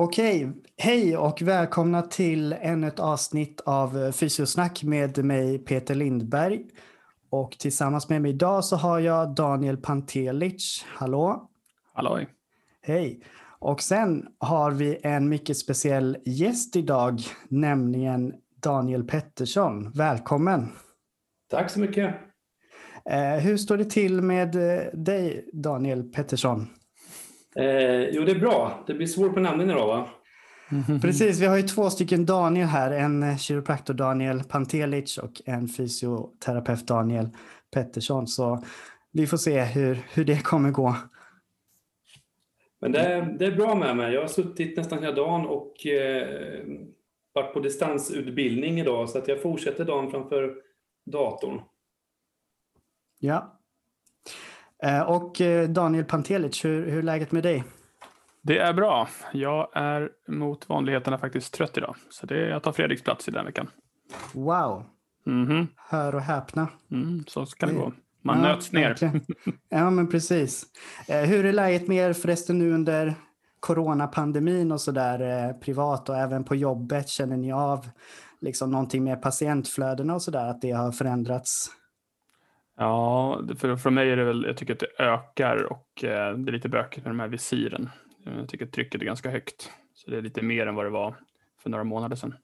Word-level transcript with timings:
Okej, 0.00 0.52
hej 0.76 1.16
och 1.16 1.42
välkomna 1.42 2.02
till 2.02 2.52
ännu 2.52 2.88
ett 2.88 2.98
avsnitt 2.98 3.60
av 3.60 4.12
Fysiosnack 4.12 4.82
med 4.82 5.24
mig 5.24 5.58
Peter 5.58 5.94
Lindberg. 5.94 6.64
Och 7.30 7.50
tillsammans 7.58 8.08
med 8.08 8.22
mig 8.22 8.30
idag 8.30 8.64
så 8.64 8.76
har 8.76 8.98
jag 8.98 9.34
Daniel 9.34 9.76
Pantelic. 9.76 10.84
Hallå! 10.88 11.50
Halloj! 11.92 12.28
Hej! 12.82 13.22
Och 13.58 13.82
sen 13.82 14.26
har 14.38 14.70
vi 14.70 14.98
en 15.02 15.28
mycket 15.28 15.58
speciell 15.58 16.16
gäst 16.24 16.76
idag, 16.76 17.20
nämligen 17.48 18.34
Daniel 18.62 19.04
Pettersson. 19.04 19.90
Välkommen! 19.90 20.68
Tack 21.50 21.70
så 21.70 21.80
mycket! 21.80 22.14
Eh, 23.04 23.34
hur 23.34 23.56
står 23.56 23.76
det 23.76 23.90
till 23.90 24.22
med 24.22 24.54
eh, 24.54 24.84
dig, 24.92 25.48
Daniel 25.52 26.02
Pettersson? 26.02 26.66
Eh, 27.58 28.08
jo, 28.10 28.24
det 28.24 28.30
är 28.30 28.38
bra. 28.38 28.84
Det 28.86 28.94
blir 28.94 29.06
svårt 29.06 29.34
på 29.34 29.40
namnen 29.40 29.70
idag, 29.70 29.86
va? 29.86 30.08
Precis, 31.02 31.40
vi 31.40 31.46
har 31.46 31.56
ju 31.56 31.62
två 31.62 31.90
stycken 31.90 32.26
Daniel 32.26 32.66
här. 32.66 32.90
En 32.90 33.38
kiropraktor 33.38 33.94
Daniel 33.94 34.44
Pantelic 34.44 35.18
och 35.18 35.42
en 35.44 35.68
fysioterapeut 35.68 36.86
Daniel 36.86 37.28
Pettersson. 37.70 38.26
Så 38.26 38.64
vi 39.12 39.26
får 39.26 39.36
se 39.36 39.62
hur, 39.62 39.98
hur 40.12 40.24
det 40.24 40.44
kommer 40.44 40.70
gå. 40.70 40.96
Men 42.80 42.92
det, 42.92 43.00
är, 43.00 43.22
det 43.38 43.46
är 43.46 43.56
bra 43.56 43.74
med 43.74 43.96
mig. 43.96 44.14
Jag 44.14 44.20
har 44.20 44.28
suttit 44.28 44.76
nästan 44.76 44.98
hela 45.02 45.14
dagen 45.14 45.46
och 45.46 45.86
eh, 45.86 46.64
varit 47.32 47.54
på 47.54 47.60
distansutbildning 47.60 48.80
idag 48.80 49.10
så 49.10 49.18
att 49.18 49.28
jag 49.28 49.42
fortsätter 49.42 49.84
dagen 49.84 50.10
framför 50.10 50.54
datorn. 51.06 51.60
Ja. 53.18 53.57
Eh, 54.82 55.00
och 55.02 55.40
eh, 55.40 55.68
Daniel 55.68 56.04
Pantelic, 56.04 56.64
hur, 56.64 56.90
hur 56.90 56.98
är 56.98 57.02
läget 57.02 57.32
med 57.32 57.42
dig? 57.42 57.64
Det 58.42 58.58
är 58.58 58.72
bra. 58.72 59.08
Jag 59.32 59.68
är 59.74 60.10
mot 60.28 60.68
vanligheterna 60.68 61.18
faktiskt 61.18 61.54
trött 61.54 61.76
idag. 61.78 61.96
Så 62.10 62.26
det 62.26 62.34
är, 62.34 62.48
jag 62.48 62.62
tar 62.62 62.72
Fredriks 62.72 63.02
plats 63.02 63.28
i 63.28 63.30
den 63.30 63.44
veckan. 63.44 63.70
Wow. 64.32 64.84
Mhm. 65.26 65.66
Hör 65.76 66.14
och 66.14 66.20
häpna. 66.20 66.68
Mm, 66.90 67.24
så 67.26 67.46
ska 67.46 67.66
det 67.66 67.72
gå. 67.74 67.92
Man 68.22 68.36
Ja, 68.42 68.42
nöts 68.42 68.72
ner. 68.72 68.88
verkligen. 68.88 69.20
Ja, 69.68 69.90
men 69.90 70.08
precis. 70.08 70.66
Eh, 71.08 71.20
hur 71.20 71.46
är 71.46 71.52
läget 71.52 71.88
med 71.88 71.96
er 71.96 72.12
förresten 72.12 72.58
nu 72.58 72.72
under 72.72 73.14
coronapandemin 73.60 74.72
och 74.72 74.80
sådär 74.80 75.46
eh, 75.48 75.52
privat 75.56 76.08
och 76.08 76.16
även 76.16 76.44
på 76.44 76.54
jobbet? 76.54 77.08
Känner 77.08 77.36
ni 77.36 77.52
av 77.52 77.88
liksom 78.40 78.70
någonting 78.70 79.04
med 79.04 79.22
patientflödena 79.22 80.14
och 80.14 80.22
sådär, 80.22 80.48
att 80.50 80.60
det 80.60 80.70
har 80.70 80.92
förändrats? 80.92 81.70
Ja, 82.78 83.42
för, 83.58 83.76
för 83.76 83.90
mig 83.90 84.10
är 84.10 84.16
det 84.16 84.24
väl, 84.24 84.44
jag 84.46 84.56
tycker 84.56 84.72
att 84.72 84.80
det 84.80 85.02
ökar 85.02 85.62
och 85.72 86.04
eh, 86.04 86.34
det 86.34 86.50
är 86.50 86.52
lite 86.52 86.68
bökigt 86.68 87.04
med 87.06 87.10
de 87.10 87.20
här 87.20 87.28
visiren. 87.28 87.90
Jag 88.24 88.48
tycker 88.48 88.66
att 88.66 88.72
trycket 88.72 89.00
är 89.00 89.04
ganska 89.04 89.30
högt. 89.30 89.70
Så 89.94 90.10
det 90.10 90.16
är 90.16 90.22
lite 90.22 90.42
mer 90.42 90.66
än 90.66 90.74
vad 90.74 90.86
det 90.86 90.90
var 90.90 91.14
för 91.62 91.70
några 91.70 91.84
månader 91.84 92.16
sedan. 92.16 92.34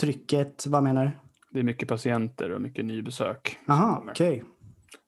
Trycket, 0.00 0.66
vad 0.66 0.82
menar 0.82 1.04
du? 1.04 1.10
Det 1.50 1.58
är 1.58 1.62
mycket 1.62 1.88
patienter 1.88 2.50
och 2.50 2.60
mycket 2.60 2.84
nybesök. 2.84 3.58
Jaha, 3.66 4.02
okej. 4.08 4.44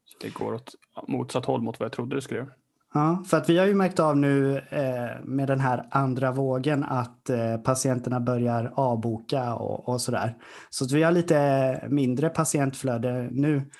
Så 0.05 0.19
det 0.21 0.35
går 0.35 0.55
åt 0.55 0.75
motsatt 1.09 1.45
håll 1.45 1.63
mot 1.63 1.81
vad 1.81 1.85
jag 1.85 1.93
trodde 1.93 2.17
det 2.17 2.23
skulle 2.23 2.41
göra. 2.41 2.51
Ja, 2.95 3.25
för 3.27 3.37
att 3.37 3.49
vi 3.49 3.59
har 3.59 3.67
ju 3.67 3.75
märkt 3.75 4.01
av 4.01 4.17
nu 4.17 4.59
eh, 4.59 5.25
med 5.25 5.49
den 5.49 5.61
här 5.61 5.89
andra 5.91 6.33
vågen 6.33 6.85
att 6.85 7.31
eh, 7.31 7.57
patienterna 7.57 8.21
börjar 8.21 8.73
avboka 8.75 9.55
och, 9.55 9.89
och 9.89 10.01
sådär. 10.01 10.37
Så 10.71 10.85
att 10.85 10.93
vi 10.93 11.03
har 11.03 11.13
lite 11.13 11.89
mindre 11.89 12.29
patientflöde 12.29 13.29
nu. 13.31 13.71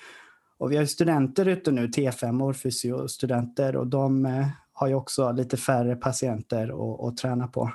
Och 0.63 0.71
vi 0.71 0.77
har 0.77 0.85
studenter 0.85 1.47
ute 1.47 1.71
nu, 1.71 1.87
T5-or, 1.87 2.53
fysiostudenter, 2.53 3.75
och 3.75 3.87
de 3.87 4.25
eh, 4.25 4.47
har 4.73 4.87
ju 4.87 4.95
också 4.95 5.31
lite 5.31 5.57
färre 5.57 5.95
patienter 5.95 6.63
att, 6.67 6.99
att 7.07 7.17
träna 7.17 7.47
på. 7.47 7.71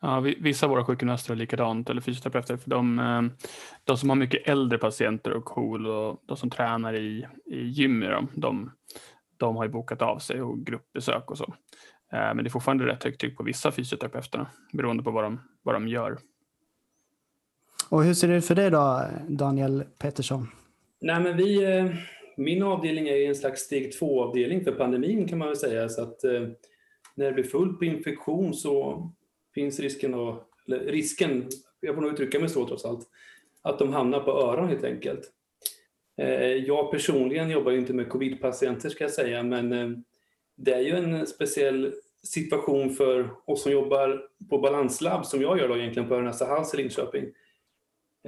Ja, 0.00 0.20
vi- 0.20 0.38
vissa 0.40 0.66
av 0.66 0.70
våra 0.70 0.84
sjukgymnaster 0.84 1.32
är 1.32 1.36
likadant, 1.36 1.90
eller 1.90 2.00
fysioterapeuter, 2.00 2.56
för 2.56 2.70
de, 2.70 2.98
eh, 2.98 3.22
de 3.84 3.96
som 3.96 4.08
har 4.08 4.16
mycket 4.16 4.48
äldre 4.48 4.78
patienter 4.78 5.30
och 5.32 5.44
KOL 5.44 5.86
och 5.86 6.22
de 6.26 6.36
som 6.36 6.50
tränar 6.50 6.94
i, 6.94 7.26
i 7.46 7.62
gym, 7.66 8.00
dem, 8.00 8.28
de, 8.34 8.70
de 9.36 9.56
har 9.56 9.64
ju 9.64 9.70
bokat 9.70 10.02
av 10.02 10.18
sig 10.18 10.42
och 10.42 10.58
gruppbesök 10.58 11.30
och 11.30 11.38
så. 11.38 11.54
Eh, 12.12 12.34
Men 12.34 12.36
det 12.36 12.48
är 12.48 12.50
fortfarande 12.50 12.86
rätt 12.86 13.04
högt 13.04 13.20
tryck 13.20 13.36
på 13.36 13.42
vissa 13.42 13.70
fysioterapeuterna, 13.72 14.46
beroende 14.72 15.02
på 15.02 15.10
vad 15.10 15.24
de, 15.24 15.40
vad 15.62 15.74
de 15.74 15.88
gör. 15.88 16.18
Och 17.88 18.04
hur 18.04 18.14
ser 18.14 18.28
det 18.28 18.34
ut 18.36 18.46
för 18.46 18.54
dig 18.54 18.70
då, 18.70 19.04
Daniel 19.28 19.84
Pettersson? 19.98 20.48
Nej, 21.00 21.20
men 21.20 21.36
vi, 21.36 21.64
eh, 21.64 21.86
min 22.36 22.62
avdelning 22.62 23.08
är 23.08 23.16
en 23.16 23.34
slags 23.34 23.60
steg 23.60 23.92
två-avdelning 23.92 24.64
för 24.64 24.72
pandemin 24.72 25.28
kan 25.28 25.38
man 25.38 25.48
väl 25.48 25.56
säga. 25.56 25.88
Så 25.88 26.02
att 26.02 26.24
eh, 26.24 26.48
när 27.14 27.26
det 27.26 27.32
blir 27.32 27.44
fullt 27.44 27.78
på 27.78 27.84
infektion 27.84 28.54
så 28.54 29.10
finns 29.54 29.80
risken, 29.80 30.14
att, 30.14 30.48
eller 30.66 30.78
risken, 30.78 31.48
jag 31.80 31.94
får 31.94 32.02
nog 32.02 32.12
uttrycka 32.12 32.40
mig 32.40 32.48
så 32.48 32.66
trots 32.66 32.84
allt, 32.84 33.08
att 33.62 33.78
de 33.78 33.92
hamnar 33.92 34.20
på 34.20 34.30
öron 34.30 34.68
helt 34.68 34.84
enkelt. 34.84 35.30
Eh, 36.18 36.54
jag 36.54 36.90
personligen 36.90 37.50
jobbar 37.50 37.72
ju 37.72 37.78
inte 37.78 37.92
med 37.92 38.08
covid-patienter 38.08 38.88
ska 38.88 39.04
jag 39.04 39.10
säga, 39.10 39.42
men 39.42 40.04
det 40.56 40.72
är 40.72 40.80
ju 40.80 40.96
en 40.96 41.26
speciell 41.26 41.92
situation 42.22 42.90
för 42.90 43.30
oss 43.44 43.62
som 43.62 43.72
jobbar 43.72 44.28
på 44.50 44.58
balanslabb 44.58 45.26
som 45.26 45.42
jag 45.42 45.58
gör 45.58 45.68
då 45.68 45.76
egentligen 45.76 46.08
på 46.08 46.14
Örnästa 46.14 46.46
hals 46.46 46.74
i 46.74 46.76
Linköping. 46.76 47.24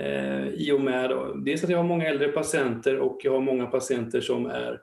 Eh, 0.00 0.48
I 0.48 0.72
och 0.72 0.80
med 0.80 1.10
dels 1.44 1.64
att 1.64 1.70
jag 1.70 1.78
har 1.78 1.84
många 1.84 2.08
äldre 2.08 2.28
patienter 2.28 2.98
och 2.98 3.20
jag 3.22 3.32
har 3.32 3.40
många 3.40 3.66
patienter 3.66 4.20
som 4.20 4.46
är 4.46 4.80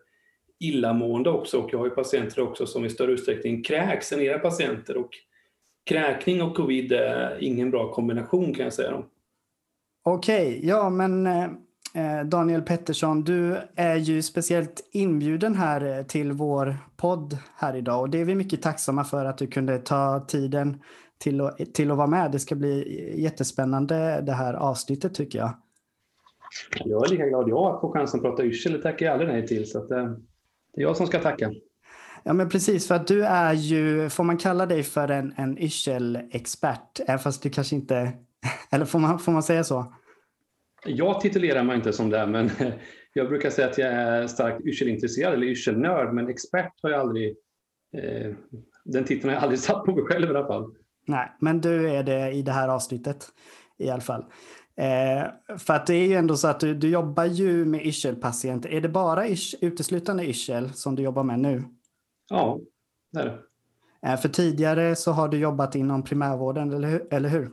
illamående 0.60 1.30
också 1.30 1.58
och 1.58 1.74
jag 1.74 1.78
har 1.80 1.86
ju 1.86 1.92
patienter 1.92 2.42
också 2.42 2.66
som 2.66 2.86
i 2.86 2.90
större 2.90 3.12
utsträckning 3.12 3.64
kräks 3.64 4.12
än 4.12 4.22
era 4.22 4.40
patienter 4.40 4.98
och 4.98 5.10
kräkning 5.86 6.42
och 6.42 6.56
covid 6.56 6.92
är 6.92 7.38
ingen 7.44 7.72
bra 7.72 7.92
kombination 7.94 8.54
kan 8.54 8.64
jag 8.64 8.74
säga. 8.74 8.94
Okej, 8.94 9.08
Okej, 10.04 10.68
ja 10.68 10.90
men 10.90 11.28
eh, 11.28 11.44
eh, 11.94 12.26
Daniel 12.26 12.62
Pettersson, 12.62 13.24
du 13.24 13.58
är 13.76 13.96
ju 13.96 14.22
speciellt 14.22 14.90
inbjuden 14.92 15.56
här 15.56 15.98
eh, 15.98 16.06
till 16.06 16.32
vår 16.32 16.78
podd 16.98 17.38
här 17.56 17.76
idag 17.76 18.02
och 18.02 18.10
det 18.10 18.22
är 18.22 18.26
vi 18.26 18.36
mycket 18.36 18.62
tacksamma 18.62 19.04
för 19.04 19.26
att 19.26 19.38
du 19.38 19.48
kunde 19.48 19.80
ta 19.80 20.26
tiden 20.28 20.82
till 21.20 21.42
att, 21.42 21.74
till 21.74 21.92
att 21.92 21.98
vara 21.98 22.08
med. 22.08 22.32
Det 22.32 22.40
ska 22.40 22.56
bli 22.56 23.14
jättespännande 23.22 24.22
det 24.26 24.34
här 24.34 24.54
avsnittet 24.54 25.16
tycker 25.16 25.40
jag. 25.40 25.52
Jag 26.86 27.06
är 27.06 27.10
lika 27.10 27.28
glad 27.28 27.50
jag 27.50 27.76
att 27.76 27.82
få 27.82 27.92
chansen 27.92 28.20
att 28.20 28.24
prata 28.24 28.46
yrsel, 28.46 28.74
det 28.74 28.82
tackar 28.82 29.06
jag 29.06 29.14
aldrig 29.14 29.30
nej 29.30 29.48
till. 29.48 29.70
Så 29.70 29.78
att, 29.78 29.92
eh, 29.92 30.06
det 30.74 30.82
är 30.82 30.84
jag 30.84 30.98
som 30.98 31.08
ska 31.08 31.20
tacka. 31.20 31.52
Ja 32.24 32.34
men 32.34 32.50
precis, 32.50 32.88
för 32.88 32.96
att 32.96 33.08
du 33.08 33.26
är 33.26 33.54
ju, 33.54 34.10
får 34.10 34.24
man 34.24 34.38
kalla 34.38 34.66
dig 34.66 34.84
för 34.84 35.12
en, 35.12 35.34
en 35.38 35.58
yrselexpert? 35.58 37.00
Även 37.08 37.20
fast 37.20 37.44
du 37.44 37.50
kanske 37.50 37.76
inte, 37.76 38.12
eller 38.72 38.86
får 38.86 39.00
man, 39.00 39.20
får 39.20 39.32
man 39.32 39.44
säga 39.44 39.64
så? 39.64 39.94
Jag 40.86 41.22
titulerar 41.22 41.64
mig 41.64 41.76
inte 41.76 41.94
som 41.94 42.10
det, 42.10 42.28
men 42.28 42.50
jag 43.14 43.30
brukar 43.30 43.50
säga 43.50 43.68
att 43.68 43.78
jag 43.78 43.94
är 43.94 44.28
starkt 44.28 44.66
yrselintresserad 44.66 45.34
eller 45.34 45.48
yrselnörd, 45.48 46.14
men 46.14 46.30
expert 46.30 46.74
har 46.84 46.90
jag 46.90 47.00
aldrig, 47.00 47.36
eh, 47.98 48.32
den 48.86 49.04
titeln 49.04 49.30
har 49.30 49.36
jag 49.36 49.44
aldrig 49.44 49.60
satt 49.60 49.86
på 49.86 49.96
mig 49.96 50.04
själv 50.04 50.26
i 50.26 50.30
alla 50.30 50.48
fall. 50.48 50.76
Nej, 51.10 51.32
men 51.40 51.62
du 51.62 51.90
är 51.90 52.04
det 52.04 52.32
i 52.32 52.42
det 52.42 52.52
här 52.52 52.68
avsnittet 52.68 53.28
i 53.78 53.90
alla 53.90 54.02
fall. 54.02 54.26
Eh, 54.76 55.58
för 55.58 55.74
att 55.74 55.88
det 55.88 55.96
är 55.96 56.08
ju 56.08 56.14
ändå 56.14 56.38
så 56.38 56.48
att 56.48 56.60
du, 56.60 56.76
du 56.76 56.90
jobbar 56.90 57.26
ju 57.26 57.66
med 57.66 57.86
yrselpatienter. 57.86 58.70
Är 58.70 58.82
det 58.82 58.90
bara 58.90 59.28
yrs, 59.28 59.56
uteslutande 59.62 60.26
yrsel 60.26 60.74
som 60.74 60.96
du 60.96 61.04
jobbar 61.04 61.24
med 61.24 61.40
nu? 61.40 61.64
Ja, 62.30 62.60
det 63.12 63.20
är 63.20 63.26
det. 63.26 63.40
Eh, 64.10 64.20
för 64.20 64.30
tidigare 64.30 64.96
så 64.96 65.12
har 65.12 65.28
du 65.28 65.38
jobbat 65.38 65.76
inom 65.76 66.04
primärvården, 66.04 66.74
eller 66.74 66.88
hur? 66.88 67.14
Eller 67.14 67.30
hur? 67.30 67.52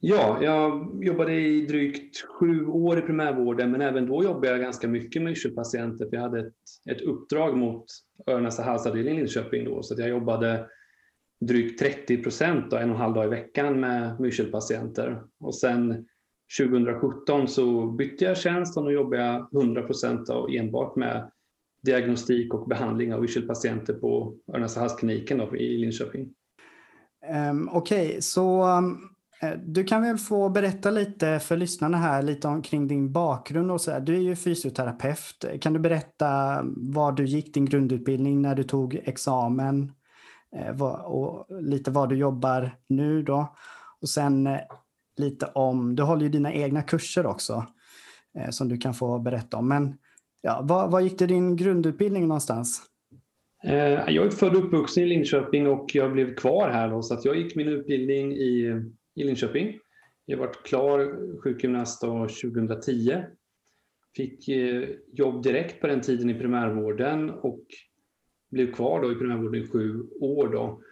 Ja, 0.00 0.38
jag 0.42 0.90
jobbade 1.04 1.32
i 1.32 1.66
drygt 1.66 2.24
sju 2.38 2.66
år 2.66 2.98
i 2.98 3.02
primärvården, 3.02 3.70
men 3.70 3.80
även 3.80 4.06
då 4.06 4.24
jobbade 4.24 4.48
jag 4.48 4.60
ganska 4.60 4.88
mycket 4.88 5.22
med 5.22 5.30
yrselpatienter, 5.32 6.04
för 6.08 6.16
jag 6.16 6.22
hade 6.22 6.40
ett, 6.40 6.54
ett 6.90 7.00
uppdrag 7.00 7.56
mot 7.56 7.84
öron 8.26 8.46
och 8.46 8.52
halsavdelningen 8.52 9.18
i 9.18 9.20
Linköping 9.20 9.64
då, 9.64 9.82
så 9.82 9.94
att 9.94 10.00
jag 10.00 10.08
jobbade 10.08 10.66
drygt 11.40 11.80
30 11.80 12.22
procent, 12.22 12.72
en 12.72 12.90
och 12.90 12.96
en 12.96 13.00
halv 13.00 13.14
dag 13.14 13.24
i 13.24 13.28
veckan 13.28 13.80
med 13.80 14.20
yrselpatienter. 14.20 15.22
Och 15.40 15.54
sen 15.54 16.06
2017 16.58 17.48
så 17.48 17.86
bytte 17.86 18.24
jag 18.24 18.36
tjänst 18.36 18.76
och 18.76 18.84
nu 18.84 18.90
jobbar 18.90 19.16
jag 19.16 19.48
100 19.54 19.82
procent 19.82 20.28
enbart 20.50 20.96
med 20.96 21.30
diagnostik 21.82 22.54
och 22.54 22.68
behandling 22.68 23.14
av 23.14 23.24
yrselpatienter 23.24 23.94
på 23.94 24.34
öron 24.52 24.64
och 24.64 24.70
halskliniken 24.70 25.56
i 25.56 25.76
Linköping. 25.76 26.28
Um, 27.50 27.68
Okej, 27.72 28.22
så 28.22 28.66
um, 28.78 29.10
du 29.66 29.84
kan 29.84 30.02
väl 30.02 30.18
få 30.18 30.48
berätta 30.48 30.90
lite 30.90 31.38
för 31.38 31.56
lyssnarna 31.56 31.96
här 31.96 32.22
lite 32.22 32.48
omkring 32.48 32.88
din 32.88 33.12
bakgrund 33.12 33.70
och 33.70 33.80
så 33.80 33.90
här. 33.90 34.00
Du 34.00 34.16
är 34.16 34.20
ju 34.20 34.36
fysioterapeut. 34.36 35.44
Kan 35.60 35.72
du 35.72 35.78
berätta 35.78 36.60
var 36.76 37.12
du 37.12 37.24
gick 37.24 37.54
din 37.54 37.64
grundutbildning, 37.64 38.42
när 38.42 38.54
du 38.54 38.62
tog 38.62 38.94
examen 39.04 39.92
Eh, 40.56 40.82
och 40.82 41.46
lite 41.62 41.90
var 41.90 42.06
du 42.06 42.16
jobbar 42.16 42.70
nu 42.86 43.22
då? 43.22 43.54
Och 44.00 44.08
sen 44.08 44.46
eh, 44.46 44.60
lite 45.16 45.46
om, 45.46 45.96
du 45.96 46.02
håller 46.02 46.22
ju 46.22 46.28
dina 46.28 46.52
egna 46.52 46.82
kurser 46.82 47.26
också 47.26 47.66
eh, 48.38 48.50
som 48.50 48.68
du 48.68 48.76
kan 48.76 48.94
få 48.94 49.18
berätta 49.18 49.56
om. 49.56 49.68
Men 49.68 49.98
ja, 50.40 50.60
var, 50.64 50.88
var 50.88 51.00
gick 51.00 51.18
du 51.18 51.26
din 51.26 51.56
grundutbildning 51.56 52.28
någonstans? 52.28 52.82
Jag 53.62 54.16
är 54.16 54.30
född 54.30 54.56
och 54.56 54.64
uppvuxen 54.64 55.02
i 55.02 55.06
Linköping 55.06 55.66
och 55.66 55.94
jag 55.94 56.12
blev 56.12 56.34
kvar 56.34 56.70
här 56.70 56.90
då, 56.90 57.02
så 57.02 57.14
att 57.14 57.24
jag 57.24 57.36
gick 57.36 57.56
min 57.56 57.68
utbildning 57.68 58.32
i, 58.32 58.82
i 59.14 59.24
Linköping. 59.24 59.78
Jag 60.24 60.38
var 60.38 60.52
klar 60.64 61.16
sjukgymnast 61.42 62.00
2010. 62.00 63.22
Fick 64.16 64.48
jobb 65.12 65.42
direkt 65.42 65.80
på 65.80 65.86
den 65.86 66.00
tiden 66.00 66.30
i 66.30 66.34
primärvården 66.34 67.30
och 67.30 67.64
blev 68.50 68.72
kvar 68.72 69.02
då 69.02 69.12
i 69.12 69.14
primärvården 69.14 69.62
i 69.62 69.68
sju 69.68 70.06
år. 70.20 70.48
Då. 70.48 70.82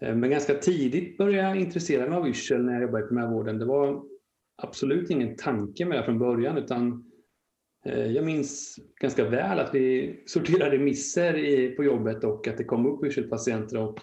Eh, 0.00 0.16
men 0.16 0.30
ganska 0.30 0.54
tidigt 0.54 1.18
började 1.18 1.48
jag 1.48 1.60
intressera 1.60 2.08
mig 2.08 2.18
av 2.18 2.28
yrsel 2.28 2.64
när 2.64 2.72
jag 2.72 2.82
jobbade 2.82 3.04
i 3.04 3.08
primärvården. 3.08 3.58
Det 3.58 3.64
var 3.64 4.02
absolut 4.56 5.10
ingen 5.10 5.36
tanke 5.36 5.84
med 5.84 5.98
det 5.98 6.04
från 6.04 6.18
början 6.18 6.58
utan 6.58 7.10
eh, 7.84 8.06
jag 8.06 8.24
minns 8.24 8.78
ganska 9.00 9.28
väl 9.28 9.58
att 9.58 9.74
vi 9.74 10.20
sorterade 10.26 10.76
remisser 10.76 11.76
på 11.76 11.84
jobbet 11.84 12.24
och 12.24 12.48
att 12.48 12.58
det 12.58 12.64
kom 12.64 12.86
upp 12.86 13.04
yrselpatienter. 13.04 13.78
Och 13.78 13.98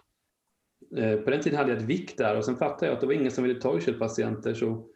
eh, 0.98 1.20
på 1.20 1.30
den 1.30 1.42
tiden 1.42 1.58
hade 1.58 1.72
jag 1.72 1.80
ett 1.80 1.90
vikt 1.90 2.18
där 2.18 2.38
och 2.38 2.46
sen 2.46 2.58
fattade 2.58 2.86
jag 2.86 2.94
att 2.94 3.02
det 3.02 3.08
var 3.08 3.14
ingen 3.14 3.32
som 3.32 3.44
ville 3.44 3.62
ta 3.62 3.78
yrselpatienter 3.78 4.54
så 4.54 4.88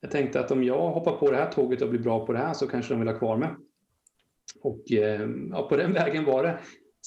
jag 0.00 0.10
tänkte 0.10 0.40
att 0.40 0.50
om 0.50 0.64
jag 0.64 0.90
hoppar 0.90 1.16
på 1.16 1.30
det 1.30 1.36
här 1.36 1.52
tåget 1.52 1.82
och 1.82 1.90
blir 1.90 2.00
bra 2.00 2.26
på 2.26 2.32
det 2.32 2.38
här 2.38 2.54
så 2.54 2.66
kanske 2.66 2.94
de 2.94 3.00
vill 3.00 3.08
ha 3.08 3.18
kvar 3.18 3.36
mig. 3.36 3.48
Och 4.60 4.82
ja, 4.84 5.68
på 5.68 5.76
den 5.76 5.92
vägen 6.02 6.24
var 6.24 6.42
det. 6.42 6.58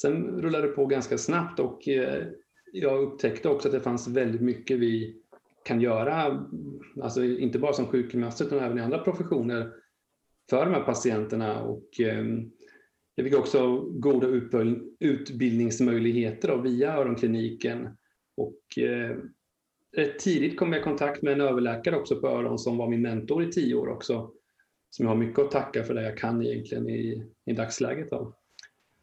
Sen 0.02 0.42
rullade 0.42 0.68
det 0.68 0.74
på 0.74 0.86
ganska 0.86 1.18
snabbt 1.18 1.60
och 1.60 1.88
eh, 1.88 2.28
jag 2.72 3.02
upptäckte 3.02 3.50
också 3.50 3.68
att 3.68 3.74
det 3.74 3.82
fanns 3.82 4.08
väldigt 4.08 4.42
mycket 4.42 4.80
vi 4.80 5.22
kan 5.66 5.82
göra, 5.82 6.48
alltså 7.02 7.24
inte 7.24 7.60
bara 7.60 7.74
som 7.74 7.88
sjukgymnaster 7.88 8.46
utan 8.46 8.60
även 8.60 8.78
i 8.78 8.82
andra 8.82 9.00
professioner 9.00 9.72
för 10.50 10.66
de 10.66 10.74
här 10.74 10.84
patienterna. 10.84 11.64
Och, 11.64 12.00
ehm, 12.00 12.52
jag 13.16 13.26
fick 13.26 13.36
också 13.36 13.80
goda 13.80 14.28
utbildningsmöjligheter 15.00 16.58
via 16.58 16.98
öronkliniken. 16.98 17.90
Och, 18.38 18.84
eh, 18.84 19.18
rätt 19.98 20.20
tidigt 20.20 20.60
kom 20.60 20.74
jag 20.74 20.82
i 20.82 20.84
kontakt 20.84 21.22
med 21.22 21.34
en 21.34 21.42
överläkare 21.42 21.96
också 21.96 22.22
på 22.22 22.28
öron 22.28 22.60
som 22.60 22.78
var 22.78 22.90
min 22.90 23.02
mentor 23.02 23.44
i 23.44 23.52
tio 23.52 23.76
år 23.76 23.88
också. 23.88 24.32
Som 24.90 25.06
jag 25.06 25.12
har 25.12 25.20
mycket 25.20 25.40
att 25.40 25.52
tacka 25.52 25.84
för 25.84 25.94
det 25.94 26.04
jag 26.04 26.18
kan 26.18 26.46
egentligen 26.46 26.90
i, 26.90 27.24
i 27.46 27.54
dagsläget. 27.54 28.10
Då. 28.10 28.34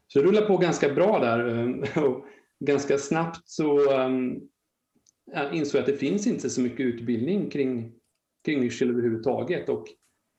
Så 0.07 0.19
det 0.19 0.25
rullar 0.25 0.47
på 0.47 0.57
ganska 0.57 0.93
bra 0.93 1.19
där. 1.19 1.47
Ehm, 1.47 1.79
och 2.05 2.25
ganska 2.59 2.97
snabbt 2.97 3.41
så 3.45 3.91
ehm, 3.91 4.41
insåg 5.25 5.31
jag 5.33 5.53
insåg 5.53 5.81
att 5.81 5.87
det 5.87 5.97
finns 5.97 6.27
inte 6.27 6.49
så 6.49 6.61
mycket 6.61 6.79
utbildning 6.79 7.49
kring, 7.49 7.93
kring 8.45 8.63
yrsel 8.63 8.89
överhuvudtaget 8.89 9.69
och 9.69 9.87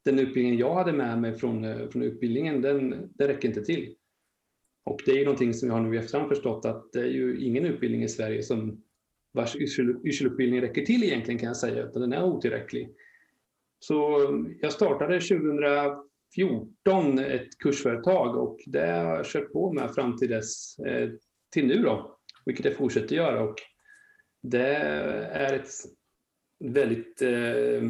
den 0.04 0.18
utbildningen 0.18 0.58
jag 0.58 0.74
hade 0.74 0.92
med 0.92 1.20
mig 1.20 1.34
från, 1.34 1.64
eh, 1.64 1.88
från 1.88 2.02
utbildningen, 2.02 2.62
den, 2.62 3.10
den 3.14 3.28
räcker 3.28 3.48
inte 3.48 3.64
till. 3.64 3.94
Och 4.84 5.02
det 5.06 5.10
är 5.10 5.16
ju 5.16 5.24
någonting 5.24 5.54
som 5.54 5.68
jag 5.68 5.76
har 5.76 5.82
nu 5.82 5.94
i 5.94 5.98
efterhand 5.98 6.28
förstått 6.28 6.64
att 6.64 6.92
det 6.92 7.00
är 7.00 7.10
ju 7.10 7.40
ingen 7.40 7.64
utbildning 7.64 8.02
i 8.02 8.08
Sverige 8.08 8.42
som 8.42 8.82
vars 9.32 9.56
yrselutbildning 10.04 10.60
räcker 10.60 10.82
till 10.82 11.04
egentligen 11.04 11.38
kan 11.38 11.46
jag 11.46 11.56
säga, 11.56 11.82
utan 11.82 12.02
den 12.02 12.12
är 12.12 12.24
otillräcklig. 12.24 12.90
Så 13.78 14.28
ehm, 14.28 14.54
jag 14.60 14.72
startade 14.72 15.20
2014 15.20 16.06
14 16.34 17.18
ett 17.18 17.58
kursföretag 17.58 18.36
och 18.36 18.58
det 18.66 18.86
har 18.86 19.16
jag 19.16 19.26
kört 19.26 19.52
på 19.52 19.72
med 19.72 19.94
fram 19.94 20.16
till 20.16 20.30
dess, 20.30 20.78
eh, 20.78 21.10
till 21.52 21.66
nu 21.66 21.82
då, 21.82 22.18
vilket 22.44 22.64
jag 22.64 22.76
fortsätter 22.76 23.16
göra. 23.16 23.42
Och 23.42 23.56
det 24.42 24.76
är 24.76 25.52
ett 25.52 25.70
väldigt 26.64 27.22
eh, 27.22 27.82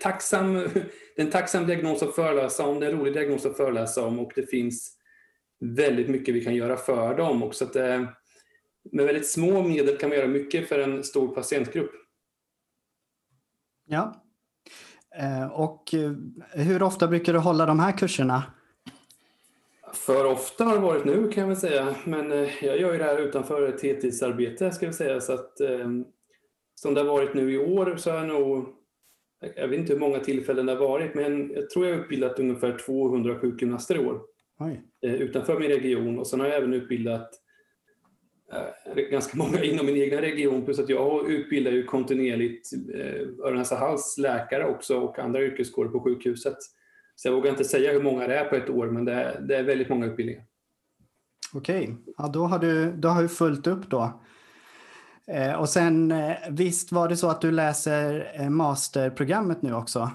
tacksam, 0.00 0.54
det 0.54 1.16
är 1.16 1.24
en 1.24 1.30
tacksam 1.30 1.66
diagnos 1.66 2.02
att 2.02 2.14
föreläsa 2.14 2.66
om, 2.66 2.80
det 2.80 2.86
är 2.86 2.92
en 2.92 2.98
rolig 2.98 3.14
diagnos 3.14 3.46
att 3.46 3.56
föreläsa 3.56 4.06
om 4.06 4.18
och 4.18 4.32
det 4.34 4.50
finns 4.50 4.96
väldigt 5.60 6.08
mycket 6.08 6.34
vi 6.34 6.44
kan 6.44 6.54
göra 6.54 6.76
för 6.76 7.16
dem. 7.16 7.42
Och 7.42 7.54
så 7.54 7.64
att 7.64 7.76
eh, 7.76 8.04
med 8.92 9.04
väldigt 9.06 9.30
små 9.30 9.62
medel 9.62 9.96
kan 9.96 10.08
man 10.08 10.18
göra 10.18 10.28
mycket 10.28 10.68
för 10.68 10.78
en 10.78 11.04
stor 11.04 11.34
patientgrupp. 11.34 11.90
Ja. 13.84 14.29
Eh, 15.18 15.52
och 15.52 15.94
eh, 15.94 16.12
hur 16.64 16.82
ofta 16.82 17.08
brukar 17.08 17.32
du 17.32 17.38
hålla 17.38 17.66
de 17.66 17.80
här 17.80 17.98
kurserna? 17.98 18.42
För 19.94 20.24
ofta 20.24 20.64
har 20.64 20.74
det 20.74 20.80
varit 20.80 21.04
nu 21.04 21.28
kan 21.28 21.40
jag 21.40 21.48
väl 21.48 21.56
säga, 21.56 21.94
men 22.04 22.32
eh, 22.32 22.64
jag 22.64 22.80
gör 22.80 22.92
ju 22.92 22.98
det 22.98 23.04
här 23.04 23.18
utanför 23.18 23.68
ett 23.68 23.82
heltidsarbete 23.82 24.72
ska 24.72 24.86
vi 24.86 24.92
säga. 24.92 25.20
Så 25.20 25.32
att, 25.32 25.52
som 26.74 26.94
det 26.94 27.00
har 27.00 27.08
varit 27.08 27.34
nu 27.34 27.52
i 27.52 27.58
år 27.58 27.96
så 27.96 28.10
har 28.10 28.18
jag 28.18 28.28
nog, 28.28 28.66
jag 29.56 29.68
vet 29.68 29.78
inte 29.78 29.92
hur 29.92 30.00
många 30.00 30.18
tillfällen 30.18 30.66
det 30.66 30.72
har 30.72 30.88
varit, 30.88 31.14
men 31.14 31.50
jag 31.50 31.70
tror 31.70 31.86
jag 31.86 31.94
har 31.94 32.02
utbildat 32.02 32.38
ungefär 32.38 32.78
200 32.78 33.38
sjukgymnaster 33.38 33.94
i 33.94 34.06
år. 34.06 34.20
Oj. 34.58 34.82
Utanför 35.02 35.58
min 35.58 35.68
region 35.68 36.18
och 36.18 36.26
sen 36.26 36.40
har 36.40 36.46
jag 36.46 36.56
även 36.56 36.74
utbildat 36.74 37.30
ganska 39.10 39.36
många 39.36 39.64
inom 39.64 39.86
min 39.86 39.96
egen 39.96 40.20
region 40.20 40.64
plus 40.64 40.78
att 40.78 40.88
jag 40.88 41.30
utbildar 41.30 41.72
ju 41.72 41.84
kontinuerligt 41.84 42.70
öron, 43.44 43.58
näsa, 43.58 43.76
hals 43.76 44.18
läkare 44.18 44.64
också 44.64 45.00
och 45.00 45.18
andra 45.18 45.42
yrkeskårer 45.42 45.88
på 45.88 46.00
sjukhuset. 46.00 46.56
Så 47.14 47.28
jag 47.28 47.32
vågar 47.32 47.50
inte 47.50 47.64
säga 47.64 47.92
hur 47.92 48.02
många 48.02 48.26
det 48.26 48.34
är 48.34 48.44
på 48.44 48.56
ett 48.56 48.70
år, 48.70 48.86
men 48.86 49.04
det 49.04 49.12
är, 49.12 49.40
det 49.40 49.56
är 49.56 49.62
väldigt 49.62 49.88
många 49.88 50.06
utbildningar. 50.06 50.44
Okej, 51.52 51.96
ja, 52.18 52.28
då 52.28 52.44
har 52.44 52.58
du, 52.58 52.92
då 52.92 53.08
har 53.08 53.22
du 53.22 53.28
fullt 53.28 53.66
upp 53.66 53.90
då. 53.90 54.20
Eh, 55.26 55.60
och 55.60 55.68
sen 55.68 56.12
eh, 56.12 56.36
visst 56.50 56.92
var 56.92 57.08
det 57.08 57.16
så 57.16 57.28
att 57.28 57.40
du 57.40 57.50
läser 57.50 58.32
eh, 58.40 58.50
masterprogrammet 58.50 59.62
nu 59.62 59.74
också? 59.74 60.10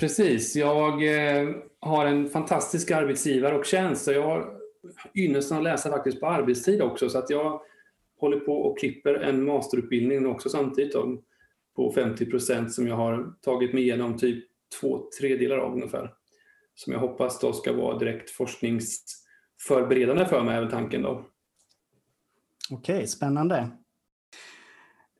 Precis, 0.00 0.56
jag 0.56 0.92
eh, 0.92 1.48
har 1.80 2.06
en 2.06 2.28
fantastisk 2.28 2.90
arbetsgivare 2.90 3.58
och 3.58 3.64
tjänst 3.64 4.06
jag 4.06 4.22
har 4.22 4.59
ynnesten 5.14 5.58
att 5.58 5.64
läsa 5.64 5.90
faktiskt 5.90 6.20
på 6.20 6.26
arbetstid 6.26 6.82
också 6.82 7.08
så 7.08 7.18
att 7.18 7.30
jag 7.30 7.60
håller 8.20 8.40
på 8.40 8.52
och 8.52 8.78
klipper 8.78 9.14
en 9.14 9.44
masterutbildning 9.44 10.26
också 10.26 10.48
samtidigt 10.48 10.92
då, 10.92 11.22
på 11.76 11.92
50 11.92 12.26
procent 12.26 12.72
som 12.72 12.86
jag 12.86 12.96
har 12.96 13.34
tagit 13.40 13.72
mig 13.72 13.82
igenom 13.82 14.18
typ 14.18 14.44
två 14.80 15.08
tredjedelar 15.20 15.58
av 15.58 15.72
ungefär. 15.72 16.14
Som 16.74 16.92
jag 16.92 17.00
hoppas 17.00 17.40
då 17.40 17.52
ska 17.52 17.72
vara 17.72 17.98
direkt 17.98 18.30
forskningsförberedande 18.30 20.26
för 20.26 20.42
mig, 20.42 20.56
är 20.56 20.60
väl 20.60 20.70
tanken 20.70 21.02
då. 21.02 21.26
Okej, 22.70 23.06
spännande. 23.06 23.70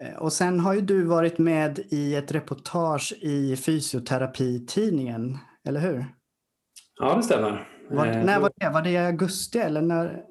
Eh, 0.02 0.16
och 0.16 0.32
sen 0.32 0.60
har 0.60 0.74
ju 0.74 0.80
du 0.80 1.02
varit 1.02 1.38
med 1.38 1.78
i 1.90 2.14
ett 2.14 2.32
reportage 2.32 3.14
i 3.20 3.56
Fysioterapitidningen, 3.56 5.38
eller 5.64 5.80
hur? 5.80 6.04
Ja, 7.00 7.16
det 7.16 7.22
stämmer. 7.22 7.69
Var, 7.90 8.06
eh, 8.06 8.24
när 8.24 8.40
var 8.40 8.52
det? 8.56 8.70
Var 8.70 8.82
det 8.82 8.90
i 8.90 8.96
augusti 8.96 9.58
eller 9.58 9.82
när? 9.82 10.24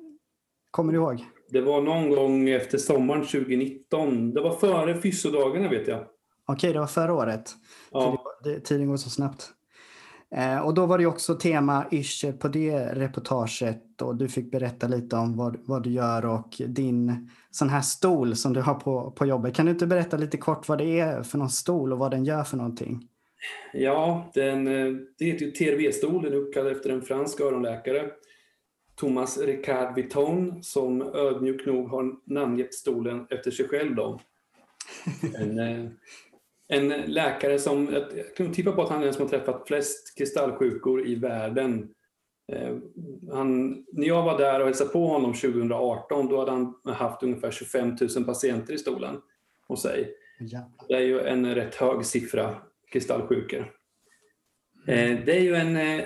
Kommer 0.72 0.94
du 0.94 1.00
ihåg? 1.00 1.26
Det 1.50 1.62
var 1.62 1.82
någon 1.82 2.10
gång 2.10 2.50
efter 2.50 2.78
sommaren 2.78 3.26
2019. 3.26 4.34
Det 4.34 4.42
var 4.42 4.56
före 4.56 5.02
fysiodagarna 5.02 5.70
vet 5.70 5.88
jag. 5.88 6.06
Okej, 6.46 6.74
det 6.74 6.80
var 6.80 6.88
förra 6.88 7.14
året. 7.14 7.56
Ja. 7.92 8.24
Det, 8.44 8.60
tiden 8.60 8.88
går 8.88 8.98
så 8.98 9.10
snabbt. 9.10 9.54
Eh, 10.36 10.60
och 10.60 10.74
då 10.74 10.86
var 10.86 10.98
det 10.98 11.06
också 11.06 11.36
tema 11.36 11.86
yrsel 11.92 12.34
på 12.34 12.48
det 12.48 12.96
reportaget 12.96 14.02
och 14.02 14.16
du 14.16 14.30
fick 14.30 14.52
berätta 14.52 14.88
lite 14.88 15.16
om 15.16 15.38
vad, 15.38 15.58
vad 15.68 15.84
du 15.84 15.90
gör 15.90 16.26
och 16.26 16.62
din 16.68 17.30
sån 17.52 17.70
här 17.70 17.82
stol 17.82 18.36
som 18.36 18.54
du 18.54 18.62
har 18.62 18.74
på, 18.74 19.12
på 19.12 19.26
jobbet. 19.26 19.56
Kan 19.56 19.66
du 19.66 19.72
inte 19.72 19.88
berätta 19.88 20.18
lite 20.18 20.38
kort 20.38 20.68
vad 20.68 20.78
det 20.78 21.00
är 21.00 21.24
för 21.24 21.38
någon 21.38 21.50
stol 21.50 21.94
och 21.94 22.00
vad 22.00 22.12
den 22.12 22.26
gör 22.26 22.44
för 22.44 22.58
någonting? 22.58 23.08
Ja, 23.74 24.32
den, 24.34 24.68
eh, 24.68 24.96
det 25.18 25.26
heter 25.26 25.46
ju 25.46 25.52
TRV-stol. 25.52 26.24
Den 26.24 26.34
är 26.34 26.38
uppkallad 26.38 26.72
efter 26.72 26.90
en 26.90 27.02
fransk 27.02 27.40
öronläkare. 27.40 28.12
Thomas 28.96 29.38
Ricard 29.38 29.96
Vitton 29.96 30.64
som 30.64 31.02
ödmjukt 31.02 31.66
nog 31.66 31.90
har 31.90 32.16
namngett 32.26 32.74
stolen 32.74 33.28
efter 33.30 33.52
sig 33.52 33.68
själv. 33.68 33.96
Då. 33.96 34.22
En, 35.36 35.60
eh, 35.60 35.86
en 36.68 36.88
läkare 36.90 37.60
som, 37.60 37.90
jag 37.94 38.36
kan 38.36 38.54
tippa 38.54 38.72
på 38.72 38.82
att 38.82 38.90
han 38.90 39.00
är 39.00 39.06
den 39.06 39.14
som 39.14 39.24
har 39.24 39.30
träffat 39.30 39.68
flest 39.68 40.18
kristallsjukor 40.18 41.08
i 41.08 41.16
världen. 41.16 41.90
Eh, 42.52 42.76
han, 43.32 43.70
när 43.92 44.08
jag 44.08 44.24
var 44.24 44.38
där 44.38 44.60
och 44.60 44.66
hälsade 44.66 44.90
på 44.90 45.08
honom 45.08 45.34
2018, 45.34 46.28
då 46.28 46.40
hade 46.40 46.52
han 46.52 46.74
haft 46.84 47.24
ungefär 47.24 47.52
25 47.52 47.98
000 48.16 48.26
patienter 48.26 48.74
i 48.74 48.78
stolen 48.78 49.22
hos 49.68 49.82
sig. 49.82 50.16
Jävlar. 50.40 50.88
Det 50.88 50.94
är 50.94 51.02
ju 51.02 51.20
en 51.20 51.56
rätt 51.56 51.76
hög 51.76 52.06
siffra 52.06 52.56
kristallsjukor. 52.92 53.60
Eh, 54.88 55.20
det 55.26 55.38
är 55.38 55.42
ju 55.42 55.56
en, 55.56 55.78
eh, 55.78 56.06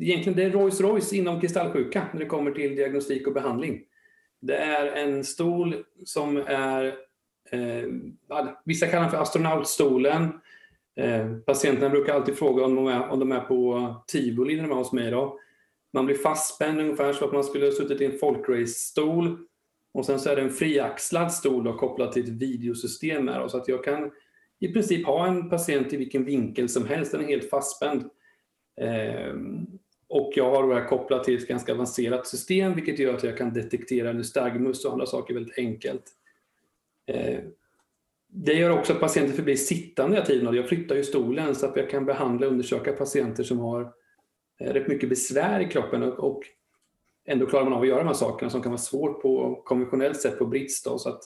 egentligen 0.00 0.36
det 0.36 0.42
är 0.42 0.50
Rolls 0.50 0.80
Royce 0.80 1.16
inom 1.16 1.40
kristallsjuka 1.40 2.06
när 2.12 2.20
det 2.20 2.26
kommer 2.26 2.50
till 2.50 2.76
diagnostik 2.76 3.26
och 3.26 3.32
behandling. 3.32 3.84
Det 4.40 4.56
är 4.56 4.86
en 4.86 5.24
stol 5.24 5.84
som 6.04 6.36
är 6.36 6.94
Eh, 7.52 7.88
vissa 8.64 8.86
kallar 8.86 9.02
den 9.02 9.10
för 9.10 9.18
astronautstolen. 9.18 10.40
Eh, 10.96 11.34
patienterna 11.46 11.88
brukar 11.88 12.14
alltid 12.14 12.38
fråga 12.38 12.64
om 12.64 12.74
de 12.74 12.86
är, 12.86 13.08
om 13.08 13.18
de 13.18 13.32
är 13.32 13.40
på 13.40 13.94
tivoli 14.06 14.56
när 14.56 14.62
de 14.62 14.70
är 14.70 14.76
hos 14.76 14.92
mig. 14.92 15.10
Då. 15.10 15.38
Man 15.92 16.06
blir 16.06 16.16
fastspänd 16.16 16.80
ungefär 16.80 17.12
så 17.12 17.24
att 17.24 17.32
man 17.32 17.44
skulle 17.44 17.64
ha 17.64 17.72
suttit 17.72 18.00
i 18.00 18.04
en 18.04 18.18
folkrace-stol. 18.18 19.38
Och 19.94 20.06
sen 20.06 20.20
så 20.20 20.30
är 20.30 20.36
det 20.36 20.42
en 20.42 20.50
friaxlad 20.50 21.32
stol 21.32 21.64
då, 21.64 21.72
kopplad 21.72 22.12
till 22.12 22.22
ett 22.22 22.28
videosystem. 22.28 23.28
Här, 23.28 23.40
då, 23.40 23.48
så 23.48 23.56
att 23.56 23.68
jag 23.68 23.84
kan 23.84 24.10
i 24.62 24.72
princip 24.72 25.06
ha 25.06 25.26
en 25.26 25.50
patient 25.50 25.92
i 25.92 25.96
vilken 25.96 26.24
vinkel 26.24 26.68
som 26.68 26.86
helst. 26.86 27.12
Den 27.12 27.20
är 27.20 27.28
helt 27.28 27.50
fastspänd. 27.50 28.10
Ehm, 28.80 29.66
och 30.08 30.32
jag 30.36 30.50
har 30.50 30.68
det 30.68 30.74
här 30.74 30.88
kopplat 30.88 31.24
till 31.24 31.36
ett 31.36 31.48
ganska 31.48 31.72
avancerat 31.72 32.26
system 32.26 32.74
vilket 32.74 32.98
gör 32.98 33.14
att 33.14 33.22
jag 33.22 33.38
kan 33.38 33.52
detektera 33.52 34.12
nystagmus 34.12 34.84
och 34.84 34.92
andra 34.92 35.06
saker 35.06 35.34
väldigt 35.34 35.58
enkelt. 35.58 36.02
Ehm, 37.06 37.40
det 38.28 38.52
gör 38.52 38.78
också 38.78 38.92
att 38.92 39.00
patienter 39.00 39.34
förblir 39.34 39.56
sittande 39.56 40.16
hela 40.16 40.26
tiden. 40.26 40.54
Jag 40.54 40.68
flyttar 40.68 40.96
ju 40.96 41.04
stolen 41.04 41.54
så 41.54 41.66
att 41.66 41.76
jag 41.76 41.90
kan 41.90 42.04
behandla 42.04 42.46
och 42.46 42.52
undersöka 42.52 42.92
patienter 42.92 43.42
som 43.42 43.58
har 43.58 43.92
eh, 44.60 44.72
rätt 44.72 44.88
mycket 44.88 45.08
besvär 45.08 45.60
i 45.60 45.68
kroppen 45.68 46.02
och 46.02 46.42
ändå 47.26 47.46
klarar 47.46 47.64
man 47.64 47.72
av 47.72 47.82
att 47.82 47.88
göra 47.88 47.98
de 47.98 48.06
här 48.06 48.14
sakerna 48.14 48.50
som 48.50 48.62
kan 48.62 48.72
vara 48.72 48.80
svårt 48.80 49.22
på 49.22 49.62
konventionellt 49.64 50.20
sätt 50.20 50.38
på 50.38 50.46
brits. 50.46 50.82
Då, 50.82 50.98
så 50.98 51.08
att, 51.08 51.22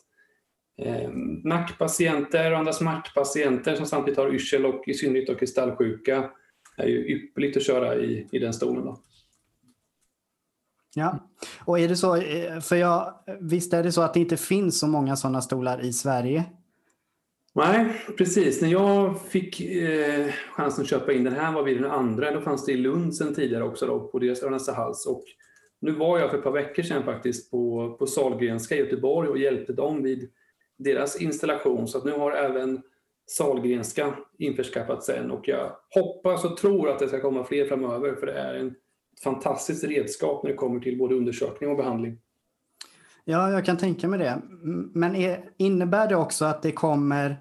eh, 0.78 1.10
nackpatienter 1.44 2.52
och 2.52 2.58
andra 2.58 2.72
smärtpatienter 2.72 3.74
som 3.74 3.86
samtidigt 3.86 4.18
har 4.18 4.34
yrsel 4.34 4.66
och 4.66 4.88
i 4.88 4.94
synnerhet 4.94 5.28
och 5.28 5.38
kristallsjuka 5.38 6.30
är 6.76 6.86
ju 6.86 7.06
ypperligt 7.16 7.56
att 7.56 7.66
köra 7.66 7.94
i, 7.94 8.28
i 8.32 8.38
den 8.38 8.52
stolen. 8.52 8.84
Då. 8.84 9.00
Ja, 10.94 11.18
och 11.64 11.78
är 11.78 11.88
det 11.88 11.96
så, 11.96 12.16
eh, 12.16 12.60
för 12.60 12.76
jag, 12.76 13.14
visst 13.40 13.72
är 13.72 13.82
det 13.82 13.92
så 13.92 14.02
att 14.02 14.14
det 14.14 14.20
inte 14.20 14.36
finns 14.36 14.80
så 14.80 14.86
många 14.86 15.16
sådana 15.16 15.42
stolar 15.42 15.84
i 15.84 15.92
Sverige? 15.92 16.44
Nej, 17.56 17.86
precis. 18.18 18.62
När 18.62 18.68
jag 18.68 19.22
fick 19.22 19.60
eh, 19.60 20.26
chansen 20.52 20.82
att 20.82 20.90
köpa 20.90 21.12
in 21.12 21.24
den 21.24 21.32
här 21.32 21.52
var 21.52 21.62
vi 21.62 21.74
den 21.74 21.90
andra. 21.90 22.30
Då 22.30 22.40
fanns 22.40 22.64
det 22.64 22.72
i 22.72 22.76
Lund 22.76 23.14
sen 23.14 23.34
tidigare 23.34 23.64
också 23.64 23.86
då, 23.86 24.08
på 24.08 24.18
deras 24.18 24.42
Örnästa 24.42 24.72
hals. 24.72 25.06
Och 25.06 25.24
nu 25.80 25.92
var 25.92 26.18
jag 26.18 26.30
för 26.30 26.38
ett 26.38 26.44
par 26.44 26.52
veckor 26.52 26.82
sedan 26.82 27.04
faktiskt 27.04 27.50
på, 27.50 27.96
på 27.98 28.06
Salgrenska 28.06 28.74
i 28.74 28.78
Göteborg 28.78 29.28
och 29.28 29.38
hjälpte 29.38 29.72
dem 29.72 30.02
vid 30.02 30.30
deras 30.78 31.20
installation. 31.20 31.88
Så 31.88 31.98
att 31.98 32.04
nu 32.04 32.12
har 32.12 32.32
även 32.32 32.82
Salgrenska 33.26 34.14
införskaffat 34.38 35.04
sen 35.04 35.30
och 35.30 35.48
jag 35.48 35.76
hoppas 35.94 36.44
och 36.44 36.56
tror 36.56 36.90
att 36.90 36.98
det 36.98 37.08
ska 37.08 37.20
komma 37.20 37.44
fler 37.44 37.66
framöver 37.66 38.14
för 38.14 38.26
det 38.26 38.32
är 38.32 38.54
en 38.54 38.74
fantastiskt 39.22 39.84
redskap 39.84 40.42
när 40.42 40.50
det 40.50 40.56
kommer 40.56 40.80
till 40.80 40.98
både 40.98 41.14
undersökning 41.14 41.70
och 41.70 41.76
behandling. 41.76 42.18
Ja, 43.24 43.50
jag 43.50 43.64
kan 43.64 43.76
tänka 43.76 44.08
mig 44.08 44.18
det. 44.18 44.42
Men 44.94 45.16
är, 45.16 45.50
innebär 45.56 46.08
det 46.08 46.16
också 46.16 46.44
att 46.44 46.62
det 46.62 46.72
kommer 46.72 47.36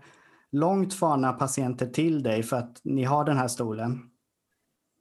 långt 0.52 0.94
farna 0.94 1.34
patienter 1.34 1.86
till 1.86 2.24
dig 2.24 2.44
för 2.44 2.58
att 2.58 2.82
ni 2.84 3.04
har 3.04 3.24
den 3.24 3.38
här 3.38 3.48
stolen? 3.48 4.00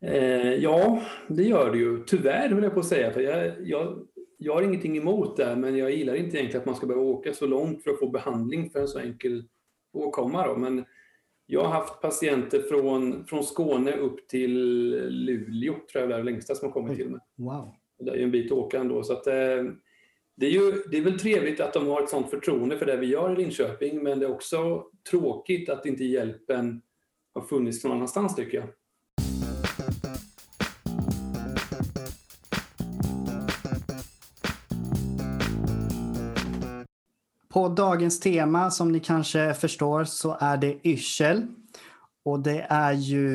Eh, 0.02 0.54
ja, 0.54 1.02
det 1.28 1.42
gör 1.42 1.72
det 1.72 1.78
ju. 1.78 2.04
Tyvärr 2.04 2.54
vill 2.54 2.64
jag 2.64 2.74
på 2.74 2.80
att 2.80 2.86
säga. 2.86 3.10
För 3.10 3.20
jag, 3.20 3.54
jag, 3.68 3.98
jag 4.38 4.54
har 4.54 4.62
ingenting 4.62 4.96
emot 4.96 5.36
det, 5.36 5.56
men 5.56 5.76
jag 5.76 5.90
gillar 5.90 6.14
inte 6.14 6.36
egentligen 6.36 6.60
att 6.60 6.66
man 6.66 6.76
ska 6.76 6.86
behöva 6.86 7.06
åka 7.06 7.32
så 7.32 7.46
långt 7.46 7.82
för 7.82 7.90
att 7.90 7.98
få 7.98 8.08
behandling 8.08 8.70
för 8.70 8.80
en 8.80 8.88
så 8.88 8.98
enkel 8.98 9.44
åkomma. 9.92 10.46
Då. 10.46 10.56
Men 10.56 10.84
jag 11.46 11.64
har 11.64 11.70
haft 11.70 12.00
patienter 12.00 12.62
från, 12.62 13.24
från 13.24 13.44
Skåne 13.44 13.96
upp 13.96 14.28
till 14.28 14.54
Luleå, 15.08 15.74
tror 15.74 16.04
jag 16.04 16.12
är 16.12 16.16
det 16.16 16.22
längsta 16.22 16.54
som 16.54 16.68
har 16.68 16.72
kommit 16.72 16.96
till 16.96 17.10
mig. 17.10 17.20
Wow. 17.36 17.74
Det 17.98 18.10
är 18.10 18.16
ju 18.16 18.22
en 18.22 18.30
bit 18.30 18.52
att 18.52 18.58
åka 18.58 18.78
ändå. 18.78 19.02
Så 19.02 19.12
att, 19.12 19.26
eh, 19.26 19.64
det, 20.36 20.46
är 20.46 20.50
ju, 20.50 20.72
det 20.90 20.98
är 20.98 21.02
väl 21.02 21.18
trevligt 21.18 21.60
att 21.60 21.72
de 21.72 21.86
har 21.86 22.02
ett 22.02 22.08
sånt 22.08 22.30
förtroende 22.30 22.78
för 22.78 22.86
det 22.86 22.96
vi 22.96 23.06
gör 23.06 23.32
i 23.32 23.36
Linköping, 23.36 24.02
men 24.02 24.18
det 24.18 24.26
är 24.26 24.30
också 24.30 24.84
tråkigt 25.10 25.68
att 25.68 25.86
inte 25.86 26.04
hjälpen 26.04 26.82
har 27.34 27.42
funnits 27.42 27.84
någon 27.84 27.92
annanstans 27.92 28.36
tycker 28.36 28.58
jag. 28.58 28.68
På 37.54 37.68
dagens 37.68 38.20
tema, 38.20 38.70
som 38.70 38.92
ni 38.92 39.00
kanske 39.00 39.54
förstår, 39.54 40.04
så 40.04 40.36
är 40.40 40.56
det 40.56 40.86
yrsel. 40.86 41.46
Och 42.24 42.40
det 42.40 42.66
är 42.68 42.92
ju 42.92 43.28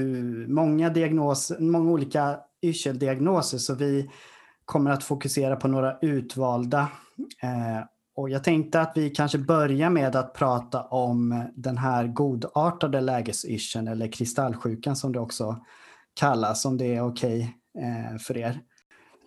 många, 0.47 0.89
diagnos, 0.89 1.51
många 1.59 1.91
olika 1.91 2.39
yrseldiagnoser, 2.61 3.57
så 3.57 3.75
vi 3.75 4.09
kommer 4.65 4.91
att 4.91 5.03
fokusera 5.03 5.55
på 5.55 5.67
några 5.67 5.97
utvalda. 6.01 6.79
Eh, 7.43 7.85
och 8.15 8.29
jag 8.29 8.43
tänkte 8.43 8.81
att 8.81 8.91
vi 8.95 9.09
kanske 9.09 9.37
börjar 9.37 9.89
med 9.89 10.15
att 10.15 10.33
prata 10.33 10.83
om 10.83 11.43
den 11.55 11.77
här 11.77 12.07
godartade 12.07 13.01
lägesyrseln, 13.01 13.87
eller 13.87 14.11
kristallsjukan 14.11 14.95
som 14.95 15.11
det 15.11 15.19
också 15.19 15.65
kallas, 16.13 16.65
om 16.65 16.77
det 16.77 16.95
är 16.95 17.01
okej 17.01 17.55
okay, 17.73 17.89
eh, 17.89 18.17
för 18.17 18.37
er. 18.37 18.59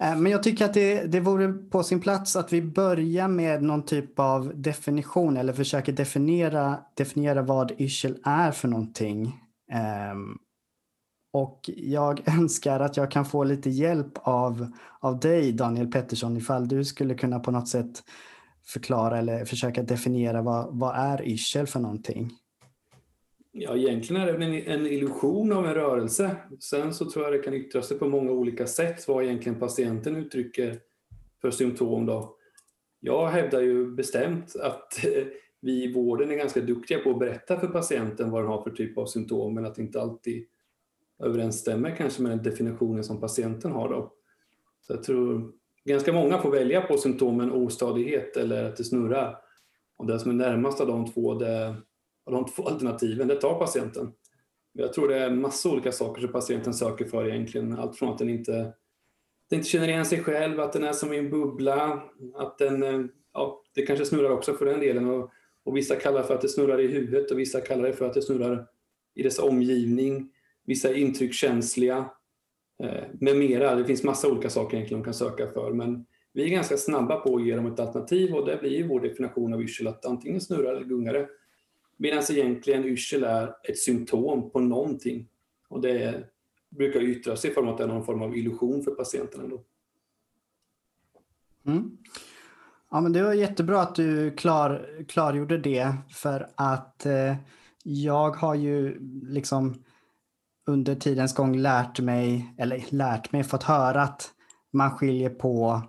Eh, 0.03 0.17
men 0.17 0.33
jag 0.33 0.43
tycker 0.43 0.65
att 0.65 0.75
det, 0.75 1.05
det 1.05 1.21
vore 1.21 1.53
på 1.53 1.83
sin 1.83 2.01
plats 2.01 2.37
att 2.37 2.53
vi 2.53 2.63
börjar 2.63 3.29
med 3.29 3.63
någon 3.63 3.83
typ 3.83 4.19
av 4.19 4.53
definition 4.55 5.37
eller 5.37 5.53
försöker 5.53 5.93
definiera, 5.93 6.79
definiera 6.95 7.43
vad 7.43 7.73
yrsel 7.81 8.19
är 8.25 8.53
för 8.53 8.69
någonting. 8.69 9.41
Um, 10.13 10.39
och 11.33 11.71
jag 11.77 12.23
önskar 12.39 12.81
att 12.81 12.97
jag 12.97 13.11
kan 13.11 13.25
få 13.25 13.45
lite 13.45 13.71
hjälp 13.71 14.13
av, 14.15 14.73
av 15.01 15.21
dig, 15.21 15.53
Daniel 15.53 15.91
Pettersson, 15.91 16.37
ifall 16.37 16.69
du 16.69 16.85
skulle 16.85 17.15
kunna 17.15 17.41
på 17.41 17.51
något 17.51 17.69
sätt 17.69 18.03
förklara 18.67 19.19
eller 19.19 19.45
försöka 19.45 19.83
definiera 19.83 20.43
vad, 20.43 20.79
vad 20.79 20.97
är 20.97 21.29
yrsel 21.29 21.67
för 21.67 21.81
någonting? 21.81 22.31
Ja, 23.55 23.77
egentligen 23.77 24.23
är 24.23 24.39
det 24.39 24.45
en, 24.45 24.81
en 24.81 24.87
illusion 24.87 25.53
av 25.53 25.67
en 25.67 25.75
rörelse. 25.75 26.37
Sen 26.61 26.95
så 26.95 27.11
tror 27.11 27.25
jag 27.25 27.33
det 27.33 27.39
kan 27.39 27.55
yttra 27.55 27.83
sig 27.83 27.99
på 27.99 28.09
många 28.09 28.33
olika 28.33 28.67
sätt 28.67 29.09
vad 29.09 29.25
egentligen 29.25 29.59
patienten 29.59 30.17
uttrycker 30.17 30.81
för 31.41 31.51
symptom. 31.51 32.07
Då. 32.07 32.37
Jag 33.01 33.29
hävdar 33.29 33.61
ju 33.61 33.91
bestämt 33.95 34.57
att 34.57 35.05
eh, 35.05 35.25
vi 35.61 35.85
i 35.85 35.93
vården 35.93 36.31
är 36.31 36.35
ganska 36.35 36.61
duktiga 36.61 36.99
på 36.99 37.11
att 37.11 37.19
berätta 37.19 37.61
för 37.61 37.69
patienten 37.69 38.31
vad 38.31 38.43
den 38.43 38.49
har 38.49 38.63
för 38.63 38.71
typ 38.71 38.99
av 38.99 39.07
symptom, 39.07 39.55
men 39.55 39.67
att 39.67 39.75
det 39.75 39.83
inte 39.83 40.01
alltid 40.01 40.47
överensstämmer 41.19 41.97
kanske 41.97 42.23
med 42.23 42.33
den 42.33 42.43
definitionen 42.43 43.05
som 43.05 43.21
patienten 43.21 43.73
har. 43.73 43.89
Då. 43.89 44.13
Så 44.81 44.93
jag 44.93 45.03
tror 45.03 45.53
ganska 45.85 46.13
många 46.13 46.39
får 46.39 46.51
välja 46.51 46.81
på 46.81 46.97
symptomen 46.97 47.53
ostadighet 47.53 48.37
eller 48.37 48.65
att 48.65 48.77
det 48.77 48.85
snurrar. 48.85 49.39
Och 49.97 50.07
det 50.07 50.19
som 50.19 50.31
är 50.31 50.35
närmast 50.35 50.81
av 50.81 50.87
de 50.87 51.13
två, 51.13 51.35
det 51.35 51.77
av 52.27 52.33
de 52.33 52.47
två 52.47 52.69
alternativen, 52.69 53.29
det 53.29 53.41
tar 53.41 53.59
patienten. 53.59 54.13
Jag 54.73 54.93
tror 54.93 55.09
det 55.09 55.19
är 55.19 55.31
massa 55.31 55.71
olika 55.71 55.93
saker 55.93 56.23
som 56.23 56.33
patienten 56.33 56.75
söker 56.75 57.05
för 57.05 57.29
egentligen. 57.29 57.79
Allt 57.79 57.97
från 57.97 58.13
att 58.13 58.19
den 58.19 58.31
inte, 58.31 58.53
den 59.51 59.59
inte 59.59 59.69
känner 59.69 59.89
igen 59.89 60.07
sig 60.07 60.23
själv, 60.23 60.61
att 60.61 60.73
den 60.73 60.85
är 60.85 60.93
som 60.93 61.13
i 61.13 61.19
en 61.19 61.31
bubbla, 61.31 62.03
att 62.35 62.59
den, 62.59 62.83
eh, 62.83 63.01
ja, 63.33 63.63
det 63.75 63.87
kanske 63.87 64.05
snurrar 64.05 64.31
också 64.31 64.55
för 64.55 64.65
den 64.65 64.81
delen. 64.81 65.09
Och, 65.09 65.31
och 65.65 65.77
vissa 65.77 65.97
kallar 65.97 66.21
det 66.21 66.27
för 66.27 66.35
att 66.35 66.41
det 66.41 66.49
snurrar 66.49 66.81
i 66.81 66.87
huvudet 66.87 67.31
och 67.31 67.39
vissa 67.39 67.61
kallar 67.61 67.83
det 67.83 67.93
för 67.93 68.07
att 68.07 68.15
det 68.15 68.23
snurrar 68.23 68.67
i 69.15 69.23
dess 69.23 69.39
omgivning. 69.39 70.31
Vissa 70.67 70.89
är 70.89 70.95
intryckskänsliga 70.95 72.11
eh, 72.83 73.05
med 73.21 73.37
mera. 73.37 73.75
Det 73.75 73.85
finns 73.85 74.05
massa 74.05 74.29
olika 74.29 74.51
saker 74.51 74.77
egentligen 74.77 75.03
de 75.03 75.05
kan 75.05 75.15
söka 75.15 75.47
för. 75.47 75.73
Men 75.73 76.07
vi 76.33 76.45
är 76.45 76.49
ganska 76.49 76.77
snabba 76.77 77.17
på 77.17 77.37
att 77.37 77.47
ge 77.47 77.57
dem 77.57 77.67
ett 77.67 77.81
alternativ 77.81 78.35
och 78.35 78.47
det 78.47 78.57
blir 78.57 78.71
ju 78.71 78.89
vår 78.89 79.01
definition 79.01 79.55
av 79.55 79.63
yrsel 79.63 79.89
att 79.89 80.07
antingen 80.07 80.41
snurrar 80.41 80.75
eller 80.75 80.87
gungar 80.87 81.13
det. 81.13 81.29
Medan 82.03 82.23
egentligen 82.31 82.85
yrsel 82.85 83.25
är 83.25 83.55
ett 83.69 83.79
symptom 83.79 84.51
på 84.51 84.61
någonting. 84.61 85.29
Och 85.69 85.81
det 85.81 86.25
brukar 86.71 87.01
yttra 87.01 87.37
sig 87.37 87.51
i 87.51 87.55
form 87.55 87.67
av 87.67 87.73
att 87.73 87.79
det 87.79 87.85
är 87.85 87.89
någon 87.89 88.05
form 88.05 88.23
av 88.23 88.37
illusion 88.37 88.83
för 88.83 88.91
patienten. 88.91 89.41
Ändå. 89.41 89.63
Mm. 91.67 91.99
Ja, 92.91 93.01
men 93.01 93.13
det 93.13 93.23
var 93.23 93.33
jättebra 93.33 93.81
att 93.81 93.95
du 93.95 94.31
klar, 94.31 95.05
klargjorde 95.09 95.59
det 95.59 95.95
för 96.11 96.51
att 96.55 97.07
eh, 97.07 97.37
jag 97.83 98.31
har 98.31 98.55
ju 98.55 98.99
liksom 99.23 99.85
under 100.67 100.95
tidens 100.95 101.35
gång 101.35 101.57
lärt 101.57 102.01
mig, 102.01 102.55
eller 102.59 102.85
lärt 102.89 103.33
mig, 103.33 103.45
fått 103.45 103.63
höra 103.63 104.03
att 104.03 104.31
man 104.71 104.91
skiljer 104.91 105.31
på 105.31 105.83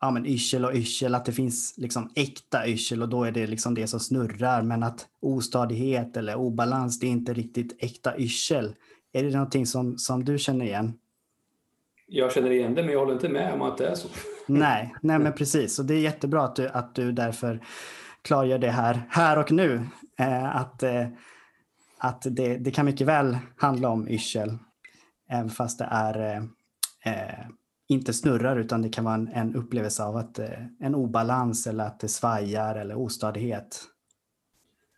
ja, 0.00 0.10
men 0.10 0.26
yrsel 0.26 0.64
och 0.64 0.74
yrsel, 0.74 1.14
att 1.14 1.24
det 1.24 1.32
finns 1.32 1.74
liksom 1.76 2.10
äkta 2.14 2.66
yrsel 2.66 3.02
och 3.02 3.08
då 3.08 3.24
är 3.24 3.32
det 3.32 3.46
liksom 3.46 3.74
det 3.74 3.86
som 3.86 4.00
snurrar. 4.00 4.62
Men 4.62 4.82
att 4.82 5.06
ostadighet 5.20 6.16
eller 6.16 6.34
obalans, 6.34 7.00
det 7.00 7.06
är 7.06 7.10
inte 7.10 7.32
riktigt 7.32 7.76
äkta 7.78 8.18
yrsel. 8.18 8.74
Är 9.12 9.22
det 9.22 9.30
någonting 9.30 9.66
som, 9.66 9.98
som 9.98 10.24
du 10.24 10.38
känner 10.38 10.64
igen? 10.64 10.94
Jag 12.06 12.32
känner 12.32 12.50
igen 12.50 12.74
det, 12.74 12.82
men 12.82 12.92
jag 12.92 12.98
håller 12.98 13.12
inte 13.12 13.28
med 13.28 13.52
om 13.52 13.62
att 13.62 13.78
det 13.78 13.86
är 13.88 13.94
så. 13.94 14.08
Nej, 14.46 14.94
nej 15.00 15.18
men 15.18 15.32
precis. 15.32 15.78
Och 15.78 15.84
det 15.84 15.94
är 15.94 16.00
jättebra 16.00 16.44
att 16.44 16.56
du, 16.56 16.68
att 16.68 16.94
du 16.94 17.12
därför 17.12 17.60
klargör 18.22 18.58
det 18.58 18.70
här, 18.70 19.02
här 19.10 19.38
och 19.38 19.52
nu. 19.52 19.86
Eh, 20.18 20.56
att 20.56 20.82
eh, 20.82 21.06
att 21.98 22.22
det, 22.30 22.56
det 22.56 22.70
kan 22.70 22.86
mycket 22.86 23.06
väl 23.06 23.38
handla 23.56 23.88
om 23.88 24.08
yrsel, 24.08 24.58
även 25.30 25.50
fast 25.50 25.78
det 25.78 25.88
är 25.90 26.36
eh, 27.04 27.46
inte 27.88 28.12
snurrar 28.12 28.56
utan 28.56 28.82
det 28.82 28.88
kan 28.88 29.04
vara 29.04 29.14
en, 29.14 29.28
en 29.28 29.56
upplevelse 29.56 30.04
av 30.04 30.16
att, 30.16 30.38
eh, 30.38 30.66
en 30.80 30.94
obalans 30.94 31.66
eller 31.66 31.84
att 31.84 32.00
det 32.00 32.08
svajar 32.08 32.76
eller 32.76 32.94
ostadighet. 32.94 33.82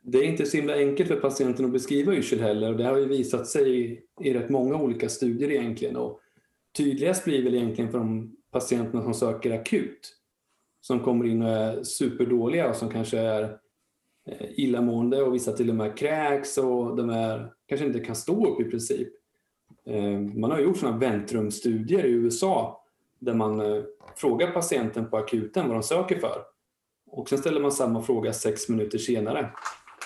Det 0.02 0.18
är 0.18 0.24
inte 0.24 0.46
så 0.46 0.56
himla 0.56 0.74
enkelt 0.74 1.08
för 1.08 1.16
patienten 1.16 1.64
att 1.64 1.72
beskriva 1.72 2.14
yrsel 2.14 2.40
heller. 2.40 2.74
Det 2.74 2.84
har 2.84 2.98
ju 2.98 3.08
visat 3.08 3.46
sig 3.46 3.80
i, 3.80 4.00
i 4.20 4.34
rätt 4.34 4.50
många 4.50 4.76
olika 4.76 5.08
studier 5.08 5.50
egentligen. 5.50 5.96
Och 5.96 6.20
tydligast 6.76 7.24
blir 7.24 7.44
väl 7.44 7.54
egentligen 7.54 7.90
för 7.90 7.98
de 7.98 8.36
patienterna 8.50 9.02
som 9.02 9.14
söker 9.14 9.50
akut. 9.50 10.14
Som 10.80 11.00
kommer 11.00 11.24
in 11.24 11.42
och 11.42 11.48
är 11.48 11.82
superdåliga 11.82 12.68
och 12.68 12.76
som 12.76 12.90
kanske 12.90 13.18
är 13.18 13.42
eh, 14.30 14.46
illamående 14.56 15.22
och 15.22 15.34
vissa 15.34 15.52
till 15.52 15.70
och 15.70 15.76
med 15.76 15.98
kräks 15.98 16.58
och 16.58 16.96
de 16.96 17.10
är, 17.10 17.52
kanske 17.66 17.86
inte 17.86 18.00
kan 18.00 18.16
stå 18.16 18.46
upp 18.46 18.60
i 18.60 18.70
princip. 18.70 19.08
Eh, 19.88 20.20
man 20.20 20.50
har 20.50 20.60
gjort 20.60 20.76
sådana 20.76 20.98
väntrumstudier 20.98 22.04
i 22.04 22.10
USA 22.10 22.84
där 23.18 23.34
man 23.34 23.60
eh, 23.60 23.82
frågar 24.16 24.50
patienten 24.50 25.10
på 25.10 25.16
akuten 25.16 25.68
vad 25.68 25.76
de 25.76 25.82
söker 25.82 26.18
för. 26.18 26.42
Och 27.06 27.28
sen 27.28 27.38
ställer 27.38 27.60
man 27.60 27.72
samma 27.72 28.02
fråga 28.02 28.32
sex 28.32 28.68
minuter 28.68 28.98
senare. 28.98 29.50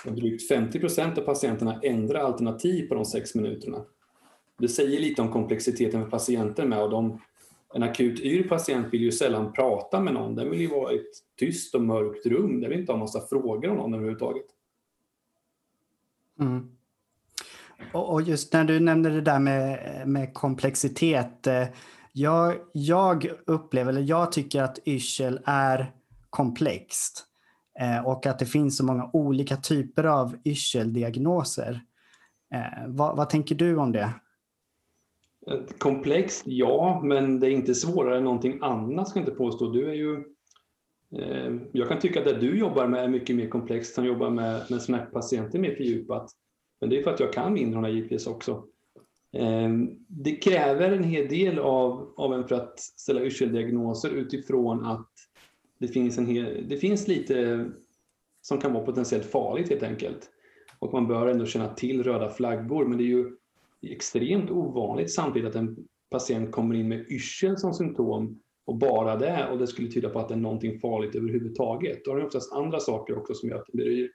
Och 0.07 0.13
drygt 0.13 0.49
50 0.49 0.81
procent 0.81 1.19
av 1.19 1.23
patienterna 1.23 1.81
ändrar 1.83 2.21
alternativ 2.21 2.89
på 2.89 2.95
de 2.95 3.05
sex 3.05 3.35
minuterna. 3.35 3.85
Det 4.59 4.69
säger 4.69 5.01
lite 5.01 5.23
om 5.23 5.33
komplexiteten 5.33 6.03
för 6.03 6.11
patienten 6.11 6.69
med 6.69 6.83
och 6.83 6.91
de, 6.91 7.21
en 7.75 7.83
akut 7.83 8.21
yr 8.21 8.49
patient 8.49 8.87
vill 8.93 9.03
ju 9.03 9.13
sällan 9.13 9.53
prata 9.53 10.01
med 10.01 10.15
någon. 10.15 10.35
Den 10.35 10.51
vill 10.51 10.61
ju 10.61 10.67
vara 10.67 10.93
i 10.93 10.97
ett 10.97 11.37
tyst 11.37 11.75
och 11.75 11.83
mörkt 11.83 12.27
rum. 12.27 12.61
Den 12.61 12.71
vill 12.71 12.81
inte 12.81 12.93
ha 12.93 12.99
massa 12.99 13.21
frågor 13.21 13.71
om 13.71 13.77
någon 13.77 13.95
överhuvudtaget. 13.95 14.47
Mm. 16.41 16.77
Och 17.93 18.23
just 18.23 18.53
när 18.53 18.65
du 18.65 18.81
nämnde 18.81 19.11
det 19.11 19.21
där 19.21 19.39
med, 19.39 20.03
med 20.09 20.35
komplexitet. 20.35 21.47
Eh, 21.47 21.65
jag, 22.13 22.55
jag 22.73 23.31
upplever, 23.47 23.93
eller 23.93 24.03
jag 24.03 24.33
tycker 24.33 24.63
att 24.63 24.79
yrsel 24.85 25.41
är 25.45 25.93
komplext 26.31 27.25
eh, 27.81 28.07
och 28.07 28.27
att 28.27 28.39
det 28.39 28.47
finns 28.47 28.77
så 28.77 28.85
många 28.85 29.11
olika 29.13 29.57
typer 29.57 30.05
av 30.05 30.37
yrseldiagnoser. 30.45 31.81
Eh, 32.55 32.87
vad, 32.87 33.17
vad 33.17 33.31
tänker 33.31 33.55
du 33.55 33.77
om 33.77 33.93
det? 33.93 34.11
Komplext, 35.79 36.43
ja, 36.47 37.01
men 37.05 37.41
det 37.41 37.47
är 37.47 37.51
inte 37.51 37.75
svårare 37.75 38.17
än 38.17 38.25
någonting 38.25 38.59
annat 38.63 39.09
ska 39.09 39.19
jag 39.19 39.29
inte 39.29 39.39
påstå. 39.39 39.71
Du 39.71 39.91
är 39.91 39.95
ju, 39.95 40.25
eh, 41.19 41.53
jag 41.73 41.89
kan 41.89 41.99
tycka 41.99 42.19
att 42.19 42.25
det 42.25 42.39
du 42.39 42.59
jobbar 42.59 42.87
med 42.87 43.05
är 43.05 43.09
mycket 43.09 43.37
mer 43.37 43.49
komplext. 43.49 43.97
Han 43.97 44.07
jobbar 44.07 44.31
med, 44.31 44.71
med 44.71 44.83
smärtpatienter 44.83 45.59
mer 45.59 45.75
fördjupat. 45.75 46.31
Men 46.83 46.91
det 46.91 46.99
är 46.99 47.03
för 47.03 47.11
att 47.11 47.21
jag 47.21 47.33
kan 47.33 47.53
mindre 47.53 47.91
givetvis 47.91 48.27
också. 48.27 48.65
Ehm, 49.33 49.91
det 50.09 50.33
kräver 50.33 50.93
en 50.93 51.05
hel 51.05 51.29
del 51.29 51.59
av, 51.59 52.15
av 52.17 52.35
en 52.35 52.49
för 52.49 52.55
att 52.55 52.81
ställa 52.81 53.25
yrseldiagnoser 53.25 54.11
utifrån 54.11 54.87
att 54.87 55.11
det 55.79 55.89
finns, 55.89 56.19
en 56.19 56.27
hel, 56.27 56.69
det 56.69 56.77
finns 56.77 57.09
lite 57.09 57.67
som 58.41 58.59
kan 58.59 58.73
vara 58.73 58.85
potentiellt 58.85 59.27
farligt 59.27 59.71
helt 59.71 59.83
enkelt. 59.83 60.31
Och 60.79 60.93
man 60.93 61.09
bör 61.09 61.27
ändå 61.27 61.47
känna 61.47 61.69
till 61.69 62.03
röda 62.03 62.31
flaggor, 62.31 62.87
men 62.87 62.99
det 62.99 63.05
är 63.05 63.09
ju 63.09 63.37
extremt 63.83 64.51
ovanligt 64.51 65.13
samtidigt 65.13 65.49
att 65.49 65.55
en 65.55 65.77
patient 66.11 66.53
kommer 66.53 66.75
in 66.75 66.89
med 66.89 67.07
yrsel 67.11 67.59
som 67.59 67.75
symptom 67.75 68.41
och 68.65 68.77
bara 68.77 69.17
det 69.17 69.49
och 69.53 69.59
det 69.59 69.67
skulle 69.67 69.89
tyda 69.89 70.09
på 70.09 70.19
att 70.19 70.29
det 70.29 70.35
är 70.35 70.39
någonting 70.39 70.79
farligt 70.79 71.15
överhuvudtaget. 71.15 72.05
Då 72.05 72.11
har 72.11 72.19
det 72.19 72.27
oftast 72.27 72.53
andra 72.53 72.81
saker 72.81 73.19
också 73.19 73.35
som 73.35 73.49
gör 73.49 73.57
att 73.57 73.67
det 73.67 73.77
blir 73.77 73.87
yr. 73.87 74.11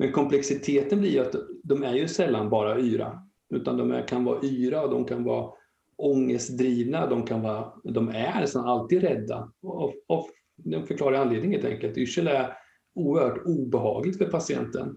Men 0.00 0.12
komplexiteten 0.12 1.00
blir 1.00 1.10
ju 1.10 1.18
att 1.18 1.34
de 1.64 1.82
är 1.82 1.94
ju 1.94 2.08
sällan 2.08 2.50
bara 2.50 2.80
yra, 2.80 3.22
utan 3.54 3.76
de 3.76 3.90
är, 3.90 4.08
kan 4.08 4.24
vara 4.24 4.38
yra 4.42 4.82
och 4.82 4.90
de 4.90 5.04
kan 5.04 5.24
vara 5.24 5.50
ångestdrivna, 5.96 7.06
de, 7.06 7.22
kan 7.22 7.42
vara, 7.42 7.72
de 7.84 8.08
är 8.08 8.40
nästan 8.40 8.64
alltid 8.64 9.02
rädda. 9.02 9.52
Och, 9.62 9.94
och 10.06 10.28
de 10.56 10.86
förklarar 10.86 11.18
anledningen 11.18 11.60
helt 11.60 11.74
enkelt. 11.74 11.98
Yrsel 11.98 12.28
är 12.28 12.56
oerhört 12.94 13.42
obehagligt 13.46 14.18
för 14.18 14.24
patienten. 14.24 14.96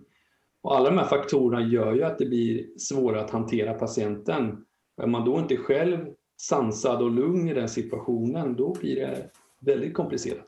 Och 0.61 0.75
alla 0.75 0.89
de 0.89 0.97
här 0.97 1.07
faktorerna 1.07 1.67
gör 1.67 1.93
ju 1.93 2.03
att 2.03 2.17
det 2.17 2.25
blir 2.25 2.77
svårare 2.77 3.21
att 3.21 3.31
hantera 3.31 3.73
patienten. 3.73 4.65
Är 5.01 5.07
man 5.07 5.25
då 5.25 5.39
inte 5.39 5.57
själv 5.57 6.07
sansad 6.41 7.01
och 7.01 7.11
lugn 7.11 7.49
i 7.49 7.53
den 7.53 7.69
situationen, 7.69 8.55
då 8.55 8.73
blir 8.79 8.95
det 8.95 9.29
väldigt 9.59 9.93
komplicerat. 9.93 10.47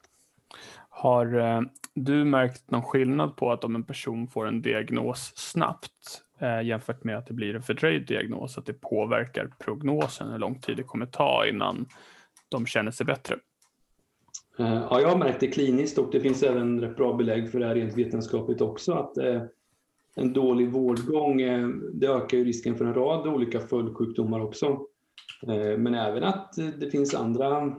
Har 1.05 1.37
eh, 1.37 1.61
du 1.93 2.25
märkt 2.25 2.71
någon 2.71 2.83
skillnad 2.83 3.35
på 3.35 3.51
att 3.51 3.63
om 3.63 3.75
en 3.75 3.83
person 3.83 4.27
får 4.27 4.47
en 4.47 4.61
diagnos 4.61 5.31
snabbt 5.35 6.21
eh, 6.39 6.61
jämfört 6.61 7.03
med 7.03 7.17
att 7.17 7.27
det 7.27 7.33
blir 7.33 7.55
en 7.55 7.63
fördröjd 7.63 8.07
diagnos, 8.07 8.57
att 8.57 8.65
det 8.65 8.73
påverkar 8.73 9.51
prognosen, 9.59 10.31
hur 10.31 10.39
lång 10.39 10.59
tid 10.61 10.77
det 10.77 10.83
kommer 10.83 11.05
ta 11.05 11.45
innan 11.47 11.85
de 12.49 12.65
känner 12.65 12.91
sig 12.91 13.05
bättre? 13.05 13.35
Eh, 14.59 14.85
ja, 14.89 15.01
jag 15.01 15.09
har 15.09 15.17
märkt 15.17 15.39
det 15.39 15.47
kliniskt 15.47 15.97
och 15.97 16.11
det 16.11 16.19
finns 16.19 16.43
även 16.43 16.81
rätt 16.81 16.97
bra 16.97 17.13
belägg 17.13 17.51
för 17.51 17.59
det 17.59 17.67
här 17.67 17.75
rent 17.75 17.97
vetenskapligt 17.97 18.61
också, 18.61 18.93
att 18.93 19.17
eh, 19.17 19.41
en 20.15 20.33
dålig 20.33 20.71
vårdgång, 20.71 21.41
eh, 21.41 21.67
det 21.93 22.07
ökar 22.07 22.37
ju 22.37 22.43
risken 22.43 22.75
för 22.75 22.85
en 22.85 22.93
rad 22.93 23.27
olika 23.27 23.59
följdsjukdomar 23.59 24.39
också. 24.39 24.65
Eh, 25.47 25.77
men 25.77 25.95
även 25.95 26.23
att 26.23 26.53
det 26.79 26.91
finns 26.91 27.15
andra 27.15 27.75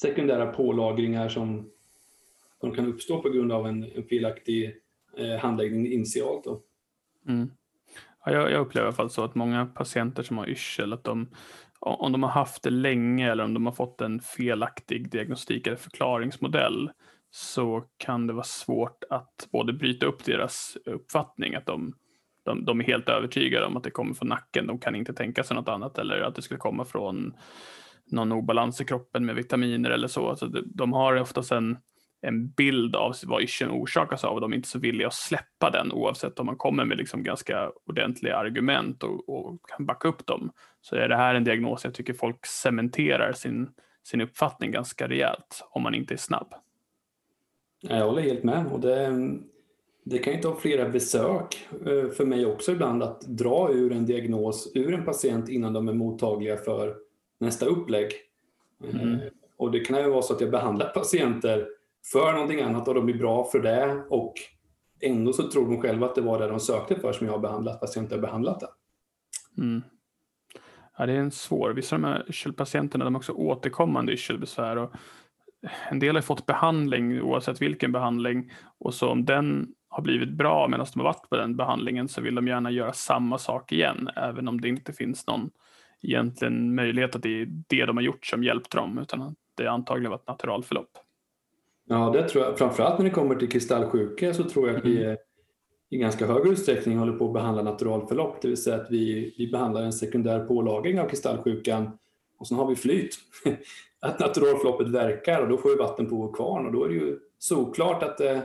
sekundära 0.00 0.46
pålagringar 0.46 1.28
som, 1.28 1.70
de 2.60 2.74
kan 2.74 2.86
uppstå 2.86 3.22
på 3.22 3.28
grund 3.28 3.52
av 3.52 3.66
en, 3.66 3.84
en 3.84 4.04
felaktig 4.04 4.76
eh, 5.18 5.36
handläggning 5.38 5.92
initialt. 5.92 6.44
Då. 6.44 6.62
Mm. 7.28 7.50
Ja, 8.24 8.32
jag, 8.32 8.50
jag, 8.50 8.60
upplever 8.60 8.86
i 8.86 8.88
alla 8.88 8.96
fall 8.96 9.10
så 9.10 9.24
att 9.24 9.34
många 9.34 9.66
patienter 9.66 10.22
som 10.22 10.38
har 10.38 10.48
yrsel, 10.48 10.92
att 10.92 11.04
de 11.04 11.28
om 11.80 12.12
de 12.12 12.22
har 12.22 12.30
haft 12.30 12.62
det 12.62 12.70
länge 12.70 13.30
eller 13.32 13.44
om 13.44 13.54
de 13.54 13.66
har 13.66 13.72
fått 13.72 14.00
en 14.00 14.20
felaktig 14.20 15.10
diagnostik 15.10 15.66
eller 15.66 15.76
förklaringsmodell 15.76 16.90
så 17.30 17.84
kan 17.96 18.26
det 18.26 18.32
vara 18.32 18.44
svårt 18.44 19.04
att 19.10 19.48
både 19.52 19.72
bryta 19.72 20.06
upp 20.06 20.24
deras 20.24 20.76
uppfattning 20.84 21.54
att 21.54 21.66
de, 21.66 21.94
de, 22.44 22.64
de 22.64 22.80
är 22.80 22.84
helt 22.84 23.08
övertygade 23.08 23.66
om 23.66 23.76
att 23.76 23.84
det 23.84 23.90
kommer 23.90 24.14
från 24.14 24.28
nacken, 24.28 24.66
de 24.66 24.78
kan 24.78 24.94
inte 24.94 25.14
tänka 25.14 25.44
sig 25.44 25.56
något 25.56 25.68
annat 25.68 25.98
eller 25.98 26.20
att 26.20 26.34
det 26.34 26.42
skulle 26.42 26.58
komma 26.58 26.84
från 26.84 27.34
någon 28.10 28.32
obalans 28.32 28.80
i 28.80 28.84
kroppen 28.84 29.26
med 29.26 29.34
vitaminer 29.34 29.90
eller 29.90 30.08
så. 30.08 30.28
Alltså 30.28 30.46
de 30.74 30.92
har 30.92 31.16
oftast 31.16 31.52
en, 31.52 31.78
en 32.26 32.48
bild 32.48 32.96
av 32.96 33.14
vad 33.26 33.42
yrseln 33.42 33.70
orsakas 33.70 34.24
av 34.24 34.34
och 34.34 34.40
de 34.40 34.52
är 34.52 34.56
inte 34.56 34.68
så 34.68 34.78
villiga 34.78 35.06
att 35.06 35.14
släppa 35.14 35.70
den 35.70 35.92
oavsett 35.92 36.38
om 36.38 36.46
man 36.46 36.56
kommer 36.56 36.84
med 36.84 36.98
liksom 36.98 37.22
ganska 37.22 37.72
ordentliga 37.86 38.36
argument 38.36 39.02
och, 39.02 39.28
och, 39.28 39.60
kan 39.68 39.86
backa 39.86 40.08
upp 40.08 40.26
dem. 40.26 40.52
Så 40.80 40.96
är 40.96 41.08
det 41.08 41.16
här 41.16 41.34
en 41.34 41.44
diagnos 41.44 41.84
jag 41.84 41.94
tycker 41.94 42.12
folk 42.12 42.46
cementerar 42.46 43.32
sin, 43.32 43.70
sin 44.02 44.20
uppfattning 44.20 44.70
ganska 44.70 45.08
rejält 45.08 45.64
om 45.70 45.82
man 45.82 45.94
inte 45.94 46.14
är 46.14 46.18
snabb. 46.18 46.54
Jag 47.80 48.06
håller 48.06 48.22
helt 48.22 48.44
med. 48.44 48.66
Och 48.66 48.80
det, 48.80 49.30
det 50.04 50.18
kan 50.18 50.32
ju 50.32 50.40
ta 50.40 50.56
flera 50.56 50.88
besök 50.88 51.68
eh, 51.72 52.10
för 52.10 52.24
mig 52.24 52.46
också 52.46 52.72
ibland 52.72 53.02
att 53.02 53.20
dra 53.20 53.72
ur 53.72 53.92
en 53.92 54.06
diagnos 54.06 54.72
ur 54.74 54.94
en 54.94 55.04
patient 55.04 55.48
innan 55.48 55.72
de 55.72 55.88
är 55.88 55.92
mottagliga 55.92 56.56
för 56.56 56.96
nästa 57.38 57.66
upplägg. 57.66 58.12
Mm. 58.92 59.12
Eh, 59.12 59.20
och 59.56 59.70
det 59.70 59.80
kan 59.80 60.02
ju 60.02 60.10
vara 60.10 60.22
så 60.22 60.34
att 60.34 60.40
jag 60.40 60.50
behandlar 60.50 60.88
patienter 60.88 61.68
för 62.12 62.32
någonting 62.32 62.60
annat 62.60 62.88
och 62.88 62.94
de 62.94 63.06
blir 63.06 63.18
bra 63.18 63.44
för 63.44 63.60
det 63.60 64.04
och 64.10 64.34
ändå 65.00 65.32
så 65.32 65.50
tror 65.50 65.70
de 65.70 65.80
själva 65.80 66.06
att 66.06 66.14
det 66.14 66.20
var 66.20 66.38
det 66.38 66.48
de 66.48 66.60
sökte 66.60 67.00
för 67.00 67.12
som 67.12 67.26
jag 67.26 67.34
har 67.34 67.40
behandlat 67.40 67.80
fast 67.80 67.96
jag 67.96 68.04
inte 68.04 68.14
har 68.14 68.22
behandlat 68.22 68.60
det. 68.60 68.68
Mm. 69.62 69.82
Ja, 70.98 71.06
det 71.06 71.12
är 71.12 71.18
en 71.18 71.30
svår. 71.30 71.70
Vissa 71.70 71.96
av 71.96 72.02
de 72.02 72.08
här 72.08 72.24
yrselpatienterna 72.28 73.04
de 73.04 73.14
har 73.14 73.18
också 73.20 73.32
återkommande 73.32 74.12
yrselbesvär 74.12 74.76
och 74.76 74.92
en 75.90 75.98
del 75.98 76.14
har 76.14 76.22
fått 76.22 76.46
behandling 76.46 77.22
oavsett 77.22 77.62
vilken 77.62 77.92
behandling 77.92 78.52
och 78.78 78.94
så 78.94 79.08
om 79.08 79.24
den 79.24 79.74
har 79.88 80.02
blivit 80.02 80.32
bra 80.32 80.68
medan 80.68 80.86
de 80.94 81.00
har 81.00 81.04
varit 81.04 81.30
på 81.30 81.36
den 81.36 81.56
behandlingen 81.56 82.08
så 82.08 82.20
vill 82.20 82.34
de 82.34 82.48
gärna 82.48 82.70
göra 82.70 82.92
samma 82.92 83.38
sak 83.38 83.72
igen 83.72 84.10
även 84.16 84.48
om 84.48 84.60
det 84.60 84.68
inte 84.68 84.92
finns 84.92 85.26
någon 85.26 85.50
egentligen 86.02 86.74
möjlighet 86.74 87.16
att 87.16 87.22
det 87.22 87.42
är 87.42 87.46
det 87.68 87.86
de 87.86 87.96
har 87.96 88.04
gjort 88.04 88.26
som 88.26 88.44
hjälpte 88.44 88.76
dem 88.76 88.98
utan 88.98 89.22
att 89.22 89.34
det 89.54 89.66
antagligen 89.66 90.10
var 90.10 90.18
ett 90.18 90.28
naturalförlopp. 90.28 90.90
Ja, 91.88 92.10
det 92.10 92.28
tror 92.28 92.44
jag. 92.44 92.58
Framförallt 92.58 92.98
när 92.98 93.04
det 93.04 93.10
kommer 93.10 93.34
till 93.34 93.50
kristallsjuka 93.50 94.34
så 94.34 94.44
tror 94.44 94.68
jag 94.68 94.76
att 94.76 94.84
vi 94.84 95.04
mm. 95.04 95.16
i 95.90 95.98
ganska 95.98 96.26
hög 96.26 96.46
utsträckning 96.46 96.98
håller 96.98 97.12
på 97.12 97.26
att 97.26 97.32
behandla 97.32 97.62
naturalförlopp, 97.62 98.42
det 98.42 98.48
vill 98.48 98.62
säga 98.62 98.76
att 98.76 98.90
vi, 98.90 99.34
vi 99.38 99.50
behandlar 99.50 99.82
en 99.82 99.92
sekundär 99.92 100.44
pålagring 100.44 101.00
av 101.00 101.08
kristallsjukan 101.08 101.98
och 102.38 102.48
sen 102.48 102.58
har 102.58 102.66
vi 102.66 102.76
flyt. 102.76 103.18
att 104.00 104.20
naturalförloppet 104.20 104.88
verkar 104.88 105.42
och 105.42 105.48
då 105.48 105.58
får 105.58 105.68
vi 105.68 105.76
vatten 105.76 106.08
på 106.08 106.16
vår 106.16 106.32
kvarn 106.32 106.66
och 106.66 106.72
då 106.72 106.84
är 106.84 106.88
det 106.88 106.94
ju 106.94 107.18
såklart 107.38 108.02
att 108.02 108.20
eh, 108.20 108.38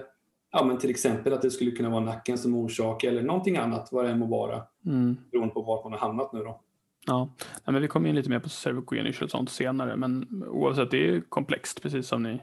ja, 0.52 0.64
men 0.66 0.78
till 0.78 0.90
exempel 0.90 1.34
att 1.34 1.42
det 1.42 1.52
skulle 1.52 1.72
kunna 1.72 1.90
vara 1.90 2.04
nacken 2.04 2.38
som 2.38 2.56
orsak 2.56 3.04
eller 3.04 3.22
någonting 3.22 3.58
annat, 3.58 3.90
vad 3.92 4.06
det 4.06 4.12
än 4.12 4.20
må 4.20 4.26
vara, 4.26 4.62
mm. 4.86 5.18
beroende 5.32 5.54
på 5.54 5.62
var 5.62 5.84
man 5.84 5.92
har 5.92 6.00
hamnat 6.00 6.34
nu 6.34 6.40
då. 6.40 6.62
Ja, 7.08 7.34
men 7.66 7.82
vi 7.82 7.88
kommer 7.88 8.10
in 8.10 8.16
lite 8.16 8.30
mer 8.30 8.40
på 8.40 8.50
cervikogen 8.50 9.14
och 9.22 9.30
sånt 9.30 9.50
senare, 9.50 9.96
men 9.96 10.44
oavsett, 10.48 10.92
det 10.92 11.10
är 11.10 11.22
komplext, 11.30 11.82
precis 11.82 12.08
som 12.08 12.24
ni 12.24 12.42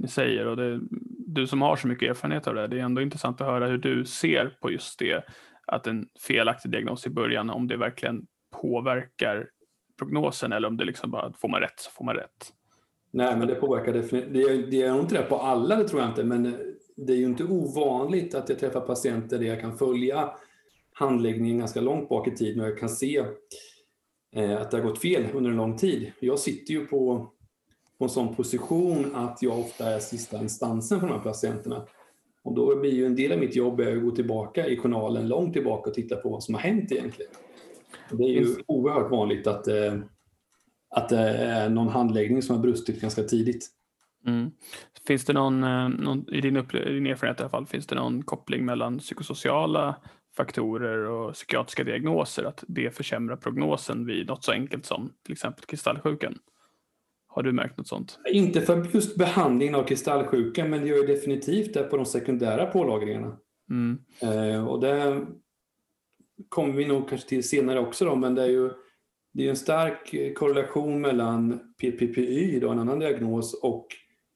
ni 0.00 0.08
säger 0.08 0.46
och 0.46 0.56
det, 0.56 0.80
du 1.26 1.46
som 1.46 1.62
har 1.62 1.76
så 1.76 1.88
mycket 1.88 2.10
erfarenhet 2.10 2.46
av 2.46 2.54
det, 2.54 2.66
det 2.66 2.78
är 2.78 2.84
ändå 2.84 3.02
intressant 3.02 3.40
att 3.40 3.46
höra 3.46 3.66
hur 3.66 3.78
du 3.78 4.04
ser 4.04 4.56
på 4.60 4.70
just 4.70 4.98
det, 4.98 5.24
att 5.66 5.86
en 5.86 6.06
felaktig 6.26 6.70
diagnos 6.70 7.06
i 7.06 7.10
början, 7.10 7.50
om 7.50 7.68
det 7.68 7.76
verkligen 7.76 8.26
påverkar 8.62 9.48
prognosen 9.98 10.52
eller 10.52 10.68
om 10.68 10.76
det 10.76 10.84
liksom 10.84 11.10
bara, 11.10 11.32
får 11.32 11.48
man 11.48 11.60
rätt 11.60 11.80
så 11.80 11.90
får 11.90 12.04
man 12.04 12.14
rätt. 12.14 12.52
Nej, 13.12 13.36
men 13.36 13.48
det 13.48 13.54
påverkar 13.54 13.92
definitivt. 13.92 14.32
Det, 14.32 14.42
är, 14.42 14.70
det 14.70 14.92
nog 14.92 15.00
inte 15.00 15.14
det 15.14 15.22
på 15.22 15.36
alla, 15.36 15.76
det 15.76 15.88
tror 15.88 16.00
jag 16.00 16.10
inte, 16.10 16.24
men 16.24 16.56
det 16.96 17.12
är 17.12 17.16
ju 17.16 17.24
inte 17.24 17.44
ovanligt 17.44 18.34
att 18.34 18.48
jag 18.48 18.58
träffar 18.58 18.80
patienter 18.80 19.38
där 19.38 19.46
jag 19.46 19.60
kan 19.60 19.78
följa 19.78 20.30
handläggningen 20.92 21.58
ganska 21.58 21.80
långt 21.80 22.08
bak 22.08 22.28
i 22.28 22.36
tiden 22.36 22.60
och 22.60 22.68
jag 22.68 22.78
kan 22.78 22.88
se 22.88 23.24
eh, 24.36 24.60
att 24.60 24.70
det 24.70 24.76
har 24.76 24.84
gått 24.84 25.00
fel 25.00 25.26
under 25.34 25.50
en 25.50 25.56
lång 25.56 25.76
tid. 25.76 26.12
Jag 26.20 26.38
sitter 26.38 26.72
ju 26.72 26.86
på 26.86 27.32
på 28.00 28.04
en 28.04 28.10
sån 28.10 28.34
position 28.34 29.14
att 29.14 29.42
jag 29.42 29.58
ofta 29.58 29.90
är 29.90 29.98
sista 29.98 30.38
instansen 30.38 31.00
för 31.00 31.06
de 31.06 31.12
här 31.12 31.22
patienterna. 31.22 31.86
Och 32.42 32.54
då 32.54 32.76
blir 32.76 32.92
ju 32.92 33.06
en 33.06 33.16
del 33.16 33.32
av 33.32 33.38
mitt 33.38 33.56
jobb 33.56 33.80
att 33.80 34.02
gå 34.02 34.10
tillbaka 34.10 34.66
i 34.66 34.76
journalen 34.76 35.28
långt 35.28 35.52
tillbaka 35.52 35.90
och 35.90 35.94
titta 35.94 36.16
på 36.16 36.28
vad 36.28 36.42
som 36.42 36.54
har 36.54 36.60
hänt 36.60 36.92
egentligen. 36.92 37.32
Det 38.10 38.24
är 38.24 38.28
ju 38.28 38.56
oerhört 38.66 39.10
vanligt 39.10 39.46
att, 39.46 39.68
eh, 39.68 39.98
att 40.90 41.08
det 41.08 41.18
är 41.28 41.68
någon 41.68 41.88
handläggning 41.88 42.42
som 42.42 42.56
har 42.56 42.62
brustit 42.62 43.00
ganska 43.00 43.22
tidigt. 43.22 43.68
Mm. 44.26 44.50
Finns 45.06 45.24
det 45.24 45.32
någon, 45.32 45.64
eh, 45.64 45.88
någon 45.88 46.34
i, 46.34 46.40
din 46.40 46.56
upp, 46.56 46.72
din 46.72 47.06
erfarenhet 47.06 47.40
i 47.40 47.42
alla 47.42 47.50
fall, 47.50 47.66
finns 47.66 47.86
det 47.86 47.94
någon 47.94 48.22
koppling 48.22 48.64
mellan 48.64 48.98
psykosociala 48.98 49.96
faktorer 50.36 51.04
och 51.04 51.34
psykiatriska 51.34 51.84
diagnoser, 51.84 52.44
att 52.44 52.64
det 52.68 52.96
försämrar 52.96 53.36
prognosen 53.36 54.06
vid 54.06 54.26
något 54.26 54.44
så 54.44 54.52
enkelt 54.52 54.86
som 54.86 55.12
till 55.24 55.32
exempel 55.32 55.64
kristallsjukan? 55.64 56.38
Har 57.32 57.42
du 57.42 57.52
märkt 57.52 57.78
något 57.78 57.88
sånt? 57.88 58.18
Inte 58.32 58.60
för 58.60 58.86
just 58.92 59.16
behandlingen 59.16 59.74
av 59.74 59.84
kristallsjuka, 59.84 60.64
men 60.64 60.80
det 60.80 60.88
gör 60.88 61.06
definitivt 61.06 61.74
det 61.74 61.82
på 61.82 61.96
de 61.96 62.06
sekundära 62.06 62.66
pålagringarna. 62.66 63.36
Mm. 63.70 63.98
Eh, 64.20 64.68
och 64.68 64.80
det 64.80 65.26
kommer 66.48 66.74
vi 66.74 66.86
nog 66.86 67.08
kanske 67.08 67.28
till 67.28 67.48
senare 67.48 67.80
också 67.80 68.04
då, 68.04 68.16
men 68.16 68.34
det 68.34 68.42
är 68.42 68.48
ju 68.48 68.70
det 69.32 69.46
är 69.46 69.50
en 69.50 69.56
stark 69.56 70.34
korrelation 70.34 71.00
mellan 71.00 71.60
PPPY, 71.80 72.60
då, 72.60 72.70
en 72.70 72.78
annan 72.78 72.98
diagnos, 72.98 73.54
och 73.62 73.86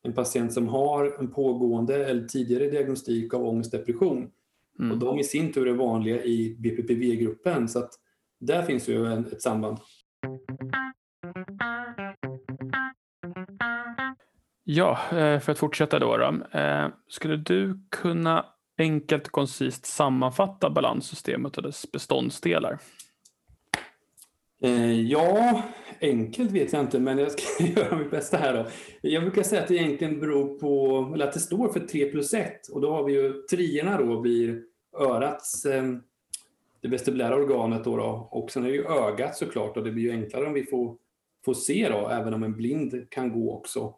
en 0.03 0.13
patient 0.13 0.53
som 0.53 0.69
har 0.69 1.17
en 1.19 1.31
pågående 1.31 2.07
eller 2.07 2.29
tidigare 2.29 2.71
diagnostik 2.71 3.35
av 3.35 3.47
ångestdepression. 3.47 4.31
Mm. 4.79 4.93
Och 4.93 4.99
de 4.99 5.19
i 5.19 5.25
sin 5.25 5.53
tur 5.53 5.69
är 5.69 5.73
vanliga 5.73 6.25
i 6.25 6.57
BPPV-gruppen, 6.59 7.69
så 7.69 7.79
att 7.79 7.91
där 8.41 8.63
finns 8.63 8.89
ju 8.89 9.07
en, 9.07 9.27
ett 9.27 9.43
samband. 9.43 9.79
Ja, 14.65 14.99
eh, 15.11 15.41
för 15.41 15.53
att 15.53 15.59
fortsätta 15.59 15.99
då. 15.99 16.17
då 16.17 16.59
eh, 16.59 16.89
skulle 17.09 17.37
du 17.37 17.79
kunna 17.91 18.47
enkelt 18.79 19.27
och 19.27 19.33
koncist 19.33 19.87
sammanfatta 19.87 20.71
balanssystemet 20.71 21.57
och 21.57 21.63
dess 21.63 21.93
beståndsdelar? 21.93 22.79
Eh, 24.63 25.01
ja, 25.01 25.63
enkelt 26.01 26.51
vet 26.51 26.73
jag 26.73 26.83
inte, 26.83 27.01
men 27.01 27.19
jag 27.19 27.33
ska 27.33 27.65
göra 27.81 27.99
mitt 27.99 28.11
bästa 28.11 28.37
här 28.37 28.55
då. 28.55 28.67
Jag 29.01 29.23
brukar 29.23 29.43
säga 29.43 29.63
att 29.63 29.69
det 29.69 29.75
egentligen 29.75 30.21
beror 30.21 30.59
på, 30.59 31.13
eller 31.15 31.27
att 31.27 31.33
det 31.33 31.41
står 31.41 31.69
för 31.69 31.81
3 31.81 32.11
plus 32.11 32.35
1 32.35 32.69
och 32.69 32.81
då 32.81 32.91
har 32.91 33.05
vi 33.05 33.13
ju 33.13 33.33
trierna 33.51 33.99
då 33.99 34.21
blir 34.21 34.63
örats, 35.01 35.63
det 36.83 36.89
vestibulära 36.89 37.37
organet 37.37 37.85
då, 37.85 37.97
då 37.97 38.29
och 38.31 38.51
sen 38.51 38.65
är 38.65 38.69
det 38.69 38.75
ju 38.75 38.87
ögat 38.87 39.37
såklart 39.37 39.77
och 39.77 39.85
det 39.85 39.91
blir 39.91 40.03
ju 40.03 40.11
enklare 40.11 40.47
om 40.47 40.53
vi 40.53 40.65
får, 40.65 40.97
får 41.45 41.55
se 41.55 41.89
då, 41.89 42.09
även 42.09 42.35
om 42.35 42.43
en 42.43 42.57
blind 42.57 43.11
kan 43.11 43.33
gå 43.33 43.55
också. 43.55 43.95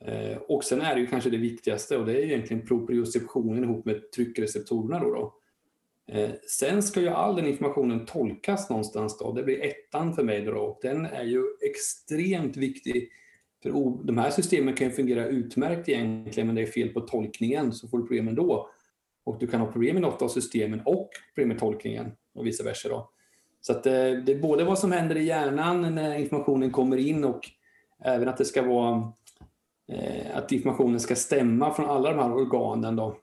Eh, 0.00 0.36
och 0.36 0.64
sen 0.64 0.80
är 0.80 0.94
det 0.94 1.00
ju 1.00 1.06
kanske 1.06 1.30
det 1.30 1.36
viktigaste 1.36 1.96
och 1.96 2.06
det 2.06 2.12
är 2.12 2.24
egentligen 2.24 2.66
proprioceptionen 2.66 3.64
ihop 3.64 3.84
med 3.84 4.12
tryckreceptorerna. 4.12 5.00
Då, 5.00 5.14
då. 5.14 5.34
Eh, 6.12 6.30
sen 6.48 6.82
ska 6.82 7.00
ju 7.00 7.08
all 7.08 7.36
den 7.36 7.46
informationen 7.46 8.06
tolkas 8.06 8.70
någonstans. 8.70 9.18
Då. 9.18 9.32
Det 9.32 9.42
blir 9.42 9.64
ettan 9.64 10.14
för 10.14 10.22
mig. 10.22 10.44
Då. 10.44 10.78
Den 10.82 11.06
är 11.06 11.24
ju 11.24 11.42
extremt 11.70 12.56
viktig. 12.56 13.08
För 13.62 13.70
de 14.06 14.18
här 14.18 14.30
systemen 14.30 14.74
kan 14.74 14.86
ju 14.86 14.92
fungera 14.92 15.26
utmärkt 15.26 15.88
egentligen, 15.88 16.46
men 16.46 16.56
det 16.56 16.62
är 16.62 16.66
fel 16.66 16.88
på 16.88 17.00
tolkningen 17.00 17.72
så 17.72 17.88
får 17.88 17.98
du 17.98 18.04
problem 18.04 18.28
ändå. 18.28 18.70
Och 19.24 19.38
du 19.38 19.46
kan 19.46 19.60
ha 19.60 19.72
problem 19.72 19.94
med 19.94 20.02
något 20.02 20.22
av 20.22 20.28
systemen 20.28 20.80
och 20.84 21.10
problem 21.34 21.48
med 21.48 21.58
tolkningen 21.58 22.12
och 22.34 22.46
vice 22.46 22.64
versa. 22.64 22.88
Då. 22.88 23.10
Så 23.60 23.72
att 23.72 23.82
det, 23.82 24.20
det 24.20 24.32
är 24.32 24.38
både 24.38 24.64
vad 24.64 24.78
som 24.78 24.92
händer 24.92 25.16
i 25.16 25.24
hjärnan 25.24 25.94
när 25.94 26.18
informationen 26.18 26.70
kommer 26.70 26.96
in 26.96 27.24
och 27.24 27.40
även 28.04 28.28
att 28.28 28.36
det 28.36 28.44
ska 28.44 28.62
vara 28.62 29.12
att 30.32 30.52
informationen 30.52 31.00
ska 31.00 31.14
stämma 31.14 31.74
från 31.74 31.86
alla 31.86 32.10
de 32.10 32.18
här 32.18 32.32
organen 32.32 32.96
då, 32.96 33.16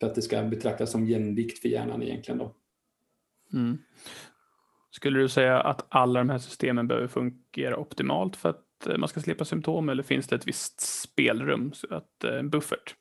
för 0.00 0.06
att 0.06 0.14
det 0.14 0.22
ska 0.22 0.42
betraktas 0.42 0.90
som 0.90 1.06
jämvikt 1.06 1.58
för 1.58 1.68
hjärnan 1.68 2.02
egentligen. 2.02 2.38
Då. 2.38 2.54
Mm. 3.52 3.78
Skulle 4.90 5.18
du 5.18 5.28
säga 5.28 5.60
att 5.60 5.86
alla 5.88 6.20
de 6.20 6.30
här 6.30 6.38
systemen 6.38 6.88
behöver 6.88 7.08
fungera 7.08 7.76
optimalt 7.76 8.36
för 8.36 8.48
att 8.48 8.86
eh, 8.86 8.96
man 8.96 9.08
ska 9.08 9.20
slippa 9.20 9.44
symptom 9.44 9.88
eller 9.88 10.02
finns 10.02 10.28
det 10.28 10.36
ett 10.36 10.46
visst 10.46 10.80
spelrum, 10.80 11.72
att, 11.90 12.24
en 12.24 12.36
eh, 12.36 12.42
buffert? 12.42 12.94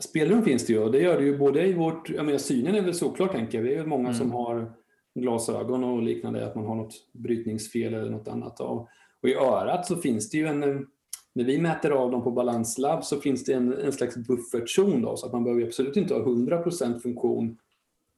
Spelrum 0.00 0.42
finns 0.42 0.66
det 0.66 0.72
ju 0.72 0.78
och 0.78 0.92
det 0.92 1.00
gör 1.00 1.18
det 1.18 1.24
ju 1.24 1.38
både 1.38 1.66
i 1.66 1.72
vårt, 1.72 2.10
jag 2.10 2.26
menar 2.26 2.38
synen 2.38 2.74
är 2.74 2.82
väl 2.82 2.94
såklart 2.94 3.32
tänker 3.32 3.58
jag, 3.58 3.66
det 3.66 3.74
är 3.74 3.86
många 3.86 4.08
mm. 4.08 4.14
som 4.14 4.32
har 4.32 4.72
glasögon 5.14 5.84
och 5.84 6.02
liknande, 6.02 6.46
att 6.46 6.54
man 6.54 6.66
har 6.66 6.74
något 6.74 6.94
brytningsfel 7.12 7.94
eller 7.94 8.10
något 8.10 8.28
annat. 8.28 8.60
Och 8.60 8.88
i 9.22 9.34
örat 9.34 9.86
så 9.86 9.96
finns 9.96 10.30
det 10.30 10.38
ju 10.38 10.46
en 10.46 10.86
när 11.34 11.44
vi 11.44 11.58
mäter 11.58 11.90
av 11.90 12.10
dem 12.10 12.24
på 12.24 12.30
balanslabb 12.30 13.04
så 13.04 13.20
finns 13.20 13.44
det 13.44 13.52
en, 13.52 13.72
en 13.72 13.92
slags 13.92 14.16
buffertzon 14.16 15.02
då, 15.02 15.16
så 15.16 15.26
att 15.26 15.32
man 15.32 15.44
behöver 15.44 15.66
absolut 15.66 15.96
inte 15.96 16.14
ha 16.14 16.20
100% 16.20 16.98
funktion 16.98 17.58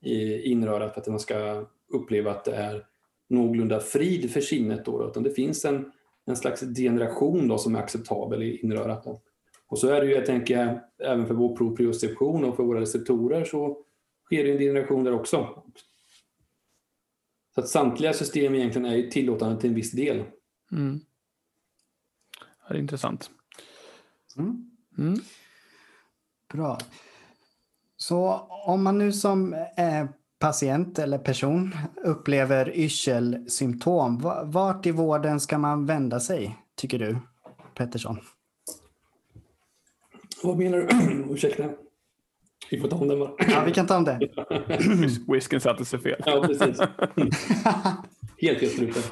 i 0.01 0.43
inrörat 0.51 0.95
för 0.95 1.01
att 1.01 1.07
man 1.07 1.21
ska 1.21 1.65
uppleva 1.89 2.31
att 2.31 2.45
det 2.45 2.55
är 2.55 2.87
någorlunda 3.29 3.81
frid 3.81 4.31
för 4.31 4.41
sinnet. 4.41 4.85
Då, 4.85 5.09
utan 5.11 5.23
det 5.23 5.31
finns 5.31 5.65
en, 5.65 5.93
en 6.27 6.37
slags 6.37 6.61
degeneration 6.61 7.49
då, 7.49 7.59
som 7.59 7.75
är 7.75 7.79
acceptabel 7.79 8.43
i 8.43 8.57
inrörat. 8.57 9.05
Då. 9.05 9.21
Och 9.67 9.79
så 9.79 9.89
är 9.89 10.01
det 10.01 10.07
ju, 10.07 10.13
jag 10.13 10.27
tänker, 10.27 10.83
även 10.99 11.27
för 11.27 11.35
vår 11.35 11.57
proprioception 11.57 12.45
och 12.45 12.57
för 12.57 12.63
våra 12.63 12.81
receptorer 12.81 13.45
så 13.45 13.79
sker 14.25 14.45
det 14.45 14.51
en 14.51 14.59
degeneration 14.59 15.05
där 15.05 15.15
också. 15.15 15.63
Så 17.55 17.61
att 17.61 17.69
samtliga 17.69 18.13
system 18.13 18.55
egentligen 18.55 18.87
är 18.87 19.11
tillåtande 19.11 19.61
till 19.61 19.71
en 19.71 19.77
viss 19.77 19.93
del. 19.93 20.25
Mm. 20.73 21.01
Det 22.69 22.75
är 22.75 22.79
intressant. 22.79 23.31
Mm. 24.39 24.71
Mm. 24.99 25.19
Bra. 26.53 26.79
Så 27.97 28.49
om 28.49 28.83
man 28.83 28.99
nu 28.99 29.13
som 29.13 29.55
eh, 29.55 30.07
patient 30.39 30.99
eller 30.99 31.19
person 31.19 31.77
upplever 32.05 32.77
yrselsymptom, 32.77 34.21
vart 34.45 34.87
i 34.87 34.91
vården 34.91 35.41
ska 35.41 35.59
man 35.59 35.87
vända 35.87 36.21
sig, 36.21 36.57
tycker 36.75 36.99
du, 36.99 37.17
Pettersson? 37.75 38.19
Vad 40.43 40.59
menar 40.59 40.79
du? 40.79 41.25
Ursäkta. 41.35 41.71
Vi 42.71 42.81
får 42.81 42.89
ta 42.89 42.97
om 42.97 43.09
den 43.09 43.19
bara. 43.19 43.31
Ja, 43.39 43.65
vi 43.67 43.73
kan 43.73 43.87
ta 43.87 43.97
om 43.97 44.05
det. 44.05 44.29
Whisken 45.29 45.61
satte 45.61 45.85
sig 45.85 45.99
fel. 45.99 46.23
Ja, 46.27 46.45
precis. 46.47 46.81
Helt 48.39 48.59
fel 48.59 48.69
strupen. 48.69 49.03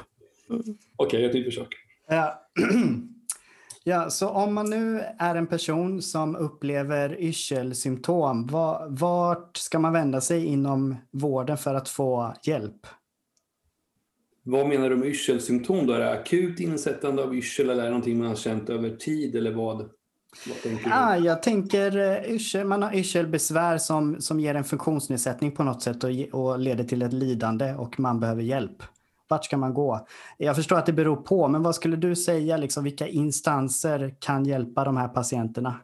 Okej, 0.49 0.77
okay, 0.97 1.21
jag 1.21 1.31
tar 1.31 1.39
ett 1.39 1.45
försök. 1.45 1.75
Ja. 2.07 2.47
Ja, 3.87 4.09
så 4.09 4.29
om 4.29 4.53
man 4.53 4.69
nu 4.69 5.03
är 5.17 5.35
en 5.35 5.47
person 5.47 6.01
som 6.01 6.35
upplever 6.35 7.21
yrselsymptom, 7.21 8.47
vart 8.87 9.57
ska 9.57 9.79
man 9.79 9.93
vända 9.93 10.21
sig 10.21 10.45
inom 10.45 10.95
vården 11.11 11.57
för 11.57 11.75
att 11.75 11.89
få 11.89 12.33
hjälp? 12.43 12.87
Vad 14.43 14.67
menar 14.67 14.89
du 14.89 14.95
med 14.95 15.07
yrselsymptom? 15.07 15.87
Då? 15.87 15.93
Är 15.93 15.99
det 15.99 16.11
akut 16.11 16.59
insättande 16.59 17.23
av 17.23 17.35
yrsel 17.35 17.69
eller 17.69 17.81
är 17.81 17.85
det 17.85 17.89
någonting 17.89 18.17
man 18.17 18.27
har 18.27 18.35
känt 18.35 18.69
över 18.69 18.89
tid? 18.89 19.35
Eller 19.35 19.51
vad, 19.51 19.77
vad 20.47 20.61
tänker 20.63 20.83
du? 20.83 20.91
Ah, 20.93 21.17
jag 21.17 21.43
tänker 21.43 21.97
eh, 21.97 22.31
yrsel, 22.31 22.67
man 22.67 22.83
har 22.83 22.95
yrselbesvär 22.95 23.77
som, 23.77 24.21
som 24.21 24.39
ger 24.39 24.55
en 24.55 24.63
funktionsnedsättning 24.63 25.51
på 25.51 25.63
något 25.63 25.81
sätt 25.81 26.03
och, 26.03 26.09
och 26.31 26.59
leder 26.59 26.83
till 26.83 27.01
ett 27.01 27.13
lidande 27.13 27.73
och 27.73 27.99
man 27.99 28.19
behöver 28.19 28.43
hjälp. 28.43 28.83
Vart 29.27 29.45
ska 29.45 29.57
man 29.57 29.73
gå? 29.73 30.07
Jag 30.37 30.55
förstår 30.55 30.75
att 30.75 30.85
det 30.85 30.93
beror 30.93 31.15
på, 31.15 31.47
men 31.47 31.63
vad 31.63 31.75
skulle 31.75 31.95
du 31.95 32.15
säga? 32.15 32.57
Liksom, 32.57 32.83
vilka 32.83 33.07
instanser 33.07 34.15
kan 34.19 34.45
hjälpa 34.45 34.83
de 34.83 34.97
här 34.97 35.07
patienterna? 35.07 35.75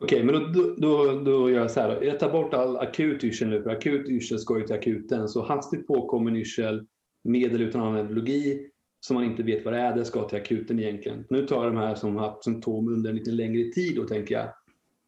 Okej, 0.00 0.24
okay, 0.24 0.40
men 0.40 0.52
då, 0.52 0.74
då, 0.78 1.20
då 1.20 1.50
gör 1.50 1.60
jag 1.60 1.70
så 1.70 1.80
här. 1.80 2.02
Jag 2.02 2.20
tar 2.20 2.30
bort 2.30 2.54
all 2.54 2.76
akut 2.76 3.24
yrsel 3.24 3.48
nu, 3.48 3.62
för 3.62 3.70
akut 3.70 4.08
yrsel 4.08 4.38
ska 4.38 4.58
ju 4.58 4.66
till 4.66 4.74
akuten. 4.74 5.28
Så 5.28 5.46
hastigt 5.46 5.86
påkommen 5.86 6.36
yrsel, 6.36 6.86
med 7.24 7.54
eller 7.54 7.64
utan 7.64 7.94
neurologi, 7.94 8.66
som 9.00 9.14
man 9.14 9.24
inte 9.24 9.42
vet 9.42 9.64
vad 9.64 9.74
det 9.74 9.80
är, 9.80 9.96
det 9.96 10.04
ska 10.04 10.28
till 10.28 10.38
akuten 10.38 10.80
egentligen. 10.80 11.24
Nu 11.30 11.46
tar 11.46 11.64
jag 11.64 11.72
de 11.74 11.78
här 11.78 11.94
som 11.94 12.16
har 12.16 12.28
haft 12.28 12.44
symptom 12.44 12.88
under 12.88 13.10
en 13.10 13.16
lite 13.16 13.30
längre 13.30 13.72
tid 13.72 13.98
och 13.98 14.08
tänker 14.08 14.34
jag, 14.34 14.48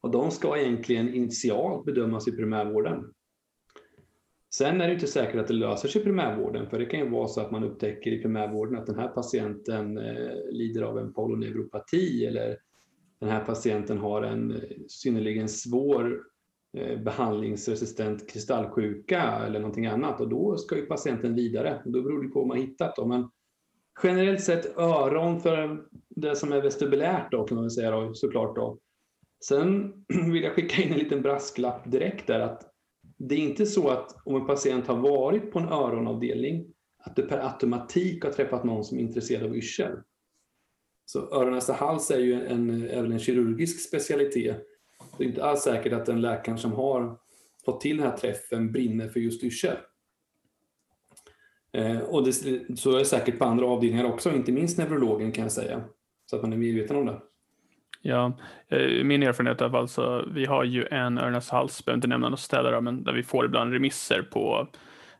och 0.01 0.11
de 0.11 0.31
ska 0.31 0.57
egentligen 0.57 1.13
initialt 1.13 1.85
bedömas 1.85 2.27
i 2.27 2.31
primärvården. 2.31 3.03
Sen 4.57 4.81
är 4.81 4.87
det 4.87 4.93
inte 4.93 5.07
säkert 5.07 5.39
att 5.39 5.47
det 5.47 5.53
löser 5.53 5.87
sig 5.87 6.01
i 6.01 6.03
primärvården, 6.03 6.69
för 6.69 6.79
det 6.79 6.85
kan 6.85 6.99
ju 6.99 7.09
vara 7.09 7.27
så 7.27 7.41
att 7.41 7.51
man 7.51 7.63
upptäcker 7.63 8.11
i 8.11 8.21
primärvården 8.21 8.77
att 8.79 8.85
den 8.85 8.99
här 8.99 9.07
patienten 9.07 9.97
eh, 9.97 10.51
lider 10.51 10.81
av 10.81 10.99
en 10.99 11.13
polyneuropati 11.13 12.25
eller 12.25 12.57
den 13.19 13.29
här 13.29 13.45
patienten 13.45 13.97
har 13.97 14.21
en 14.21 14.51
eh, 14.51 14.59
synnerligen 14.87 15.49
svår 15.49 16.21
eh, 16.77 16.99
behandlingsresistent 16.99 18.29
kristallsjuka 18.29 19.21
eller 19.21 19.59
någonting 19.59 19.85
annat 19.85 20.21
och 20.21 20.29
då 20.29 20.57
ska 20.57 20.75
ju 20.75 20.85
patienten 20.85 21.35
vidare. 21.35 21.81
Då 21.85 22.01
beror 22.01 22.23
det 22.23 22.29
på 22.29 22.39
vad 22.39 22.47
man 22.47 22.57
hittat. 22.57 22.95
Då. 22.95 23.05
Men 23.05 23.29
generellt 24.03 24.41
sett 24.41 24.77
öron 24.77 25.39
för 25.39 25.85
det 26.09 26.35
som 26.35 26.53
är 26.53 26.61
vestibulärt 26.61 27.31
då 27.31 27.43
kan 27.43 27.55
man 27.55 27.63
väl 27.63 27.71
säga 27.71 27.91
då, 27.91 28.13
såklart. 28.13 28.55
Då. 28.55 28.77
Sen 29.45 29.93
vill 30.31 30.43
jag 30.43 30.53
skicka 30.53 30.81
in 30.81 30.91
en 30.91 30.99
liten 30.99 31.21
brasklapp 31.21 31.91
direkt 31.91 32.27
där 32.27 32.39
att 32.39 32.72
det 33.27 33.35
är 33.35 33.39
inte 33.39 33.65
så 33.65 33.89
att 33.89 34.15
om 34.25 34.35
en 34.35 34.47
patient 34.47 34.87
har 34.87 34.97
varit 34.97 35.51
på 35.51 35.59
en 35.59 35.69
öronavdelning 35.69 36.65
att 36.97 37.15
det 37.15 37.21
per 37.23 37.37
automatik 37.37 38.23
har 38.23 38.31
träffat 38.31 38.63
någon 38.63 38.83
som 38.83 38.97
är 38.97 39.01
intresserad 39.01 39.43
av 39.43 39.57
yrsel. 39.57 39.97
Så 41.05 41.19
öron, 41.19 41.53
näsa, 41.53 41.73
hals 41.73 42.11
är 42.11 42.19
ju 42.19 42.45
en, 42.47 42.89
även 42.89 43.11
en 43.11 43.19
kirurgisk 43.19 43.87
specialitet. 43.87 44.57
Det 45.17 45.23
är 45.23 45.27
inte 45.27 45.43
alls 45.43 45.61
säkert 45.61 45.93
att 45.93 46.05
den 46.05 46.21
läkaren 46.21 46.57
som 46.57 46.71
har 46.71 47.19
fått 47.65 47.81
till 47.81 47.97
den 47.97 48.07
här 48.07 48.17
träffen 48.17 48.71
brinner 48.71 49.09
för 49.09 49.19
just 49.19 49.43
yrsel. 49.43 49.77
Eh, 51.71 51.99
och 51.99 52.25
det, 52.25 52.33
så 52.77 52.95
är 52.95 52.99
det 52.99 53.05
säkert 53.05 53.39
på 53.39 53.45
andra 53.45 53.65
avdelningar 53.65 54.05
också, 54.05 54.31
inte 54.31 54.51
minst 54.51 54.77
neurologen 54.77 55.31
kan 55.31 55.43
jag 55.43 55.51
säga. 55.51 55.83
Så 56.25 56.35
att 56.35 56.41
man 56.41 56.53
är 56.53 56.57
medveten 56.57 56.95
om 56.95 57.05
det. 57.05 57.21
Ja, 58.05 58.37
eh, 58.69 59.03
min 59.03 59.23
erfarenhet 59.23 59.61
är 59.61 59.77
alltså, 59.77 60.29
vi 60.33 60.45
har 60.45 60.63
ju 60.63 60.85
en 60.91 61.17
öron 61.17 61.41
hals, 61.51 61.85
behöver 61.85 61.97
inte 61.97 62.07
nämna 62.07 62.29
något 62.29 62.39
ställe 62.39 62.81
men 62.81 63.03
där 63.03 63.13
vi 63.13 63.23
får 63.23 63.45
ibland 63.45 63.73
remisser 63.73 64.21
på 64.21 64.67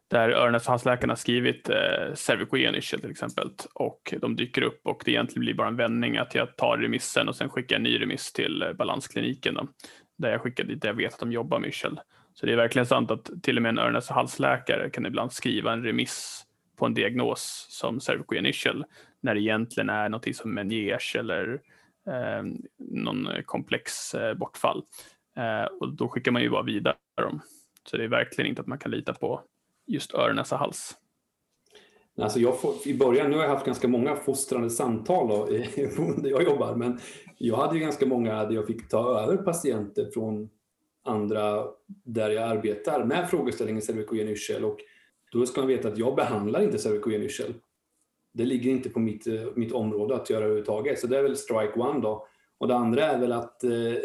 där 0.08 0.30
öron 0.30 0.60
halsläkarna 0.66 1.16
skrivit 1.16 1.70
eh, 1.70 2.14
cervicogen 2.14 2.82
till 2.82 3.12
exempel 3.12 3.50
och 3.74 4.14
de 4.22 4.36
dyker 4.36 4.62
upp 4.62 4.82
och 4.84 5.02
det 5.06 5.12
egentligen 5.12 5.42
blir 5.42 5.54
bara 5.54 5.68
en 5.68 5.76
vändning 5.76 6.18
att 6.18 6.36
jag 6.36 6.56
tar 6.56 6.78
remissen 6.78 7.28
och 7.28 7.36
sen 7.36 7.50
skickar 7.50 7.76
en 7.76 7.84
ny 7.84 8.02
remiss 8.02 8.34
till 8.34 8.62
eh, 8.62 8.74
balanskliniken 8.74 9.54
då, 9.54 9.68
där 10.18 10.32
jag 10.32 10.42
skickar 10.42 10.64
dit 10.64 10.82
där 10.82 10.90
jag 10.90 10.96
vet 10.96 11.14
att 11.14 11.20
de 11.20 11.32
jobbar 11.32 11.60
med 11.60 11.68
yrsel. 11.68 12.00
Så 12.34 12.46
det 12.46 12.52
är 12.52 12.58
verkligen 12.58 12.86
sant 12.86 13.12
att 13.12 13.30
till 13.44 13.58
och 13.58 13.64
med 13.64 13.70
en 13.70 13.80
öron 13.80 14.02
halsläkare 14.10 14.90
kan 14.90 15.06
ibland 15.06 15.34
skriva 15.34 15.74
en 15.74 15.84
remiss 15.84 16.44
på 16.80 16.86
en 16.86 16.94
diagnos 16.94 17.68
som 17.70 18.00
cervicogen 18.00 18.54
när 19.22 19.36
det 19.36 19.42
egentligen 19.42 19.90
är 19.90 20.10
något 20.10 20.36
som 20.36 20.54
meniers 20.54 21.16
eller 21.16 21.60
eh, 22.08 22.44
någon 22.78 23.28
komplex 23.46 24.14
eh, 24.14 24.34
bortfall. 24.34 24.84
Eh, 25.38 25.78
och 25.80 25.96
då 25.96 26.08
skickar 26.08 26.32
man 26.32 26.42
ju 26.42 26.50
bara 26.50 26.64
vidare 26.64 26.96
dem. 27.16 27.42
Så 27.90 27.98
det 27.98 28.04
är 28.04 28.08
verkligen 28.08 28.50
inte 28.50 28.62
att 28.62 28.68
man 28.68 28.80
kan 28.80 28.92
lita 28.92 29.14
på 29.14 29.42
just 29.88 30.14
öron, 30.14 30.36
näsa, 30.36 30.56
hals. 30.56 30.98
Alltså 32.18 32.40
jag 32.40 32.62
får, 32.62 32.74
I 32.86 32.98
början, 32.98 33.30
nu 33.30 33.36
har 33.36 33.44
jag 33.44 33.50
haft 33.50 33.66
ganska 33.66 33.88
många 33.88 34.16
fostrande 34.16 34.70
samtal 34.70 35.28
då, 35.28 35.46
där 36.18 36.30
jag 36.30 36.44
jobbar, 36.44 36.76
men 36.76 37.00
jag 37.38 37.58
hade 37.58 37.76
ju 37.76 37.82
ganska 37.82 38.06
många 38.06 38.46
där 38.46 38.56
jag 38.56 38.68
fick 38.68 38.90
ta 38.90 39.20
över 39.20 39.38
patienter 39.38 40.10
från 40.14 40.50
andra 41.06 41.66
där 42.06 42.30
jag 42.30 42.44
arbetar 42.44 43.06
med 43.06 43.30
frågeställningen 43.30 43.82
cervikogen 43.82 44.28
yrsel 44.28 44.66
och 44.66 44.80
då 45.32 45.46
ska 45.46 45.62
man 45.62 45.68
veta 45.68 45.88
att 45.88 45.98
jag 45.98 46.16
behandlar 46.16 46.62
inte 46.62 46.78
cervikogen 46.78 47.24
yrsel 47.24 47.54
det 48.34 48.46
ligger 48.46 48.72
inte 48.72 48.90
på 48.90 49.00
mitt, 49.00 49.28
eh, 49.28 49.42
mitt 49.56 49.72
område 49.72 50.16
att 50.16 50.30
göra 50.30 50.44
överhuvudtaget. 50.44 51.00
Så 51.00 51.08
det 51.08 51.18
är 51.18 51.24
väl 51.24 51.38
strike 51.38 51.74
one 51.80 52.00
då. 52.00 52.28
Och 52.58 52.68
det 52.68 52.76
andra 52.76 53.06
är 53.06 53.20
väl 53.20 53.32
att 53.32 53.64
eh, 53.64 53.72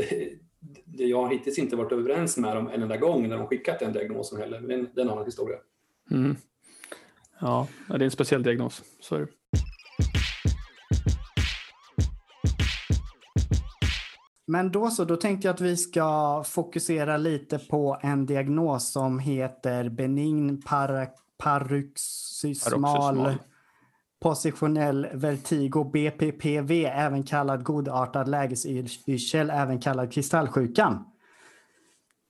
jag 0.84 1.22
har 1.22 1.30
hittills 1.30 1.58
inte 1.58 1.76
varit 1.76 1.92
överens 1.92 2.36
med 2.36 2.56
dem 2.56 2.68
en 2.68 2.82
enda 2.82 2.96
gång 2.96 3.28
när 3.28 3.38
de 3.38 3.46
skickat 3.46 3.78
den 3.78 3.92
diagnosen 3.92 4.40
heller. 4.40 4.60
Men 4.60 4.88
det 4.94 5.00
är 5.00 5.04
en 5.04 5.10
annan 5.10 5.24
historia. 5.24 5.56
Mm. 6.10 6.36
Ja, 7.40 7.68
det 7.88 7.94
är 7.94 8.02
en 8.02 8.10
speciell 8.10 8.42
diagnos. 8.42 8.82
Så 9.00 9.14
är 9.14 9.20
det. 9.20 9.28
Men 14.46 14.72
då 14.72 14.90
så, 14.90 15.04
då 15.04 15.16
tänkte 15.16 15.48
jag 15.48 15.54
att 15.54 15.60
vi 15.60 15.76
ska 15.76 16.42
fokusera 16.46 17.16
lite 17.16 17.58
på 17.58 17.98
en 18.02 18.26
diagnos 18.26 18.92
som 18.92 19.18
heter 19.18 19.88
benign 19.88 20.62
paroxysmal 21.38 23.34
positionell 24.20 25.08
vertigo, 25.14 25.84
BPPV, 25.84 26.84
även 26.84 27.22
kallad 27.22 27.64
godartad 27.64 28.28
lägesyrsel, 28.28 29.50
även 29.50 29.80
kallad 29.80 30.12
kristallsjukan. 30.12 31.04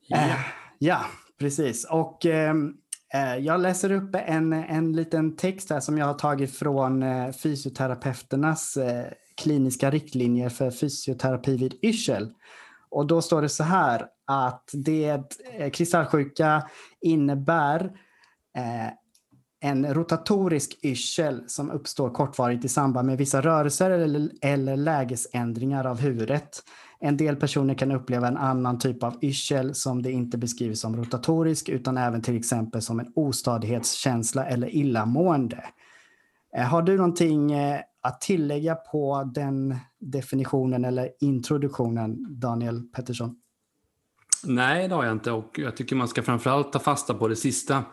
Ja, 0.09 0.17
eh, 0.17 0.37
ja 0.79 1.01
precis. 1.39 1.85
Och 1.85 2.27
ehm, 2.27 2.75
eh, 3.15 3.37
jag 3.37 3.61
läser 3.61 3.93
upp 3.93 4.15
en, 4.15 4.53
en 4.53 4.93
liten 4.93 5.37
text 5.37 5.71
här 5.71 5.81
som 5.81 5.99
jag 5.99 6.07
har 6.07 6.15
tagit 6.15 6.59
från 6.59 7.03
eh, 7.03 7.33
fysioterapeuternas 7.33 8.77
eh, 8.77 9.07
kliniska 9.43 9.91
riktlinjer 9.91 10.49
för 10.49 10.71
fysioterapi 10.71 11.57
vid 11.57 11.75
yrsel. 11.83 12.33
Och 12.91 13.07
då 13.07 13.23
står 13.23 13.43
det 13.43 13.49
så 13.49 13.65
här 13.65 14.07
att 14.27 14.71
det 14.73 15.23
eh, 15.59 15.71
kristallsjuka 15.71 16.69
innebär 17.01 17.85
eh, 18.57 18.93
en 19.61 19.95
rotatorisk 19.95 20.79
yrsel 20.83 21.45
som 21.47 21.71
uppstår 21.71 22.11
kortvarigt 22.11 22.65
i 22.65 22.69
samband 22.69 23.07
med 23.07 23.19
vissa 23.19 23.41
rörelser 23.41 23.91
eller, 23.91 24.31
eller 24.43 24.77
lägesändringar 24.77 25.85
av 25.85 26.01
huvudet. 26.01 26.63
En 27.01 27.17
del 27.17 27.37
personer 27.37 27.75
kan 27.75 27.93
uppleva 27.93 28.29
en 28.29 28.37
annan 28.37 28.79
typ 28.79 29.03
av 29.03 29.19
yrsel 29.23 29.75
som 29.75 30.03
det 30.03 30.13
inte 30.13 30.39
beskrivs 30.39 30.81
som 30.81 30.97
rotatorisk 30.97 31.69
utan 31.69 31.97
även 31.97 32.23
till 32.23 32.37
exempel 32.37 32.83
som 32.83 33.01
en 33.01 33.13
ostadighetskänsla 33.15 34.47
eller 34.47 34.75
illamående. 34.75 35.65
Eh, 36.57 36.65
har 36.65 36.83
du 36.83 36.97
någonting 36.97 37.53
eh, 37.53 37.81
att 38.01 38.21
tillägga 38.21 38.75
på 38.75 39.31
den 39.35 39.77
definitionen 39.99 40.85
eller 40.85 41.11
introduktionen, 41.21 42.41
Daniel 42.41 42.83
Pettersson? 42.83 43.37
Nej, 44.45 44.89
det 44.89 44.95
har 44.95 45.05
jag 45.05 45.13
inte 45.13 45.33
och 45.33 45.59
jag 45.59 45.77
tycker 45.77 45.97
man 45.97 46.09
ska 46.09 46.23
framförallt 46.23 46.73
ta 46.73 46.79
fasta 46.79 47.15
på 47.15 47.29
det 47.29 47.37
sista 47.37 47.85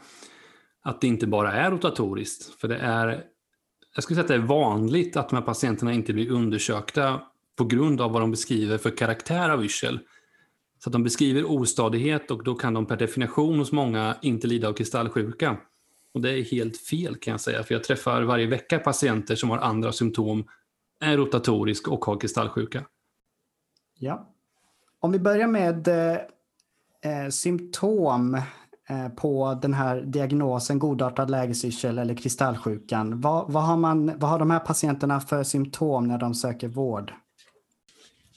att 0.85 1.01
det 1.01 1.07
inte 1.07 1.27
bara 1.27 1.53
är 1.53 1.71
rotatoriskt. 1.71 2.59
För 2.61 2.67
det 2.67 2.77
är, 2.77 3.23
jag 3.95 4.03
skulle 4.03 4.15
säga 4.15 4.21
att 4.21 4.27
det 4.27 4.33
är 4.35 4.39
vanligt 4.39 5.17
att 5.17 5.29
de 5.29 5.35
här 5.35 5.43
patienterna 5.43 5.93
inte 5.93 6.13
blir 6.13 6.31
undersökta 6.31 7.21
på 7.55 7.65
grund 7.65 8.01
av 8.01 8.11
vad 8.11 8.21
de 8.21 8.31
beskriver 8.31 8.77
för 8.77 8.97
karaktär 8.97 9.49
av 9.49 9.65
yrsel. 9.65 9.99
Så 10.83 10.89
att 10.89 10.93
de 10.93 11.03
beskriver 11.03 11.51
ostadighet 11.51 12.31
och 12.31 12.43
då 12.43 12.55
kan 12.55 12.73
de 12.73 12.85
per 12.85 12.97
definition 12.97 13.59
hos 13.59 13.71
många 13.71 14.17
inte 14.21 14.47
lida 14.47 14.67
av 14.67 14.73
kristallsjuka. 14.73 15.57
Och 16.13 16.21
det 16.21 16.31
är 16.31 16.43
helt 16.43 16.77
fel 16.77 17.15
kan 17.15 17.31
jag 17.31 17.41
säga, 17.41 17.63
för 17.63 17.73
jag 17.73 17.83
träffar 17.83 18.21
varje 18.21 18.47
vecka 18.47 18.79
patienter 18.79 19.35
som 19.35 19.49
har 19.49 19.57
andra 19.57 19.91
symptom, 19.91 20.47
är 20.99 21.17
rotatorisk 21.17 21.87
och 21.87 22.05
har 22.05 22.19
kristallsjuka. 22.19 22.85
Ja. 23.99 24.29
Om 24.99 25.11
vi 25.11 25.19
börjar 25.19 25.47
med 25.47 25.87
eh, 25.87 26.13
eh 27.01 27.29
symptom 27.29 28.41
Eh, 28.89 29.09
på 29.09 29.59
den 29.61 29.73
här 29.73 30.01
diagnosen 30.01 30.79
godartad 30.79 31.29
lägesyrsel 31.29 31.97
eller 31.97 32.15
kristallsjukan. 32.15 33.21
Vad, 33.21 33.51
vad, 33.51 33.63
har 33.63 33.77
man, 33.77 34.19
vad 34.19 34.29
har 34.29 34.39
de 34.39 34.51
här 34.51 34.59
patienterna 34.59 35.19
för 35.19 35.43
symptom 35.43 36.07
när 36.07 36.17
de 36.17 36.33
söker 36.33 36.67
vård? 36.67 37.13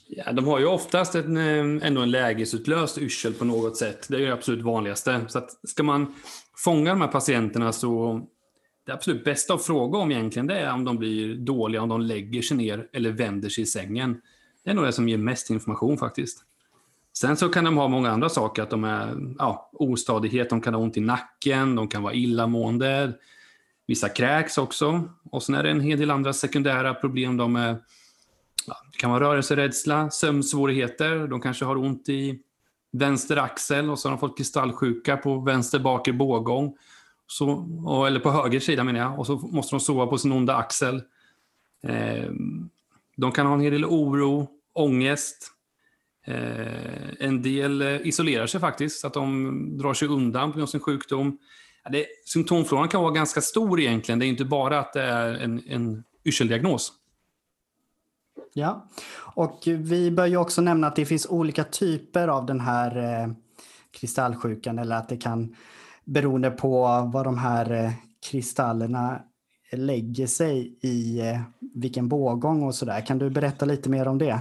Ja, 0.07 0.31
de 0.31 0.47
har 0.47 0.59
ju 0.59 0.65
oftast 0.65 1.15
en, 1.15 1.37
eh, 1.37 1.87
ändå 1.87 2.01
en 2.01 2.11
lägesutlöst 2.11 2.97
yrsel 2.97 3.33
på 3.33 3.45
något 3.45 3.77
sätt. 3.77 4.07
Det 4.09 4.15
är 4.15 4.21
det 4.21 4.33
absolut 4.33 4.65
vanligaste. 4.65 5.21
Så 5.27 5.37
att 5.37 5.49
ska 5.69 5.83
man 5.83 6.15
fånga 6.57 6.89
de 6.89 7.01
här 7.01 7.07
patienterna 7.07 7.71
så 7.71 8.21
det 8.85 8.93
absolut 8.93 9.23
bästa 9.23 9.53
att 9.53 9.63
fråga 9.63 9.97
om 9.97 10.11
egentligen 10.11 10.47
det 10.47 10.59
är 10.59 10.73
om 10.73 10.85
de 10.85 10.97
blir 10.97 11.35
dåliga, 11.35 11.81
om 11.81 11.89
de 11.89 12.01
lägger 12.01 12.41
sig 12.41 12.57
ner 12.57 12.87
eller 12.93 13.11
vänder 13.11 13.49
sig 13.49 13.61
i 13.61 13.67
sängen. 13.67 14.21
Det 14.63 14.69
är 14.69 14.73
nog 14.73 14.85
det 14.85 14.93
som 14.93 15.09
ger 15.09 15.17
mest 15.17 15.49
information 15.49 15.97
faktiskt. 15.97 16.45
Sen 17.21 17.37
så 17.37 17.49
kan 17.49 17.63
de 17.63 17.77
ha 17.77 17.87
många 17.87 18.11
andra 18.11 18.29
saker, 18.29 18.63
att 18.63 18.69
de 18.69 18.83
är 18.83 19.15
ja, 19.37 19.69
ostadighet, 19.73 20.49
de 20.49 20.61
kan 20.61 20.73
ha 20.73 20.81
ont 20.81 20.97
i 20.97 20.99
nacken, 20.99 21.75
de 21.75 21.87
kan 21.87 22.03
vara 22.03 22.13
illamående, 22.13 23.13
vissa 23.87 24.09
kräks 24.09 24.57
också. 24.57 25.03
Och 25.31 25.43
sen 25.43 25.55
är 25.55 25.63
det 25.63 25.69
en 25.69 25.81
hel 25.81 25.99
del 25.99 26.11
andra 26.11 26.33
sekundära 26.33 26.93
problem. 26.93 27.37
De 27.37 27.55
är, 27.55 27.77
ja, 28.67 28.75
det 28.91 28.97
kan 28.97 29.11
vara 29.11 29.23
rörelserädsla, 29.23 30.09
sömnsvårigheter, 30.09 31.27
de 31.27 31.41
kanske 31.41 31.65
har 31.65 31.75
ont 31.75 32.09
i 32.09 32.39
vänster 32.91 33.37
axel 33.37 33.89
och 33.89 33.99
så 33.99 34.07
har 34.07 34.11
de 34.11 34.19
fått 34.19 34.37
kristallsjuka 34.37 35.17
på 35.17 35.39
vänster 35.39 35.79
bakre 35.79 36.13
bågång. 36.13 36.77
Så, 37.27 37.49
och, 37.85 38.07
eller 38.07 38.19
på 38.19 38.31
höger 38.31 38.59
sida 38.59 38.83
menar 38.83 38.99
jag, 38.99 39.19
och 39.19 39.25
så 39.25 39.35
måste 39.35 39.75
de 39.75 39.79
sova 39.79 40.07
på 40.07 40.17
sin 40.17 40.31
onda 40.31 40.55
axel. 40.55 41.03
Eh, 41.83 42.31
de 43.15 43.31
kan 43.31 43.45
ha 43.45 43.53
en 43.53 43.61
hel 43.61 43.73
del 43.73 43.85
oro, 43.85 44.47
ångest, 44.73 45.53
Eh, 46.29 47.27
en 47.27 47.41
del 47.41 47.81
eh, 47.81 48.07
isolerar 48.07 48.47
sig 48.47 48.59
faktiskt, 48.59 48.99
så 48.99 49.07
att 49.07 49.13
de 49.13 49.77
drar 49.77 49.93
sig 49.93 50.07
undan 50.07 50.51
på 50.51 50.57
grund 50.57 50.63
av 50.63 50.67
sin 50.67 50.79
sjukdom. 50.79 51.37
Ja, 51.83 51.89
det, 51.89 52.05
symptomfloran 52.25 52.87
kan 52.87 53.01
vara 53.01 53.13
ganska 53.13 53.41
stor 53.41 53.79
egentligen. 53.79 54.19
Det 54.19 54.25
är 54.25 54.27
inte 54.27 54.45
bara 54.45 54.79
att 54.79 54.93
det 54.93 55.01
är 55.01 55.33
en, 55.33 55.63
en 55.67 56.03
yrseldiagnos. 56.25 56.93
Ja, 58.53 58.87
och 59.19 59.63
vi 59.65 60.11
bör 60.11 60.25
ju 60.25 60.37
också 60.37 60.61
nämna 60.61 60.87
att 60.87 60.95
det 60.95 61.05
finns 61.05 61.27
olika 61.29 61.63
typer 61.63 62.27
av 62.27 62.45
den 62.45 62.59
här 62.59 62.97
eh, 62.97 63.33
kristallsjukan 63.99 64.79
eller 64.79 64.95
att 64.95 65.09
det 65.09 65.17
kan 65.17 65.55
beroende 66.05 66.51
på 66.51 66.81
vad 67.13 67.25
de 67.25 67.37
här 67.37 67.71
eh, 67.71 67.91
kristallerna 68.29 69.21
lägger 69.71 70.27
sig 70.27 70.77
i 70.81 71.19
eh, 71.19 71.41
vilken 71.75 72.07
bågång 72.07 72.63
och 72.63 72.75
sådär. 72.75 73.05
Kan 73.05 73.17
du 73.17 73.29
berätta 73.29 73.65
lite 73.65 73.89
mer 73.89 74.07
om 74.07 74.17
det? 74.17 74.39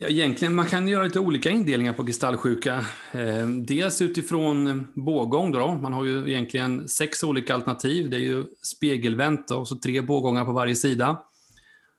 Ja, 0.00 0.08
egentligen, 0.08 0.54
man 0.54 0.66
kan 0.66 0.88
göra 0.88 1.04
lite 1.04 1.20
olika 1.20 1.50
indelningar 1.50 1.92
på 1.92 2.04
kristallsjuka. 2.06 2.84
Eh, 3.12 3.46
dels 3.46 4.02
utifrån 4.02 4.88
bågång. 4.94 5.52
Då, 5.52 5.74
Man 5.74 5.92
har 5.92 6.04
ju 6.04 6.30
egentligen 6.30 6.88
sex 6.88 7.22
olika 7.22 7.54
alternativ. 7.54 8.10
Det 8.10 8.16
är 8.16 8.20
ju 8.20 8.44
spegelvänt 8.62 9.50
och 9.50 9.68
så 9.68 9.76
tre 9.76 10.00
bågångar 10.00 10.44
på 10.44 10.52
varje 10.52 10.74
sida. 10.74 11.22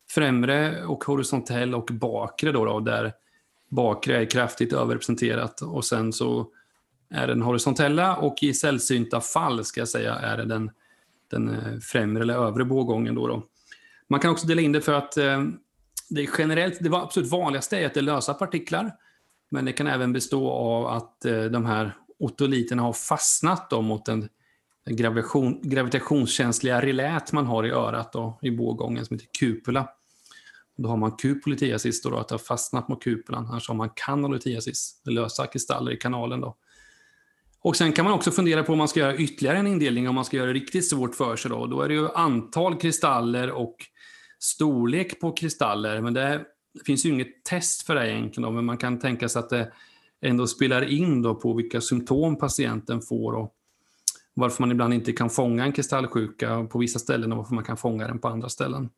Främre 0.10 0.86
och 0.86 1.04
horisontell 1.04 1.76
och 1.76 1.90
bakre 1.92 2.52
då, 2.52 2.66
då 2.66 2.80
där 2.80 3.14
bakre 3.70 4.22
är 4.22 4.26
kraftigt 4.26 4.74
överrepresenterat 4.74 5.62
och 5.62 5.86
sen 5.86 6.14
så 6.14 6.48
är 7.10 7.28
den 7.28 7.42
horisontella 7.42 8.16
och 8.16 8.44
i 8.44 8.54
sällsynta 8.54 9.22
fall 9.22 9.66
ska 9.66 9.82
jag 9.82 9.90
säga 9.90 10.16
är 10.16 10.38
det 10.38 10.46
den, 10.46 10.72
den 11.32 11.50
eh, 11.50 11.80
främre 11.82 12.24
eller 12.24 12.34
övre 12.34 12.66
bågången. 12.66 13.16
Då, 13.16 13.28
då. 13.28 13.44
Man 14.08 14.20
kan 14.20 14.32
också 14.32 14.48
dela 14.48 14.62
in 14.62 14.72
det 14.72 14.82
för 14.82 14.94
att 14.94 15.18
eh, 15.18 15.44
det 16.10 16.22
det, 16.22 16.30
generellt, 16.38 16.78
det 16.80 16.98
absolut 16.98 17.32
vanligaste 17.32 17.78
är 17.78 17.86
att 17.86 17.94
det 17.94 18.00
är 18.00 18.02
lösa 18.02 18.34
partiklar. 18.34 18.92
Men 19.52 19.66
det 19.66 19.74
kan 19.74 19.88
även 19.88 20.14
bestå 20.14 20.50
av 20.50 20.88
att 20.88 21.26
eh, 21.26 21.44
de 21.44 21.66
här 21.66 21.96
otoliterna 22.20 22.82
har 22.82 22.94
fastnat 22.94 23.70
då 23.70 23.82
mot 23.82 24.06
den 24.06 24.30
gravitation, 24.90 25.62
gravitationskänsliga 25.64 26.82
relät 26.82 27.32
man 27.32 27.46
har 27.46 27.66
i 27.66 27.72
örat 27.72 28.16
och 28.16 28.40
i 28.42 28.52
bågången 28.52 29.06
som 29.06 29.16
heter 29.18 29.30
kupula. 29.40 29.90
Då 30.78 30.90
har 30.90 30.98
man 30.98 31.12
kupolitiasis, 31.12 32.02
då, 32.02 32.10
då, 32.10 32.18
att 32.18 32.28
det 32.28 32.34
har 32.34 32.40
fastnat 32.40 32.88
mot 32.88 33.04
kupulan. 33.04 33.46
Annars 33.46 33.68
har 33.68 33.76
man 33.76 33.90
kanalitiasis, 33.96 35.02
lösa 35.06 35.48
kristaller 35.48 35.92
i 35.92 35.98
kanalen. 35.98 36.42
Då. 36.42 36.56
Och 37.62 37.76
Sen 37.76 37.92
kan 37.92 38.06
man 38.06 38.14
också 38.14 38.32
fundera 38.32 38.64
på 38.64 38.72
om 38.72 38.78
man 38.78 38.88
ska 38.88 39.00
göra 39.00 39.16
ytterligare 39.16 39.58
en 39.58 39.68
indelning, 39.68 40.10
om 40.10 40.16
man 40.16 40.26
ska 40.26 40.38
göra 40.38 40.48
det 40.48 40.54
riktigt 40.54 40.90
svårt 40.90 41.16
för 41.16 41.36
sig. 41.36 41.52
Då, 41.52 41.66
då 41.66 41.82
är 41.82 41.88
det 41.88 41.94
ju 41.94 42.10
antal 42.12 42.80
kristaller 42.80 43.52
och 43.52 43.76
storlek 44.40 45.20
på 45.20 45.32
kristaller. 45.32 46.02
Men 46.02 46.14
det 46.14 46.46
finns 46.86 47.06
ju 47.06 47.10
inget 47.10 47.44
test 47.44 47.82
för 47.82 47.96
det 47.96 48.12
egentligen, 48.12 48.50
då, 48.50 48.52
men 48.52 48.66
man 48.66 48.78
kan 48.78 49.00
tänka 49.00 49.30
sig 49.30 49.40
att 49.40 49.50
det 49.50 49.72
ändå 50.22 50.48
spelar 50.48 50.82
in 50.82 51.22
då 51.22 51.36
på 51.36 51.54
vilka 51.54 51.82
symptom 51.82 52.36
patienten 52.36 53.02
får 53.02 53.34
och 53.34 53.56
varför 54.34 54.64
man 54.64 54.72
ibland 54.72 54.94
inte 54.94 55.12
kan 55.12 55.30
fånga 55.30 55.66
en 55.66 55.72
kristallsjuka 55.72 56.68
på 56.72 56.80
vissa 56.80 57.00
ställen 57.00 57.32
och 57.32 57.38
varför 57.38 57.56
man 57.56 57.64
kan 57.64 57.78
fånga 57.78 58.08
den 58.08 58.20
på 58.20 58.28
andra 58.28 58.50
ställen. 58.50 58.90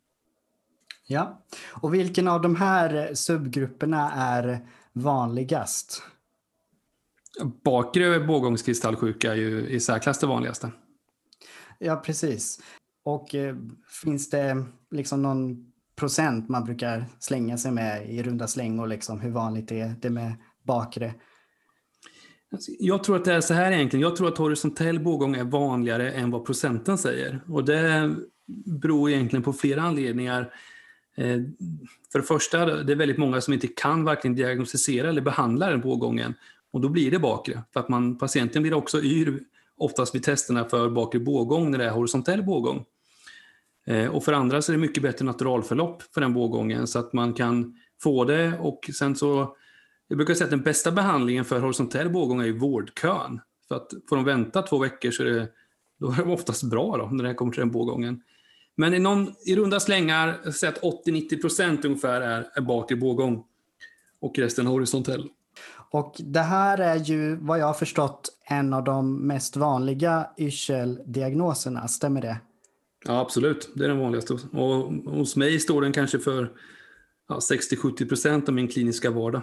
Ja, 1.06 1.42
och 1.70 1.94
vilken 1.94 2.28
av 2.28 2.42
de 2.42 2.56
här 2.56 3.14
subgrupperna 3.14 4.12
är 4.12 4.68
vanligast? 4.92 6.02
Bakre 7.64 8.20
bågångskristallsjuka 8.20 9.32
är 9.32 9.36
ju 9.36 9.68
i 9.68 9.80
särklass 9.80 10.18
det 10.18 10.26
vanligaste. 10.26 10.70
Ja, 11.78 11.96
precis. 11.96 12.60
Och 13.04 13.34
eh, 13.34 13.56
finns 14.02 14.30
det 14.30 14.64
liksom 14.90 15.22
någon 15.22 15.72
procent 15.96 16.48
man 16.48 16.64
brukar 16.64 17.04
slänga 17.18 17.58
sig 17.58 17.72
med 17.72 18.10
i 18.10 18.22
runda 18.22 18.46
slängor, 18.46 18.86
liksom, 18.86 19.20
hur 19.20 19.30
vanligt 19.30 19.72
är 19.72 19.94
det 20.00 20.10
med 20.10 20.34
bakre? 20.62 21.14
Alltså, 22.52 22.72
jag 22.78 23.04
tror 23.04 23.16
att 23.16 23.24
det 23.24 23.32
är 23.32 23.40
så 23.40 23.54
här 23.54 23.72
egentligen. 23.72 24.02
Jag 24.02 24.16
tror 24.16 24.28
att 24.28 24.38
horisontell 24.38 25.00
bågång 25.00 25.36
är 25.36 25.44
vanligare 25.44 26.12
än 26.12 26.30
vad 26.30 26.44
procenten 26.44 26.98
säger. 26.98 27.40
Och 27.48 27.64
det 27.64 28.14
beror 28.66 29.10
egentligen 29.10 29.42
på 29.42 29.52
flera 29.52 29.82
anledningar. 29.82 30.54
Eh, 31.16 31.40
för 32.12 32.18
det 32.18 32.24
första, 32.24 32.66
det 32.66 32.92
är 32.92 32.96
väldigt 32.96 33.18
många 33.18 33.40
som 33.40 33.54
inte 33.54 33.66
kan 33.66 34.04
varken 34.04 34.34
diagnostisera 34.34 35.08
eller 35.08 35.22
behandla 35.22 35.70
den 35.70 35.80
bågången. 35.80 36.34
Och 36.70 36.80
då 36.80 36.88
blir 36.88 37.10
det 37.10 37.18
bakre. 37.18 37.62
För 37.72 37.80
att 37.80 37.88
man, 37.88 38.18
patienten 38.18 38.62
blir 38.62 38.74
också 38.74 39.02
yr 39.02 39.40
oftast 39.76 40.14
vid 40.14 40.22
testerna 40.22 40.64
för 40.64 40.90
bakre 40.90 41.20
bågång 41.20 41.70
när 41.70 41.78
det 41.78 41.84
är 41.84 41.90
horisontell 41.90 42.42
bågång. 42.42 42.84
Eh, 43.86 44.06
och 44.06 44.24
för 44.24 44.32
andra 44.32 44.62
så 44.62 44.72
är 44.72 44.76
det 44.76 44.80
mycket 44.80 45.02
bättre 45.02 45.24
naturalförlopp 45.24 46.02
för 46.14 46.20
den 46.20 46.34
bågången 46.34 46.86
så 46.86 46.98
att 46.98 47.12
man 47.12 47.34
kan 47.34 47.76
få 48.02 48.24
det 48.24 48.58
och 48.58 48.90
sen 48.98 49.16
så 49.16 49.56
jag 50.08 50.16
brukar 50.16 50.34
säga 50.34 50.44
att 50.44 50.50
den 50.50 50.62
bästa 50.62 50.92
behandlingen 50.92 51.44
för 51.44 51.60
horisontell 51.60 52.10
bågång 52.10 52.40
är 52.40 52.44
ju 52.44 52.58
vårdkön. 52.58 53.40
För 53.68 53.74
att 53.74 53.90
får 54.08 54.16
de 54.16 54.24
vänta 54.24 54.62
två 54.62 54.78
veckor 54.78 55.10
så 55.10 55.22
är 55.22 55.26
det, 55.26 55.48
då 56.00 56.12
är 56.12 56.16
de 56.16 56.30
oftast 56.30 56.62
bra 56.62 56.96
då, 56.96 57.06
när 57.06 57.24
det 57.24 57.34
kommer 57.34 57.52
till 57.52 57.60
den 57.60 57.70
bågången. 57.70 58.22
Men 58.74 58.94
i, 58.94 58.98
någon, 58.98 59.34
i 59.46 59.56
runda 59.56 59.80
slängar, 59.80 60.50
säg 60.50 60.68
att 60.68 60.82
80-90% 60.82 61.86
ungefär 61.86 62.20
är, 62.20 62.46
är 62.54 62.60
bakre 62.60 62.96
bågång 62.96 63.44
och 64.20 64.38
resten 64.38 64.66
horisontell. 64.66 65.28
Och 65.90 66.16
det 66.18 66.40
här 66.40 66.78
är 66.78 66.96
ju 66.96 67.36
vad 67.36 67.58
jag 67.58 67.66
har 67.66 67.74
förstått 67.74 68.28
en 68.44 68.72
av 68.72 68.84
de 68.84 69.26
mest 69.26 69.56
vanliga 69.56 70.26
yrseldiagnoserna, 70.38 71.88
stämmer 71.88 72.20
det? 72.20 72.36
Ja, 73.04 73.20
absolut. 73.20 73.70
Det 73.74 73.84
är 73.84 73.88
den 73.88 73.98
vanligaste. 73.98 74.32
Och 74.52 74.92
hos 74.92 75.36
mig 75.36 75.60
står 75.60 75.82
den 75.82 75.92
kanske 75.92 76.18
för 76.18 76.52
ja, 77.28 77.38
60-70% 77.38 78.48
av 78.48 78.54
min 78.54 78.68
kliniska 78.68 79.10
vardag. 79.10 79.42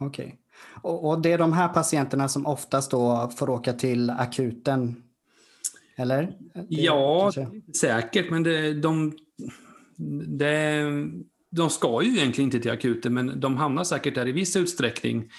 Okej. 0.00 0.26
Okay. 0.26 0.38
Och, 0.82 1.08
och, 1.08 1.20
det 1.20 1.32
är 1.32 1.38
de 1.38 1.52
här 1.52 1.68
patienterna 1.68 2.28
som 2.28 2.46
oftast 2.46 2.90
då 2.90 3.30
får 3.36 3.50
åka 3.50 3.72
till 3.72 4.10
akuten? 4.10 5.02
Eller? 5.96 6.22
Det, 6.54 6.66
ja, 6.68 7.30
kanske... 7.34 7.60
säkert. 7.72 8.30
Men 8.30 8.42
det, 8.42 8.74
de, 8.74 9.12
det, 10.38 10.84
de 11.50 11.70
ska 11.70 12.02
ju 12.02 12.18
egentligen 12.18 12.48
inte 12.48 12.60
till 12.60 12.70
akuten, 12.70 13.14
men 13.14 13.40
de 13.40 13.56
hamnar 13.56 13.84
säkert 13.84 14.14
där 14.14 14.28
i 14.28 14.32
viss 14.32 14.56
utsträckning. 14.56 15.30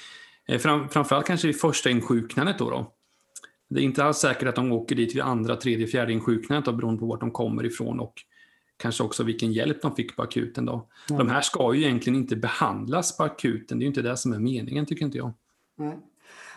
Eh, 0.48 0.60
fram, 0.60 0.90
framförallt 0.90 1.26
kanske 1.26 1.48
vid 1.48 1.60
första 1.60 1.90
insjuknandet. 1.90 2.58
Då, 2.58 2.70
då 2.70 2.94
Det 3.69 3.80
är 3.80 3.84
inte 3.84 4.03
alls 4.03 4.17
säkert 4.17 4.47
att 4.47 4.56
de 4.56 4.71
åker 4.71 4.95
dit 4.95 5.15
vid 5.15 5.21
andra, 5.21 5.56
tredje, 5.56 5.88
fjärde 5.88 6.13
insjuknandet 6.13 6.75
beroende 6.75 6.99
på 6.99 7.06
vart 7.06 7.19
de 7.19 7.32
kommer 7.32 7.65
ifrån 7.65 7.99
och 7.99 8.13
kanske 8.77 9.03
också 9.03 9.23
vilken 9.23 9.53
hjälp 9.53 9.82
de 9.82 9.95
fick 9.95 10.15
på 10.15 10.21
akuten. 10.21 10.65
Då. 10.65 10.88
Mm. 11.10 11.27
De 11.27 11.34
här 11.34 11.41
ska 11.41 11.73
ju 11.73 11.84
egentligen 11.84 12.19
inte 12.19 12.36
behandlas 12.36 13.17
på 13.17 13.23
akuten, 13.23 13.80
det 13.80 13.84
är 13.84 13.86
ju 13.86 13.88
inte 13.88 14.01
det 14.01 14.17
som 14.17 14.34
är 14.34 14.39
meningen 14.39 14.86
tycker 14.86 15.06
inte 15.06 15.17
jag. 15.17 15.34
Mm. 15.80 15.99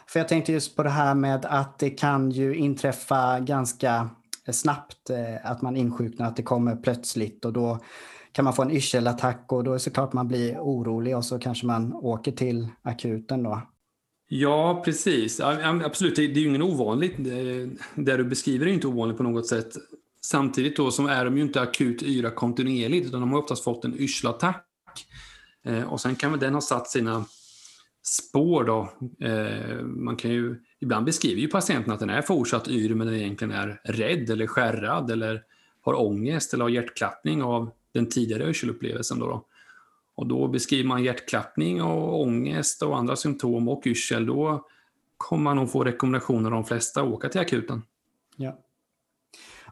För 0.07 0.21
jag 0.21 0.29
tänkte 0.29 0.53
just 0.53 0.77
på 0.77 0.83
det 0.83 0.91
här 0.91 1.15
med 1.15 1.45
att 1.45 1.79
det 1.79 1.91
kan 1.91 2.31
ju 2.31 2.55
inträffa 2.55 3.41
ganska 3.41 4.11
snabbt 4.53 5.11
eh, 5.11 5.51
att 5.51 5.63
man 5.63 5.77
insjuknar, 5.77 6.27
att 6.27 6.37
det 6.37 6.43
kommer 6.43 6.77
plötsligt 6.77 7.45
och 7.45 7.53
då 7.53 7.79
kan 8.33 8.45
man 8.45 8.55
få 8.55 8.63
en 8.63 8.71
yrselattack 8.71 9.53
och 9.53 9.65
då 9.65 9.71
är 9.71 9.75
det 9.75 9.81
såklart 9.81 10.13
man 10.13 10.29
blir 10.29 10.59
orolig 10.59 11.17
och 11.17 11.25
så 11.25 11.39
kanske 11.39 11.67
man 11.67 11.95
åker 11.95 12.33
till 12.33 12.69
akuten 12.83 13.43
då. 13.43 13.63
Ja, 14.33 14.83
precis. 14.85 15.41
Absolut, 15.41 16.17
det 16.17 16.23
är 16.23 16.29
ju 16.29 16.49
ingen 16.49 16.63
ovanligt. 16.63 17.15
Det 17.95 18.17
du 18.17 18.25
beskriver 18.25 18.67
är 18.67 18.71
inte 18.71 18.87
ovanligt 18.87 19.17
på 19.17 19.23
något 19.23 19.47
sätt. 19.47 19.73
Samtidigt 20.25 20.77
då 20.77 20.91
så 20.91 21.07
är 21.07 21.25
de 21.25 21.37
ju 21.37 21.43
inte 21.43 21.61
akut 21.61 22.03
yra 22.03 22.31
kontinuerligt 22.31 23.07
utan 23.07 23.21
de 23.21 23.33
har 23.33 23.39
oftast 23.39 23.65
fått 23.65 23.85
en 23.85 24.01
yrselattack. 24.01 24.67
Eh, 25.65 25.93
och 25.93 26.01
sen 26.01 26.17
kan 26.17 26.31
väl 26.31 26.41
den 26.41 26.55
ha 26.55 26.61
satt 26.61 26.89
sina 26.89 27.25
spår 28.03 28.65
då. 28.65 28.93
Eh, 29.27 29.83
man 29.85 30.17
kan 30.17 30.31
ju, 30.31 30.57
ibland 30.81 31.07
beskriver 31.07 31.41
ju 31.41 31.49
patienten 31.49 31.93
att 31.93 32.01
den 32.01 32.11
är 32.11 32.23
fortsatt 32.23 32.69
yr 32.69 32.95
men 32.95 33.07
den 33.07 33.17
egentligen 33.17 33.55
är 33.55 33.81
rädd 33.85 34.31
eller 34.31 34.47
skärrad 34.47 35.11
eller 35.11 35.43
har 35.81 36.01
ångest 36.01 36.55
eller 36.55 36.65
har 36.65 36.71
hjärtklappning 36.71 37.43
av 37.43 37.71
den 37.95 38.07
tidigare 38.07 38.49
yrselupplevelsen. 38.51 39.19
Då, 39.19 39.27
då. 39.27 39.47
Och 40.21 40.27
då 40.27 40.49
beskriver 40.49 40.89
man 40.89 41.05
hjärtklappning 41.05 41.83
och 41.83 42.21
ångest 42.21 42.83
och 42.83 42.99
andra 42.99 43.17
symptom 43.17 43.69
och 43.69 43.83
yrsel. 43.87 44.27
Då 44.27 44.67
kommer 45.17 45.43
man 45.43 45.57
nog 45.57 45.71
få 45.71 45.85
rekommendationer 45.85 46.51
av 46.51 46.51
de 46.51 46.65
flesta 46.65 47.01
att 47.01 47.09
åka 47.09 47.29
till 47.29 47.41
akuten. 47.41 47.83
Ja. 48.37 48.59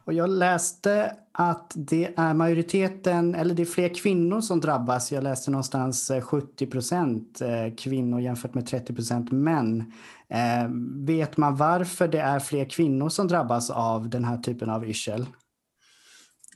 Och 0.03 0.13
jag 0.13 0.29
läste 0.29 1.15
att 1.31 1.73
det 1.75 2.13
är 2.17 2.33
majoriteten, 2.33 3.35
eller 3.35 3.55
det 3.55 3.63
är 3.63 3.65
fler 3.65 3.95
kvinnor 3.95 4.41
som 4.41 4.61
drabbas. 4.61 5.11
Jag 5.11 5.23
läste 5.23 5.51
någonstans 5.51 6.11
eh, 6.11 6.21
70 6.21 6.67
procent 6.67 7.41
eh, 7.41 7.75
kvinnor 7.77 8.19
jämfört 8.19 8.53
med 8.53 8.67
30 8.67 8.95
procent 8.95 9.31
män. 9.31 9.93
Eh, 10.29 10.69
vet 11.05 11.37
man 11.37 11.55
varför 11.55 12.07
det 12.07 12.19
är 12.19 12.39
fler 12.39 12.65
kvinnor 12.65 13.09
som 13.09 13.27
drabbas 13.27 13.69
av 13.69 14.09
den 14.09 14.25
här 14.25 14.37
typen 14.37 14.69
av 14.69 14.85
yrsel? 14.85 15.25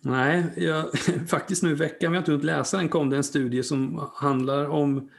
Nej, 0.05 0.43
jag, 0.57 0.99
faktiskt 1.27 1.63
nu 1.63 1.71
i 1.71 1.73
veckan, 1.73 2.11
vi 2.11 2.17
har 2.17 2.21
inte 2.21 2.31
hunnit 2.31 2.45
läsa 2.45 2.77
den, 2.77 2.89
kom 2.89 3.09
det 3.09 3.17
en 3.17 3.23
studie 3.23 3.63
som 3.63 4.09
handlar 4.13 4.69
om 4.69 5.09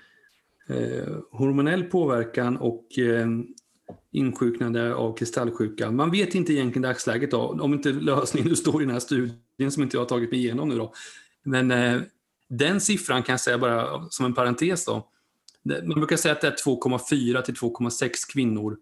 eh, 0.69 1.15
hormonell 1.31 1.85
påverkan 1.85 2.57
och 2.57 2.99
eh, 2.99 3.29
insjuknande 4.11 4.95
av 4.95 5.17
kristallsjuka. 5.17 5.91
Man 5.91 6.11
vet 6.11 6.35
inte 6.35 6.53
egentligen 6.53 6.83
dagsläget 6.83 7.31
då, 7.31 7.39
om 7.61 7.75
inte 7.75 7.93
lösningen 7.93 8.49
nu 8.49 8.57
står 8.57 8.83
i 8.83 8.85
den 8.85 8.93
här 8.93 9.01
studien 9.01 9.71
som 9.71 9.83
inte 9.83 9.97
jag 9.97 10.01
har 10.01 10.09
tagit 10.09 10.31
mig 10.31 10.41
igenom 10.41 10.69
nu 10.69 10.77
då. 10.77 10.93
Men 11.43 11.71
eh, 11.71 12.01
den 12.49 12.81
siffran 12.81 13.23
kan 13.23 13.33
jag 13.33 13.41
säga 13.41 13.59
bara 13.59 14.09
som 14.11 14.27
en 14.27 14.35
parentes 14.35 14.85
då. 14.85 15.09
Man 15.63 16.01
brukar 16.01 16.17
säga 16.17 16.33
att 16.33 16.41
det 16.41 16.47
är 16.47 16.57
2,4 16.67 17.43
till 17.43 17.55
2,6 17.55 18.09
kvinnor 18.33 18.77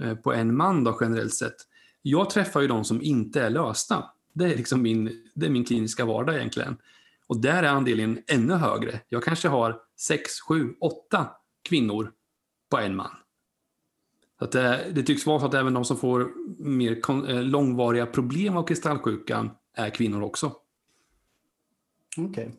eh, 0.00 0.14
på 0.14 0.32
en 0.32 0.56
man 0.56 0.84
då 0.84 0.98
generellt 1.00 1.34
sett. 1.34 1.56
Jag 2.02 2.30
träffar 2.30 2.60
ju 2.60 2.68
de 2.68 2.84
som 2.84 3.02
inte 3.02 3.42
är 3.42 3.50
lösta. 3.50 4.04
Det 4.34 4.44
är 4.44 4.56
liksom 4.56 4.82
min, 4.82 5.30
det 5.34 5.46
är 5.46 5.50
min 5.50 5.64
kliniska 5.64 6.04
vardag 6.04 6.36
egentligen. 6.36 6.76
Och 7.26 7.40
där 7.40 7.62
är 7.62 7.68
andelen 7.68 8.22
ännu 8.26 8.54
högre. 8.54 9.00
Jag 9.08 9.24
kanske 9.24 9.48
har 9.48 9.80
6, 10.00 10.40
7, 10.40 10.74
8 10.80 11.26
kvinnor 11.68 12.12
på 12.70 12.78
en 12.78 12.96
man. 12.96 13.10
Så 14.38 14.46
det, 14.46 14.86
eh, 14.86 14.92
det, 14.94 15.02
tycks 15.02 15.26
vara 15.26 15.40
så 15.40 15.46
att 15.46 15.54
även 15.54 15.74
de 15.74 15.84
som 15.84 15.96
får 15.96 16.30
mer 16.58 17.00
eh, 17.30 17.42
långvariga 17.42 18.06
problem 18.06 18.56
av 18.56 18.66
kristallsjukan 18.66 19.50
är 19.74 19.90
kvinnor 19.90 20.22
också. 20.22 20.52
Okej. 22.16 22.50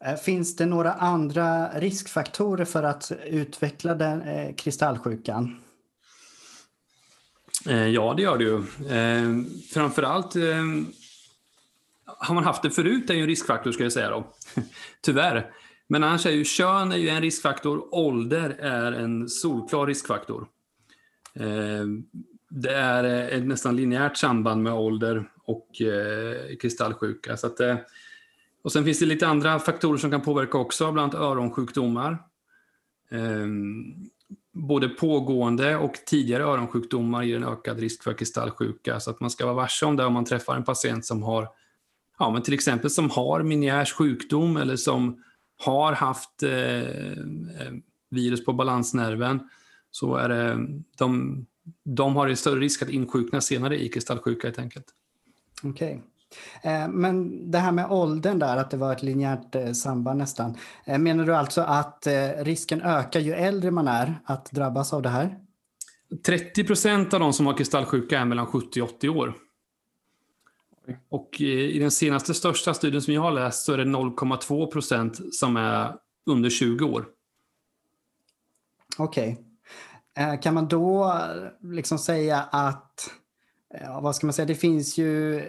Okay. 0.00 0.16
Finns 0.16 0.56
det 0.56 0.66
några 0.66 0.92
andra 0.92 1.68
riskfaktorer 1.68 2.64
för 2.64 2.82
att 2.82 3.12
utveckla 3.26 3.94
den, 3.94 4.22
eh, 4.22 4.54
kristallsjukan? 4.54 5.63
Eh, 7.68 7.88
ja, 7.88 8.14
det 8.16 8.22
gör 8.22 8.38
det 8.38 8.44
ju. 8.44 8.56
Eh, 8.96 9.44
framförallt 9.72 10.36
eh, 10.36 10.64
har 12.04 12.34
man 12.34 12.44
haft 12.44 12.62
det 12.62 12.70
förut 12.70 13.10
är 13.10 13.14
ju 13.14 13.20
en 13.20 13.26
riskfaktor, 13.26 13.72
ska 13.72 13.82
jag 13.82 13.92
säga 13.92 14.10
då. 14.10 14.26
Tyvärr. 15.00 15.50
Men 15.86 16.04
annars 16.04 16.26
är 16.26 16.30
ju 16.30 16.44
kön 16.44 16.92
är 16.92 16.96
ju 16.96 17.08
en 17.08 17.22
riskfaktor, 17.22 17.94
ålder 17.94 18.50
är 18.60 18.92
en 18.92 19.28
solklar 19.28 19.86
riskfaktor. 19.86 20.46
Det 22.48 22.74
är 22.74 23.04
ett 23.04 23.46
nästan 23.46 23.76
linjärt 23.76 24.16
samband 24.16 24.62
med 24.62 24.72
ålder 24.72 25.30
och 25.44 25.68
kristallsjuka. 26.60 27.36
Så 27.36 27.46
att, 27.46 27.60
och 28.62 28.72
sen 28.72 28.84
finns 28.84 28.98
det 28.98 29.06
lite 29.06 29.26
andra 29.26 29.58
faktorer 29.58 29.98
som 29.98 30.10
kan 30.10 30.20
påverka 30.20 30.58
också, 30.58 30.92
bland 30.92 31.14
annat 31.14 31.26
öronsjukdomar 31.26 32.18
både 34.54 34.88
pågående 34.88 35.76
och 35.76 35.94
tidigare 36.06 36.44
öronsjukdomar 36.44 37.22
ger 37.22 37.36
en 37.36 37.44
ökad 37.44 37.78
risk 37.78 38.02
för 38.02 38.12
kristallsjuka. 38.12 39.00
Så 39.00 39.10
att 39.10 39.20
man 39.20 39.30
ska 39.30 39.44
vara 39.44 39.54
varse 39.54 39.86
om 39.86 39.96
det 39.96 40.04
om 40.04 40.12
man 40.12 40.24
träffar 40.24 40.56
en 40.56 40.64
patient 40.64 41.04
som 41.04 41.22
har, 41.22 41.48
ja, 42.18 42.30
men 42.30 42.42
till 42.42 42.54
exempel 42.54 42.90
som 42.90 43.10
har 43.10 43.42
Meniers 43.42 43.92
sjukdom 43.92 44.56
eller 44.56 44.76
som 44.76 45.22
har 45.64 45.92
haft 45.92 46.42
eh, 46.42 46.80
eh 46.80 47.72
virus 48.10 48.44
på 48.44 48.52
balansnerven. 48.52 49.48
Så 49.90 50.16
är 50.16 50.28
det, 50.28 50.66
de, 50.98 51.46
de 51.84 52.16
har 52.16 52.28
en 52.28 52.36
större 52.36 52.60
risk 52.60 52.82
att 52.82 52.88
insjukna 52.88 53.40
senare 53.40 53.82
i 53.82 53.88
kristallsjuka 53.88 54.46
helt 54.46 54.58
enkelt. 54.58 54.86
Okej. 55.62 55.88
Okay. 55.88 56.00
Eh, 56.62 56.88
men 56.88 57.50
det 57.50 57.58
här 57.58 57.72
med 57.72 57.90
åldern 57.90 58.38
där, 58.38 58.56
att 58.56 58.70
det 58.70 58.76
var 58.76 58.92
ett 58.92 59.02
linjärt 59.02 59.54
eh, 59.54 59.72
samband 59.72 60.18
nästan. 60.18 60.56
Eh, 60.84 60.98
menar 60.98 61.24
du 61.24 61.36
alltså 61.36 61.60
att 61.60 62.06
risken 62.38 62.82
ökar 62.82 63.20
ju 63.20 63.32
äldre 63.32 63.70
man 63.70 63.88
är 63.88 64.20
att 64.24 64.50
drabbas 64.50 64.92
av 64.92 65.02
det 65.02 65.08
här? 65.08 65.38
30 66.26 66.64
procent 66.64 67.14
av 67.14 67.20
de 67.20 67.32
som 67.32 67.46
har 67.46 67.56
kristallsjuka 67.56 68.20
är 68.20 68.24
mellan 68.24 68.46
70 68.46 68.82
och 68.82 68.88
80 68.88 69.08
år. 69.08 69.34
Och 71.08 71.40
i 71.40 71.78
den 71.78 71.90
senaste 71.90 72.34
största 72.34 72.74
studien 72.74 73.02
som 73.02 73.14
jag 73.14 73.20
har 73.20 73.32
läst 73.32 73.64
så 73.64 73.72
är 73.72 73.78
det 73.78 73.84
0,2 73.84 74.66
procent 74.66 75.34
som 75.34 75.56
är 75.56 75.94
under 76.26 76.50
20 76.50 76.84
år. 76.84 77.06
Okej. 78.98 79.32
Okay. 79.32 80.38
Kan 80.38 80.54
man 80.54 80.68
då 80.68 81.20
liksom 81.62 81.98
säga 81.98 82.42
att, 82.42 83.10
vad 84.02 84.16
ska 84.16 84.26
man 84.26 84.32
säga, 84.32 84.46
det 84.46 84.54
finns 84.54 84.98
ju 84.98 85.42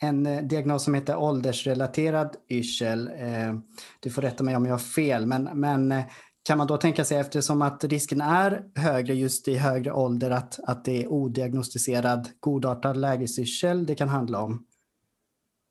en 0.00 0.26
eh, 0.26 0.42
diagnos 0.42 0.84
som 0.84 0.94
heter 0.94 1.16
åldersrelaterad 1.16 2.36
yrsel. 2.50 3.08
Eh, 3.08 3.54
du 4.00 4.10
får 4.10 4.22
rätta 4.22 4.44
mig 4.44 4.56
om 4.56 4.64
jag 4.64 4.72
har 4.72 4.78
fel, 4.78 5.26
men, 5.26 5.42
men 5.42 5.92
eh, 5.92 6.04
kan 6.42 6.58
man 6.58 6.66
då 6.66 6.76
tänka 6.76 7.04
sig 7.04 7.18
eftersom 7.18 7.62
att 7.62 7.84
risken 7.84 8.20
är 8.20 8.62
högre 8.74 9.14
just 9.14 9.48
i 9.48 9.54
högre 9.54 9.92
ålder 9.92 10.30
att, 10.30 10.58
att 10.66 10.84
det 10.84 11.02
är 11.02 11.12
odiagnostiserad 11.12 12.28
godartad 12.40 12.96
lägesyrsel 12.96 13.86
det 13.86 13.94
kan 13.94 14.08
handla 14.08 14.42
om? 14.42 14.64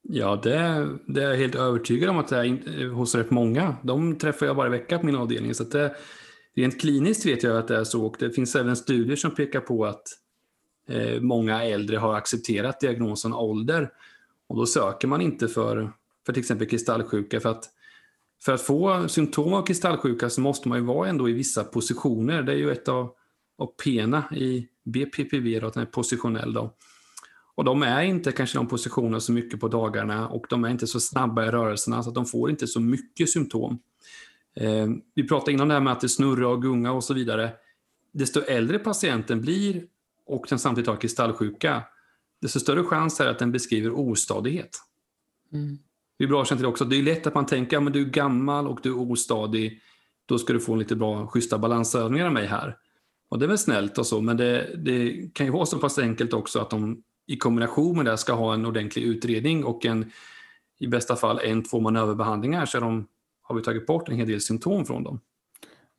Ja, 0.07 0.39
det, 0.43 0.87
det 1.07 1.23
är 1.23 1.29
jag 1.29 1.37
helt 1.37 1.55
övertygad 1.55 2.09
om 2.09 2.17
att 2.17 2.27
det 2.27 2.37
är 2.37 2.89
hos 2.89 3.15
rätt 3.15 3.31
många. 3.31 3.75
De 3.83 4.17
träffar 4.17 4.45
jag 4.45 4.55
varje 4.55 4.71
vecka 4.71 4.99
på 4.99 5.05
min 5.05 5.15
avdelning. 5.15 5.53
Så 5.53 5.63
det, 5.63 5.95
rent 6.55 6.81
kliniskt 6.81 7.25
vet 7.25 7.43
jag 7.43 7.57
att 7.57 7.67
det 7.67 7.77
är 7.77 7.83
så 7.83 8.05
och 8.05 8.15
det 8.19 8.31
finns 8.31 8.55
även 8.55 8.75
studier 8.75 9.15
som 9.15 9.35
pekar 9.35 9.59
på 9.59 9.85
att 9.85 10.03
eh, 10.89 11.21
många 11.21 11.63
äldre 11.63 11.97
har 11.97 12.13
accepterat 12.13 12.79
diagnosen 12.79 13.33
ålder. 13.33 13.89
Och 14.47 14.57
då 14.57 14.65
söker 14.65 15.07
man 15.07 15.21
inte 15.21 15.47
för, 15.47 15.91
för 16.25 16.33
till 16.33 16.39
exempel 16.39 16.67
kristallsjuka. 16.67 17.39
För 17.39 17.49
att, 17.49 17.69
för 18.43 18.53
att 18.53 18.61
få 18.61 19.07
symptom 19.07 19.53
av 19.53 19.65
kristallsjuka 19.65 20.29
så 20.29 20.41
måste 20.41 20.69
man 20.69 20.77
ju 20.77 20.83
vara 20.83 21.09
ändå 21.09 21.29
i 21.29 21.33
vissa 21.33 21.63
positioner. 21.63 22.43
Det 22.43 22.51
är 22.51 22.57
ju 22.57 22.71
ett 22.71 22.87
av, 22.87 23.11
av 23.57 23.67
pena 23.83 24.23
i 24.35 24.67
BPPV, 24.83 25.59
då, 25.59 25.67
att 25.67 25.73
den 25.73 25.83
är 25.83 25.87
positionell. 25.87 26.53
Då. 26.53 26.73
Och 27.55 27.63
de 27.63 27.83
är 27.83 28.01
inte 28.01 28.31
kanske 28.31 28.57
de 28.57 28.67
positionerna 28.67 29.19
så 29.19 29.31
mycket 29.31 29.59
på 29.59 29.67
dagarna 29.67 30.29
och 30.29 30.45
de 30.49 30.63
är 30.63 30.69
inte 30.69 30.87
så 30.87 30.99
snabba 30.99 31.45
i 31.45 31.51
rörelserna 31.51 32.03
så 32.03 32.09
att 32.09 32.15
de 32.15 32.25
får 32.25 32.49
inte 32.49 32.67
så 32.67 32.79
mycket 32.79 33.29
symptom. 33.29 33.79
Eh, 34.55 34.87
vi 35.13 35.27
pratade 35.27 35.51
innan 35.51 35.67
det 35.67 35.73
här 35.73 35.81
med 35.81 35.93
att 35.93 36.01
det 36.01 36.09
snurrar 36.09 36.45
och 36.45 36.61
gunga 36.61 36.91
och 36.91 37.03
så 37.03 37.13
vidare. 37.13 37.51
Desto 38.11 38.41
äldre 38.41 38.79
patienten 38.79 39.41
blir 39.41 39.83
och 40.25 40.45
den 40.49 40.59
samtidigt 40.59 40.87
har 40.87 40.95
kristallsjuka, 40.95 41.83
desto 42.41 42.59
större 42.59 42.83
chans 42.83 43.19
är 43.19 43.27
att 43.27 43.39
den 43.39 43.51
beskriver 43.51 43.91
ostadighet. 43.91 44.79
Mm. 45.53 45.77
Det 46.17 46.23
är 46.23 46.27
bra 46.27 46.45
känt 46.45 46.59
till 46.59 46.65
också. 46.65 46.85
Det 46.85 46.95
är 46.95 47.03
lätt 47.03 47.27
att 47.27 47.35
man 47.35 47.45
tänker 47.45 47.77
att 47.77 47.83
ja, 47.83 47.89
du 47.89 48.01
är 48.01 48.05
gammal 48.05 48.67
och 48.67 48.79
du 48.83 48.89
är 48.89 49.11
ostadig. 49.11 49.81
Då 50.25 50.37
ska 50.37 50.53
du 50.53 50.59
få 50.59 50.73
en 50.73 50.79
lite 50.79 50.95
bra, 50.95 51.27
schyssta 51.27 51.57
balansövningar 51.57 52.25
av 52.25 52.33
mig 52.33 52.45
här. 52.45 52.77
Och 53.29 53.39
det 53.39 53.45
är 53.45 53.47
väl 53.47 53.57
snällt 53.57 53.97
och 53.97 54.07
så, 54.07 54.21
men 54.21 54.37
det, 54.37 54.75
det, 54.77 55.29
kan 55.33 55.45
ju 55.45 55.51
vara 55.51 55.65
så 55.65 55.79
pass 55.79 55.99
enkelt 55.99 56.33
också 56.33 56.59
att 56.59 56.69
de 56.69 57.03
i 57.27 57.37
kombination 57.37 57.97
med 57.97 58.05
det 58.05 58.17
ska 58.17 58.33
ha 58.33 58.53
en 58.53 58.65
ordentlig 58.65 59.03
utredning 59.03 59.63
och 59.63 59.85
en, 59.85 60.11
i 60.79 60.87
bästa 60.87 61.15
fall 61.15 61.39
en, 61.39 61.63
två 61.63 61.79
manöverbehandlingar 61.79 62.65
så 62.65 62.79
de, 62.79 63.07
har 63.41 63.55
vi 63.55 63.61
tagit 63.61 63.87
bort 63.87 64.09
en 64.09 64.15
hel 64.15 64.27
del 64.27 64.41
symptom 64.41 64.85
från 64.85 65.03
dem. 65.03 65.19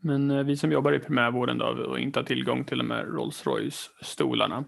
Men 0.07 0.31
eh, 0.31 0.45
vi 0.45 0.57
som 0.57 0.73
jobbar 0.73 0.93
i 0.93 0.99
primärvården 0.99 1.59
då 1.59 1.67
och 1.67 1.99
inte 1.99 2.19
har 2.19 2.25
tillgång 2.25 2.65
till 2.65 2.79
de 2.79 2.91
här 2.91 3.05
Rolls 3.05 3.47
Royce-stolarna. 3.47 4.65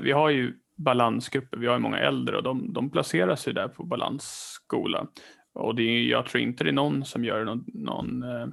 vi 0.00 0.12
har 0.12 0.30
ju 0.30 0.54
balansgrupper. 0.76 1.56
Vi 1.56 1.66
har 1.66 1.74
ju 1.74 1.80
många 1.80 1.98
äldre 1.98 2.36
och 2.36 2.42
de, 2.42 2.72
de 2.72 2.90
placeras 2.90 3.48
ju 3.48 3.52
där 3.52 3.68
på 3.68 3.84
balansskola. 3.84 5.06
Och 5.54 5.74
det 5.74 5.82
är, 5.82 6.02
jag 6.02 6.26
tror 6.26 6.42
inte 6.42 6.64
det 6.64 6.70
är 6.70 6.72
någon 6.72 7.04
som 7.04 7.24
gör 7.24 7.44
någon, 7.44 7.64
någon 7.66 8.22
eh, 8.22 8.46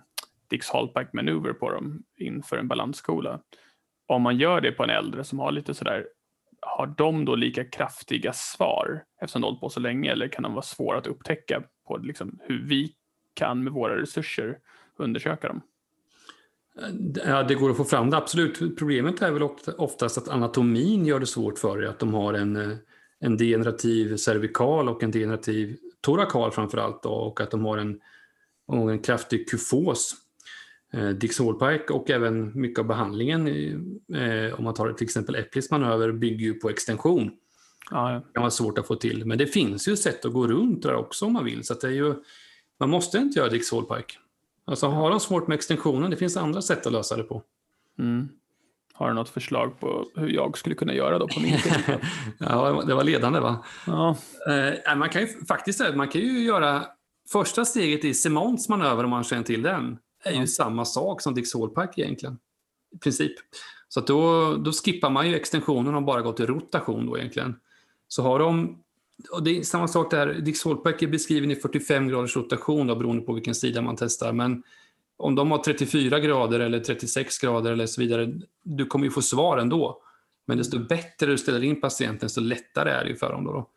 Dix 0.50 0.70
Hallback 0.70 1.14
manöver 1.14 1.54
på 1.54 1.72
dem 1.72 2.04
inför 2.18 2.58
en 2.58 2.68
balansskola. 2.68 3.40
Om 4.08 4.22
man 4.22 4.38
gör 4.38 4.62
det 4.62 4.72
på 4.72 4.84
en 4.84 4.90
äldre 4.90 5.24
som 5.24 5.40
har 5.40 5.52
lite 5.52 5.74
sådär, 5.74 6.08
har 6.62 6.88
de 6.98 7.26
då 7.26 7.36
lika 7.36 7.64
kraftiga 7.64 8.34
svar 8.34 9.04
eftersom 9.22 9.42
de 9.42 9.48
hållit 9.48 9.60
på 9.60 9.70
så 9.70 9.80
länge 9.80 10.12
eller 10.12 10.28
kan 10.28 10.44
de 10.44 10.54
vara 10.54 10.62
svåra 10.62 10.98
att 10.98 11.08
upptäcka 11.08 11.64
på 11.88 11.98
liksom, 11.98 12.40
hur 12.44 12.68
vi 12.68 12.94
kan 13.34 13.64
med 13.64 13.74
våra 13.74 14.02
resurser 14.02 14.58
undersöka 14.98 15.48
dem? 15.48 15.62
Ja, 17.26 17.44
det 17.44 17.56
går 17.56 17.70
att 17.72 17.78
få 17.78 17.84
fram 17.84 18.10
det, 18.10 18.18
absolut. 18.18 18.78
Problemet 18.78 19.22
är 19.22 19.32
väl 19.32 19.44
oftast 19.78 20.18
att 20.18 20.28
anatomin 20.28 21.06
gör 21.06 21.20
det 21.20 21.26
svårt 21.26 21.60
för 21.60 21.84
er. 21.84 21.88
Att 21.88 22.00
de 22.00 22.14
har 22.14 22.34
en, 22.34 22.56
eh, 22.56 22.78
en 23.20 23.38
degenerativ 23.38 24.18
cervikal 24.18 24.90
och 24.90 25.04
en 25.04 25.12
degenerativ 25.12 25.78
torakal 26.02 26.52
framför 26.52 26.78
allt. 26.78 27.06
Och 27.06 27.42
att 27.42 27.52
de 27.52 27.66
har 27.66 27.78
en, 27.78 28.00
en 28.72 29.00
kraftig 29.00 29.50
kufos. 29.50 30.16
Eh, 30.94 31.10
Dix 31.10 31.40
Hallpike 31.40 31.94
och 31.94 32.10
även 32.10 32.62
mycket 32.62 32.80
av 32.80 32.86
behandlingen, 32.86 33.48
eh, 34.14 34.60
om 34.60 34.64
man 34.64 34.74
tar 34.74 34.94
till 34.94 35.06
exempel 35.06 35.36
Eplis 35.36 35.72
manöver, 35.72 36.12
bygger 36.12 36.46
ju 36.46 36.54
på 36.54 36.70
extension. 36.70 37.32
Ja, 37.92 38.14
ja. 38.14 38.20
Det 38.20 38.34
kan 38.34 38.42
vara 38.42 38.52
svårt 38.52 38.78
att 38.78 38.88
få 38.88 38.96
till. 38.96 39.26
Men 39.26 39.38
det 39.38 39.48
finns 39.48 39.88
ju 39.88 39.98
sätt 39.98 40.26
att 40.26 40.34
gå 40.34 40.48
runt 40.48 40.84
där 40.84 40.96
också 40.96 41.26
om 41.26 41.34
man 41.34 41.46
vill. 41.46 41.64
Så 41.64 41.74
det 41.74 41.88
är 41.88 41.92
ju, 41.92 42.14
man 42.80 42.90
måste 42.90 43.18
inte 43.18 43.40
göra 43.40 43.50
Dix 43.50 43.72
Hallpike. 43.72 44.14
Alltså 44.72 44.88
har 44.88 45.10
de 45.10 45.20
svårt 45.20 45.48
med 45.48 45.56
extensionen, 45.56 46.12
det 46.12 46.18
finns 46.18 46.38
andra 46.38 46.62
sätt 46.62 46.86
att 46.86 46.94
lösa 46.94 47.18
det 47.18 47.24
på. 47.24 47.44
Mm. 48.00 48.30
Har 48.94 49.08
du 49.08 49.14
något 49.14 49.30
förslag 49.30 49.80
på 49.80 50.06
hur 50.16 50.30
jag 50.30 50.58
skulle 50.58 50.76
kunna 50.76 50.94
göra 50.94 51.20
då 51.20 51.28
på 51.28 51.40
min 51.40 51.58
Ja, 52.40 52.84
det 52.88 52.94
var 52.94 53.04
ledande 53.04 53.40
va? 53.40 53.66
Ja. 53.88 54.16
Eh, 54.48 54.96
man 54.96 55.10
kan 55.10 55.22
ju 55.22 55.46
faktiskt 55.48 55.82
man 55.96 56.08
kan 56.08 56.22
ju 56.22 56.44
göra 56.44 56.86
första 57.32 57.66
steget 57.66 58.06
i 58.06 58.14
Simons 58.14 58.70
manöver 58.70 59.04
om 59.04 59.10
man 59.10 59.24
känner 59.24 59.44
till 59.44 59.62
den. 59.62 59.98
är 60.24 60.32
ju 60.32 60.40
ja. 60.40 60.48
samma 60.48 60.86
sak 60.86 61.22
som 61.22 61.34
Dick 61.34 61.48
Solpark 61.48 61.98
egentligen. 61.98 62.38
I 62.96 62.98
princip. 62.98 63.34
Så 63.90 64.02
då, 64.02 64.54
då 64.56 64.72
skippar 64.72 65.10
man 65.10 65.30
ju 65.30 65.36
extensionen 65.36 65.96
och 65.96 66.04
bara 66.04 66.22
går 66.22 66.34
till 66.34 66.48
rotation 66.48 67.06
då 67.06 67.18
egentligen. 67.18 67.56
Så 68.08 68.24
har 68.24 68.40
de 68.40 68.84
och 69.32 69.44
det 69.44 69.58
är 69.58 69.64
samma 69.64 69.88
sak 69.88 70.12
där, 70.12 70.34
Dick 70.34 70.58
Solberg 70.58 70.96
är 71.00 71.08
beskriven 71.08 71.52
i 71.52 71.56
45 71.56 72.08
graders 72.08 72.36
rotation 72.36 72.88
då, 72.88 72.96
beroende 72.96 73.22
på 73.22 73.34
vilken 73.34 73.56
sida 73.56 73.82
man 73.82 73.96
testar. 73.96 74.34
Men 74.34 74.64
om 75.18 75.36
de 75.36 75.52
har 75.52 75.58
34 75.58 76.20
grader 76.20 76.60
eller 76.60 76.80
36 76.80 77.38
grader 77.38 77.72
eller 77.72 77.86
så 77.86 78.02
vidare, 78.02 78.34
du 78.64 78.86
kommer 78.86 79.06
ju 79.06 79.12
få 79.12 79.22
svar 79.22 79.58
ändå. 79.58 80.02
Men 80.48 80.58
desto 80.58 80.80
bättre 80.80 81.26
du 81.26 81.38
ställer 81.38 81.64
in 81.64 81.82
patienten, 81.82 82.20
desto 82.20 82.42
lättare 82.42 82.90
är 82.90 83.04
det 83.04 83.10
ju 83.10 83.16
för 83.16 83.32
dem. 83.32 83.44
Då, 83.44 83.52
då. 83.52 83.70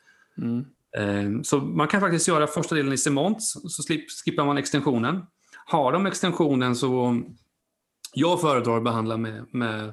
Mm. 0.42 0.64
Ehm, 0.97 1.45
så 1.45 1.59
man 1.59 1.88
kan 1.88 2.01
faktiskt 2.01 2.28
göra 2.28 2.47
första 2.47 2.74
delen 2.74 2.92
i 2.92 2.99
Semont, 2.99 3.42
så 3.42 3.82
skippar 4.24 4.45
man 4.45 4.59
extensionen. 4.59 5.22
Har 5.66 5.92
de 5.92 6.07
extensionen 6.07 6.76
så... 6.76 7.22
Jag 8.16 8.40
föredrar 8.40 8.76
att 8.76 8.84
behandla 8.84 9.16
med, 9.16 9.45
med, 9.51 9.92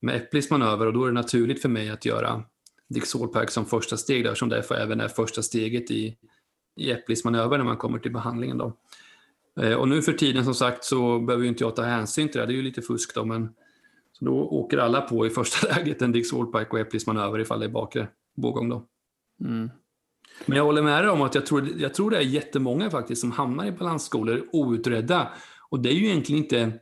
med 0.00 0.16
Eplis 0.16 0.50
manöver 0.50 0.86
och 0.86 0.92
då 0.92 1.04
är 1.04 1.08
det 1.08 1.14
naturligt 1.14 1.62
för 1.62 1.68
mig 1.68 1.90
att 1.90 2.04
göra 2.04 2.44
Dixolpack 2.88 3.50
som 3.50 3.66
första 3.66 3.96
steg 3.96 4.24
där, 4.24 4.34
som 4.34 4.48
därför 4.48 4.74
även 4.74 5.00
är 5.00 5.08
första 5.08 5.42
steget 5.42 5.90
i, 5.90 6.16
i 6.76 6.96
manöver 7.24 7.58
när 7.58 7.64
man 7.64 7.76
kommer 7.76 7.98
till 7.98 8.12
behandlingen. 8.12 8.58
Då. 8.58 8.76
Eh, 9.60 9.74
och 9.74 9.88
nu 9.88 10.02
för 10.02 10.12
tiden 10.12 10.44
som 10.44 10.54
sagt 10.54 10.84
så 10.84 11.18
behöver 11.18 11.46
inte 11.46 11.64
jag 11.64 11.76
ta 11.76 11.82
hänsyn 11.82 12.28
till 12.28 12.40
det, 12.40 12.46
det 12.46 12.52
är 12.52 12.56
ju 12.56 12.62
lite 12.62 12.82
fusk 12.82 13.14
då, 13.14 13.24
men 13.24 13.48
så 14.12 14.24
då 14.24 14.34
åker 14.34 14.78
alla 14.78 15.00
på 15.00 15.26
i 15.26 15.30
första 15.30 15.68
läget 15.76 16.02
en 16.02 16.12
Dixolpack 16.12 16.72
och 16.72 16.78
Eplis 16.78 17.06
manöver 17.06 17.38
ifall 17.38 17.60
det 17.60 17.66
är 17.66 17.70
bakre 17.70 18.08
bågång 18.36 18.68
då. 18.68 18.84
Mm. 19.44 19.70
Men 20.46 20.56
jag 20.56 20.64
håller 20.64 20.82
med 20.82 21.04
dig 21.04 21.10
om 21.10 21.22
att 21.22 21.34
jag 21.34 21.46
tror, 21.46 21.68
jag 21.78 21.94
tror 21.94 22.10
det 22.10 22.16
är 22.16 22.22
jättemånga 22.22 22.90
faktiskt 22.90 23.20
som 23.20 23.32
hamnar 23.32 23.66
i 23.66 23.72
balansskolor 23.72 24.48
outredda. 24.52 25.32
Och 25.70 25.80
det 25.80 25.88
är 25.88 25.94
ju 25.94 26.06
egentligen 26.06 26.42
inte 26.42 26.72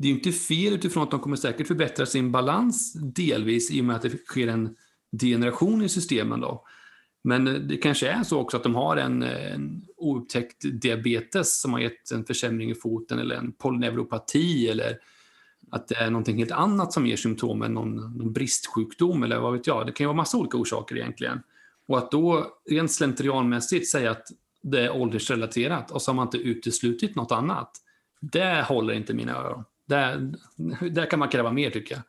det 0.00 0.08
är 0.08 0.12
inte 0.12 0.32
fel 0.32 0.72
utifrån 0.72 1.02
att 1.02 1.10
de 1.10 1.20
kommer 1.20 1.36
säkert 1.36 1.66
förbättra 1.66 2.06
sin 2.06 2.32
balans 2.32 2.92
delvis 2.92 3.70
i 3.70 3.80
och 3.80 3.84
med 3.84 3.96
att 3.96 4.02
det 4.02 4.26
sker 4.26 4.48
en 4.48 4.76
degeneration 5.10 5.82
i 5.82 5.88
systemen. 5.88 6.40
Då. 6.40 6.64
Men 7.24 7.46
eh, 7.46 7.54
det 7.54 7.76
kanske 7.76 8.08
är 8.08 8.22
så 8.22 8.38
också 8.38 8.56
att 8.56 8.62
de 8.62 8.74
har 8.74 8.96
en, 8.96 9.22
eh, 9.22 9.54
en 9.54 9.86
oupptäckt 9.96 10.64
diabetes 10.82 11.60
som 11.60 11.72
har 11.72 11.80
gett 11.80 12.10
en 12.10 12.24
försämring 12.24 12.70
i 12.70 12.74
foten 12.74 13.18
eller 13.18 13.34
en 13.34 13.52
polyneuropati 13.52 14.68
eller 14.68 14.98
att 15.70 15.88
det 15.88 15.94
är 15.94 16.10
någonting 16.10 16.38
helt 16.38 16.52
annat 16.52 16.92
som 16.92 17.06
ger 17.06 17.16
symptom 17.16 17.62
än 17.62 17.74
någon, 17.74 17.96
någon 17.96 18.32
bristsjukdom 18.32 19.22
eller 19.22 19.38
vad 19.38 19.52
vet 19.52 19.66
jag. 19.66 19.86
Det 19.86 19.92
kan 19.92 20.04
ju 20.04 20.08
vara 20.08 20.16
massa 20.16 20.38
olika 20.38 20.56
orsaker 20.56 20.96
egentligen. 20.96 21.42
Och 21.86 21.98
att 21.98 22.10
då 22.10 22.46
rent 22.70 22.92
slentrianmässigt 22.92 23.88
säga 23.88 24.10
att 24.10 24.26
det 24.62 24.80
är 24.80 24.90
åldersrelaterat 24.90 25.90
och 25.90 26.02
så 26.02 26.10
har 26.10 26.16
man 26.16 26.26
inte 26.26 26.38
uteslutit 26.38 27.16
något 27.16 27.32
annat. 27.32 27.70
Det 28.20 28.64
håller 28.68 28.94
inte 28.94 29.14
mina 29.14 29.36
öron. 29.36 29.64
Där, 29.86 30.32
där 30.90 31.10
kan 31.10 31.18
man 31.18 31.28
kräva 31.28 31.52
mer 31.52 31.70
tycker 31.70 31.94
jag. 31.94 32.02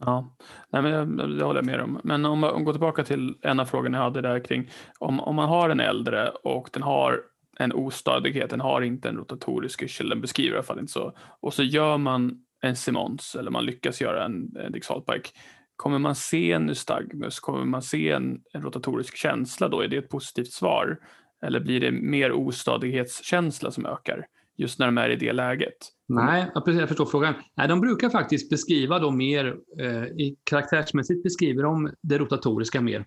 Ja, 0.00 0.36
Nej, 0.70 0.82
men 0.82 1.16
det 1.16 1.44
håller 1.44 1.58
jag 1.58 1.66
med 1.66 1.80
om. 1.80 2.00
Men 2.04 2.24
om 2.24 2.38
man 2.38 2.64
går 2.64 2.72
tillbaka 2.72 3.04
till 3.04 3.34
en 3.42 3.60
av 3.60 3.64
frågorna 3.64 3.98
jag 3.98 4.04
hade 4.04 4.20
där 4.20 4.44
kring 4.44 4.70
om, 4.98 5.20
om 5.20 5.36
man 5.36 5.48
har 5.48 5.70
en 5.70 5.80
äldre 5.80 6.28
och 6.28 6.70
den 6.72 6.82
har 6.82 7.22
en 7.58 7.72
ostadighet, 7.72 8.50
den 8.50 8.60
har 8.60 8.82
inte 8.82 9.08
en 9.08 9.16
rotatorisk 9.16 9.82
yrsel, 9.82 10.08
den 10.08 10.20
beskriver 10.20 10.50
i 10.50 10.56
alla 10.56 10.62
fall 10.62 10.78
inte 10.78 10.92
så. 10.92 11.12
Och 11.40 11.54
så 11.54 11.62
gör 11.62 11.98
man 11.98 12.44
en 12.62 12.76
Simons 12.76 13.34
eller 13.34 13.50
man 13.50 13.64
lyckas 13.64 14.00
göra 14.00 14.24
en, 14.24 14.56
en 14.56 14.72
Dixalpike. 14.72 15.30
Kommer 15.76 15.98
man 15.98 16.14
se 16.14 16.52
en 16.52 16.66
nystagmus? 16.66 17.40
Kommer 17.40 17.64
man 17.64 17.82
se 17.82 18.10
en, 18.10 18.40
en, 18.52 18.62
rotatorisk 18.62 19.16
känsla 19.16 19.68
då? 19.68 19.80
Är 19.80 19.88
det 19.88 19.96
ett 19.96 20.08
positivt 20.08 20.52
svar? 20.52 20.98
Eller 21.42 21.60
blir 21.60 21.80
det 21.80 21.90
mer 21.90 22.32
ostadighetskänsla 22.32 23.70
som 23.70 23.86
ökar 23.86 24.26
just 24.58 24.78
när 24.78 24.86
de 24.86 24.98
är 24.98 25.10
i 25.10 25.16
det 25.16 25.32
läget? 25.32 25.76
Nej, 26.06 26.50
jag 26.54 26.88
förstår 26.88 27.06
frågan. 27.06 27.34
Nej, 27.56 27.68
de 27.68 27.80
brukar 27.80 28.10
faktiskt 28.10 28.50
beskriva 28.50 28.98
då 28.98 29.10
mer, 29.10 29.56
eh, 29.78 30.04
i 30.04 30.36
karaktärsmässigt 30.44 31.22
beskriver 31.22 31.62
de 31.62 31.90
det 32.02 32.18
rotatoriska 32.18 32.80
mer. 32.80 33.06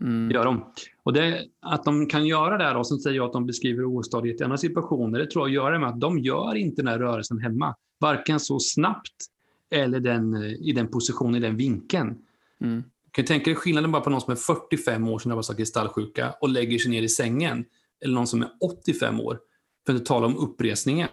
Mm. 0.00 0.30
Gör 0.30 0.44
de. 0.44 0.64
Och 1.02 1.12
det, 1.12 1.44
att 1.60 1.84
de 1.84 2.06
kan 2.06 2.26
göra 2.26 2.58
det, 2.58 2.78
och 2.78 2.88
sen 2.88 2.98
säger 2.98 3.16
jag 3.16 3.26
att 3.26 3.32
de 3.32 3.46
beskriver 3.46 3.84
ostadighet 3.84 4.40
i 4.40 4.44
andra 4.44 4.58
situationer, 4.58 5.18
det 5.18 5.30
tror 5.30 5.48
jag 5.48 5.54
gör 5.54 5.78
med 5.78 5.88
att 5.88 6.00
de 6.00 6.18
gör 6.18 6.54
inte 6.54 6.82
den 6.82 6.88
här 6.88 6.98
rörelsen 6.98 7.38
hemma. 7.38 7.74
Varken 8.00 8.40
så 8.40 8.58
snabbt 8.60 9.26
eller 9.70 10.00
den, 10.00 10.36
i 10.44 10.72
den 10.72 10.88
positionen, 10.88 11.34
i 11.34 11.40
den 11.40 11.56
vinkeln. 11.56 12.14
Mm. 12.60 12.82
Kan 13.10 13.22
du 13.22 13.26
tänka 13.26 13.44
dig 13.44 13.54
skillnaden 13.54 13.92
bara 13.92 14.02
på 14.02 14.10
någon 14.10 14.20
som 14.20 14.32
är 14.32 14.36
45 14.36 15.08
år 15.08 15.18
som 15.18 15.28
drabbas 15.28 15.50
av 15.50 15.54
kristallsjuka 15.54 16.34
och 16.40 16.48
lägger 16.48 16.78
sig 16.78 16.90
ner 16.90 17.02
i 17.02 17.08
sängen, 17.08 17.64
eller 18.04 18.14
någon 18.14 18.26
som 18.26 18.42
är 18.42 18.48
85 18.60 19.20
år, 19.20 19.38
för 19.86 19.92
att 19.92 19.98
inte 19.98 20.08
tala 20.08 20.26
om 20.26 20.36
uppresningen. 20.36 21.08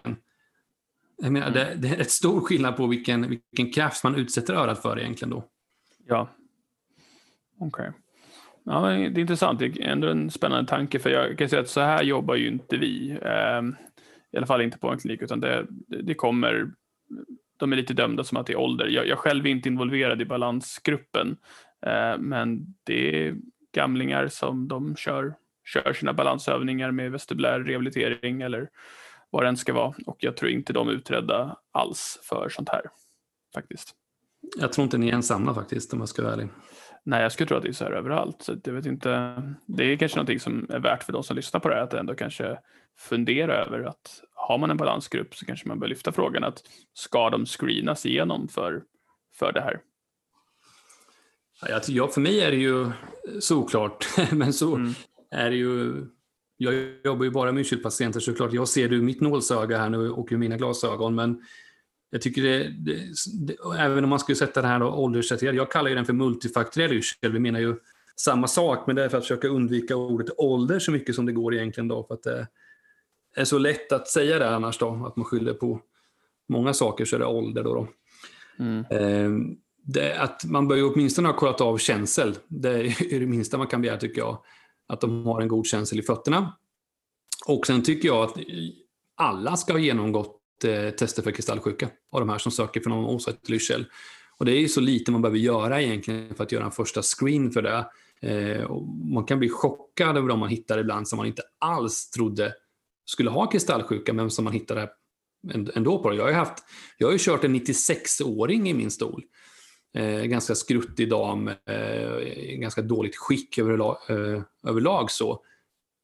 Jag 1.22 1.32
menar, 1.32 1.46
mm. 1.46 1.58
det, 1.58 1.88
det, 1.88 1.94
är 1.94 2.00
ett 2.00 2.10
stor 2.10 2.40
skillnad 2.40 2.76
på 2.76 2.86
vilken, 2.86 3.28
vilken 3.28 3.72
kraft 3.72 4.04
man 4.04 4.14
utsätter 4.14 4.54
örat 4.54 4.82
för 4.82 4.98
egentligen 4.98 5.30
då. 5.30 5.44
Ja. 6.06 6.28
Okej. 7.58 7.88
Okay. 7.88 8.00
Ja, 8.64 8.80
det 8.88 8.94
är 8.94 9.18
intressant. 9.18 9.58
Det 9.58 9.64
är 9.64 9.80
ändå 9.80 10.08
en 10.08 10.30
spännande 10.30 10.70
tanke. 10.70 10.98
För 10.98 11.10
jag 11.10 11.38
kan 11.38 11.48
säga 11.48 11.62
att 11.62 11.68
så 11.68 11.80
här 11.80 12.02
jobbar 12.02 12.34
ju 12.34 12.48
inte 12.48 12.76
vi. 12.76 13.18
Ehm, 13.22 13.76
I 14.32 14.36
alla 14.36 14.46
fall 14.46 14.62
inte 14.62 14.78
på 14.78 14.88
en 14.88 14.98
klinik. 14.98 15.22
Utan 15.22 15.40
det, 15.40 15.66
det 15.86 16.14
kommer, 16.14 16.70
de 17.56 17.72
är 17.72 17.76
lite 17.76 17.94
dömda 17.94 18.24
som 18.24 18.38
att 18.38 18.46
det 18.46 18.52
är 18.52 18.58
ålder. 18.58 18.86
Jag, 18.86 19.06
jag 19.06 19.18
själv 19.18 19.46
är 19.46 19.50
inte 19.50 19.68
involverad 19.68 20.22
i 20.22 20.24
balansgruppen. 20.24 21.36
Ehm, 21.86 22.20
men 22.20 22.74
det 22.84 23.26
är 23.26 23.36
gamlingar 23.74 24.28
som 24.28 24.68
de 24.68 24.96
kör, 24.96 25.34
kör 25.72 25.92
sina 25.92 26.12
balansövningar 26.12 26.90
med 26.90 27.12
vestibulär 27.12 27.60
rehabilitering 27.60 28.42
eller 28.42 28.68
vad 29.30 29.44
det 29.44 29.48
än 29.48 29.56
ska 29.56 29.72
vara. 29.72 29.94
Och 30.06 30.16
jag 30.20 30.36
tror 30.36 30.50
inte 30.50 30.72
de 30.72 30.88
är 30.88 30.92
utredda 30.92 31.56
alls 31.72 32.18
för 32.22 32.48
sånt 32.48 32.68
här. 32.68 32.82
Faktiskt. 33.54 33.94
Jag 34.60 34.72
tror 34.72 34.84
inte 34.84 34.98
ni 34.98 35.08
är 35.08 35.14
ensamma 35.14 35.54
faktiskt 35.54 35.92
om 35.92 35.98
jag 35.98 36.08
ska 36.08 36.22
vara 36.22 36.32
ärlig. 36.32 36.48
Nej, 37.04 37.22
jag 37.22 37.32
skulle 37.32 37.46
tro 37.46 37.56
att 37.56 37.62
det 37.62 37.68
är 37.68 37.72
så 37.72 37.84
här 37.84 37.92
överallt. 37.92 38.42
Så 38.42 38.56
jag 38.64 38.72
vet 38.72 38.86
inte. 38.86 39.42
Det 39.66 39.84
är 39.84 39.96
kanske 39.96 40.16
någonting 40.16 40.40
som 40.40 40.66
är 40.70 40.78
värt 40.78 41.02
för 41.02 41.12
de 41.12 41.22
som 41.22 41.36
lyssnar 41.36 41.60
på 41.60 41.68
det 41.68 41.74
här 41.74 41.82
att 41.82 41.94
ändå 41.94 42.14
kanske 42.14 42.58
fundera 42.98 43.54
över 43.54 43.80
att 43.80 44.22
har 44.34 44.58
man 44.58 44.70
en 44.70 44.76
balansgrupp 44.76 45.34
så 45.34 45.46
kanske 45.46 45.68
man 45.68 45.78
bör 45.78 45.88
lyfta 45.88 46.12
frågan 46.12 46.44
att 46.44 46.62
ska 46.94 47.30
de 47.30 47.46
screenas 47.46 48.06
igenom 48.06 48.48
för, 48.48 48.82
för 49.34 49.52
det 49.52 49.60
här? 49.60 49.80
Ja, 51.88 52.08
för 52.08 52.20
mig 52.20 52.40
är 52.40 52.50
det 52.50 52.56
ju 52.56 52.90
såklart, 53.40 54.06
men 54.32 54.52
så 54.52 54.74
mm. 54.74 54.94
Är 55.30 55.50
ju 55.50 56.06
jag 56.62 56.74
jobbar 57.04 57.24
ju 57.24 57.30
bara 57.30 57.52
med 57.52 57.82
patienter 57.82 58.20
såklart. 58.20 58.52
Jag 58.52 58.68
ser 58.68 58.88
det 58.88 58.96
ur 58.96 59.02
mitt 59.02 59.20
nålsöga 59.20 59.78
här 59.78 59.90
nu 59.90 60.10
och 60.10 60.28
ur 60.30 60.36
mina 60.36 60.56
glasögon. 60.56 61.14
Men 61.14 61.42
jag 62.10 62.22
tycker 62.22 62.42
det, 62.42 62.68
det, 62.68 62.98
det, 63.46 63.56
även 63.78 64.04
om 64.04 64.10
man 64.10 64.18
skulle 64.18 64.36
sätta 64.36 64.62
det 64.62 64.68
här 64.68 64.82
ålderssättet, 64.82 65.54
jag 65.54 65.70
kallar 65.70 65.88
ju 65.88 65.96
den 65.96 66.06
för 66.06 66.12
multifaktoriell 66.12 66.92
yrsel. 66.92 67.32
Vi 67.32 67.38
menar 67.38 67.60
ju 67.60 67.76
samma 68.16 68.46
sak, 68.46 68.86
men 68.86 68.96
det 68.96 69.04
är 69.04 69.08
för 69.08 69.18
att 69.18 69.24
försöka 69.24 69.48
undvika 69.48 69.96
ordet 69.96 70.28
ålder 70.36 70.78
så 70.78 70.92
mycket 70.92 71.14
som 71.14 71.26
det 71.26 71.32
går 71.32 71.54
egentligen 71.54 71.88
då. 71.88 72.04
För 72.04 72.14
att 72.14 72.22
det 72.22 72.46
är 73.36 73.44
så 73.44 73.58
lätt 73.58 73.92
att 73.92 74.08
säga 74.08 74.38
det 74.38 74.54
annars 74.54 74.78
då, 74.78 75.06
att 75.06 75.16
man 75.16 75.24
skyller 75.24 75.54
på 75.54 75.80
många 76.48 76.74
saker 76.74 77.04
så 77.04 77.16
är 77.16 77.20
det 77.20 77.26
ålder 77.26 77.64
då. 77.64 77.74
då. 77.74 77.88
Mm. 78.64 78.84
Eh, 78.90 79.56
det, 79.84 80.20
att 80.20 80.44
man 80.44 80.68
bör 80.68 80.76
ju 80.76 80.84
åtminstone 80.84 81.28
ha 81.28 81.36
kollat 81.36 81.60
av 81.60 81.78
känsel. 81.78 82.34
Det 82.48 82.70
är 83.14 83.20
det 83.20 83.26
minsta 83.26 83.58
man 83.58 83.66
kan 83.66 83.82
begära 83.82 83.96
tycker 83.96 84.20
jag. 84.20 84.38
Att 84.90 85.00
de 85.00 85.26
har 85.26 85.40
en 85.40 85.48
god 85.48 85.66
känsel 85.66 85.98
i 85.98 86.02
fötterna. 86.02 86.56
Och 87.46 87.66
sen 87.66 87.82
tycker 87.82 88.08
jag 88.08 88.22
att 88.24 88.36
alla 89.16 89.56
ska 89.56 89.72
ha 89.72 89.80
genomgått 89.80 90.64
eh, 90.64 90.90
tester 90.90 91.22
för 91.22 91.30
kristallsjuka 91.30 91.88
av 92.12 92.20
de 92.20 92.28
här 92.28 92.38
som 92.38 92.52
söker 92.52 92.80
för 92.80 92.90
någon 92.90 93.14
osäker 93.14 93.52
lyrsel. 93.52 93.86
Och 94.38 94.44
det 94.44 94.52
är 94.52 94.60
ju 94.60 94.68
så 94.68 94.80
lite 94.80 95.12
man 95.12 95.22
behöver 95.22 95.38
göra 95.38 95.82
egentligen 95.82 96.34
för 96.34 96.44
att 96.44 96.52
göra 96.52 96.64
en 96.64 96.70
första 96.70 97.02
screen 97.02 97.50
för 97.50 97.62
det. 97.62 97.86
Eh, 98.22 98.70
man 99.14 99.24
kan 99.24 99.38
bli 99.38 99.48
chockad 99.48 100.16
över 100.16 100.28
de 100.28 100.38
man 100.38 100.48
hittar 100.48 100.78
ibland 100.78 101.08
som 101.08 101.16
man 101.16 101.26
inte 101.26 101.42
alls 101.58 102.10
trodde 102.10 102.54
skulle 103.04 103.30
ha 103.30 103.50
kristallsjuka, 103.50 104.12
men 104.12 104.30
som 104.30 104.44
man 104.44 104.52
hittade 104.52 104.90
ändå 105.74 106.02
på 106.02 106.10
det. 106.10 106.16
Jag 106.16 106.24
har 106.24 106.30
ju, 106.30 106.36
haft, 106.36 106.64
jag 106.98 107.06
har 107.06 107.12
ju 107.12 107.18
kört 107.18 107.44
en 107.44 107.56
96-åring 107.56 108.68
i 108.68 108.74
min 108.74 108.90
stol. 108.90 109.22
Eh, 109.94 110.22
ganska 110.22 110.54
skruttig 110.54 111.10
dam, 111.10 111.48
eh, 111.48 112.56
ganska 112.58 112.82
dåligt 112.82 113.16
skick 113.16 113.58
överlag, 113.58 113.96
eh, 114.08 114.42
överlag 114.66 115.10
så 115.10 115.42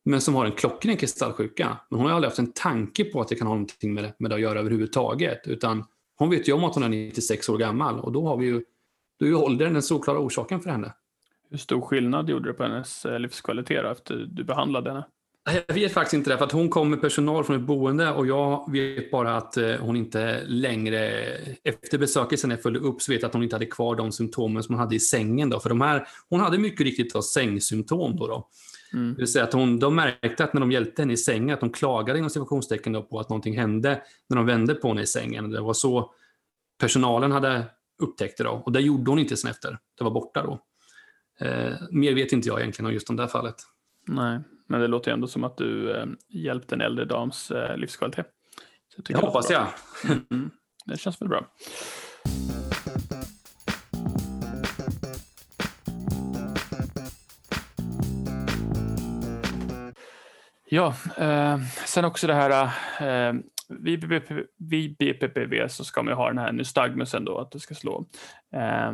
men 0.09 0.21
som 0.21 0.35
har 0.35 0.47
en 0.47 0.53
klockren 0.53 0.97
kristallsjuka. 0.97 1.77
Men 1.91 1.99
hon 1.99 2.09
har 2.09 2.15
aldrig 2.15 2.31
haft 2.31 2.39
en 2.39 2.53
tanke 2.53 3.05
på 3.05 3.21
att 3.21 3.29
det 3.29 3.35
kan 3.35 3.47
ha 3.47 3.55
någonting 3.55 3.95
med 3.95 4.05
det, 4.05 4.15
med 4.19 4.31
det 4.31 4.35
att 4.35 4.41
göra 4.41 4.59
överhuvudtaget. 4.59 5.47
Utan 5.47 5.85
hon 6.17 6.31
vet 6.31 6.49
ju 6.49 6.53
om 6.53 6.65
att 6.65 6.75
hon 6.75 6.85
är 6.85 6.89
96 6.89 7.49
år 7.49 7.59
gammal 7.59 8.01
och 8.01 8.13
då 8.13 8.27
har 8.27 8.37
vi 8.37 8.47
ju, 8.47 8.65
då 9.19 9.27
är 9.27 9.31
ju 9.31 9.35
åldern 9.35 9.73
den 9.73 9.83
solklara 9.83 10.19
orsaken 10.19 10.61
för 10.61 10.71
henne. 10.71 10.93
Hur 11.51 11.59
stor 11.59 11.81
skillnad 11.81 12.31
gjorde 12.31 12.49
det 12.49 12.53
på 12.53 12.63
hennes 12.63 13.07
eh, 13.07 13.19
livskvalitet 13.19 13.83
då, 13.83 13.91
efter 13.91 14.27
du 14.29 14.45
behandlade 14.45 14.91
henne? 14.91 15.05
Jag 15.53 15.75
vet 15.75 15.93
faktiskt 15.93 16.15
inte 16.15 16.31
det, 16.31 16.39
för 16.39 16.45
att 16.45 16.53
hon 16.53 16.69
kom 16.69 16.91
med 16.91 17.01
personal 17.01 17.45
från 17.45 17.57
ett 17.57 17.63
boende 17.63 18.13
och 18.13 18.27
jag 18.27 18.73
vet 18.73 19.11
bara 19.11 19.37
att 19.37 19.57
eh, 19.57 19.75
hon 19.75 19.97
inte 19.97 20.43
längre, 20.47 20.99
efter 21.65 21.99
besöket 21.99 22.41
sen 22.41 22.51
jag 22.51 22.63
följde 22.63 22.81
upp, 22.81 23.03
så 23.03 23.13
vet 23.13 23.23
jag 23.23 23.29
att 23.29 23.35
hon 23.35 23.43
inte 23.43 23.55
hade 23.55 23.67
kvar 23.67 23.97
de 23.97 24.13
symptomen 24.13 24.63
som 24.63 24.75
hon 24.75 24.81
hade 24.81 24.97
i 24.97 25.01
sängen. 25.01 25.51
Då, 25.51 25.61
för 25.61 25.69
de 25.69 25.81
här, 25.81 26.09
hon 26.29 26.41
hade 26.41 26.59
mycket 26.59 26.81
riktigt 26.81 27.13
då, 27.13 27.23
sängsymptom. 27.23 28.17
Då, 28.17 28.27
då. 28.27 28.49
Mm. 28.93 29.15
Det 29.15 29.19
vill 29.19 29.33
säga 29.33 29.45
att 29.45 29.53
hon, 29.53 29.79
de 29.79 29.95
märkte 29.95 30.45
att 30.45 30.55
när 30.55 30.61
de 30.61 30.73
hjälpte 30.73 31.03
henne 31.03 31.13
i 31.13 31.17
sängen, 31.17 31.55
att 31.55 31.61
de 31.61 31.71
klagade 31.71 32.19
inom 32.19 32.31
situationstecken 32.31 33.03
på 33.03 33.21
att 33.21 33.29
någonting 33.29 33.59
hände 33.59 34.03
när 34.29 34.37
de 34.37 34.47
vände 34.47 34.75
på 34.75 34.89
henne 34.89 35.03
i 35.03 35.07
sängen. 35.07 35.51
Det 35.51 35.61
var 35.61 35.75
så 35.75 36.11
personalen 36.81 37.33
hade 37.33 37.65
upptäckt 38.03 38.39
det 38.39 38.45
då. 38.45 38.63
Och 38.67 38.73
det 38.73 38.81
gjorde 38.81 39.11
hon 39.11 39.19
inte 39.19 39.37
sen 39.37 39.51
efter. 39.51 39.79
Det 39.99 40.05
var 40.05 40.11
borta 40.11 40.43
då. 40.43 40.61
Eh, 41.47 41.75
mer 41.91 42.15
vet 42.15 42.33
inte 42.33 42.49
jag 42.49 42.61
egentligen 42.61 42.87
om 42.87 42.93
just 42.93 43.09
det 43.09 43.17
där 43.17 43.27
fallet. 43.27 43.57
Nej, 44.09 44.41
men 44.67 44.81
det 44.81 44.87
låter 44.87 45.13
ändå 45.13 45.27
som 45.27 45.45
att 45.45 45.57
du 45.57 45.97
eh, 45.97 46.07
hjälpte 46.29 46.75
en 46.75 46.81
äldre 46.81 47.05
dams 47.05 47.51
eh, 47.51 47.77
livskvalitet. 47.77 48.27
Så 48.89 49.03
jag 49.09 49.21
det 49.21 49.27
hoppas 49.27 49.51
jag. 49.51 49.67
Mm. 50.31 50.51
Det 50.87 51.01
känns 51.01 51.23
väl 51.23 51.29
bra. 51.29 51.47
Ja, 60.69 60.95
eh, 61.17 61.59
sen 61.87 62.05
också 62.05 62.27
det 62.27 62.35
här 62.35 62.65
eh, 63.01 63.35
vid, 63.69 64.09
BP, 64.09 64.35
vid 64.59 64.97
BPPV 64.97 65.69
så 65.69 65.85
ska 65.85 66.03
man 66.03 66.13
ju 66.13 66.17
ha 66.17 66.29
den 66.29 66.39
här 66.39 66.53
nystagmusen 66.53 67.25
då, 67.25 67.39
att 67.39 67.51
det 67.51 67.61
ska 67.61 67.75
slå. 67.75 68.07
Eh, 68.53 68.93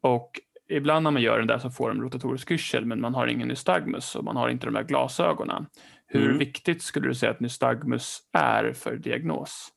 och 0.00 0.30
ibland 0.68 1.04
när 1.04 1.10
man 1.10 1.22
gör 1.22 1.38
den 1.38 1.46
där 1.46 1.58
så 1.58 1.70
får 1.70 1.88
de 1.88 2.02
rotatorisk 2.02 2.50
yrsel 2.50 2.84
men 2.84 3.00
man 3.00 3.14
har 3.14 3.26
ingen 3.26 3.48
nystagmus 3.48 4.16
och 4.16 4.24
man 4.24 4.36
har 4.36 4.48
inte 4.48 4.66
de 4.66 4.74
där 4.74 4.82
glasögonen. 4.82 5.66
Hur 6.06 6.24
mm. 6.26 6.38
viktigt 6.38 6.82
skulle 6.82 7.08
du 7.08 7.14
säga 7.14 7.32
att 7.32 7.40
nystagmus 7.40 8.20
är 8.32 8.72
för 8.72 8.96
diagnos? 8.96 9.72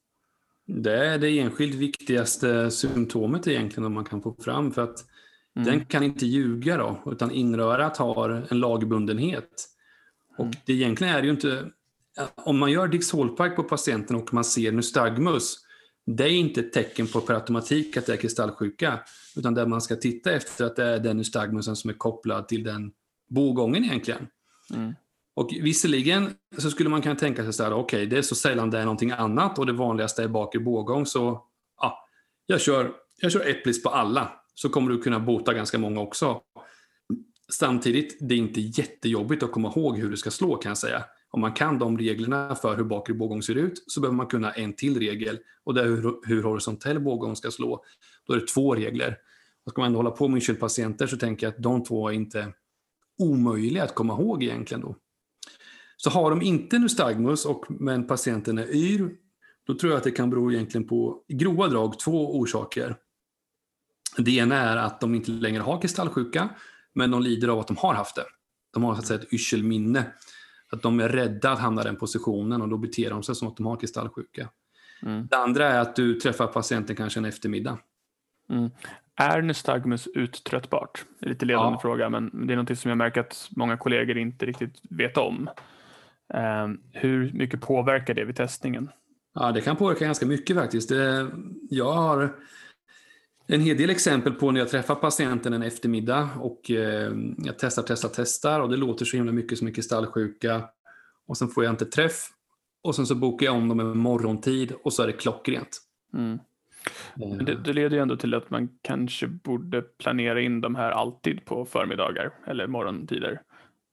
Det 0.67 1.05
är 1.07 1.17
det 1.17 1.39
enskilt 1.39 1.75
viktigaste 1.75 2.71
symptomet 2.71 3.47
egentligen 3.47 3.85
om 3.85 3.93
man 3.93 4.05
kan 4.05 4.21
få 4.21 4.35
fram 4.43 4.71
för 4.71 4.83
att 4.83 5.05
mm. 5.55 5.67
den 5.67 5.85
kan 5.85 6.03
inte 6.03 6.25
ljuga 6.25 6.77
då, 6.77 7.03
utan 7.05 7.31
inrörat 7.31 7.97
har 7.97 8.47
en 8.49 8.59
lagbundenhet. 8.59 9.65
Och 10.37 10.45
mm. 10.45 10.55
det 10.65 10.73
egentligen 10.73 11.15
är 11.15 11.21
det 11.21 11.25
ju 11.27 11.33
inte, 11.33 11.67
om 12.35 12.59
man 12.59 12.71
gör 12.71 12.87
Dix-Hallpike 12.87 13.55
på 13.55 13.63
patienten 13.63 14.15
och 14.15 14.33
man 14.33 14.43
ser 14.43 14.71
nystagmus, 14.71 15.57
det 16.17 16.23
är 16.23 16.31
inte 16.31 16.59
ett 16.59 16.73
tecken 16.73 17.07
på 17.07 17.21
per 17.21 17.33
automatik 17.33 17.97
att 17.97 18.05
det 18.05 18.13
är 18.13 18.17
kristallsjuka, 18.17 18.99
utan 19.35 19.53
det 19.53 19.65
man 19.65 19.81
ska 19.81 19.95
titta 19.95 20.31
efter 20.31 20.65
att 20.65 20.75
det 20.75 20.83
är 20.83 20.99
den 20.99 21.17
nystagmusen 21.17 21.75
som 21.75 21.89
är 21.89 21.93
kopplad 21.93 22.47
till 22.47 22.63
den 22.63 22.91
bogången 23.29 23.83
egentligen. 23.83 24.27
Mm. 24.73 24.93
Och 25.35 25.49
visserligen 25.61 26.29
så 26.57 26.71
skulle 26.71 26.89
man 26.89 27.01
kunna 27.01 27.15
tänka 27.15 27.43
sig 27.43 27.53
så 27.53 27.63
här, 27.63 27.73
okej, 27.73 27.81
okay, 27.81 28.05
det 28.05 28.17
är 28.17 28.21
så 28.21 28.35
sällan 28.35 28.69
det 28.69 28.79
är 28.79 28.83
någonting 28.83 29.11
annat 29.11 29.59
och 29.59 29.65
det 29.65 29.73
vanligaste 29.73 30.23
är 30.23 30.27
bakre 30.27 30.59
bågång, 30.59 31.05
så 31.05 31.43
ja, 31.81 32.07
jag 32.45 32.61
kör, 32.61 32.91
jag 33.21 33.31
kör 33.31 33.49
Eplis 33.49 33.83
på 33.83 33.89
alla, 33.89 34.31
så 34.53 34.69
kommer 34.69 34.91
du 34.91 35.01
kunna 35.01 35.19
bota 35.19 35.53
ganska 35.53 35.77
många 35.77 36.01
också. 36.01 36.41
Samtidigt, 37.51 38.17
det 38.21 38.35
är 38.35 38.39
inte 38.39 38.61
jättejobbigt 38.61 39.43
att 39.43 39.51
komma 39.51 39.73
ihåg 39.75 39.97
hur 39.97 40.09
du 40.09 40.17
ska 40.17 40.31
slå 40.31 40.55
kan 40.55 40.69
jag 40.69 40.77
säga 40.77 41.03
om 41.31 41.41
man 41.41 41.53
kan 41.53 41.79
de 41.79 41.97
reglerna 41.97 42.55
för 42.55 42.77
hur 42.77 42.83
bakre 42.83 43.13
bågång 43.13 43.41
ser 43.41 43.55
ut 43.55 43.83
så 43.87 44.01
behöver 44.01 44.17
man 44.17 44.27
kunna 44.27 44.51
en 44.51 44.73
till 44.73 44.99
regel 44.99 45.39
och 45.63 45.73
det 45.73 45.81
är 45.81 45.85
hur, 45.85 46.27
hur 46.27 46.43
horisontell 46.43 46.99
bågång 46.99 47.35
ska 47.35 47.51
slå. 47.51 47.83
Då 48.27 48.33
är 48.33 48.37
det 48.37 48.47
två 48.47 48.75
regler. 48.75 49.17
Och 49.65 49.71
ska 49.71 49.81
man 49.81 49.87
ändå 49.87 49.99
hålla 49.99 50.11
på 50.11 50.27
med 50.27 50.41
München-patienter 50.41 51.07
så 51.07 51.17
tänker 51.17 51.47
jag 51.47 51.53
att 51.53 51.63
de 51.63 51.83
två 51.83 52.09
är 52.09 52.13
inte 52.13 52.53
omöjliga 53.17 53.83
att 53.83 53.95
komma 53.95 54.13
ihåg 54.13 54.43
egentligen 54.43 54.81
då. 54.81 54.95
Så 55.97 56.09
har 56.09 56.29
de 56.29 56.41
inte 56.41 56.79
nystagmus 56.79 57.45
och 57.45 57.65
men 57.69 58.07
patienten 58.07 58.57
är 58.57 58.75
yr, 58.75 59.09
då 59.67 59.75
tror 59.75 59.91
jag 59.91 59.97
att 59.97 60.03
det 60.03 60.11
kan 60.11 60.29
bero 60.29 60.51
egentligen 60.51 60.87
på, 60.87 61.23
i 61.27 61.33
grova 61.33 61.67
drag, 61.67 61.99
två 61.99 62.39
orsaker. 62.39 62.95
Det 64.17 64.31
ena 64.31 64.55
är 64.55 64.77
att 64.77 65.01
de 65.01 65.15
inte 65.15 65.31
längre 65.31 65.61
har 65.61 65.81
kristallsjuka, 65.81 66.49
men 66.93 67.11
de 67.11 67.21
lider 67.21 67.47
av 67.47 67.59
att 67.59 67.67
de 67.67 67.77
har 67.77 67.93
haft 67.93 68.15
det. 68.15 68.25
De 68.73 68.83
har 68.83 68.95
så 68.95 68.99
att 68.99 69.07
säga 69.07 69.19
ett 69.19 69.33
yrselminne. 69.33 70.13
Att 70.71 70.81
de 70.81 70.99
är 70.99 71.09
rädda 71.09 71.51
att 71.51 71.59
hamna 71.59 71.81
i 71.81 71.85
den 71.85 71.95
positionen 71.95 72.61
och 72.61 72.69
då 72.69 72.77
beter 72.77 73.09
de 73.09 73.23
sig 73.23 73.35
som 73.35 73.47
att 73.47 73.57
de 73.57 73.65
har 73.65 73.77
kristallsjuka. 73.77 74.49
Mm. 75.01 75.27
Det 75.27 75.37
andra 75.37 75.67
är 75.67 75.79
att 75.79 75.95
du 75.95 76.15
träffar 76.15 76.47
patienten 76.47 76.95
kanske 76.95 77.19
en 77.19 77.25
eftermiddag. 77.25 77.77
Mm. 78.49 78.69
Är 79.15 79.41
nystagmus 79.41 80.07
uttröttbart? 80.07 81.05
Det 81.19 81.25
är 81.25 81.29
lite 81.29 81.45
ledande 81.45 81.75
ja. 81.75 81.79
fråga, 81.79 82.09
men 82.09 82.47
det 82.47 82.53
är 82.53 82.57
något 82.57 82.79
som 82.79 82.89
jag 82.89 82.97
märker 82.97 83.21
att 83.21 83.49
många 83.51 83.77
kollegor 83.77 84.17
inte 84.17 84.45
riktigt 84.45 84.81
vet 84.89 85.17
om. 85.17 85.49
Um, 86.33 86.81
hur 86.91 87.31
mycket 87.33 87.61
påverkar 87.61 88.13
det 88.13 88.25
vid 88.25 88.35
testningen? 88.35 88.89
Ja, 89.33 89.51
det 89.51 89.61
kan 89.61 89.75
påverka 89.75 90.05
ganska 90.05 90.25
mycket 90.25 90.55
faktiskt. 90.55 90.91
Jag 91.69 91.93
har 91.93 92.35
en 93.51 93.61
hel 93.61 93.77
del 93.77 93.89
exempel 93.89 94.33
på 94.33 94.51
när 94.51 94.59
jag 94.59 94.69
träffar 94.69 94.95
patienten 94.95 95.53
en 95.53 95.63
eftermiddag 95.63 96.29
och 96.39 96.71
eh, 96.71 97.11
jag 97.37 97.59
testar, 97.59 97.83
testar, 97.87 98.09
testar 98.13 98.59
och 98.59 98.69
det 98.69 98.77
låter 98.77 99.05
så 99.05 99.17
himla 99.17 99.31
mycket 99.31 99.57
som 99.57 99.67
en 99.67 99.73
kristallsjuka. 99.73 100.63
Och 101.27 101.37
sen 101.37 101.47
får 101.47 101.63
jag 101.63 101.73
inte 101.73 101.85
träff 101.85 102.29
och 102.83 102.95
sen 102.95 103.05
så 103.05 103.15
bokar 103.15 103.45
jag 103.45 103.55
om 103.55 103.69
dem 103.69 103.79
en 103.79 103.97
morgontid 103.97 104.73
och 104.83 104.93
så 104.93 105.03
är 105.03 105.07
det 105.07 105.13
klockrent. 105.13 105.81
Mm. 106.13 106.39
Men 107.15 107.45
det, 107.45 107.55
det, 107.55 107.73
leder 107.73 107.95
ju 107.95 108.01
ändå 108.01 108.17
till 108.17 108.33
att 108.33 108.49
man 108.49 108.69
kanske 108.81 109.27
borde 109.27 109.81
planera 109.81 110.41
in 110.41 110.61
de 110.61 110.75
här 110.75 110.91
alltid 110.91 111.45
på 111.45 111.65
förmiddagar 111.65 112.31
eller 112.47 112.67
morgontider. 112.67 113.41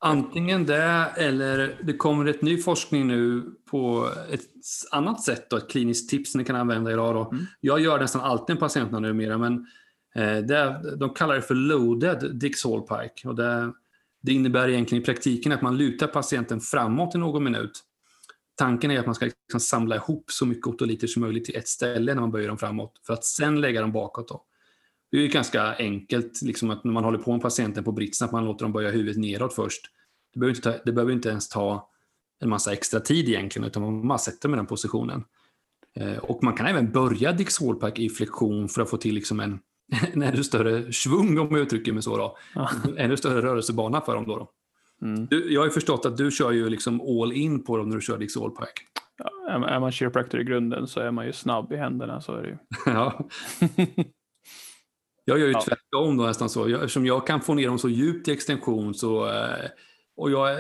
Antingen 0.07 0.66
det 0.66 1.12
eller 1.16 1.78
det 1.82 1.96
kommer 1.96 2.26
ett 2.26 2.42
ny 2.42 2.59
forskning 2.59 3.07
nu 3.07 3.42
på 3.70 4.11
ett 4.30 4.40
annat 4.90 5.22
sätt, 5.22 5.50
då, 5.50 5.57
ett 5.57 5.70
kliniskt 5.70 6.11
tips 6.11 6.34
ni 6.34 6.44
kan 6.44 6.57
använda 6.57 6.92
idag. 6.92 7.14
Då. 7.14 7.30
Mm. 7.30 7.46
Jag 7.61 7.80
gör 7.80 8.00
nästan 8.00 8.22
alltid 8.22 8.54
en 8.54 8.61
patient 8.61 8.92
numera, 8.92 9.38
men 9.38 9.66
eh, 10.14 10.36
det, 10.36 10.96
de 10.96 11.14
kallar 11.14 11.34
det 11.34 11.42
för 11.42 11.54
loaded 11.54 12.40
Dix-Hallpike. 12.40 13.26
Och 13.28 13.34
det, 13.34 13.72
det 14.22 14.32
innebär 14.32 14.68
egentligen 14.68 15.02
i 15.02 15.04
praktiken 15.04 15.52
att 15.52 15.62
man 15.62 15.76
lutar 15.76 16.07
patienten 16.07 16.61
framåt 16.61 17.14
i 17.14 17.18
någon 17.18 17.44
minut. 17.44 17.80
Tanken 18.57 18.90
är 18.90 18.98
att 18.98 19.07
man 19.07 19.14
ska 19.14 19.24
liksom 19.24 19.61
samla 19.61 19.96
ihop 19.96 20.30
så 20.30 20.46
mycket 20.46 20.66
otoliter 20.66 21.07
som 21.07 21.22
möjligt 21.22 21.44
till 21.44 21.57
ett 21.57 21.68
ställe 21.68 22.14
när 22.14 22.20
man 22.20 22.30
böjer 22.30 22.48
dem 22.48 22.59
framåt, 22.59 23.00
för 23.07 23.12
att 23.14 23.24
sen 23.24 23.61
lägga 23.61 23.80
dem 23.80 23.92
bakåt. 23.92 24.28
Då. 24.28 24.42
Det 25.11 25.18
är 25.18 25.28
ganska 25.28 25.74
enkelt 25.76 26.42
liksom 26.42 26.70
att 26.70 26.84
när 26.84 26.92
man 26.92 27.04
håller 27.04 27.18
på 27.18 27.32
med 27.32 27.42
patienten 27.42 27.84
på 27.84 27.92
britsen 27.92 28.24
att 28.24 28.32
man 28.32 28.44
låter 28.44 28.64
dem 28.64 28.72
böja 28.72 28.90
huvudet 28.90 29.16
neråt 29.16 29.54
först. 29.54 29.90
Det 30.37 30.41
behöver 30.41 30.57
inte, 30.57 30.72
ta, 30.72 30.78
det 30.84 30.93
behöver 30.93 31.12
inte 31.12 31.28
ens 31.28 31.49
ta 31.49 31.91
en 32.41 32.49
massa 32.49 32.72
extra 32.72 33.01
tid 33.01 33.28
egentligen 33.28 33.66
utan 33.68 33.82
man 33.82 34.09
bara 34.09 34.18
sätter 34.18 34.49
med 34.49 34.59
den 34.59 34.66
positionen. 34.66 35.24
Eh, 35.97 36.16
och 36.16 36.43
man 36.43 36.55
kan 36.55 36.66
även 36.66 36.93
börja 36.93 37.32
Dix 37.32 37.61
Wallpack 37.61 37.99
i 37.99 38.09
flexion 38.09 38.68
för 38.68 38.82
att 38.82 38.91
få 38.91 38.97
till 38.97 39.14
liksom 39.14 39.41
en, 39.41 39.59
en 40.12 40.22
ännu 40.22 40.45
större 40.45 40.93
svung 40.93 41.39
om 41.39 41.49
jag 41.51 41.61
uttrycker 41.61 41.93
mig 41.93 42.03
så. 42.03 42.16
Då. 42.16 42.37
Ja. 42.55 42.70
En 42.84 42.99
ännu 42.99 43.16
större 43.16 43.43
rörelsebana 43.43 44.01
för 44.01 44.14
dem. 44.14 44.24
Då, 44.26 44.37
då. 44.39 44.51
Mm. 45.07 45.26
Du, 45.26 45.53
jag 45.53 45.61
har 45.61 45.66
ju 45.66 45.72
förstått 45.72 46.07
att 46.07 46.16
du 46.16 46.30
kör 46.30 46.53
ju 46.53 46.68
liksom 46.68 47.01
all 47.01 47.32
in 47.32 47.64
på 47.64 47.76
dem 47.76 47.89
när 47.89 47.97
du 47.97 48.03
kör 48.03 48.18
Dix 48.18 48.37
Wallpack. 48.37 48.87
Ja, 49.18 49.66
är 49.66 49.80
man 49.80 49.93
kiropraktor 49.93 50.41
i 50.41 50.45
grunden 50.45 50.87
så 50.87 51.01
är 51.01 51.11
man 51.11 51.26
ju 51.26 51.32
snabb 51.32 51.72
i 51.72 51.76
händerna. 51.76 52.20
Så 52.20 52.34
är 52.34 52.43
det 52.43 52.49
ju. 52.49 52.57
ja. 52.87 53.28
Jag 55.24 55.39
gör 55.39 55.47
ju 55.47 55.53
ja. 55.53 55.62
tvärtom 55.62 56.16
då 56.16 56.24
nästan 56.24 56.49
så. 56.49 56.68
Jag, 56.68 56.80
eftersom 56.80 57.07
jag 57.07 57.26
kan 57.26 57.41
få 57.41 57.55
ner 57.55 57.68
dem 57.68 57.78
så 57.78 57.89
djupt 57.89 58.28
i 58.28 58.32
extension 58.32 58.95
så 58.95 59.26
eh, 59.26 59.68
och 60.16 60.30
jag, 60.30 60.58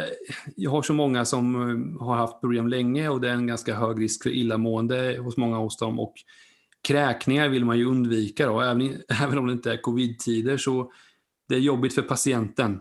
jag 0.56 0.70
har 0.70 0.82
så 0.82 0.92
många 0.92 1.24
som 1.24 1.54
eh, 1.54 2.06
har 2.06 2.16
haft 2.16 2.40
problem 2.40 2.68
länge 2.68 3.08
och 3.08 3.20
det 3.20 3.28
är 3.28 3.34
en 3.34 3.46
ganska 3.46 3.74
hög 3.74 4.02
risk 4.02 4.22
för 4.22 4.30
illamående 4.30 5.18
hos 5.20 5.36
många 5.36 5.56
hos 5.56 5.76
dem. 5.76 6.00
Och 6.00 6.14
kräkningar 6.88 7.48
vill 7.48 7.64
man 7.64 7.78
ju 7.78 7.84
undvika 7.84 8.46
då, 8.46 8.60
även, 8.60 9.02
även 9.22 9.38
om 9.38 9.46
det 9.46 9.52
inte 9.52 9.72
är 9.72 9.82
covid-tider 9.82 10.56
så 10.56 10.92
det 11.48 11.54
är 11.54 11.60
jobbigt 11.60 11.94
för 11.94 12.02
patienten. 12.02 12.80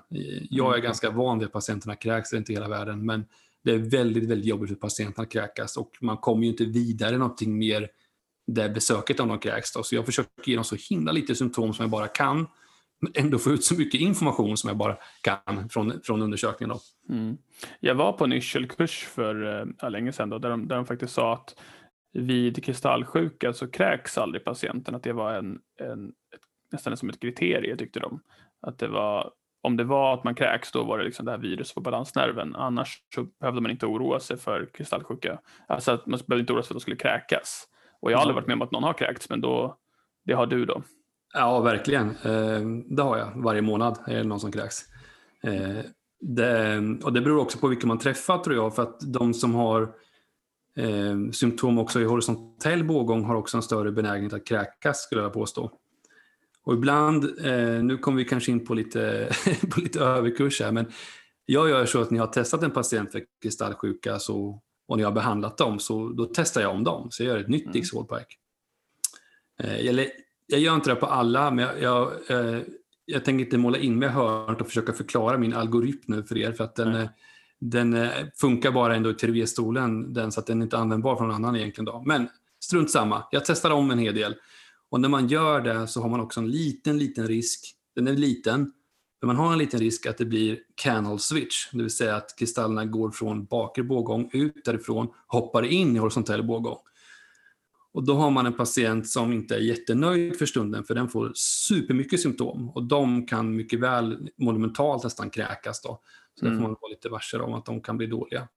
Jag 0.49 0.67
är 0.67 0.78
mm. 0.78 0.84
ganska 0.84 1.09
van 1.09 1.39
vid 1.39 1.45
att 1.45 1.53
patienterna 1.53 1.95
kräks, 1.95 2.30
det 2.30 2.36
är 2.36 2.38
inte 2.38 2.53
hela 2.53 2.67
världen, 2.67 3.05
men 3.05 3.26
det 3.63 3.71
är 3.71 3.78
väldigt, 3.78 4.30
väldigt 4.30 4.47
jobbigt 4.47 4.69
för 4.69 4.76
patienten 4.76 5.23
att 5.23 5.32
kräkas 5.32 5.78
och 5.78 5.91
man 6.01 6.17
kommer 6.17 6.43
ju 6.43 6.49
inte 6.49 6.65
vidare 6.65 7.17
någonting 7.17 7.57
mer 7.57 7.89
det 8.47 8.69
besöket 8.69 9.19
om 9.19 9.28
de 9.28 9.39
kräks. 9.39 9.73
Då. 9.73 9.84
Så 9.84 9.95
jag 9.95 10.05
försöker 10.05 10.49
ge 10.49 10.55
dem 10.55 10.63
så 10.63 10.76
himla 10.89 11.11
lite 11.11 11.36
symptom 11.36 11.73
som 11.73 11.84
jag 11.84 11.89
bara 11.89 12.07
kan. 12.07 12.47
Ändå 13.14 13.38
få 13.38 13.49
ut 13.49 13.64
så 13.64 13.76
mycket 13.76 14.01
information 14.01 14.58
som 14.58 14.68
jag 14.68 14.78
bara 14.78 14.97
kan 15.22 15.70
från, 15.70 16.01
från 16.03 16.22
undersökningen. 16.22 16.78
Då. 16.78 17.14
Mm. 17.14 17.38
Jag 17.80 17.95
var 17.95 18.14
på 18.14 18.24
en 18.24 18.34
yrselkurs 18.34 19.03
för 19.03 19.66
äh, 19.84 19.89
länge 19.89 20.12
sedan 20.12 20.30
då, 20.30 20.38
där, 20.38 20.49
de, 20.49 20.68
där 20.68 20.76
de 20.76 20.86
faktiskt 20.86 21.14
sa 21.14 21.34
att 21.34 21.56
vid 22.14 22.64
kristallsjuka 22.64 23.53
så 23.53 23.68
kräks 23.68 24.18
aldrig 24.18 24.43
patienten. 24.43 24.95
Att 24.95 25.03
det 25.03 25.14
var 25.14 25.34
en, 25.34 25.60
en, 25.80 26.14
nästan 26.72 26.97
som 26.97 27.10
ett 27.10 27.20
kriterium 27.20 27.78
tyckte 27.78 27.99
de. 27.99 28.20
Att 28.62 28.80
det 28.80 28.88
var, 28.88 29.32
om 29.62 29.78
det 29.78 29.84
var 29.84 30.14
att 30.14 30.24
man 30.24 30.36
kräks 30.36 30.72
då 30.72 30.84
var 30.84 30.97
det 30.97 31.03
liksom 31.03 31.26
det 31.26 31.32
här 31.32 31.38
viruset 31.38 31.76
på 31.76 31.82
balansnerven. 31.82 32.56
Annars 32.56 33.01
så 33.16 33.24
behövde 33.24 33.62
man 33.62 33.72
inte 33.72 33.86
oroa 33.86 34.20
sig 34.20 34.38
för 34.38 34.70
kristallsjuka. 34.74 35.39
Alltså 35.68 35.91
att 35.91 36.06
man 36.06 36.20
behövde 36.28 36.41
inte 36.41 36.53
oroa 36.53 36.64
sig 36.64 36.68
för 36.68 36.74
att 36.74 36.80
de 36.80 36.82
skulle 36.82 36.95
kräkas. 36.95 37.68
Och 37.99 38.12
jag 38.12 38.18
har 38.18 38.22
aldrig 38.22 38.36
varit 38.36 38.47
med 38.47 38.53
om 38.53 38.62
att 38.62 38.72
någon 38.72 38.84
har 38.84 38.93
kräkts, 38.93 39.30
men 39.30 39.41
då, 39.41 39.78
det 40.26 40.34
har 40.34 40.45
du 40.45 40.66
då. 40.66 40.84
Ja, 41.38 41.59
verkligen. 41.59 42.09
Eh, 42.09 42.61
det 42.86 43.01
har 43.01 43.17
jag. 43.17 43.31
Varje 43.36 43.61
månad 43.61 43.99
är 44.07 44.17
det 44.17 44.23
någon 44.23 44.39
som 44.39 44.51
kräks. 44.51 44.81
Eh, 45.43 45.79
det, 46.21 46.77
och 47.03 47.13
det 47.13 47.21
beror 47.21 47.39
också 47.39 47.57
på 47.57 47.67
vilka 47.67 47.88
man 47.88 47.99
träffar 47.99 48.38
tror 48.38 48.55
jag, 48.55 48.75
för 48.75 48.83
att 48.83 48.99
de 49.13 49.33
som 49.33 49.55
har 49.55 49.81
eh, 50.75 51.31
symptom 51.31 51.79
också 51.79 52.01
i 52.01 52.03
horisontell 52.03 52.83
bågång 52.83 53.23
har 53.23 53.36
också 53.36 53.57
en 53.57 53.63
större 53.63 53.91
benägenhet 53.91 54.33
att 54.33 54.47
kräkas, 54.47 55.03
skulle 55.03 55.21
jag 55.21 55.33
påstå. 55.33 55.71
Och 56.63 56.73
ibland, 56.73 57.23
eh, 57.23 57.83
nu 57.83 57.97
kommer 57.97 58.17
vi 58.17 58.25
kanske 58.25 58.51
in 58.51 58.65
på 58.65 58.73
lite, 58.73 59.29
på 59.71 59.79
lite 59.79 59.99
överkurs 59.99 60.61
här, 60.61 60.71
men 60.71 60.86
jag 61.45 61.69
gör 61.69 61.86
så 61.86 62.01
att 62.01 62.11
när 62.11 62.17
jag 62.17 62.25
har 62.25 62.33
testat 62.33 62.63
en 62.63 62.71
patient 62.71 63.11
för 63.11 63.21
kristallsjuka 63.41 64.19
så 64.19 64.61
och 64.88 64.97
när 64.97 65.03
jag 65.03 65.09
har 65.09 65.15
behandlat 65.15 65.57
dem 65.57 65.79
så 65.79 66.09
då 66.09 66.25
testar 66.25 66.61
jag 66.61 66.71
om 66.71 66.83
dem. 66.83 67.07
Så 67.11 67.23
jag 67.23 67.27
gör 67.27 67.39
ett 67.39 67.47
nytt 67.47 67.65
mm. 67.65 67.73
Dix-Wallpack. 67.73 68.25
Eh, 69.59 69.81
jag, 69.81 70.07
jag, 70.48 70.60
gör 70.60 70.76
inte 70.76 70.89
det 70.89 70.96
på 70.96 71.06
alla, 71.06 71.52
men 71.52 71.66
jag, 71.66 71.82
jag, 71.82 72.12
eh, 72.30 72.62
jag 73.06 73.26
tänker 73.26 73.46
inte 73.46 73.58
måla 73.58 73.78
in 73.78 74.00
mig 74.00 74.10
hörnet 74.10 74.62
och 74.62 74.68
försöka 74.68 74.93
förklara 74.93 75.38
min 75.38 75.54
algoritm 75.54 76.04
nu 76.06 76.24
för 76.24 76.38
er. 76.38 76.52
För 76.52 76.64
att 76.64 76.76
den, 76.76 76.96
mm. 76.96 77.08
den 77.60 78.10
funkar 78.36 78.72
bara 78.72 78.96
ändå 78.96 79.10
i 79.12 79.14
TV-stolen, 79.14 80.14
den, 80.14 80.32
så 80.32 80.39
att 80.39 80.48
den 80.48 80.62
är 80.62 80.64
inte 80.64 80.78
användbar 80.78 81.16
för 81.16 81.24
någon 81.24 81.36
annan 81.36 81.56
egentligen. 81.56 81.86
Då. 81.86 82.04
Men 82.06 82.30
strunt 82.64 82.91
samma, 82.91 83.24
jag 83.32 83.46
testar 83.46 83.72
om 83.72 83.91
en 83.91 84.00
hel 84.00 84.16
del. 84.16 84.36
Och 84.89 85.02
när 85.02 85.10
man 85.10 85.28
gör 85.28 85.62
det 85.62 85.88
så 85.88 86.02
har 86.02 86.10
man 86.10 86.20
också 86.20 86.39
en 86.39 86.52
liten, 86.52 86.98
liten 86.98 87.28
risk. 87.28 87.76
Den 87.96 88.08
är 88.08 88.14
liten, 88.14 88.72
men 89.22 89.28
man 89.28 89.36
har 89.36 89.54
en 89.54 89.60
liten 89.60 89.80
risk 89.80 90.06
att 90.06 90.18
det 90.18 90.26
blir 90.26 90.60
canal 90.76 91.20
switch, 91.20 91.72
det 91.72 91.82
vill 91.82 91.89
säga 91.89 92.16
att 92.16 92.36
kristallerna 92.38 92.86
går 92.86 93.12
från 93.12 93.46
bakre 93.46 93.84
bågång 93.84 94.30
ut 94.34 94.66
därifrån, 94.66 95.08
hoppar 95.28 95.64
in 95.64 95.96
i 95.96 96.00
horisontell 96.00 96.43
bågång. 96.43 96.78
Och 97.96 98.04
då 98.04 98.14
har 98.14 98.32
man 98.32 98.46
en 98.46 98.54
patient 98.54 99.10
som 99.10 99.34
inte 99.34 99.56
är 99.56 99.60
jättenöjd 99.60 100.38
för 100.38 100.46
stunden, 100.46 100.84
för 100.84 100.96
den 100.96 101.10
får 101.10 101.32
supermycket 101.36 102.20
symptom 102.20 102.70
och 102.70 102.84
de 102.84 103.26
kan 103.26 103.56
mycket 103.56 103.80
väl 103.80 104.30
monumentalt 104.38 105.04
nästan 105.04 105.30
kräkas. 105.30 105.82
Då. 105.82 106.02
Så 106.39 106.46
mm. 106.46 106.58
där 106.58 106.62
får 106.62 106.70
man 106.70 106.78
vara 106.82 106.89
lite 106.89 107.10
varsel 107.10 107.41
om 107.41 107.54
att 107.54 107.66
de 107.66 107.82
kan 107.82 107.98
bli 107.98 108.08
dåliga. 108.08 108.48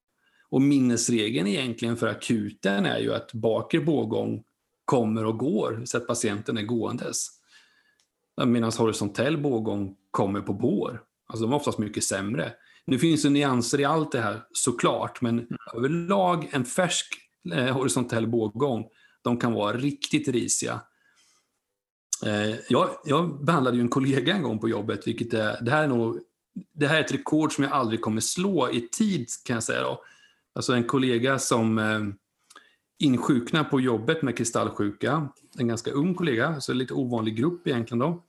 Och 0.50 0.62
minnesregeln 0.62 1.46
egentligen 1.46 1.96
för 1.96 2.06
akuten 2.06 2.86
är 2.86 2.98
ju 2.98 3.14
att 3.14 3.32
bakre 3.32 3.80
bågång 3.80 4.44
kommer 4.84 5.24
och 5.24 5.38
går, 5.38 5.82
så 5.84 5.96
att 5.96 6.06
patienten 6.06 6.58
är 6.58 6.62
gåendes. 6.62 7.28
Medan 8.46 8.72
horisontell 8.78 9.38
bågång 9.38 9.96
kommer 10.10 10.40
på 10.40 10.52
bår. 10.52 11.02
Alltså 11.26 11.44
de 11.44 11.52
är 11.52 11.56
oftast 11.56 11.78
mycket 11.78 12.04
sämre. 12.04 12.52
Nu 12.86 12.98
finns 12.98 13.22
det 13.22 13.30
nyanser 13.30 13.80
i 13.80 13.84
allt 13.84 14.12
det 14.12 14.20
här 14.20 14.42
såklart, 14.52 15.20
men 15.20 15.38
mm. 15.38 15.56
överlag 15.74 16.48
en 16.50 16.64
färsk 16.64 17.14
eh, 17.54 17.76
horisontell 17.76 18.26
båggång, 18.26 18.88
de 19.22 19.36
kan 19.36 19.52
vara 19.52 19.76
riktigt 19.76 20.28
risiga. 20.28 20.80
Eh, 22.26 22.54
jag, 22.68 22.90
jag, 23.04 23.44
behandlade 23.44 23.76
ju 23.76 23.82
en 23.82 23.88
kollega 23.88 24.34
en 24.34 24.42
gång 24.42 24.58
på 24.58 24.68
jobbet, 24.68 25.06
vilket 25.06 25.34
är, 25.34 25.64
det 25.64 25.70
här 25.70 25.82
är 25.82 25.88
nog 25.88 26.20
det 26.74 26.86
här 26.86 26.96
är 26.96 27.00
ett 27.00 27.12
rekord 27.12 27.52
som 27.52 27.64
jag 27.64 27.72
aldrig 27.72 28.00
kommer 28.00 28.20
slå 28.20 28.70
i 28.70 28.88
tid 28.88 29.28
kan 29.44 29.54
jag 29.54 29.62
säga. 29.62 29.82
Då. 29.82 30.04
Alltså 30.54 30.72
en 30.72 30.84
kollega 30.84 31.38
som 31.38 31.78
eh, 31.78 32.00
insjuknar 32.98 33.64
på 33.64 33.80
jobbet 33.80 34.22
med 34.22 34.36
kristallsjuka, 34.36 35.28
en 35.58 35.68
ganska 35.68 35.90
ung 35.90 36.14
kollega, 36.14 36.60
så 36.60 36.72
lite 36.72 36.94
ovanlig 36.94 37.36
grupp 37.36 37.66
egentligen 37.66 37.98
då 37.98 38.24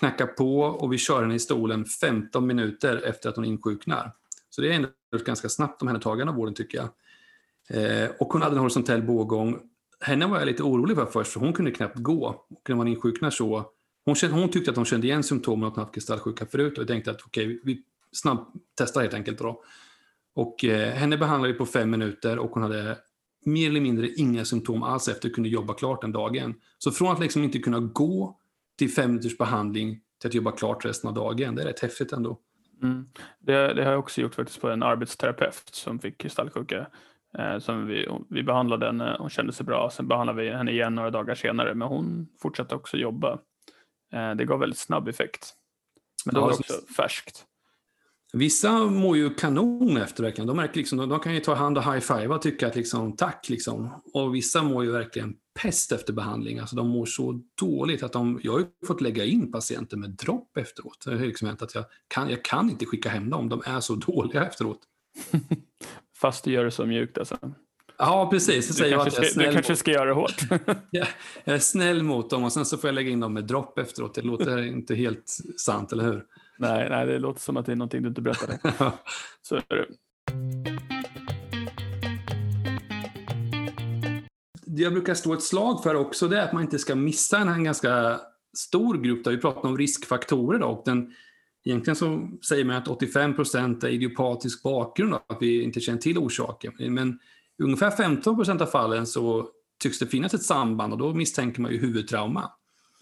knackar 0.00 0.26
på 0.26 0.60
och 0.60 0.92
vi 0.92 0.98
kör 0.98 1.22
henne 1.22 1.34
i 1.34 1.38
stolen 1.38 1.84
15 1.84 2.46
minuter 2.46 3.02
efter 3.04 3.28
att 3.28 3.36
hon 3.36 3.44
insjuknar. 3.44 4.12
Så 4.50 4.60
det 4.60 4.68
är 4.68 4.72
ändå 4.72 4.88
ett 5.16 5.24
ganska 5.24 5.48
snabbt 5.48 5.82
omhändertagande 5.82 6.30
av 6.30 6.36
vården 6.36 6.54
tycker 6.54 6.78
jag. 6.78 6.88
Eh, 7.78 8.10
och 8.18 8.32
hon 8.32 8.42
hade 8.42 8.54
en 8.54 8.60
horisontell 8.60 9.02
bågång. 9.02 9.58
Henne 10.00 10.26
var 10.26 10.38
jag 10.38 10.46
lite 10.46 10.62
orolig 10.62 10.96
för 10.96 11.06
först, 11.06 11.32
för 11.32 11.40
hon 11.40 11.52
kunde 11.52 11.70
knappt 11.70 11.98
gå. 11.98 12.44
Och 12.48 12.68
när 12.68 12.76
man 12.76 12.88
insjuknar 12.88 13.30
så, 13.30 13.70
hon, 14.04 14.14
kände, 14.14 14.36
hon 14.36 14.48
tyckte 14.48 14.70
att 14.70 14.76
hon 14.76 14.86
kände 14.86 15.06
igen 15.06 15.22
symptomen 15.22 15.68
att 15.68 15.74
hon 15.74 15.84
haft 15.84 15.94
kristallsjuka 15.94 16.46
förut 16.46 16.78
och 16.78 16.82
jag 16.82 16.88
tänkte 16.88 17.10
att 17.10 17.22
okej, 17.26 17.46
okay, 17.46 17.60
vi 17.64 17.82
snabbt 18.12 18.56
testar 18.78 19.00
helt 19.00 19.14
enkelt. 19.14 19.38
Då. 19.38 19.62
Och 20.34 20.64
eh, 20.64 20.92
henne 20.94 21.16
behandlade 21.16 21.52
vi 21.52 21.58
på 21.58 21.66
fem 21.66 21.90
minuter 21.90 22.38
och 22.38 22.50
hon 22.50 22.62
hade 22.62 22.98
mer 23.44 23.70
eller 23.70 23.80
mindre 23.80 24.08
inga 24.08 24.44
symptom 24.44 24.82
alls 24.82 25.08
efter 25.08 25.28
att 25.28 25.34
kunde 25.34 25.48
jobba 25.48 25.74
klart 25.74 26.00
den 26.00 26.12
dagen. 26.12 26.54
Så 26.78 26.90
från 26.90 27.12
att 27.12 27.20
liksom 27.20 27.44
inte 27.44 27.58
kunna 27.58 27.80
gå 27.80 28.38
till 28.78 28.90
fem 28.90 29.10
minuters 29.10 29.38
behandling 29.38 30.00
till 30.20 30.28
att 30.28 30.34
jobba 30.34 30.52
klart 30.52 30.84
resten 30.84 31.08
av 31.08 31.14
dagen, 31.14 31.54
det 31.54 31.62
är 31.62 31.66
rätt 31.66 31.80
häftigt 31.80 32.12
ändå. 32.12 32.38
Mm. 32.82 33.08
Det, 33.38 33.74
det, 33.74 33.84
har 33.84 33.90
jag 33.90 34.00
också 34.00 34.20
gjort 34.20 34.34
faktiskt 34.34 34.60
på 34.60 34.70
en 34.70 34.82
arbetsterapeut 34.82 35.68
som 35.72 35.98
fick 35.98 36.18
kristallsjuka. 36.18 36.86
Eh, 37.38 37.58
som 37.58 37.86
vi, 37.86 38.08
vi 38.30 38.42
behandlade 38.42 38.86
henne, 38.86 39.16
hon 39.18 39.30
kände 39.30 39.52
sig 39.52 39.66
bra. 39.66 39.90
Sen 39.90 40.08
behandlade 40.08 40.42
vi 40.42 40.50
henne 40.50 40.70
igen 40.70 40.94
några 40.94 41.10
dagar 41.10 41.34
senare, 41.34 41.74
men 41.74 41.88
hon 41.88 42.28
fortsatte 42.42 42.74
också 42.74 42.96
jobba. 42.96 43.38
Eh, 44.12 44.30
det 44.34 44.44
gav 44.44 44.60
väldigt 44.60 44.78
snabb 44.78 45.08
effekt. 45.08 45.54
Men 46.24 46.34
det 46.34 46.40
var 46.40 46.48
också 46.48 46.74
färskt. 46.96 47.46
Vissa 48.32 48.78
mår 48.78 49.16
ju 49.16 49.34
kanon 49.34 49.96
efter 49.96 50.22
verkligen. 50.22 50.46
De, 50.46 50.56
märker 50.56 50.76
liksom, 50.76 51.08
de 51.08 51.20
kan 51.20 51.34
ju 51.34 51.40
ta 51.40 51.54
hand 51.54 51.78
och 51.78 51.84
high-five 51.84 52.28
och 52.28 52.42
tycka 52.42 52.66
att 52.66 52.76
liksom, 52.76 53.16
tack. 53.16 53.48
Liksom. 53.48 54.02
Och 54.14 54.34
vissa 54.34 54.62
mår 54.62 54.84
ju 54.84 54.90
verkligen 54.90 55.34
pest 55.62 55.92
efter 55.92 56.12
behandling. 56.12 56.58
Alltså, 56.58 56.76
de 56.76 56.88
mår 56.88 57.06
så 57.06 57.42
dåligt 57.60 58.02
att 58.02 58.12
de, 58.12 58.40
jag 58.42 58.52
har 58.52 58.58
ju 58.58 58.66
fått 58.86 59.00
lägga 59.00 59.24
in 59.24 59.52
patienter 59.52 59.96
med 59.96 60.10
dropp 60.10 60.56
efteråt. 60.56 61.02
Det 61.04 61.10
har 61.10 61.18
liksom 61.18 61.48
hänt 61.48 61.62
att 61.62 61.74
jag 61.74 61.84
kan, 62.08 62.30
jag 62.30 62.44
kan 62.44 62.70
inte 62.70 62.86
skicka 62.86 63.08
hem 63.08 63.30
dem. 63.30 63.48
De 63.48 63.62
är 63.66 63.80
så 63.80 63.94
dåliga 63.94 64.46
efteråt. 64.46 64.80
Fast 66.20 66.44
du 66.44 66.52
gör 66.52 66.64
det 66.64 66.70
så 66.70 66.86
mjukt 66.86 67.18
alltså? 67.18 67.38
Ja, 67.98 68.28
precis. 68.30 68.66
Så 68.68 68.74
säger 68.74 68.92
jag 68.92 69.06
är 69.06 69.10
snäll 69.10 69.46
du 69.46 69.52
kanske 69.52 69.76
ska 69.76 69.90
göra 69.90 70.04
det 70.04 70.12
hårt. 70.12 70.36
jag 71.44 71.54
är 71.54 71.58
snäll 71.58 72.02
mot 72.02 72.30
dem 72.30 72.44
och 72.44 72.52
sen 72.52 72.64
så 72.64 72.78
får 72.78 72.88
jag 72.88 72.94
lägga 72.94 73.10
in 73.10 73.20
dem 73.20 73.34
med 73.34 73.44
dropp 73.44 73.78
efteråt. 73.78 74.14
Det 74.14 74.22
låter 74.22 74.58
inte 74.66 74.94
helt 74.94 75.36
sant, 75.66 75.92
eller 75.92 76.04
hur? 76.04 76.24
Nej, 76.58 76.90
nej, 76.90 77.06
det 77.06 77.18
låter 77.18 77.40
som 77.40 77.56
att 77.56 77.66
det 77.66 77.72
är 77.72 77.76
någonting 77.76 78.02
du 78.02 78.08
inte 78.08 78.20
berättade. 78.20 78.58
Så 79.42 79.56
är 79.56 79.62
det. 79.68 79.86
Det 84.66 84.82
jag 84.82 84.92
brukar 84.92 85.14
slå 85.14 85.34
ett 85.34 85.42
slag 85.42 85.82
för 85.82 85.94
också 85.94 86.28
det 86.28 86.38
är 86.38 86.44
att 86.44 86.52
man 86.52 86.62
inte 86.62 86.78
ska 86.78 86.94
missa 86.94 87.38
en 87.38 87.64
ganska 87.64 88.20
stor 88.56 88.98
grupp 88.98 89.24
där 89.24 89.30
vi 89.30 89.38
pratar 89.38 89.68
om 89.68 89.78
riskfaktorer. 89.78 90.58
Då, 90.58 90.66
och 90.66 90.82
den, 90.84 91.14
egentligen 91.64 91.96
så 91.96 92.28
säger 92.48 92.64
man 92.64 92.76
att 92.76 92.88
85 92.88 93.34
procent 93.34 93.84
är 93.84 93.88
idiopatisk 93.88 94.62
bakgrund, 94.62 95.14
att 95.14 95.36
vi 95.40 95.62
inte 95.62 95.80
känner 95.80 95.98
till 95.98 96.18
orsaken. 96.18 96.72
Men 96.78 97.18
i 97.58 97.62
ungefär 97.62 97.90
15 97.90 98.36
procent 98.36 98.60
av 98.60 98.66
fallen 98.66 99.06
så 99.06 99.48
tycks 99.82 99.98
det 99.98 100.06
finnas 100.06 100.34
ett 100.34 100.42
samband 100.42 100.92
och 100.92 100.98
då 100.98 101.14
misstänker 101.14 101.60
man 101.60 101.72
ju 101.72 101.78
huvudtrauma. 101.78 102.50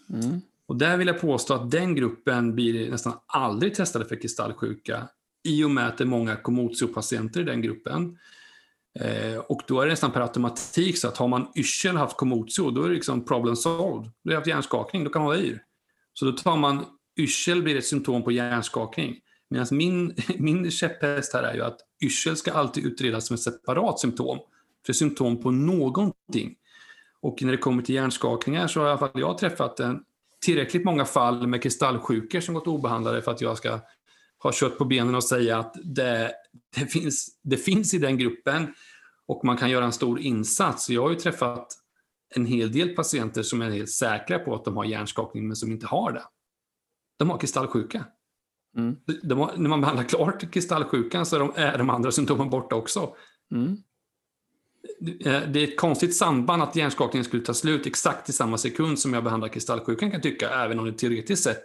Mm. 0.09 0.41
Och 0.65 0.75
där 0.75 0.97
vill 0.97 1.07
jag 1.07 1.21
påstå 1.21 1.53
att 1.53 1.71
den 1.71 1.95
gruppen 1.95 2.55
blir 2.55 2.91
nästan 2.91 3.13
aldrig 3.27 3.75
testade 3.75 4.05
för 4.05 4.15
kristallsjuka 4.15 5.07
i 5.43 5.63
och 5.63 5.71
med 5.71 5.87
att 5.87 5.97
det 5.97 6.03
är 6.03 6.05
många 6.05 6.35
Komotio-patienter 6.35 7.41
i 7.41 7.43
den 7.43 7.61
gruppen. 7.61 8.17
Eh, 8.99 9.37
och 9.37 9.61
då 9.67 9.81
är 9.81 9.85
det 9.85 9.91
nästan 9.91 10.11
per 10.11 10.21
automatik 10.21 10.97
så 10.97 11.07
att 11.07 11.17
har 11.17 11.27
man 11.27 11.47
yrsel 11.55 11.97
haft 11.97 12.17
Komotio, 12.17 12.71
då 12.71 12.83
är 12.83 12.89
det 12.89 12.95
liksom 12.95 13.25
problem 13.25 13.55
solved. 13.55 14.11
Du 14.23 14.31
har 14.31 14.35
haft 14.35 14.47
hjärnskakning, 14.47 15.03
då 15.03 15.09
kan 15.09 15.21
man 15.21 15.27
vara 15.27 15.39
yr. 15.39 15.63
Så 16.13 16.25
då 16.25 16.31
tar 16.31 16.57
man 16.57 16.85
yrsel 17.17 17.63
blir 17.63 17.77
ett 17.77 17.85
symptom 17.85 18.23
på 18.23 18.31
hjärnskakning. 18.31 19.15
Medan 19.49 19.67
min, 19.71 20.15
min 20.37 20.71
käpphäst 20.71 21.33
här 21.33 21.43
är 21.43 21.53
ju 21.53 21.61
att 21.61 21.79
yrsel 22.03 22.37
ska 22.37 22.51
alltid 22.51 22.85
utredas 22.85 23.27
som 23.27 23.33
ett 23.33 23.41
separat 23.41 23.99
symptom. 23.99 24.39
För 24.85 24.93
symptom 24.93 25.41
på 25.41 25.51
någonting. 25.51 26.55
Och 27.21 27.43
när 27.43 27.51
det 27.51 27.57
kommer 27.57 27.83
till 27.83 27.95
hjärnskakningar 27.95 28.67
så 28.67 28.79
har 28.79 28.87
i 28.87 28.89
alla 28.89 28.99
fall 28.99 29.09
jag 29.13 29.37
träffat 29.37 29.79
en 29.79 30.03
tillräckligt 30.45 30.85
många 30.85 31.05
fall 31.05 31.47
med 31.47 31.63
kristallsjukor 31.63 32.39
som 32.39 32.53
gått 32.53 32.67
obehandlade 32.67 33.21
för 33.21 33.31
att 33.31 33.41
jag 33.41 33.57
ska 33.57 33.79
ha 34.43 34.51
kött 34.51 34.77
på 34.77 34.85
benen 34.85 35.15
och 35.15 35.23
säga 35.23 35.57
att 35.57 35.75
det, 35.83 36.31
det, 36.75 36.85
finns, 36.85 37.39
det 37.43 37.57
finns 37.57 37.93
i 37.93 37.97
den 37.97 38.17
gruppen 38.17 38.73
och 39.25 39.45
man 39.45 39.57
kan 39.57 39.69
göra 39.69 39.85
en 39.85 39.91
stor 39.91 40.19
insats. 40.19 40.89
Jag 40.89 41.01
har 41.01 41.09
ju 41.09 41.15
träffat 41.15 41.67
en 42.35 42.45
hel 42.45 42.71
del 42.71 42.89
patienter 42.89 43.43
som 43.43 43.61
är 43.61 43.69
helt 43.69 43.89
säkra 43.89 44.39
på 44.39 44.55
att 44.55 44.65
de 44.65 44.77
har 44.77 44.85
hjärnskakning 44.85 45.47
men 45.47 45.55
som 45.55 45.71
inte 45.71 45.87
har 45.87 46.11
det. 46.11 46.23
De 47.19 47.29
har 47.29 47.37
kristallsjuka. 47.37 48.05
Mm. 48.77 48.95
Har, 49.39 49.57
när 49.57 49.69
man 49.69 49.81
behandlar 49.81 50.03
klart 50.03 50.51
kristallsjukan 50.51 51.25
så 51.25 51.35
är 51.35 51.39
de, 51.39 51.51
är 51.55 51.77
de 51.77 51.89
andra 51.89 52.11
symptomen 52.11 52.49
borta 52.49 52.75
också. 52.75 53.15
Mm. 53.51 53.77
Eh, 55.25 55.49
det 55.49 55.59
är 55.59 55.63
ett 55.63 55.77
konstigt 55.77 56.15
samband 56.15 56.63
att 56.63 56.75
hjärnskakningen 56.75 57.25
skulle 57.25 57.43
ta 57.43 57.53
slut 57.53 57.87
exakt 57.87 58.29
i 58.29 58.33
samma 58.33 58.57
sekund 58.57 58.99
som 58.99 59.13
jag 59.13 59.23
behandlar 59.23 59.47
kristallsjukan 59.47 60.11
kan 60.11 60.21
tycka, 60.21 60.49
även 60.49 60.79
om 60.79 60.85
det 60.85 60.91
teoretiskt 60.91 61.43
sett, 61.43 61.63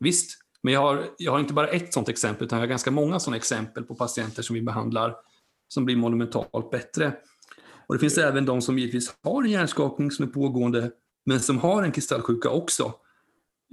visst, 0.00 0.38
men 0.62 0.74
jag 0.74 0.80
har, 0.80 1.04
jag 1.18 1.32
har 1.32 1.40
inte 1.40 1.54
bara 1.54 1.68
ett 1.68 1.92
sådant 1.92 2.08
exempel, 2.08 2.46
utan 2.46 2.58
jag 2.58 2.62
har 2.62 2.68
ganska 2.68 2.90
många 2.90 3.20
sådana 3.20 3.36
exempel 3.36 3.84
på 3.84 3.94
patienter 3.94 4.42
som 4.42 4.54
vi 4.54 4.62
behandlar 4.62 5.14
som 5.68 5.84
blir 5.84 5.96
monumentalt 5.96 6.70
bättre. 6.70 7.12
Och 7.86 7.94
det 7.94 7.98
finns 7.98 8.18
även 8.18 8.46
de 8.46 8.62
som 8.62 8.78
givetvis 8.78 9.14
har 9.22 9.42
en 9.42 9.50
hjärnskakning 9.50 10.10
som 10.10 10.24
är 10.24 10.28
pågående, 10.28 10.90
men 11.26 11.40
som 11.40 11.58
har 11.58 11.82
en 11.82 11.92
kristallsjuka 11.92 12.50
också. 12.50 12.94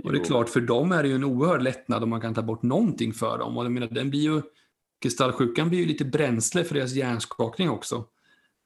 Och 0.03 0.11
det 0.11 0.19
är 0.19 0.23
klart, 0.23 0.49
för 0.49 0.61
dem 0.61 0.91
är 0.91 1.03
det 1.03 1.09
ju 1.09 1.15
en 1.15 1.23
oerhörd 1.23 1.61
lättnad 1.61 2.03
om 2.03 2.09
man 2.09 2.21
kan 2.21 2.33
ta 2.33 2.41
bort 2.41 2.63
någonting 2.63 3.13
för 3.13 3.37
dem. 3.37 3.57
Och 3.57 3.65
jag 3.65 3.71
menar, 3.71 3.87
den 3.87 4.09
blir 4.09 4.21
ju, 4.21 4.41
kristallsjukan 5.01 5.69
blir 5.69 5.79
ju 5.79 5.85
lite 5.85 6.05
bränsle 6.05 6.63
för 6.63 6.75
deras 6.75 6.93
hjärnskakning 6.93 7.69
också. 7.69 8.05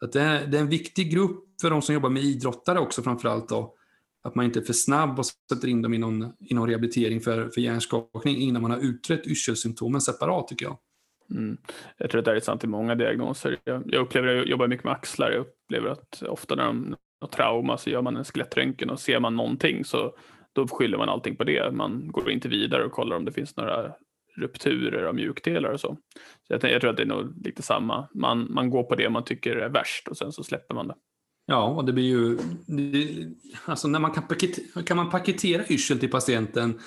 Att 0.01 0.11
det, 0.11 0.21
är, 0.21 0.47
det 0.47 0.57
är 0.57 0.61
en 0.61 0.69
viktig 0.69 1.11
grupp 1.11 1.45
för 1.61 1.69
de 1.69 1.81
som 1.81 1.95
jobbar 1.95 2.09
med 2.09 2.23
idrottare 2.23 2.79
också 2.79 3.01
framförallt. 3.01 3.49
Då. 3.49 3.75
Att 4.23 4.35
man 4.35 4.45
inte 4.45 4.59
är 4.59 4.63
för 4.63 4.73
snabb 4.73 5.19
och 5.19 5.25
sätter 5.25 5.67
in 5.67 5.81
dem 5.81 5.93
i 5.93 5.97
någon, 5.97 6.33
i 6.39 6.53
någon 6.53 6.69
rehabilitering 6.69 7.21
för, 7.21 7.49
för 7.49 7.61
hjärnskakning 7.61 8.37
innan 8.37 8.61
man 8.61 8.71
har 8.71 8.79
utrett 8.79 9.27
yrselsymptomen 9.27 10.01
separat 10.01 10.47
tycker 10.47 10.65
jag. 10.65 10.77
Mm. 11.31 11.57
Jag 11.97 12.09
tror 12.09 12.19
att 12.19 12.25
det 12.25 12.35
är 12.35 12.39
sant 12.39 12.63
i 12.63 12.67
många 12.67 12.95
diagnoser. 12.95 13.57
Jag, 13.63 13.83
jag 13.85 14.01
upplever, 14.01 14.27
jag 14.27 14.47
jobbar 14.47 14.67
mycket 14.67 14.83
med 14.83 14.93
axlar, 14.93 15.31
jag 15.31 15.39
upplever 15.39 15.89
att 15.89 16.23
ofta 16.23 16.55
när 16.55 16.65
de 16.65 16.95
har 17.21 17.27
trauma 17.27 17.77
så 17.77 17.89
gör 17.89 18.01
man 18.01 18.17
en 18.17 18.23
skelettröntgen 18.23 18.89
och 18.89 18.99
ser 18.99 19.19
man 19.19 19.35
någonting 19.35 19.85
så 19.85 20.15
då 20.55 20.67
skyller 20.67 20.97
man 20.97 21.09
allting 21.09 21.35
på 21.35 21.43
det. 21.43 21.71
Man 21.71 22.07
går 22.11 22.31
inte 22.31 22.47
vidare 22.47 22.85
och 22.85 22.91
kollar 22.91 23.15
om 23.15 23.25
det 23.25 23.31
finns 23.31 23.57
några 23.57 23.93
rupturer 24.37 25.03
av 25.03 25.15
mjukdelar 25.15 25.69
och 25.69 25.79
så. 25.79 25.97
så 26.47 26.53
jag, 26.53 26.71
jag, 26.71 26.81
tror 26.81 26.91
att 26.91 26.97
det 26.97 27.03
är 27.03 27.07
nog 27.07 27.45
lite 27.45 27.61
samma. 27.61 28.07
Man, 28.13 28.53
man 28.53 28.69
går 28.69 28.83
på 28.83 28.95
det 28.95 29.09
man 29.09 29.23
tycker 29.23 29.55
är 29.55 29.69
värst 29.69 30.07
och 30.07 30.17
sen 30.17 30.31
så 30.31 30.43
släpper 30.43 30.75
man 30.75 30.87
det. 30.87 30.95
Ja, 31.45 31.67
och 31.67 31.85
det 31.85 31.93
blir 31.93 32.03
ju... 32.03 32.37
Det, 32.67 33.27
alltså 33.65 33.87
när 33.87 33.99
man 33.99 34.11
kan, 34.11 34.27
paketera, 34.27 34.83
kan 34.83 34.97
man 34.97 35.09
paketera 35.09 35.63
yrsel 35.69 35.99
till 35.99 36.11
patienten 36.11 36.79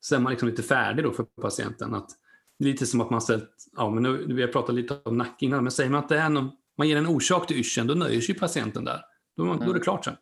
så 0.00 0.14
är 0.14 0.20
man 0.20 0.30
liksom 0.30 0.48
lite 0.48 0.62
färdig 0.62 1.04
då 1.04 1.12
för 1.12 1.22
patienten. 1.22 1.94
Att, 1.94 2.10
lite 2.58 2.86
som 2.86 3.00
att 3.00 3.10
man 3.10 3.20
ställt... 3.20 3.50
Ja, 3.76 3.90
men 3.90 4.02
nu, 4.02 4.34
vi 4.34 4.42
har 4.42 4.48
pratat 4.48 4.74
lite 4.74 4.98
om 5.04 5.18
nack 5.18 5.42
innan, 5.42 5.62
men 5.62 5.70
säger 5.70 5.90
man 5.90 6.00
att 6.00 6.08
det 6.08 6.18
är 6.18 6.28
någon, 6.28 6.50
man 6.78 6.88
ger 6.88 6.96
en 6.96 7.06
orsak 7.06 7.46
till 7.46 7.56
yrseln, 7.56 7.86
då 7.86 7.94
nöjer 7.94 8.20
sig 8.20 8.34
patienten 8.34 8.84
där. 8.84 9.00
Då, 9.36 9.42
mm. 9.42 9.56
då 9.56 9.62
är 9.62 9.66
det 9.66 9.70
mm. 9.70 9.82
klart 9.82 10.04
sen. 10.04 10.16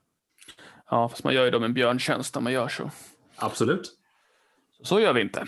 Ja, 0.91 1.09
fast 1.09 1.25
man 1.25 1.35
gör 1.35 1.45
ju 1.45 1.51
dem 1.51 1.63
en 1.63 1.75
björntjänst 1.75 2.37
om 2.37 2.45
man 2.45 2.53
gör 2.53 2.69
så. 2.69 2.91
Absolut. 3.37 3.99
Så 4.83 5.01
gör 5.01 5.13
vi 5.13 5.21
inte. 5.21 5.45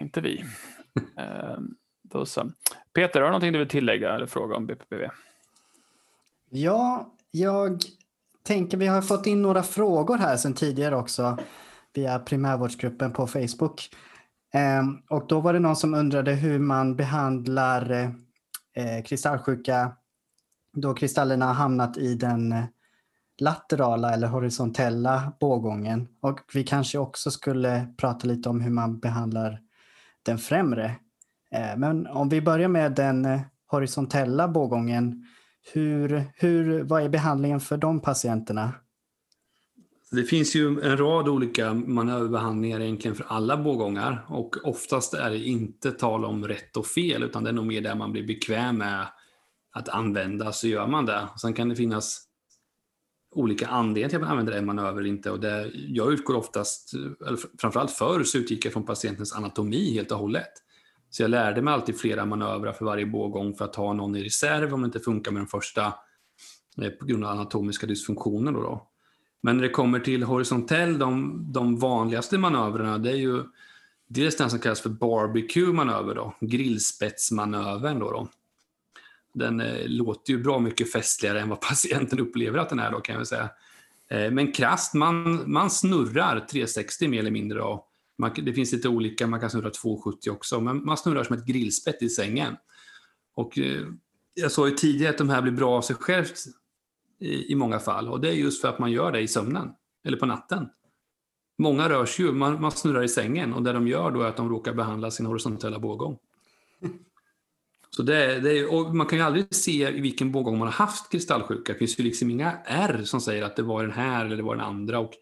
Inte 0.00 0.20
vi. 0.20 0.44
Ehm, 1.16 1.74
då 2.02 2.26
så. 2.26 2.50
Peter, 2.94 3.20
har 3.20 3.26
du 3.26 3.30
någonting 3.30 3.52
du 3.52 3.58
vill 3.58 3.68
tillägga 3.68 4.14
eller 4.14 4.26
fråga 4.26 4.56
om 4.56 4.66
BPPV? 4.66 5.08
Ja, 6.50 7.14
jag 7.30 7.80
tänker 8.42 8.76
vi 8.76 8.86
har 8.86 9.02
fått 9.02 9.26
in 9.26 9.42
några 9.42 9.62
frågor 9.62 10.16
här 10.16 10.36
sedan 10.36 10.54
tidigare 10.54 10.96
också 10.96 11.38
via 11.94 12.18
primärvårdsgruppen 12.18 13.12
på 13.12 13.26
Facebook. 13.26 13.90
Ehm, 14.52 15.02
och 15.08 15.26
då 15.28 15.40
var 15.40 15.52
det 15.52 15.58
någon 15.58 15.76
som 15.76 15.94
undrade 15.94 16.32
hur 16.32 16.58
man 16.58 16.96
behandlar 16.96 17.90
eh, 18.74 19.04
kristallsjuka 19.04 19.92
då 20.76 20.94
kristallerna 20.94 21.46
har 21.46 21.54
hamnat 21.54 21.96
i 21.96 22.14
den 22.14 22.54
laterala 23.40 24.12
eller 24.12 24.26
horisontella 24.26 25.32
bågången. 25.40 26.08
Och 26.20 26.40
vi 26.54 26.64
kanske 26.64 26.98
också 26.98 27.30
skulle 27.30 27.86
prata 27.96 28.26
lite 28.26 28.48
om 28.48 28.60
hur 28.60 28.70
man 28.70 28.98
behandlar 28.98 29.60
den 30.22 30.38
främre. 30.38 30.84
Eh, 31.50 31.76
men 31.76 32.06
om 32.06 32.28
vi 32.28 32.40
börjar 32.40 32.68
med 32.68 32.92
den 32.94 33.24
eh, 33.24 33.40
horisontella 33.66 34.48
bågången, 34.48 35.26
hur, 35.72 36.24
hur, 36.34 36.82
vad 36.82 37.02
är 37.02 37.08
behandlingen 37.08 37.60
för 37.60 37.76
de 37.76 38.00
patienterna? 38.00 38.72
Det 40.10 40.24
finns 40.24 40.56
ju 40.56 40.80
en 40.80 40.96
rad 40.96 41.28
olika 41.28 41.74
manöverbehandlingar 41.74 42.80
egentligen 42.80 43.14
för 43.14 43.24
alla 43.28 43.56
bågångar 43.56 44.26
och 44.28 44.56
oftast 44.64 45.14
är 45.14 45.30
det 45.30 45.38
inte 45.38 45.90
tal 45.90 46.24
om 46.24 46.48
rätt 46.48 46.76
och 46.76 46.86
fel 46.86 47.22
utan 47.22 47.44
det 47.44 47.50
är 47.50 47.54
nog 47.54 47.66
mer 47.66 47.80
där 47.80 47.94
man 47.94 48.12
blir 48.12 48.26
bekväm 48.26 48.78
med 48.78 49.06
att 49.72 49.88
använda 49.88 50.52
så 50.52 50.68
gör 50.68 50.86
man 50.86 51.06
det. 51.06 51.28
Sen 51.40 51.54
kan 51.54 51.68
det 51.68 51.76
finnas 51.76 52.22
olika 53.34 53.66
anledningar 53.66 54.08
till 54.08 54.16
att 54.16 54.22
man 54.22 54.30
använder 54.30 54.52
en 54.52 54.66
manöver 54.66 55.00
eller 55.00 55.10
inte. 55.10 55.30
Och 55.30 55.40
det, 55.40 55.70
jag 55.74 56.12
utgår 56.12 56.34
oftast, 56.34 56.94
eller 57.26 57.38
framförallt 57.60 57.90
förr, 57.90 58.24
så 58.24 58.38
utgick 58.38 58.64
jag 58.64 58.72
från 58.72 58.86
patientens 58.86 59.32
anatomi 59.32 59.94
helt 59.94 60.10
och 60.10 60.18
hållet. 60.18 60.52
Så 61.10 61.22
jag 61.22 61.30
lärde 61.30 61.62
mig 61.62 61.74
alltid 61.74 61.98
flera 61.98 62.24
manövrar 62.24 62.72
för 62.72 62.84
varje 62.84 63.06
bågång 63.06 63.54
för 63.54 63.64
att 63.64 63.76
ha 63.76 63.92
någon 63.92 64.16
i 64.16 64.24
reserv 64.24 64.74
om 64.74 64.80
det 64.80 64.86
inte 64.86 65.00
funkar 65.00 65.32
med 65.32 65.40
den 65.40 65.46
första 65.46 65.94
eh, 66.82 66.90
på 66.90 67.06
grund 67.06 67.24
av 67.24 67.30
anatomiska 67.30 67.86
dysfunktioner. 67.86 68.52
Då, 68.52 68.62
då. 68.62 68.88
Men 69.42 69.56
när 69.56 69.62
det 69.62 69.70
kommer 69.70 70.00
till 70.00 70.22
horisontell, 70.22 70.98
de, 70.98 71.40
de 71.52 71.76
vanligaste 71.76 72.38
manövrarna, 72.38 72.98
det 72.98 73.10
är 73.10 73.16
ju 73.16 73.42
dels 74.08 74.36
den 74.36 74.50
som 74.50 74.58
kallas 74.58 74.80
för 74.80 74.90
barbecue-manöver, 74.90 76.14
då, 76.14 76.34
grillspetsmanövern. 76.40 77.98
Då, 77.98 78.10
då. 78.10 78.28
Den 79.34 79.60
eh, 79.60 79.86
låter 79.88 80.32
ju 80.32 80.42
bra 80.42 80.58
mycket 80.58 80.92
festligare 80.92 81.40
än 81.40 81.48
vad 81.48 81.60
patienten 81.68 82.20
upplever 82.20 82.58
att 82.58 82.68
den 82.68 82.78
är, 82.78 82.92
då, 82.92 83.00
kan 83.00 83.16
jag 83.16 83.26
säga. 83.26 83.50
Eh, 84.10 84.30
men 84.30 84.52
krasst, 84.52 84.94
man, 84.94 85.52
man 85.52 85.70
snurrar 85.70 86.40
360 86.40 87.08
mer 87.08 87.18
eller 87.18 87.30
mindre. 87.30 87.58
Då. 87.58 87.86
Man, 88.18 88.30
det 88.36 88.52
finns 88.52 88.72
lite 88.72 88.88
olika, 88.88 89.26
man 89.26 89.40
kan 89.40 89.50
snurra 89.50 89.70
270 89.70 90.30
också, 90.30 90.60
men 90.60 90.84
man 90.84 90.96
snurrar 90.96 91.24
som 91.24 91.36
ett 91.36 91.46
grillspett 91.46 92.02
i 92.02 92.08
sängen. 92.08 92.56
Och 93.34 93.58
eh, 93.58 93.82
jag 94.34 94.52
sa 94.52 94.68
ju 94.68 94.74
tidigare 94.74 95.10
att 95.10 95.18
de 95.18 95.30
här 95.30 95.42
blir 95.42 95.52
bra 95.52 95.76
av 95.76 95.82
sig 95.82 95.96
självt 95.96 96.38
i, 97.20 97.52
i 97.52 97.54
många 97.54 97.78
fall. 97.78 98.08
Och 98.08 98.20
det 98.20 98.28
är 98.28 98.32
just 98.32 98.60
för 98.60 98.68
att 98.68 98.78
man 98.78 98.92
gör 98.92 99.12
det 99.12 99.20
i 99.20 99.28
sömnen, 99.28 99.70
eller 100.04 100.16
på 100.16 100.26
natten. 100.26 100.68
Många 101.58 101.88
rör 101.88 102.06
sig 102.06 102.24
ju, 102.24 102.32
man, 102.32 102.60
man 102.60 102.70
snurrar 102.70 103.02
i 103.02 103.08
sängen 103.08 103.52
och 103.52 103.62
det 103.62 103.72
de 103.72 103.88
gör 103.88 104.10
då 104.10 104.22
är 104.22 104.28
att 104.28 104.36
de 104.36 104.48
råkar 104.48 104.74
behandla 104.74 105.10
sin 105.10 105.26
horisontella 105.26 105.78
bågång. 105.78 106.18
Så 107.96 108.02
det, 108.02 108.40
det, 108.40 108.66
och 108.66 108.94
man 108.94 109.06
kan 109.06 109.18
ju 109.18 109.24
aldrig 109.24 109.54
se 109.54 109.88
i 109.88 110.00
vilken 110.00 110.32
bågång 110.32 110.58
man 110.58 110.68
har 110.68 110.72
haft 110.72 111.12
kristallsjuka. 111.12 111.72
Det 111.72 111.78
finns 111.78 112.00
ju 112.00 112.04
liksom 112.04 112.30
inga 112.30 112.52
R 112.64 113.00
som 113.04 113.20
säger 113.20 113.42
att 113.42 113.56
det 113.56 113.62
var 113.62 113.82
den 113.82 113.92
här 113.92 114.24
eller 114.24 114.36
det 114.36 114.42
var 114.42 114.56
den 114.56 114.64
andra. 114.64 114.98
Och 114.98 115.12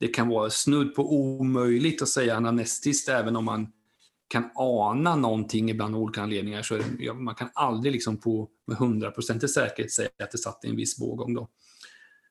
det 0.00 0.08
kan 0.08 0.28
vara 0.28 0.50
snudd 0.50 0.94
på 0.94 1.14
omöjligt 1.14 2.02
att 2.02 2.08
säga 2.08 2.36
anamnestiskt 2.36 3.08
även 3.08 3.36
om 3.36 3.44
man 3.44 3.66
kan 4.28 4.50
ana 4.54 5.16
någonting 5.16 5.70
ibland 5.70 5.94
av 5.94 6.00
olika 6.00 6.22
anledningar. 6.22 6.62
Så 6.62 6.76
det, 6.98 7.12
man 7.12 7.34
kan 7.34 7.48
aldrig 7.54 7.92
liksom 7.92 8.16
på, 8.16 8.48
med 8.66 8.76
hundraprocentig 8.76 9.50
säkerhet 9.50 9.92
säga 9.92 10.08
att 10.22 10.30
det 10.30 10.38
satt 10.38 10.64
i 10.64 10.68
en 10.68 10.76
viss 10.76 10.98
bågång. 10.98 11.34
Då. 11.34 11.48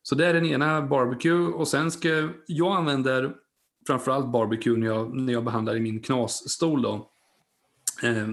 Så 0.03 0.15
det 0.15 0.27
är 0.27 0.33
den 0.33 0.45
ena, 0.45 0.81
barbecue. 0.81 1.45
Och 1.45 1.67
sen 1.67 1.91
ska 1.91 2.29
jag 2.47 2.77
använder 2.77 3.33
framförallt 3.87 4.31
barbecue 4.31 4.77
när 4.77 4.87
jag, 4.87 5.15
när 5.15 5.33
jag 5.33 5.43
behandlar 5.43 5.75
i 5.75 5.79
min 5.79 6.01
knasstol. 6.01 6.81
Då. 6.81 7.09
Eh, 8.03 8.27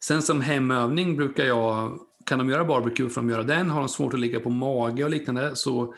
sen 0.00 0.22
som 0.22 0.40
hemövning 0.40 1.16
brukar 1.16 1.44
jag, 1.44 1.98
kan 2.26 2.38
de 2.38 2.48
göra 2.48 2.64
barbecue 2.64 3.08
för 3.08 3.20
de 3.20 3.30
göra 3.30 3.42
den, 3.42 3.70
har 3.70 3.80
de 3.80 3.88
svårt 3.88 4.14
att 4.14 4.20
ligga 4.20 4.40
på 4.40 4.50
mage 4.50 5.04
och 5.04 5.10
liknande 5.10 5.56
så 5.56 5.94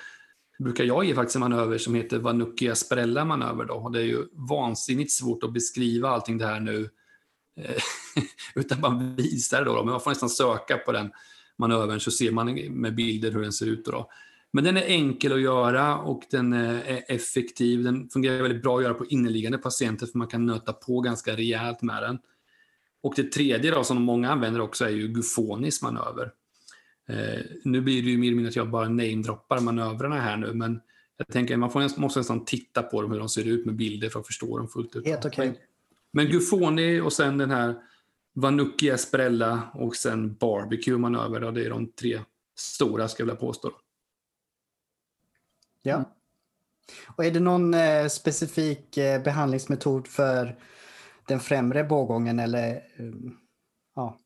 brukar 0.59 0.85
jag 0.85 1.05
ge 1.05 1.15
faktiskt 1.15 1.37
en 1.37 1.41
manöver 1.41 1.79
som 1.79 1.95
heter 1.95 2.19
Vanuccia 2.19 2.75
Sprella 2.75 3.25
manöver. 3.25 3.65
Då. 3.65 3.89
Det 3.89 3.99
är 3.99 4.05
ju 4.05 4.25
vansinnigt 4.33 5.13
svårt 5.13 5.43
att 5.43 5.53
beskriva 5.53 6.09
allting 6.09 6.39
det 6.39 6.47
här 6.47 6.61
nu 6.61 6.91
eh, 7.61 7.83
utan 8.55 8.81
man 8.81 9.17
visar 9.17 9.59
det 9.59 9.65
då, 9.65 9.75
då, 9.75 9.85
Men 9.85 9.91
man 9.91 10.01
får 10.01 10.11
nästan 10.11 10.29
söka 10.29 10.77
på 10.77 10.93
den 10.93 11.11
manövern 11.59 12.01
så 12.01 12.11
ser 12.11 12.31
man 12.31 12.55
med 12.55 12.95
bilder 12.95 13.33
hur 13.33 13.43
den 13.43 13.53
ser 13.53 13.67
ut. 13.67 13.85
Då, 13.85 13.91
då. 13.91 14.11
Men 14.53 14.65
den 14.65 14.77
är 14.77 14.83
enkel 14.83 15.33
att 15.33 15.41
göra 15.41 15.99
och 15.99 16.23
den 16.31 16.53
eh, 16.53 16.91
är 16.91 17.05
effektiv. 17.09 17.85
Den 17.85 18.09
fungerar 18.09 18.43
väldigt 18.43 18.63
bra 18.63 18.77
att 18.77 18.83
göra 18.83 18.95
på 18.95 19.07
inneliggande 19.07 19.59
patienter 19.59 20.07
för 20.07 20.19
man 20.19 20.29
kan 20.29 20.47
nöta 20.47 20.73
på 20.73 21.01
ganska 21.01 21.37
rejält 21.37 21.83
med 21.83 22.03
den. 22.03 22.19
Och 23.03 23.13
det 23.17 23.33
tredje 23.33 23.71
då, 23.71 23.85
som 23.85 24.03
många 24.03 24.31
använder 24.31 24.61
också 24.61 24.85
är 24.85 24.91
ju 24.91 25.09
Gufonis 25.09 25.83
manöver. 25.83 26.33
Eh, 27.09 27.41
nu 27.65 27.81
blir 27.81 28.03
det 28.03 28.11
ju 28.11 28.19
mer 28.19 28.27
eller 28.27 28.37
mindre 28.37 28.49
att 28.49 28.57
jag 28.57 28.71
bara 28.71 28.89
namedroppar 28.89 29.61
manövrarna 29.61 30.21
här 30.21 30.37
nu, 30.37 30.55
men 30.55 30.81
jag 31.17 31.29
tänker 31.29 31.57
man 31.57 31.71
får, 31.71 32.01
måste 32.01 32.21
nästan 32.21 32.45
titta 32.45 32.83
på 32.83 33.03
dem, 33.03 33.13
hur 33.13 33.19
de 33.19 33.29
ser 33.29 33.49
ut 33.49 33.67
med 33.67 33.75
bilder 33.75 34.09
för 34.09 34.21
att 34.21 34.27
förstå 34.27 34.59
dem 34.59 34.69
fullt 34.69 34.97
ut. 34.97 35.07
Helt 35.07 35.25
okej. 35.25 35.51
Okay. 35.51 35.63
Men 36.13 36.27
Gufoni 36.27 37.01
och 37.01 37.13
sen 37.13 37.39
den 37.39 37.51
här 37.51 37.75
Vanucci 38.33 38.89
Esprella 38.89 39.71
och 39.75 39.97
sen 39.97 40.35
Barbecue 40.35 40.99
manöver, 40.99 41.53
det 41.53 41.65
är 41.65 41.71
de 41.71 41.93
tre 41.93 42.21
stora 42.57 43.09
ska 43.09 43.21
jag 43.21 43.27
vilja 43.27 43.41
påstå. 43.41 43.73
Ja. 45.83 46.17
Och 47.07 47.25
är 47.25 47.31
det 47.31 47.41
någon 47.41 47.75
eh, 47.75 48.07
specifik 48.07 48.97
eh, 48.97 49.23
behandlingsmetod 49.23 50.09
för 50.09 50.59
den 51.31 51.41
främre 51.41 51.85
bågången 51.85 52.39
eller 52.39 52.75
eh, 52.75 53.13
ja? 53.95 54.19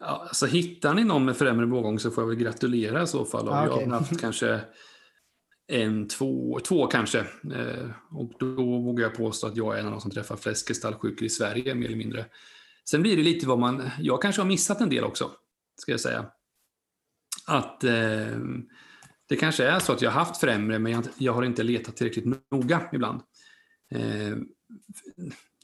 Ja, 0.00 0.06
alltså 0.28 0.46
hittar 0.46 0.94
ni 0.94 1.04
någon 1.04 1.24
med 1.24 1.36
främre 1.36 1.66
bågång 1.66 1.98
så 1.98 2.10
får 2.10 2.22
jag 2.22 2.28
väl 2.28 2.38
gratulera 2.38 3.02
i 3.02 3.06
så 3.06 3.24
fall. 3.24 3.48
Ah, 3.48 3.68
okay. 3.68 3.82
Jag 3.82 3.90
har 3.90 3.98
haft 3.98 4.20
kanske 4.20 4.60
en, 5.66 6.08
två, 6.08 6.60
två 6.64 6.86
kanske. 6.86 7.18
Eh, 7.54 7.90
och 8.10 8.32
då 8.38 8.54
vågar 8.78 9.04
jag 9.04 9.14
påstå 9.14 9.46
att 9.46 9.56
jag 9.56 9.74
är 9.74 9.80
en 9.80 9.86
av 9.86 9.92
de 9.92 10.00
som 10.00 10.10
träffar 10.10 10.36
flest 10.36 10.68
kristallsjukor 10.68 11.24
i 11.24 11.28
Sverige, 11.28 11.74
mer 11.74 11.86
eller 11.86 11.96
mindre. 11.96 12.26
Sen 12.90 13.02
blir 13.02 13.16
det 13.16 13.22
lite 13.22 13.46
vad 13.46 13.58
man... 13.58 13.90
Jag 13.98 14.22
kanske 14.22 14.42
har 14.42 14.48
missat 14.48 14.80
en 14.80 14.88
del 14.88 15.04
också, 15.04 15.30
ska 15.76 15.92
jag 15.92 16.00
säga. 16.00 16.26
Att 17.46 17.84
eh, 17.84 18.38
det 19.28 19.36
kanske 19.36 19.64
är 19.64 19.78
så 19.78 19.92
att 19.92 20.02
jag 20.02 20.10
har 20.10 20.24
haft 20.24 20.40
främre, 20.40 20.78
men 20.78 20.92
jag, 20.92 21.04
jag 21.18 21.32
har 21.32 21.42
inte 21.42 21.62
letat 21.62 21.96
tillräckligt 21.96 22.50
noga 22.50 22.88
ibland. 22.92 23.20
Eh, 23.90 24.36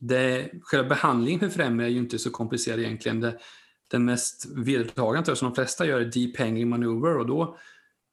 det, 0.01 0.51
själva 0.63 0.89
behandlingen 0.89 1.41
för 1.41 1.49
främre 1.49 1.87
är 1.87 1.91
ju 1.91 1.99
inte 1.99 2.19
så 2.19 2.31
komplicerad 2.31 2.81
egentligen. 2.81 3.21
Det, 3.21 3.39
den 3.91 4.05
mest 4.05 4.47
vedertagna 4.57 5.25
som 5.25 5.49
de 5.49 5.55
flesta 5.55 5.87
gör 5.87 6.01
är 6.01 6.05
deep 6.05 6.39
hanging 6.39 6.69
maneuver 6.69 7.19
och 7.19 7.27
då 7.27 7.57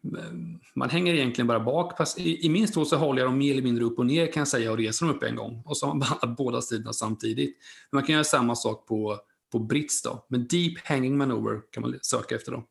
mm, 0.04 0.60
man 0.76 0.90
hänger 0.90 1.14
egentligen 1.14 1.48
bara 1.48 1.60
bak. 1.60 2.18
I, 2.18 2.46
i 2.46 2.50
min 2.50 2.68
stol 2.68 2.86
så 2.86 2.96
håller 2.96 3.22
jag 3.22 3.30
dem 3.30 3.38
mer 3.38 3.52
eller 3.52 3.64
mindre 3.64 3.84
upp 3.84 4.00
och 4.00 4.06
ner 4.06 4.32
kan 4.32 4.42
jag 4.42 4.48
säga 4.48 4.72
och 4.72 4.78
reser 4.78 5.06
dem 5.06 5.16
upp 5.16 5.24
en 5.24 5.36
gång. 5.36 5.64
Och 5.66 5.78
så 5.78 5.86
har 5.86 5.94
man 5.94 6.00
behandlat 6.00 6.38
båda 6.38 6.62
sidorna 6.62 6.94
samtidigt. 6.94 7.58
Men 7.92 7.98
man 7.98 8.06
kan 8.06 8.14
göra 8.14 8.24
samma 8.24 8.56
sak 8.56 8.88
på, 8.88 9.20
på 9.52 9.60
brits 9.60 10.02
då. 10.02 10.26
Men 10.30 10.48
deep 10.48 10.74
hanging 10.84 11.18
maneuver 11.18 11.62
kan 11.72 11.82
man 11.82 12.00
söka 12.02 12.36
efter 12.36 12.52
då. 12.52 12.64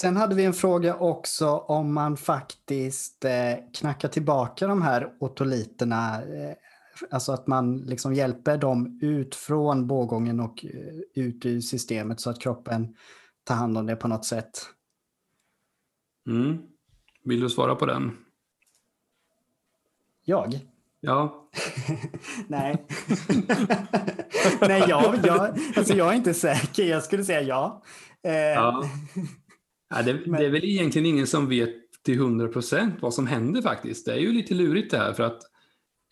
Sen 0.00 0.16
hade 0.16 0.34
vi 0.34 0.44
en 0.44 0.52
fråga 0.52 0.96
också 0.96 1.48
om 1.48 1.94
man 1.94 2.16
faktiskt 2.16 3.24
eh, 3.24 3.54
knackar 3.74 4.08
tillbaka 4.08 4.66
de 4.66 4.82
här 4.82 5.12
otoliterna. 5.20 6.22
Eh, 6.22 6.54
alltså 7.10 7.32
att 7.32 7.46
man 7.46 7.78
liksom 7.78 8.14
hjälper 8.14 8.58
dem 8.58 8.98
ut 9.02 9.34
från 9.34 9.86
bågången 9.86 10.40
och 10.40 10.64
eh, 10.64 11.24
ut 11.24 11.46
ur 11.46 11.60
systemet 11.60 12.20
så 12.20 12.30
att 12.30 12.40
kroppen 12.40 12.96
tar 13.44 13.54
hand 13.54 13.78
om 13.78 13.86
det 13.86 13.96
på 13.96 14.08
något 14.08 14.24
sätt. 14.24 14.66
Mm. 16.26 16.58
Vill 17.24 17.40
du 17.40 17.50
svara 17.50 17.74
på 17.74 17.86
den? 17.86 18.16
Jag? 20.24 20.60
Ja. 21.00 21.50
Nej. 22.46 22.86
Nej, 24.60 24.84
jag, 24.88 25.14
jag, 25.24 25.58
alltså 25.76 25.94
jag 25.94 26.12
är 26.12 26.16
inte 26.16 26.34
säker. 26.34 26.84
Jag 26.84 27.02
skulle 27.02 27.24
säga 27.24 27.42
ja. 27.42 27.82
Eh, 28.22 28.32
ja. 28.32 28.84
Ja, 29.90 30.02
det, 30.02 30.12
det, 30.12 30.46
är 30.46 30.50
väl 30.50 30.64
egentligen 30.64 31.06
ingen 31.06 31.26
som 31.26 31.48
vet 31.48 32.02
till 32.02 32.14
100 32.14 32.48
procent 32.48 32.94
vad 33.00 33.14
som 33.14 33.26
händer 33.26 33.62
faktiskt. 33.62 34.06
Det 34.06 34.12
är 34.12 34.18
ju 34.18 34.32
lite 34.32 34.54
lurigt 34.54 34.90
det 34.90 34.98
här 34.98 35.12
för 35.12 35.22
att 35.22 35.42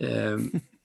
eh, 0.03 0.39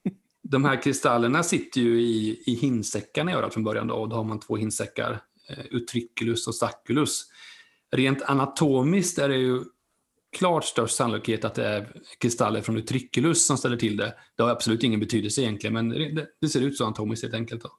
de 0.43 0.65
här 0.65 0.81
kristallerna 0.81 1.43
sitter 1.43 1.81
ju 1.81 2.01
i, 2.01 2.43
i 2.45 2.55
hinsäckarna 2.55 3.47
i 3.47 3.49
från 3.51 3.63
början. 3.63 3.87
Då, 3.87 3.95
och 3.95 4.09
då 4.09 4.15
har 4.15 4.23
man 4.23 4.39
två 4.39 4.55
hinsäckar, 4.55 5.21
eh, 5.49 5.65
utriculus 5.71 6.47
och 6.47 6.55
sacculus. 6.55 7.25
Rent 7.91 8.21
anatomiskt 8.21 9.19
är 9.19 9.29
det 9.29 9.37
ju 9.37 9.63
klart 10.37 10.65
störst 10.65 10.95
sannolikhet 10.95 11.45
att 11.45 11.55
det 11.55 11.65
är 11.65 12.01
kristaller 12.17 12.61
från 12.61 12.77
utriculus 12.77 13.45
som 13.45 13.57
ställer 13.57 13.77
till 13.77 13.97
det. 13.97 14.13
Det 14.35 14.43
har 14.43 14.49
absolut 14.49 14.83
ingen 14.83 14.99
betydelse 14.99 15.41
egentligen, 15.41 15.73
men 15.73 15.89
det, 15.89 16.27
det 16.41 16.49
ser 16.49 16.61
ut 16.61 16.77
så 16.77 16.85
anatomiskt 16.85 17.23
helt 17.23 17.35
enkelt. 17.35 17.63
Då. 17.63 17.69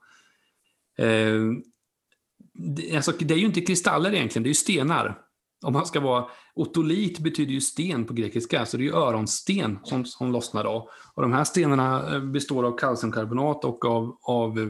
Eh, 1.04 1.40
alltså, 2.94 3.12
det 3.18 3.34
är 3.34 3.38
ju 3.38 3.46
inte 3.46 3.60
kristaller 3.60 4.12
egentligen, 4.12 4.42
det 4.42 4.46
är 4.46 4.50
ju 4.50 4.54
stenar. 4.54 5.18
Om 5.62 5.72
man 5.72 5.86
ska 5.86 6.00
vara... 6.00 6.24
Otolit 6.54 7.18
betyder 7.18 7.52
ju 7.52 7.60
sten 7.60 8.04
på 8.04 8.14
grekiska, 8.14 8.66
så 8.66 8.76
det 8.76 8.82
är 8.82 8.84
ju 8.84 8.94
öronsten 8.94 9.78
som, 9.82 10.04
som 10.04 10.32
lossnar 10.32 10.64
då. 10.64 10.90
Och 11.14 11.22
de 11.22 11.32
här 11.32 11.44
stenarna 11.44 12.14
eh, 12.14 12.20
består 12.20 12.64
av 12.64 12.78
kalciumkarbonat 12.78 13.64
och 13.64 13.84
av, 13.84 14.18
av 14.22 14.58
eh, 14.58 14.68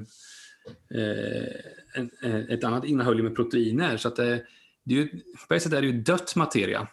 eh, 2.24 2.37
ett 2.37 2.64
annat 2.64 2.85
innehåll 2.85 3.22
med 3.22 3.37
proteiner. 3.37 3.97
Så 3.97 4.09
att 4.09 4.16
det, 4.16 4.43
det 4.85 4.95
är 4.95 4.99
ju, 4.99 5.09
på 5.49 5.55
ett 5.55 5.62
sätt 5.62 5.72
är 5.72 5.80
det 5.80 5.87
ju 5.87 6.03
dött 6.03 6.37
materia. 6.37 6.89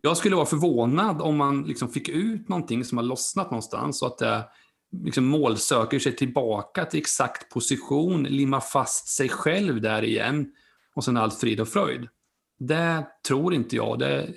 Jag 0.00 0.16
skulle 0.16 0.36
vara 0.36 0.46
förvånad 0.46 1.20
om 1.20 1.36
man 1.36 1.62
liksom 1.62 1.88
fick 1.88 2.08
ut 2.08 2.48
någonting 2.48 2.84
som 2.84 2.98
har 2.98 3.04
lossnat 3.04 3.50
någonstans 3.50 3.98
så 3.98 4.06
att 4.06 4.18
det 4.18 4.44
liksom 4.92 5.24
målsöker 5.24 5.98
sig 5.98 6.16
tillbaka 6.16 6.84
till 6.84 7.00
exakt 7.00 7.52
position, 7.52 8.22
limmar 8.22 8.60
fast 8.60 9.08
sig 9.08 9.28
själv 9.28 9.80
där 9.80 10.02
igen 10.02 10.52
och 10.94 11.04
sen 11.04 11.16
allt 11.16 11.40
frid 11.40 11.60
och 11.60 11.68
fröjd. 11.68 12.08
Det 12.58 13.06
tror 13.26 13.54
inte 13.54 13.76
jag. 13.76 13.98
Det, 13.98 14.34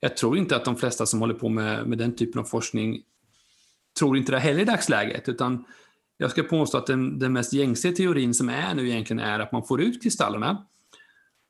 jag 0.00 0.16
tror 0.16 0.38
inte 0.38 0.56
att 0.56 0.64
de 0.64 0.76
flesta 0.76 1.06
som 1.06 1.20
håller 1.20 1.34
på 1.34 1.48
med, 1.48 1.86
med 1.86 1.98
den 1.98 2.16
typen 2.16 2.40
av 2.40 2.44
forskning 2.44 3.02
tror 3.98 4.16
inte 4.16 4.32
det 4.32 4.38
heller 4.38 4.60
i 4.60 4.64
dagsläget, 4.64 5.28
utan 5.28 5.64
jag 6.16 6.30
ska 6.30 6.42
påstå 6.42 6.78
att 6.78 6.86
den, 6.86 7.18
den 7.18 7.32
mest 7.32 7.52
gängse 7.52 7.92
teorin 7.92 8.34
som 8.34 8.48
är 8.48 8.74
nu 8.74 8.88
egentligen 8.88 9.20
är 9.20 9.40
att 9.40 9.52
man 9.52 9.64
får 9.64 9.82
ut 9.82 10.02
kristallerna. 10.02 10.66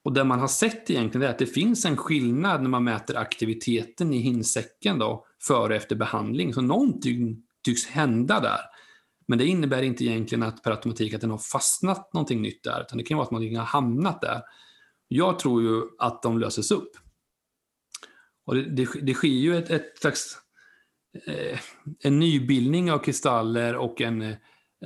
Och 0.05 0.13
det 0.13 0.25
man 0.25 0.41
har 0.41 0.49
sett 0.49 0.91
egentligen 0.91 1.27
är 1.27 1.31
att 1.31 1.39
det 1.39 1.47
finns 1.47 1.85
en 1.85 1.97
skillnad 1.97 2.63
när 2.63 2.69
man 2.69 2.85
mäter 2.85 3.17
aktiviteten 3.17 4.13
i 4.13 4.19
hinsäcken 4.19 4.99
då, 4.99 5.27
före 5.43 5.69
och 5.69 5.75
efter 5.75 5.97
behandling. 5.97 6.55
Så 6.55 6.61
någonting 6.61 7.43
tycks 7.65 7.87
hända 7.87 8.41
där. 8.41 8.61
Men 9.29 9.39
det 9.39 9.47
innebär 9.47 9.83
inte 9.83 10.05
egentligen 10.05 10.43
att 10.43 10.63
per 10.63 10.71
automatik 10.71 11.15
att 11.15 11.21
den 11.21 11.31
har 11.31 11.39
fastnat 11.39 12.15
någonting 12.15 12.43
nytt 12.43 12.65
där, 12.65 12.81
utan 12.81 12.99
det 12.99 13.05
kan 13.05 13.17
vara 13.17 13.25
att 13.25 13.31
någonting 13.31 13.57
har 13.57 13.65
hamnat 13.65 14.21
där. 14.21 14.43
Jag 15.09 15.39
tror 15.39 15.63
ju 15.63 15.83
att 15.99 16.23
de 16.23 16.39
löses 16.39 16.71
upp. 16.71 16.91
Och 18.45 18.55
det, 18.55 18.63
det, 18.63 18.89
det 19.03 19.15
sker 19.15 19.29
ju 19.29 19.57
ett, 19.57 19.71
ett 19.71 19.99
slags 19.99 20.39
eh, 21.27 21.59
en 22.05 22.19
nybildning 22.19 22.93
av 22.93 22.99
kristaller 22.99 23.77
och 23.77 24.01
en, 24.01 24.37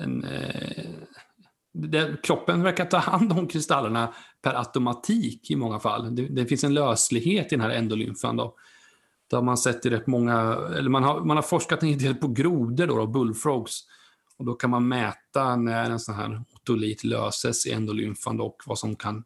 en 0.00 0.24
eh, 0.24 0.90
det, 1.72 2.22
kroppen 2.22 2.62
verkar 2.62 2.84
ta 2.84 2.98
hand 2.98 3.32
om 3.32 3.48
kristallerna 3.48 4.14
per 4.42 4.54
automatik 4.54 5.50
i 5.50 5.56
många 5.56 5.78
fall. 5.78 6.16
Det, 6.16 6.22
det 6.22 6.46
finns 6.46 6.64
en 6.64 6.74
löslighet 6.74 7.46
i 7.46 7.56
den 7.56 7.60
här 7.60 7.70
endolymfan. 7.70 8.36
Då. 8.36 8.56
Det 9.30 9.36
har 9.36 9.42
man 9.42 9.58
sett 9.58 9.86
i 9.86 9.90
rätt 9.90 10.06
många, 10.06 10.58
eller 10.76 10.90
man 10.90 11.02
har, 11.02 11.20
man 11.20 11.36
har 11.36 11.42
forskat 11.42 11.82
en 11.82 11.98
del 11.98 12.14
på 12.14 12.28
grodor, 12.28 12.86
då, 12.86 12.96
då, 12.96 13.06
bullfrogs. 13.06 13.80
Och 14.38 14.44
då 14.44 14.54
kan 14.54 14.70
man 14.70 14.88
mäta 14.88 15.56
när 15.56 15.90
en 15.90 16.00
sån 16.00 16.14
här 16.14 16.44
otolit 16.54 17.04
löses 17.04 17.66
i 17.66 17.72
endolymfan 17.72 18.40
och 18.40 18.62
vad 18.66 18.78
som 18.78 18.96
kan 18.96 19.24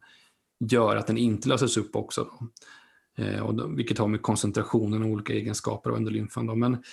göra 0.59 0.99
att 0.99 1.07
den 1.07 1.17
inte 1.17 1.49
löses 1.49 1.77
upp 1.77 1.95
också. 1.95 2.23
Då. 2.23 2.47
Eh, 3.23 3.39
och 3.39 3.55
då, 3.55 3.67
vilket 3.67 3.97
har 3.97 4.07
med 4.07 4.21
koncentrationen 4.21 5.03
och 5.03 5.09
olika 5.09 5.33
egenskaper 5.33 5.89
av 5.89 5.95
endolymfan. 5.97 6.45
Då. 6.45 6.55
Men 6.55 6.83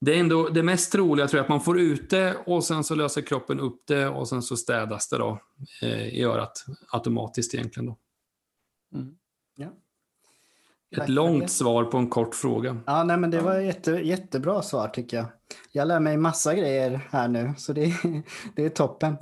det 0.00 0.14
är 0.14 0.20
ändå 0.20 0.48
det 0.48 0.62
mest 0.62 0.92
troliga 0.92 1.28
tror 1.28 1.38
jag, 1.38 1.42
att 1.44 1.48
man 1.48 1.60
får 1.60 1.80
ut 1.80 2.10
det 2.10 2.36
och 2.46 2.64
sen 2.64 2.84
så 2.84 2.94
löser 2.94 3.22
kroppen 3.22 3.60
upp 3.60 3.82
det 3.86 4.08
och 4.08 4.28
sen 4.28 4.42
så 4.42 4.56
städas 4.56 5.08
det 5.08 5.18
då 5.18 5.40
eh, 5.82 6.08
i 6.08 6.22
örat 6.22 6.64
automatiskt 6.88 7.54
egentligen. 7.54 7.86
Då. 7.86 7.98
Mm. 8.94 9.17
Ett 10.96 11.08
långt 11.08 11.50
svar 11.50 11.84
på 11.84 11.98
en 11.98 12.08
kort 12.08 12.34
fråga. 12.34 12.76
Ja, 12.86 13.04
nej, 13.04 13.16
men 13.16 13.30
det 13.30 13.40
var 13.40 13.58
jätte, 13.58 13.90
jättebra 13.90 14.62
svar 14.62 14.88
tycker 14.88 15.16
jag. 15.16 15.26
Jag 15.72 15.88
lär 15.88 16.00
mig 16.00 16.16
massa 16.16 16.54
grejer 16.54 17.08
här 17.10 17.28
nu, 17.28 17.54
så 17.56 17.72
det, 17.72 17.92
det 18.56 18.64
är 18.64 18.68
toppen. 18.68 19.16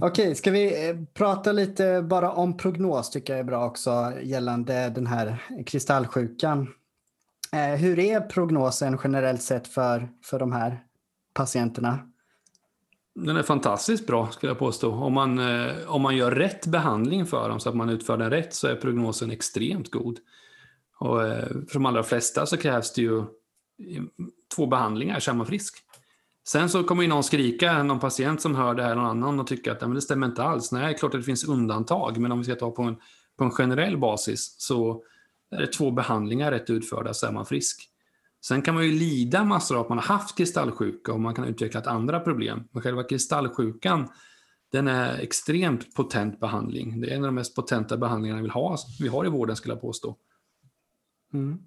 Okej, 0.00 0.34
ska 0.34 0.50
vi 0.50 0.88
eh, 0.88 0.96
prata 1.14 1.52
lite 1.52 2.02
bara 2.02 2.32
om 2.32 2.56
prognos 2.56 3.10
tycker 3.10 3.32
jag 3.32 3.40
är 3.40 3.44
bra 3.44 3.66
också 3.66 4.12
gällande 4.22 4.88
den 4.88 5.06
här 5.06 5.42
kristallsjukan. 5.66 6.68
Eh, 7.52 7.80
hur 7.80 7.98
är 7.98 8.20
prognosen 8.20 8.98
generellt 9.04 9.42
sett 9.42 9.68
för, 9.68 10.08
för 10.24 10.38
de 10.38 10.52
här 10.52 10.80
patienterna? 11.34 11.98
Den 13.14 13.36
är 13.36 13.42
fantastiskt 13.42 14.06
bra 14.06 14.28
skulle 14.30 14.50
jag 14.50 14.58
påstå. 14.58 14.92
Om 14.92 15.12
man, 15.12 15.38
eh, 15.38 15.72
om 15.86 16.02
man 16.02 16.16
gör 16.16 16.30
rätt 16.30 16.66
behandling 16.66 17.26
för 17.26 17.48
dem 17.48 17.60
så 17.60 17.68
att 17.68 17.76
man 17.76 17.88
utför 17.88 18.16
den 18.16 18.30
rätt 18.30 18.54
så 18.54 18.66
är 18.66 18.74
prognosen 18.74 19.30
extremt 19.30 19.90
god. 19.90 20.18
Och 20.98 21.26
eh, 21.26 21.48
för 21.48 21.72
de 21.72 21.86
allra 21.86 22.02
flesta 22.02 22.46
så 22.46 22.56
krävs 22.56 22.92
det 22.92 23.02
ju 23.02 23.24
två 24.56 24.66
behandlingar 24.66 25.20
så 25.20 25.30
är 25.30 25.34
man 25.34 25.46
frisk. 25.46 25.76
Sen 26.48 26.68
så 26.68 26.84
kommer 26.84 27.02
ju 27.02 27.08
någon 27.08 27.24
skrika, 27.24 27.82
någon 27.82 28.00
patient 28.00 28.42
som 28.42 28.54
hör 28.54 28.74
det 28.74 28.82
här, 28.82 28.94
någon 28.94 29.06
annan 29.06 29.40
och 29.40 29.46
tycker 29.46 29.72
att 29.72 29.94
det 29.94 30.00
stämmer 30.00 30.26
inte 30.26 30.42
alls. 30.42 30.72
Nej, 30.72 30.94
klart 30.94 31.14
att 31.14 31.20
det 31.20 31.24
finns 31.24 31.44
undantag, 31.44 32.18
men 32.18 32.32
om 32.32 32.38
vi 32.38 32.44
ska 32.44 32.54
ta 32.54 32.70
på 32.70 32.82
en, 32.82 32.96
på 33.38 33.44
en 33.44 33.50
generell 33.50 33.98
basis 33.98 34.54
så 34.58 35.02
är 35.50 35.60
det 35.60 35.66
två 35.66 35.90
behandlingar 35.90 36.50
rätt 36.50 36.70
utförda 36.70 37.14
så 37.14 37.26
är 37.26 37.32
man 37.32 37.46
frisk. 37.46 37.90
Sen 38.44 38.62
kan 38.62 38.74
man 38.74 38.84
ju 38.84 38.92
lida 38.92 39.44
massor 39.44 39.76
av 39.76 39.82
att 39.82 39.88
man 39.88 39.98
har 39.98 40.04
haft 40.04 40.36
kristallsjuka 40.36 41.12
och 41.12 41.20
man 41.20 41.34
kan 41.34 41.44
ha 41.44 41.50
utvecklat 41.50 41.86
andra 41.86 42.20
problem. 42.20 42.64
Men 42.72 42.82
själva 42.82 43.02
kristallsjukan, 43.02 44.08
den 44.72 44.88
är 44.88 45.18
extremt 45.18 45.94
potent 45.94 46.40
behandling. 46.40 47.00
Det 47.00 47.10
är 47.10 47.16
en 47.16 47.24
av 47.24 47.28
de 47.28 47.34
mest 47.34 47.54
potenta 47.54 47.96
behandlingarna 47.96 48.38
vi, 48.38 48.42
vill 48.42 48.50
ha, 48.50 48.76
vi 49.00 49.08
har 49.08 49.26
i 49.26 49.28
vården 49.28 49.56
skulle 49.56 49.74
jag 49.74 49.80
påstå. 49.80 50.16
Mm. 51.34 51.58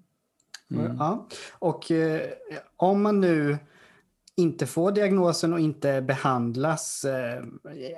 Mm. 0.71 0.97
Ja. 0.99 1.27
Och 1.51 1.91
eh, 1.91 2.21
om 2.77 3.01
man 3.01 3.21
nu 3.21 3.57
inte 4.35 4.67
får 4.67 4.91
diagnosen 4.91 5.53
och 5.53 5.59
inte 5.59 6.01
behandlas. 6.01 7.05
Eh, 7.05 7.43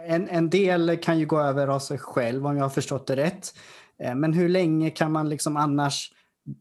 en, 0.07 0.29
en 0.29 0.49
del 0.49 0.97
kan 0.97 1.19
ju 1.19 1.25
gå 1.25 1.39
över 1.39 1.67
av 1.67 1.79
sig 1.79 1.97
själv 1.97 2.47
om 2.47 2.57
jag 2.57 2.63
har 2.63 2.69
förstått 2.69 3.07
det 3.07 3.15
rätt. 3.15 3.55
Eh, 3.97 4.15
men 4.15 4.33
hur 4.33 4.49
länge 4.49 4.89
kan 4.89 5.11
man 5.11 5.29
liksom 5.29 5.57
annars 5.57 6.11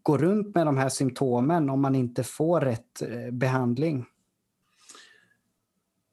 gå 0.02 0.18
runt 0.18 0.54
med 0.54 0.66
de 0.66 0.76
här 0.76 0.88
symptomen 0.88 1.70
om 1.70 1.82
man 1.82 1.94
inte 1.94 2.24
får 2.24 2.60
rätt 2.60 3.02
eh, 3.02 3.30
behandling? 3.32 4.06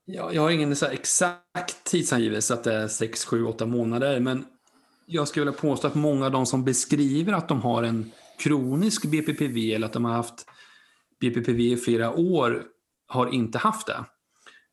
Ja, 0.06 0.34
jag 0.34 0.42
har 0.42 0.50
ingen 0.50 0.76
så 0.76 0.86
exakt 0.86 1.84
tidsangivelse 1.84 2.54
att 2.54 2.64
det 2.64 2.74
är 2.74 2.88
6, 2.88 3.26
7, 3.26 3.46
8 3.46 3.66
månader, 3.66 4.20
men 4.20 4.46
jag 5.06 5.28
skulle 5.28 5.46
vilja 5.46 5.60
påstå 5.60 5.88
att 5.88 5.96
många 5.96 6.26
av 6.26 6.32
de 6.32 6.46
som 6.46 6.64
beskriver 6.64 7.34
att 7.34 7.48
de 7.48 7.62
har 7.62 7.84
en 7.84 8.12
kronisk 8.40 9.06
BPPV 9.06 9.74
eller 9.74 9.88
att 9.88 9.94
de 9.94 10.06
har 10.06 10.14
haft 10.14 10.46
BPPV 11.20 11.60
i 11.60 11.78
flera 11.78 12.14
år 12.14 12.64
har 13.08 13.28
inte 13.28 13.58
haft 13.58 13.88
det. 13.88 14.06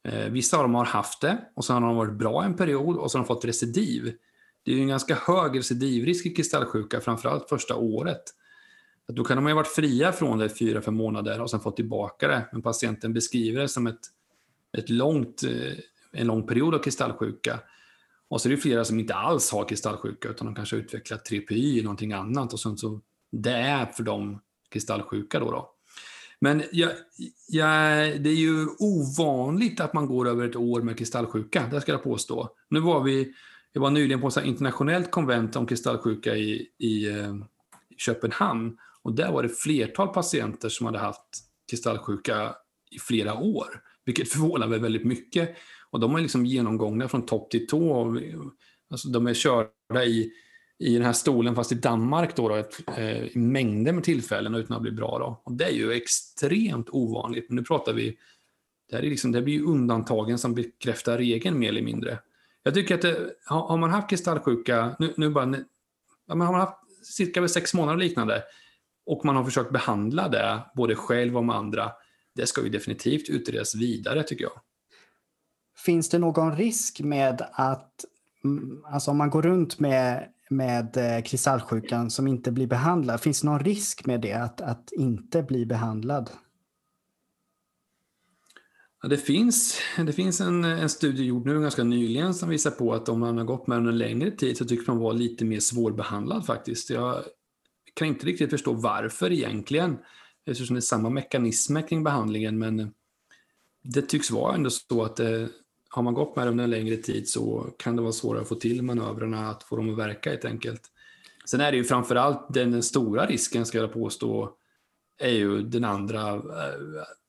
Eh, 0.08 0.30
vissa 0.30 0.56
av 0.56 0.62
dem 0.62 0.74
har 0.74 0.84
haft 0.84 1.20
det 1.20 1.38
och 1.56 1.64
så 1.64 1.72
har 1.72 1.80
de 1.80 1.96
varit 1.96 2.18
bra 2.18 2.44
en 2.44 2.56
period 2.56 2.96
och 2.96 3.10
så 3.10 3.18
har 3.18 3.24
de 3.24 3.26
fått 3.26 3.44
recidiv. 3.44 4.12
Det 4.64 4.70
är 4.70 4.74
ju 4.74 4.80
en 4.80 4.88
ganska 4.88 5.14
hög 5.14 5.58
recidivrisk 5.58 6.26
i 6.26 6.30
kristallsjuka, 6.30 7.00
framförallt 7.00 7.48
första 7.48 7.76
året. 7.76 8.22
Då 9.08 9.24
kan 9.24 9.36
de 9.36 9.46
ha 9.46 9.54
varit 9.54 9.68
fria 9.68 10.12
från 10.12 10.38
det 10.38 10.44
i 10.44 10.48
fyra, 10.48 10.82
fem 10.82 10.94
månader 10.94 11.40
och 11.40 11.50
sen 11.50 11.60
fått 11.60 11.76
tillbaka 11.76 12.28
det. 12.28 12.48
Men 12.52 12.62
patienten 12.62 13.12
beskriver 13.12 13.60
det 13.60 13.68
som 13.68 13.86
ett, 13.86 14.00
ett 14.78 14.90
långt, 14.90 15.42
eh, 15.42 15.78
en 16.12 16.26
lång 16.26 16.46
period 16.46 16.74
av 16.74 16.78
kristallsjuka. 16.78 17.60
Och 18.28 18.40
så 18.40 18.48
är 18.48 18.50
det 18.50 18.56
flera 18.56 18.84
som 18.84 19.00
inte 19.00 19.14
alls 19.14 19.52
har 19.52 19.68
kristallsjuka 19.68 20.28
utan 20.28 20.46
de 20.46 20.54
kanske 20.54 20.76
har 20.76 20.82
utvecklat 20.82 21.24
TPY 21.24 21.72
eller 21.72 21.82
någonting 21.82 22.12
annat 22.12 22.52
och 22.52 22.60
sen 22.60 22.78
Så 22.78 23.00
det 23.42 23.52
är 23.52 23.86
för 23.86 24.02
de 24.02 24.40
kristallsjuka 24.70 25.40
då. 25.40 25.50
då. 25.50 25.70
Men 26.40 26.62
jag, 26.72 26.90
jag, 27.48 27.68
det 28.22 28.30
är 28.30 28.34
ju 28.34 28.66
ovanligt 28.78 29.80
att 29.80 29.92
man 29.92 30.06
går 30.06 30.28
över 30.28 30.48
ett 30.48 30.56
år 30.56 30.82
med 30.82 30.98
kristallsjuka, 30.98 31.68
det 31.70 31.80
ska 31.80 31.92
jag 31.92 32.02
påstå. 32.02 32.48
Nu 32.70 32.80
var 32.80 33.02
vi 33.02 33.34
jag 33.76 33.80
var 33.80 33.90
nyligen 33.90 34.20
på 34.20 34.28
ett 34.28 34.44
internationellt 34.44 35.10
konvent 35.10 35.56
om 35.56 35.66
kristallsjuka 35.66 36.36
i, 36.36 36.68
i, 36.78 37.06
i 37.88 37.96
Köpenhamn. 37.96 38.76
Och 39.02 39.14
där 39.14 39.32
var 39.32 39.42
det 39.42 39.48
flertal 39.48 40.08
patienter 40.08 40.68
som 40.68 40.86
hade 40.86 40.98
haft 40.98 41.22
kristallsjuka 41.70 42.54
i 42.90 42.98
flera 42.98 43.34
år. 43.34 43.66
Vilket 44.04 44.28
förvånar 44.32 44.66
mig 44.66 44.78
väldigt 44.78 45.04
mycket. 45.04 45.56
Och 45.90 46.00
de 46.00 46.14
är 46.14 46.20
liksom 46.20 46.46
genomgångna 46.46 47.08
från 47.08 47.26
topp 47.26 47.50
till 47.50 47.66
tå. 47.66 48.16
Alltså 48.90 49.08
de 49.08 49.26
är 49.26 49.34
körda 49.34 50.04
i, 50.04 50.32
i 50.78 50.94
den 50.94 51.04
här 51.06 51.12
stolen, 51.12 51.54
fast 51.54 51.72
i 51.72 51.74
Danmark, 51.74 52.36
då, 52.36 52.48
då 52.48 52.54
ett, 52.54 52.76
eh, 52.96 53.22
i 53.22 53.38
mängder 53.38 53.92
med 53.92 54.04
tillfällen 54.04 54.54
utan 54.54 54.76
att 54.76 54.82
bli 54.82 54.90
bra. 54.90 55.18
Då. 55.18 55.42
Och 55.44 55.52
det 55.52 55.64
är 55.64 55.70
ju 55.70 55.92
extremt 55.92 56.88
ovanligt. 56.90 57.48
Men 57.48 57.56
nu 57.56 57.62
pratar 57.62 57.92
vi, 57.92 58.16
det, 58.90 58.96
här 58.96 59.02
är 59.02 59.10
liksom, 59.10 59.32
det 59.32 59.42
blir 59.42 59.54
ju 59.54 59.64
undantagen 59.64 60.38
som 60.38 60.54
bekräftar 60.54 61.18
regeln 61.18 61.58
mer 61.58 61.68
eller 61.68 61.82
mindre. 61.82 62.18
Jag 62.62 62.74
tycker 62.74 62.94
att 62.94 63.04
eh, 63.04 63.10
det, 63.10 63.32
har 63.44 63.76
man 63.76 63.90
haft 63.90 64.10
kristallsjuka, 64.10 64.96
nu, 64.98 65.14
nu 65.16 65.30
bara, 65.30 65.56
har 66.28 66.36
man 66.36 66.54
haft 66.54 66.76
cirka 67.02 67.48
sex 67.48 67.74
månader 67.74 67.98
liknande, 67.98 68.42
och 69.06 69.24
man 69.24 69.36
har 69.36 69.44
försökt 69.44 69.72
behandla 69.72 70.28
det, 70.28 70.62
både 70.74 70.94
själv 70.94 71.36
och 71.36 71.44
med 71.44 71.56
andra, 71.56 71.92
det 72.34 72.46
ska 72.46 72.62
ju 72.62 72.68
definitivt 72.68 73.28
utredas 73.28 73.74
vidare 73.74 74.22
tycker 74.22 74.44
jag. 74.44 74.60
Finns 75.76 76.08
det 76.08 76.18
någon 76.18 76.56
risk 76.56 77.00
med 77.00 77.46
att, 77.52 78.04
mm, 78.44 78.84
alltså 78.84 79.10
om 79.10 79.18
man 79.18 79.30
går 79.30 79.42
runt 79.42 79.78
med, 79.78 80.28
med 80.50 80.96
eh, 80.96 81.22
kristallsjukan 81.22 82.10
som 82.10 82.26
inte 82.26 82.52
blir 82.52 82.66
behandlad, 82.66 83.20
finns 83.20 83.40
det 83.40 83.46
någon 83.46 83.60
risk 83.60 84.06
med 84.06 84.20
det, 84.20 84.32
att, 84.32 84.60
att 84.60 84.92
inte 84.92 85.42
bli 85.42 85.66
behandlad? 85.66 86.30
Ja, 89.02 89.08
det 89.08 89.16
finns, 89.16 89.78
det 90.06 90.12
finns 90.12 90.40
en, 90.40 90.64
en 90.64 90.88
studie 90.88 91.24
gjord 91.24 91.46
nu 91.46 91.60
ganska 91.60 91.84
nyligen 91.84 92.34
som 92.34 92.48
visar 92.48 92.70
på 92.70 92.94
att 92.94 93.08
om 93.08 93.20
man 93.20 93.38
har 93.38 93.44
gått 93.44 93.66
med 93.66 93.78
den 93.78 93.88
en 93.88 93.98
längre 93.98 94.30
tid 94.30 94.56
så 94.56 94.64
tycks 94.64 94.86
man 94.86 94.98
vara 94.98 95.12
lite 95.12 95.44
mer 95.44 95.60
svårbehandlad 95.60 96.46
faktiskt. 96.46 96.90
Jag 96.90 97.24
kan 97.94 98.08
inte 98.08 98.26
riktigt 98.26 98.50
förstå 98.50 98.72
varför 98.72 99.32
egentligen, 99.32 99.98
eftersom 100.46 100.74
det 100.74 100.78
är 100.78 100.80
samma 100.80 101.10
mekanismer 101.10 101.88
kring 101.88 102.04
behandlingen, 102.04 102.58
men 102.58 102.92
det 103.82 104.02
tycks 104.02 104.30
vara 104.30 104.54
ändå 104.54 104.70
så 104.70 105.02
att 105.02 105.16
det, 105.16 105.48
har 105.96 106.02
man 106.02 106.14
gått 106.14 106.36
med 106.36 106.46
dem 106.46 106.60
en 106.60 106.70
längre 106.70 106.96
tid 106.96 107.28
så 107.28 107.74
kan 107.78 107.96
det 107.96 108.02
vara 108.02 108.12
svårare 108.12 108.42
att 108.42 108.48
få 108.48 108.54
till 108.54 108.82
manövrarna, 108.82 109.48
att 109.50 109.62
få 109.62 109.76
dem 109.76 109.90
att 109.90 109.98
verka 109.98 110.30
helt 110.30 110.44
enkelt. 110.44 110.82
Sen 111.46 111.60
är 111.60 111.70
det 111.72 111.76
ju 111.76 111.84
framförallt 111.84 112.54
den, 112.54 112.70
den 112.72 112.82
stora 112.82 113.26
risken, 113.26 113.66
ska 113.66 113.78
jag 113.78 113.92
påstå, 113.92 114.52
är 115.18 115.30
ju 115.30 115.62
den 115.62 115.84
andra 115.84 116.34
eh, 116.34 116.42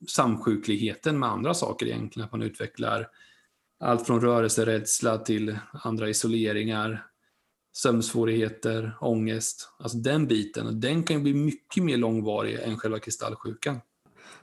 samsjukligheten 0.07 1.19
med 1.19 1.29
andra 1.29 1.53
saker 1.53 1.85
egentligen. 1.85 2.25
Att 2.25 2.31
man 2.31 2.41
utvecklar 2.41 3.09
allt 3.79 4.05
från 4.05 4.21
rörelserädsla 4.21 5.17
till 5.17 5.57
andra 5.71 6.09
isoleringar, 6.09 7.05
sömnsvårigheter, 7.73 8.97
ångest. 9.01 9.69
Alltså 9.79 9.97
den 9.97 10.27
biten. 10.27 10.67
Och 10.67 10.75
den 10.75 11.03
kan 11.03 11.17
ju 11.17 11.23
bli 11.23 11.33
mycket 11.33 11.83
mer 11.83 11.97
långvarig 11.97 12.59
än 12.59 12.77
själva 12.77 12.99
kristallsjukan. 12.99 13.79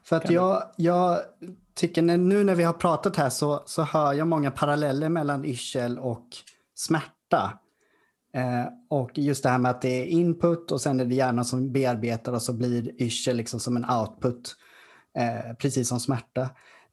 För 0.05 0.17
att 0.17 0.31
jag, 0.31 0.63
jag 0.77 1.21
tycker 1.75 2.03
nu 2.03 2.45
när 2.45 2.55
vi 2.55 2.63
har 2.63 2.73
pratat 2.73 3.17
här 3.17 3.31
så, 3.31 3.63
så 3.67 3.83
hör 3.83 4.13
jag 4.13 4.29
många 4.29 4.51
paralleller 4.51 5.09
mellan 5.09 5.45
yrsel 5.45 5.99
och 5.99 6.27
smärta. 6.75 7.59
Eh, 8.35 8.65
och 8.91 9.19
just 9.19 9.43
det 9.43 9.49
här 9.49 9.59
med 9.59 9.71
att 9.71 9.83
det 9.83 10.03
är 10.03 10.07
input 10.07 10.73
och 10.73 10.81
sen 10.81 11.01
är 11.01 11.05
det 11.05 11.15
hjärnan 11.15 11.45
som 11.45 11.73
bearbetar 11.73 12.33
och 12.33 12.43
så 12.43 12.53
blir 12.53 13.03
yrsel 13.03 13.37
liksom 13.37 13.61
som 13.61 13.77
en 13.77 13.91
output. 13.91 14.57
eh, 15.19 15.55
precis 15.55 15.89
som 15.89 16.01
smärta. 16.01 16.43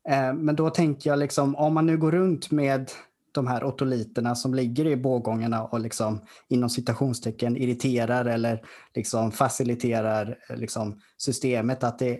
Eh, 0.09 0.33
men 0.33 0.55
då 0.55 0.69
tänker 0.69 1.09
jag 1.09 1.19
liksom, 1.19 1.55
om 1.55 1.73
man 1.73 1.85
nu 1.85 1.97
går 1.97 2.11
runt 2.11 2.51
med 2.51 2.91
de 3.31 3.47
här 3.47 3.63
otoliterna 3.63 4.35
som 4.35 4.53
ligger 4.53 4.85
i 4.85 4.95
bågångarna 4.95 5.63
och 5.63 5.79
liksom, 5.79 6.21
inom 6.47 6.69
citationstecken 6.69 7.57
irriterar 7.57 8.25
eller 8.25 8.61
liksom 8.95 9.31
faciliterar 9.31 10.37
eh, 10.49 10.57
liksom, 10.57 11.01
systemet. 11.17 11.83
Att 11.83 11.99
det, 11.99 12.11
eh, 12.11 12.19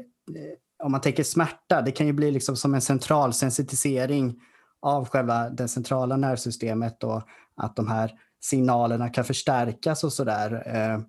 om 0.81 0.91
man 0.91 1.01
tänker 1.01 1.23
smärta, 1.23 1.81
det 1.81 1.91
kan 1.91 2.07
ju 2.07 2.13
bli 2.13 2.31
liksom 2.31 2.55
som 2.55 2.73
en 2.73 2.81
central 2.81 3.33
sensitisering 3.33 4.41
av 4.81 5.09
själva 5.09 5.49
det 5.49 5.67
centrala 5.67 6.17
nervsystemet 6.17 7.03
och 7.03 7.21
att 7.55 7.75
de 7.75 7.87
här 7.87 8.11
signalerna 8.41 9.09
kan 9.09 9.23
förstärkas 9.23 10.03
och 10.03 10.13
sådär. 10.13 10.63
Eh, 10.65 11.01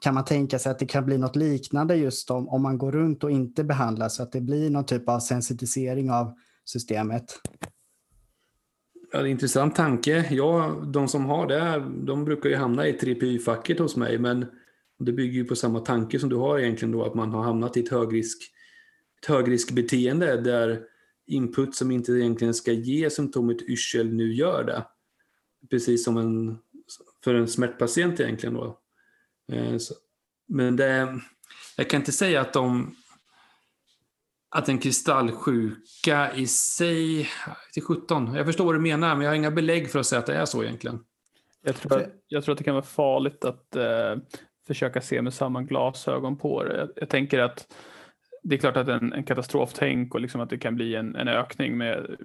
kan 0.00 0.14
man 0.14 0.24
tänka 0.24 0.58
sig 0.58 0.72
att 0.72 0.78
det 0.78 0.86
kan 0.86 1.06
bli 1.06 1.18
något 1.18 1.36
liknande 1.36 1.96
just 1.96 2.30
om, 2.30 2.48
om 2.48 2.62
man 2.62 2.78
går 2.78 2.92
runt 2.92 3.24
och 3.24 3.30
inte 3.30 3.64
behandlar 3.64 4.08
så 4.08 4.22
att 4.22 4.32
det 4.32 4.40
blir 4.40 4.70
någon 4.70 4.86
typ 4.86 5.08
av 5.08 5.20
sensitisering 5.20 6.10
av 6.10 6.34
systemet? 6.64 7.24
Ja, 9.12 9.18
det 9.18 9.22
är 9.22 9.24
en 9.24 9.30
intressant 9.30 9.76
tanke. 9.76 10.26
Ja, 10.30 10.76
de 10.86 11.08
som 11.08 11.26
har 11.26 11.46
det, 11.46 11.82
de 12.06 12.24
brukar 12.24 12.50
ju 12.50 12.56
hamna 12.56 12.86
i 12.86 12.92
3PY-facket 12.92 13.78
hos 13.78 13.96
mig, 13.96 14.18
men 14.18 14.46
det 14.98 15.12
bygger 15.12 15.34
ju 15.34 15.44
på 15.44 15.56
samma 15.56 15.80
tanke 15.80 16.18
som 16.18 16.28
du 16.28 16.36
har 16.36 16.58
egentligen 16.58 16.92
då, 16.92 17.04
att 17.04 17.14
man 17.14 17.32
har 17.32 17.42
hamnat 17.42 17.76
i 17.76 17.80
ett, 17.80 17.90
högrisk, 17.90 18.42
ett 19.20 19.26
högriskbeteende 19.26 20.40
där 20.40 20.82
input 21.26 21.74
som 21.74 21.90
inte 21.90 22.12
egentligen 22.12 22.54
ska 22.54 22.72
ge 22.72 23.10
symptomet 23.10 23.62
yrsel 23.62 24.14
nu 24.14 24.34
gör 24.34 24.64
det. 24.64 24.86
Precis 25.70 26.04
som 26.04 26.16
en, 26.16 26.58
för 27.24 27.34
en 27.34 27.48
smärtpatient 27.48 28.20
egentligen 28.20 28.54
då. 28.54 28.78
Eh, 29.52 29.76
men 30.48 30.76
det, 30.76 31.20
jag 31.76 31.90
kan 31.90 32.00
inte 32.00 32.12
säga 32.12 32.40
att 32.40 32.52
de 32.52 32.94
att 34.50 34.68
en 34.68 34.78
kristallsjuka 34.78 36.34
i 36.34 36.46
sig, 36.46 37.28
till 37.72 37.82
17, 37.82 38.34
jag 38.34 38.46
förstår 38.46 38.64
vad 38.64 38.74
du 38.74 38.80
menar, 38.80 39.14
men 39.14 39.24
jag 39.24 39.30
har 39.30 39.36
inga 39.36 39.50
belägg 39.50 39.90
för 39.90 39.98
att 39.98 40.06
säga 40.06 40.18
att 40.18 40.26
det 40.26 40.34
är 40.34 40.44
så 40.44 40.62
egentligen. 40.62 41.04
Jag 41.62 41.76
tror, 41.76 42.00
att, 42.00 42.08
jag 42.28 42.44
tror 42.44 42.52
att 42.52 42.58
det 42.58 42.64
kan 42.64 42.74
vara 42.74 42.84
farligt 42.84 43.44
att 43.44 43.76
eh, 43.76 44.16
försöka 44.66 45.00
se 45.00 45.22
med 45.22 45.34
samma 45.34 45.62
glasögon 45.62 46.36
på 46.36 46.64
det. 46.64 46.76
Jag, 46.76 46.88
jag 46.96 47.08
tänker 47.08 47.38
att 47.38 47.74
det 48.42 48.54
är 48.54 48.58
klart 48.58 48.76
att 48.76 48.88
en, 48.88 49.12
en 49.12 49.24
katastroftänk 49.24 50.14
och 50.14 50.20
liksom 50.20 50.40
att 50.40 50.50
det 50.50 50.58
kan 50.58 50.74
bli 50.74 50.94
en, 50.94 51.16
en 51.16 51.28
ökning 51.28 51.78
med 51.78 52.16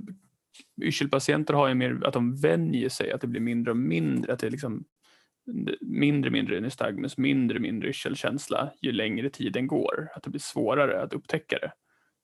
yrselpatienter 0.82 1.54
har 1.54 1.68
ju 1.68 1.76
mer 1.76 2.02
att 2.06 2.14
de 2.14 2.36
vänjer 2.36 2.90
sig, 2.90 3.12
att 3.12 3.22
det 3.22 3.28
blir 3.28 3.42
mindre 3.42 3.72
och 3.72 3.78
mindre, 3.78 4.34
att 4.34 4.40
det 4.40 4.48
är 4.48 4.52
liksom 4.52 4.86
mindre 5.82 6.32
mindre 6.32 6.60
nystagmus, 6.60 7.18
mindre 7.18 7.60
mindre 7.60 7.90
yrselkänsla 7.90 8.72
ju 8.82 8.92
längre 8.92 9.30
tiden 9.30 9.68
går, 9.68 10.08
att 10.16 10.24
det 10.24 10.30
blir 10.30 10.42
svårare 10.42 11.02
att 11.02 11.14
upptäcka 11.14 11.58
det 11.60 11.72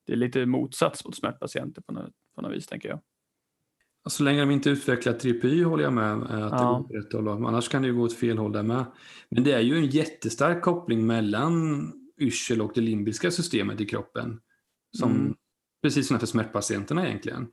det 0.05 0.13
är 0.13 0.17
lite 0.17 0.45
motsats 0.45 1.05
mot 1.05 1.15
smärtpatienter 1.15 1.81
på 1.81 1.93
något, 1.93 2.11
på 2.35 2.41
något 2.41 2.51
vis, 2.51 2.67
tänker 2.67 2.89
jag. 2.89 2.99
Så 4.09 4.23
länge 4.23 4.39
de 4.39 4.51
inte 4.51 4.69
utvecklar 4.69 5.13
tripi 5.13 5.63
håller 5.63 5.83
jag 5.83 5.93
med 5.93 6.13
att 6.13 6.29
ja. 6.29 6.85
det 6.87 6.93
går 6.93 7.01
rätt 7.01 7.13
håll. 7.13 7.27
Annars 7.27 7.69
kan 7.69 7.81
det 7.81 7.87
ju 7.87 7.95
gå 7.95 8.01
åt 8.01 8.17
fel 8.17 8.37
håll 8.37 8.51
där 8.51 8.63
med. 8.63 8.85
Men 9.29 9.43
det 9.43 9.51
är 9.51 9.59
ju 9.59 9.75
en 9.75 9.85
jättestark 9.85 10.61
koppling 10.61 11.07
mellan 11.07 11.91
yrsel 12.21 12.61
och 12.61 12.71
det 12.75 12.81
limbiska 12.81 13.31
systemet 13.31 13.81
i 13.81 13.85
kroppen. 13.85 14.39
Som, 14.97 15.11
mm. 15.11 15.35
Precis 15.83 16.07
som 16.07 16.19
för 16.19 16.27
smärtpatienterna 16.27 17.07
egentligen. 17.07 17.47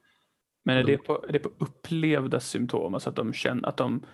Men 0.65 0.77
är 0.77 0.85
det, 0.85 0.99
på, 0.99 1.25
är 1.29 1.33
det 1.33 1.39
på 1.39 1.51
upplevda 1.59 2.41
symptom? 2.41 2.95
Alltså 2.95 3.11
att 3.11 3.17
de, 3.17 3.33
känner, 3.33 3.69
att, 3.69 3.77
de, 3.77 4.07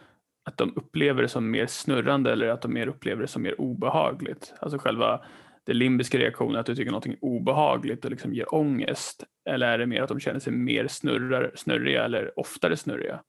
att 0.44 0.56
de 0.56 0.72
upplever 0.76 1.22
det 1.22 1.28
som 1.28 1.50
mer 1.50 1.66
snurrande 1.66 2.32
eller 2.32 2.48
att 2.48 2.62
de 2.62 2.72
mer 2.72 2.86
upplever 2.86 3.22
det 3.22 3.28
som 3.28 3.42
mer 3.42 3.60
obehagligt? 3.60 4.54
Alltså 4.60 4.78
själva 4.78 5.24
det 5.66 5.72
limbiska 5.72 6.18
reaktionen, 6.18 6.56
att 6.56 6.66
du 6.66 6.74
tycker 6.74 6.92
något 6.92 7.06
är 7.06 7.16
obehagligt 7.20 8.04
och 8.04 8.10
liksom 8.10 8.34
ger 8.34 8.54
ångest? 8.54 9.24
Eller 9.50 9.66
är 9.66 9.78
det 9.78 9.86
mer 9.86 10.02
att 10.02 10.08
de 10.08 10.20
känner 10.20 10.40
sig 10.40 10.52
mer 10.52 10.88
snurrar, 10.88 11.52
snurriga 11.54 12.04
eller 12.04 12.38
oftare 12.38 12.76
snurriga? 12.76 13.20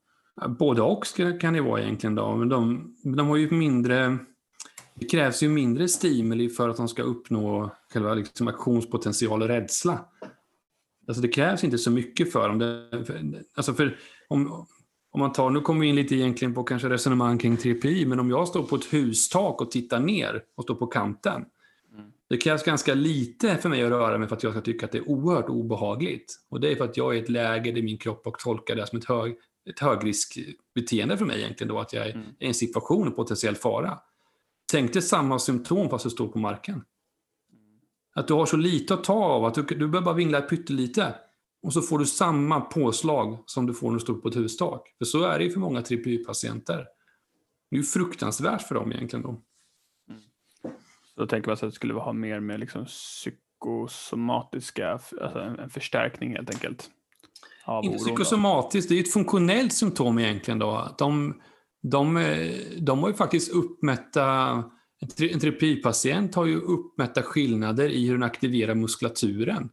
Både 0.60 0.82
och 0.82 1.06
kan 1.42 1.54
det 1.54 1.62
vara 1.62 1.82
egentligen. 1.82 2.16
Då. 2.16 2.36
Men 2.36 2.50
de, 2.50 2.94
de 3.16 3.28
har 3.28 3.38
ju 3.38 3.52
mindre... 3.52 4.18
Det 5.00 5.06
krävs 5.06 5.44
ju 5.44 5.50
mindre 5.50 5.88
stimuli 5.88 6.50
för 6.50 6.70
att 6.70 6.78
de 6.78 6.88
ska 6.88 7.04
uppnå 7.04 7.72
själva 7.94 8.14
liksom 8.14 8.48
aktionspotential 8.48 9.42
och 9.42 9.48
rädsla. 9.48 10.06
Alltså 11.08 11.22
det 11.22 11.28
krävs 11.28 11.64
inte 11.64 11.78
så 11.78 11.92
mycket 11.92 12.32
för 12.32 12.50
dem. 12.50 12.60
Det, 12.60 13.44
alltså 13.56 13.74
för, 13.74 13.98
om, 14.28 14.68
om 15.12 15.20
man 15.20 15.32
tar, 15.32 15.50
nu 15.50 15.62
kommer 15.62 15.82
vi 15.82 15.88
in 15.88 15.96
lite 15.96 16.16
egentligen 16.16 16.54
på 16.54 16.64
kanske 16.64 16.90
resonemang 16.90 17.38
kring 17.38 17.58
3PI, 17.58 18.06
men 18.06 18.20
om 18.20 18.30
jag 18.30 18.48
står 18.48 18.64
på 18.64 18.76
ett 18.76 18.94
hustak 18.94 19.62
och 19.62 19.72
tittar 19.72 20.00
ner 20.00 20.44
och 20.56 20.64
står 20.64 20.76
på 20.76 20.88
kanten, 20.88 21.46
det 22.30 22.38
krävs 22.38 22.64
ganska 22.64 22.94
lite 22.94 23.58
för 23.58 23.70
mig 23.70 23.84
att 23.84 23.90
röra 23.90 24.18
mig 24.18 24.28
för 24.28 24.36
att 24.36 24.44
jag 24.44 24.54
ska 24.54 24.62
tycka 24.62 24.86
att 24.86 24.92
det 24.92 24.98
är 24.98 25.10
oerhört 25.10 25.50
obehagligt. 25.50 26.36
Och 26.50 26.60
det 26.60 26.72
är 26.72 26.76
för 26.76 26.86
att 26.86 26.98
jag 26.98 27.14
är 27.14 27.20
i 27.20 27.24
ett 27.24 27.30
läge 27.30 27.72
där 27.72 27.82
min 27.82 27.98
kropp 27.98 28.28
och 28.28 28.40
tolkar 28.40 28.76
det 28.76 28.88
som 28.88 29.00
ett, 29.00 29.06
hög, 29.06 29.36
ett 29.70 29.80
högriskbeteende 29.80 31.18
för 31.18 31.26
mig 31.26 31.40
egentligen 31.42 31.74
då, 31.74 31.80
att 31.80 31.94
jag 31.94 32.08
är 32.08 32.14
mm. 32.14 32.28
i 32.40 32.48
en 32.48 32.54
situation 32.54 33.08
av 33.08 33.12
potentiell 33.12 33.56
fara. 33.56 34.00
Tänk 34.72 34.94
dig 34.94 35.02
samma 35.02 35.40
symptom 35.40 35.90
fast 35.90 36.04
du 36.04 36.10
står 36.10 36.28
på 36.28 36.40
marken. 36.40 36.84
Att 38.16 38.28
du 38.28 38.34
har 38.34 38.46
så 38.46 38.58
lite 38.58 38.94
att 38.94 39.04
ta 39.04 39.14
av, 39.14 39.46
att 39.46 39.54
du, 39.54 39.62
du 39.62 39.76
behöver 39.76 40.02
bara 40.02 40.16
vingla 40.16 40.42
pyttelite. 40.42 41.16
Och 41.62 41.74
så 41.74 41.82
får 41.82 42.00
du 42.00 42.06
samma 42.06 42.62
påslag 42.62 43.44
som 43.46 43.66
du 43.66 43.74
får 43.74 43.88
när 43.88 43.94
du 43.94 44.00
står 44.00 44.14
på 44.14 44.28
ett 44.28 44.36
hustak. 44.36 44.96
För 44.98 45.06
så 45.06 45.24
är 45.24 45.40
det 45.40 45.46
ju 45.46 45.52
för 45.52 45.60
många 45.60 45.82
TPY-patienter. 45.82 46.86
Det 47.70 47.76
är 47.76 47.78
ju 47.78 47.84
fruktansvärt 47.84 48.62
för 48.62 48.76
dem 48.76 48.92
egentligen. 48.92 49.24
Då. 49.24 49.42
Då 51.16 51.28
tänker 51.28 51.48
man 51.48 51.54
att 51.54 51.60
det 51.60 51.72
skulle 51.72 51.94
ha 51.94 52.14
mer 52.14 52.40
med 52.40 52.60
liksom 52.60 52.86
psykosomatiska, 52.86 54.92
alltså 54.92 55.40
en 55.40 55.70
förstärkning 55.70 56.32
helt 56.32 56.50
enkelt. 56.50 56.90
Inte 57.84 57.98
psykosomatiskt, 57.98 58.90
det 58.90 58.96
är 58.96 59.00
ett 59.00 59.14
funktionellt 59.14 59.74
symptom 59.74 60.20
egentligen 60.20 60.60
då. 60.60 60.96
De, 60.98 61.42
de, 61.92 62.24
de 62.78 63.00
har 63.00 63.08
ju 63.08 63.14
faktiskt 63.16 63.52
uppmätta, 63.52 64.64
en 65.20 65.40
terapipatient 65.40 66.36
har 66.36 66.46
ju 66.46 66.56
uppmätta 66.56 67.22
skillnader 67.22 67.90
i 67.90 68.08
hur 68.08 68.14
den 68.14 68.24
aktiverar 68.24 68.76
muskulaturen. 68.76 69.70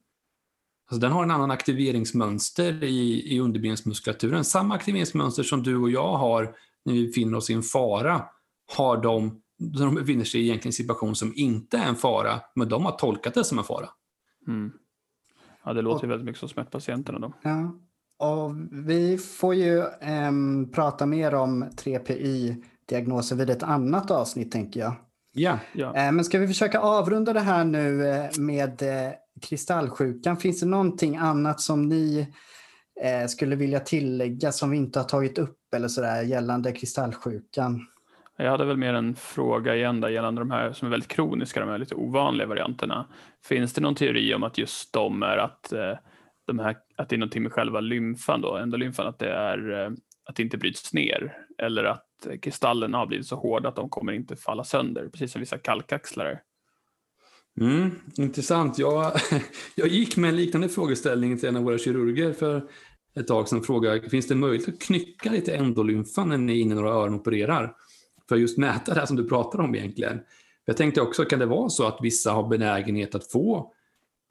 Alltså 0.91 1.01
den 1.01 1.13
har 1.13 1.23
en 1.23 1.31
annan 1.31 1.51
aktiveringsmönster 1.51 2.85
i, 2.85 3.35
i 3.35 3.41
underbensmuskulaturen. 3.41 4.45
Samma 4.45 4.75
aktiveringsmönster 4.75 5.43
som 5.43 5.63
du 5.63 5.77
och 5.77 5.91
jag 5.91 6.17
har 6.17 6.55
när 6.85 6.95
vi 6.95 7.07
befinner 7.07 7.37
oss 7.37 7.51
i 7.51 7.53
en 7.53 7.63
fara 7.63 8.25
har 8.77 9.03
de 9.03 9.43
när 9.59 9.85
de 9.85 9.95
befinner 9.95 10.25
sig 10.25 10.41
i 10.41 10.45
egentligen 10.45 10.69
en 10.69 10.73
situation 10.73 11.17
som 11.17 11.33
inte 11.37 11.79
är 11.79 11.89
en 11.89 11.97
fara, 11.97 12.41
men 12.55 12.69
de 12.69 12.85
har 12.85 12.93
tolkat 12.93 13.35
det 13.35 13.45
som 13.45 13.59
en 13.59 13.65
fara. 13.65 13.89
Mm. 14.49 14.73
Ja, 15.65 15.73
det 15.73 15.83
låter 15.83 16.07
och, 16.07 16.11
väldigt 16.11 16.27
mycket 16.27 16.41
som 16.41 16.49
smärtpatienterna 16.49 17.19
då. 17.19 17.33
Ja, 17.43 17.79
och 18.23 18.55
vi 18.71 19.19
får 19.19 19.55
ju 19.55 19.83
um, 20.29 20.71
prata 20.73 21.07
mer 21.07 21.35
om 21.35 21.65
3PI-diagnoser 21.65 23.37
vid 23.37 23.51
ett 23.51 23.63
annat 23.63 24.11
avsnitt, 24.11 24.53
tänker 24.53 24.81
jag. 24.81 24.95
Ja. 25.33 25.59
ja. 25.73 25.87
Uh, 25.87 26.13
men 26.13 26.25
ska 26.25 26.39
vi 26.39 26.47
försöka 26.47 26.81
avrunda 26.81 27.33
det 27.33 27.41
här 27.41 27.65
nu 27.65 28.03
uh, 28.03 28.41
med 28.41 28.83
uh, 28.83 28.89
kristallsjukan? 29.43 30.37
Finns 30.37 30.61
det 30.61 30.67
någonting 30.67 31.17
annat 31.17 31.61
som 31.61 31.89
ni 31.89 32.27
skulle 33.29 33.57
vilja 33.57 33.81
tillägga 33.81 34.53
som 34.53 34.71
vi 34.71 34.77
inte 34.77 34.99
har 34.99 35.05
tagit 35.05 35.39
upp 35.39 35.59
eller 35.77 35.89
sådär 35.89 36.23
gällande 36.23 36.73
kristallsjukan? 36.73 37.87
Jag 38.37 38.51
hade 38.51 38.65
väl 38.65 38.77
mer 38.77 38.95
en 38.95 39.15
fråga 39.15 39.77
igen 39.77 40.01
där 40.01 40.09
gällande 40.09 40.41
de 40.41 40.51
här 40.51 40.73
som 40.73 40.87
är 40.87 40.91
väldigt 40.91 41.09
kroniska, 41.09 41.61
de 41.61 41.69
här 41.69 41.79
lite 41.79 41.95
ovanliga 41.95 42.47
varianterna. 42.47 43.07
Finns 43.45 43.73
det 43.73 43.81
någon 43.81 43.95
teori 43.95 44.35
om 44.35 44.43
att 44.43 44.59
just 44.59 44.93
de 44.93 45.23
är 45.23 45.37
att, 45.37 45.73
eh, 45.73 45.97
de 46.57 46.63
här, 46.63 46.77
att 46.97 47.09
det 47.09 47.17
är 47.17 47.19
någonting 47.19 47.43
med 47.43 47.53
själva 47.53 47.81
lymfan 47.81 48.41
då, 48.41 48.57
endolymfan, 48.57 49.07
att 49.07 49.19
det 49.19 49.31
är 49.31 49.85
eh, 49.85 49.91
att 50.25 50.37
det 50.37 50.43
inte 50.43 50.59
bryts 50.59 50.93
ner 50.93 51.39
eller 51.59 51.85
att 51.85 52.07
kristallerna 52.43 52.99
har 52.99 53.07
blivit 53.07 53.27
så 53.27 53.37
hårda 53.37 53.69
att 53.69 53.77
de 53.77 53.89
kommer 53.89 54.13
inte 54.13 54.37
falla 54.37 54.65
sönder, 54.65 55.09
precis 55.09 55.33
som 55.33 55.41
vissa 55.41 55.59
kalkaxlar 55.59 56.41
Mm, 57.61 57.91
intressant. 58.19 58.79
Jag, 58.79 59.13
jag 59.75 59.89
gick 59.89 60.17
med 60.17 60.31
en 60.31 60.37
liknande 60.37 60.69
frågeställning 60.69 61.39
till 61.39 61.49
en 61.49 61.57
av 61.57 61.63
våra 61.63 61.79
kirurger 61.79 62.33
för 62.33 62.69
ett 63.17 63.27
tag 63.27 63.49
sedan 63.49 63.63
frågade, 63.63 64.11
finns 64.11 64.29
det 64.29 64.35
möjlighet 64.35 64.69
att 64.69 64.83
knycka 64.83 65.31
lite 65.31 65.57
endolymfan 65.57 66.29
när 66.29 66.39
ni 66.39 66.59
är 66.59 66.63
inne 66.63 66.75
några 66.75 66.91
öron 66.91 67.15
och 67.15 67.21
opererar? 67.21 67.75
för 68.29 68.37
att 68.37 68.41
just 68.41 68.59
mäta 68.59 68.95
det 68.95 69.01
här 69.01 69.07
som 69.07 69.17
du 69.17 69.29
pratar 69.29 69.61
om 69.61 69.75
egentligen. 69.75 70.21
Jag 70.65 70.77
tänkte 70.77 71.01
också, 71.01 71.25
kan 71.25 71.39
det 71.39 71.47
vara 71.47 71.69
så 71.69 71.87
att 71.87 71.99
vissa 72.03 72.33
har 72.33 72.49
benägenhet 72.49 73.15
att 73.15 73.31
få 73.33 73.73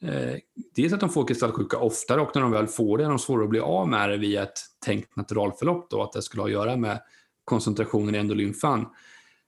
eh, 0.01 0.35
dels 0.75 0.93
att 0.93 0.99
de 0.99 1.09
får 1.09 1.27
kristallsjuka 1.27 1.77
oftare 1.77 2.21
och 2.21 2.31
när 2.35 2.41
de 2.41 2.51
väl 2.51 2.67
får 2.67 2.97
det 2.97 3.03
är 3.03 3.09
de 3.09 3.19
svårare 3.19 3.43
att 3.43 3.49
bli 3.49 3.59
av 3.59 3.87
med 3.87 4.09
det 4.09 4.17
via 4.17 4.43
ett 4.43 4.59
tänkt 4.85 5.15
naturalförlopp 5.15 5.89
då, 5.89 6.03
att 6.03 6.11
det 6.11 6.21
skulle 6.21 6.41
ha 6.41 6.47
att 6.47 6.53
göra 6.53 6.77
med 6.77 7.01
koncentrationen 7.45 8.15
i 8.15 8.17
endolymfan. 8.17 8.87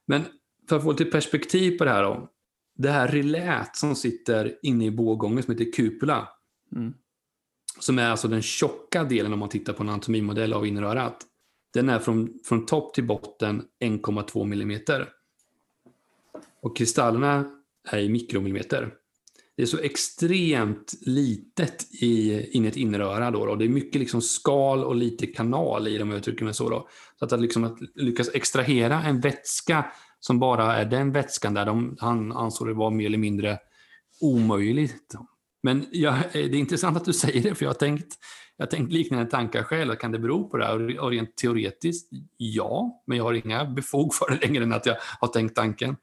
Men 0.05 0.23
för 0.69 0.75
att 0.75 0.83
få 0.83 0.91
lite 0.91 1.05
perspektiv 1.05 1.77
på 1.77 1.85
det 1.85 1.91
här 1.91 2.03
då. 2.03 2.29
Det 2.75 2.89
här 2.89 3.07
relät 3.07 3.75
som 3.75 3.95
sitter 3.95 4.59
inne 4.61 4.85
i 4.85 4.91
bågången 4.91 5.43
som 5.43 5.53
heter 5.53 5.71
kupula. 5.71 6.27
Mm. 6.75 6.93
Som 7.79 7.99
är 7.99 8.09
alltså 8.09 8.27
den 8.27 8.41
tjocka 8.41 9.03
delen 9.03 9.33
om 9.33 9.39
man 9.39 9.49
tittar 9.49 9.73
på 9.73 9.83
en 9.83 9.89
anatomimodell 9.89 10.53
av 10.53 10.67
innerörat. 10.67 11.25
Den 11.73 11.89
är 11.89 11.99
från, 11.99 12.39
från 12.43 12.65
topp 12.65 12.93
till 12.93 13.07
botten 13.07 13.63
1,2 13.79 14.53
mm. 14.53 15.07
Och 16.61 16.77
kristallerna 16.77 17.61
är 17.89 17.99
i 17.99 18.09
mikromillimeter. 18.09 18.93
Det 19.63 19.65
är 19.65 19.77
så 19.77 19.79
extremt 19.79 20.93
litet 21.01 21.87
i, 21.93 22.41
in 22.51 22.65
i 22.65 22.67
ett 22.67 22.77
inröra. 22.77 23.31
Då, 23.31 23.45
då. 23.45 23.55
Det 23.55 23.65
är 23.65 23.69
mycket 23.69 23.99
liksom 23.99 24.21
skal 24.21 24.83
och 24.83 24.95
lite 24.95 25.27
kanal 25.27 25.87
i 25.87 25.97
dem, 25.97 26.09
jag 26.09 26.17
uttrycker 26.17 26.45
mig 26.45 26.53
så. 26.53 26.69
Då. 26.69 26.87
Så 27.19 27.25
att, 27.25 27.33
att, 27.33 27.41
liksom, 27.41 27.63
att 27.63 27.77
lyckas 27.95 28.29
extrahera 28.33 29.03
en 29.03 29.21
vätska 29.21 29.85
som 30.19 30.39
bara 30.39 30.75
är 30.75 30.85
den 30.85 31.11
vätskan 31.11 31.53
där 31.53 31.65
de, 31.65 31.97
han 31.99 32.31
ansåg 32.31 32.67
det 32.67 32.73
var 32.73 32.91
mer 32.91 33.05
eller 33.05 33.17
mindre 33.17 33.57
omöjligt. 34.21 35.13
Men 35.61 35.85
jag, 35.91 36.13
eh, 36.13 36.21
det 36.31 36.39
är 36.39 36.55
intressant 36.55 36.97
att 36.97 37.05
du 37.05 37.13
säger 37.13 37.41
det, 37.41 37.55
för 37.55 37.65
jag 37.65 37.69
har 37.69 37.79
tänkt, 37.79 38.15
jag 38.57 38.65
har 38.65 38.71
tänkt 38.71 38.93
liknande 38.93 39.25
tankar 39.25 39.63
själv. 39.63 39.95
Kan 39.95 40.11
det 40.11 40.19
bero 40.19 40.49
på 40.49 40.57
det 40.57 40.65
här? 40.65 40.99
Och 40.99 41.09
rent 41.09 41.35
teoretiskt, 41.35 42.09
ja. 42.37 43.03
Men 43.07 43.17
jag 43.17 43.23
har 43.23 43.33
inga 43.33 43.65
befog 43.65 44.13
för 44.13 44.31
det 44.31 44.47
längre 44.47 44.63
än 44.63 44.73
att 44.73 44.85
jag 44.85 44.95
har 45.19 45.27
tänkt 45.27 45.55
tanken. 45.55 45.95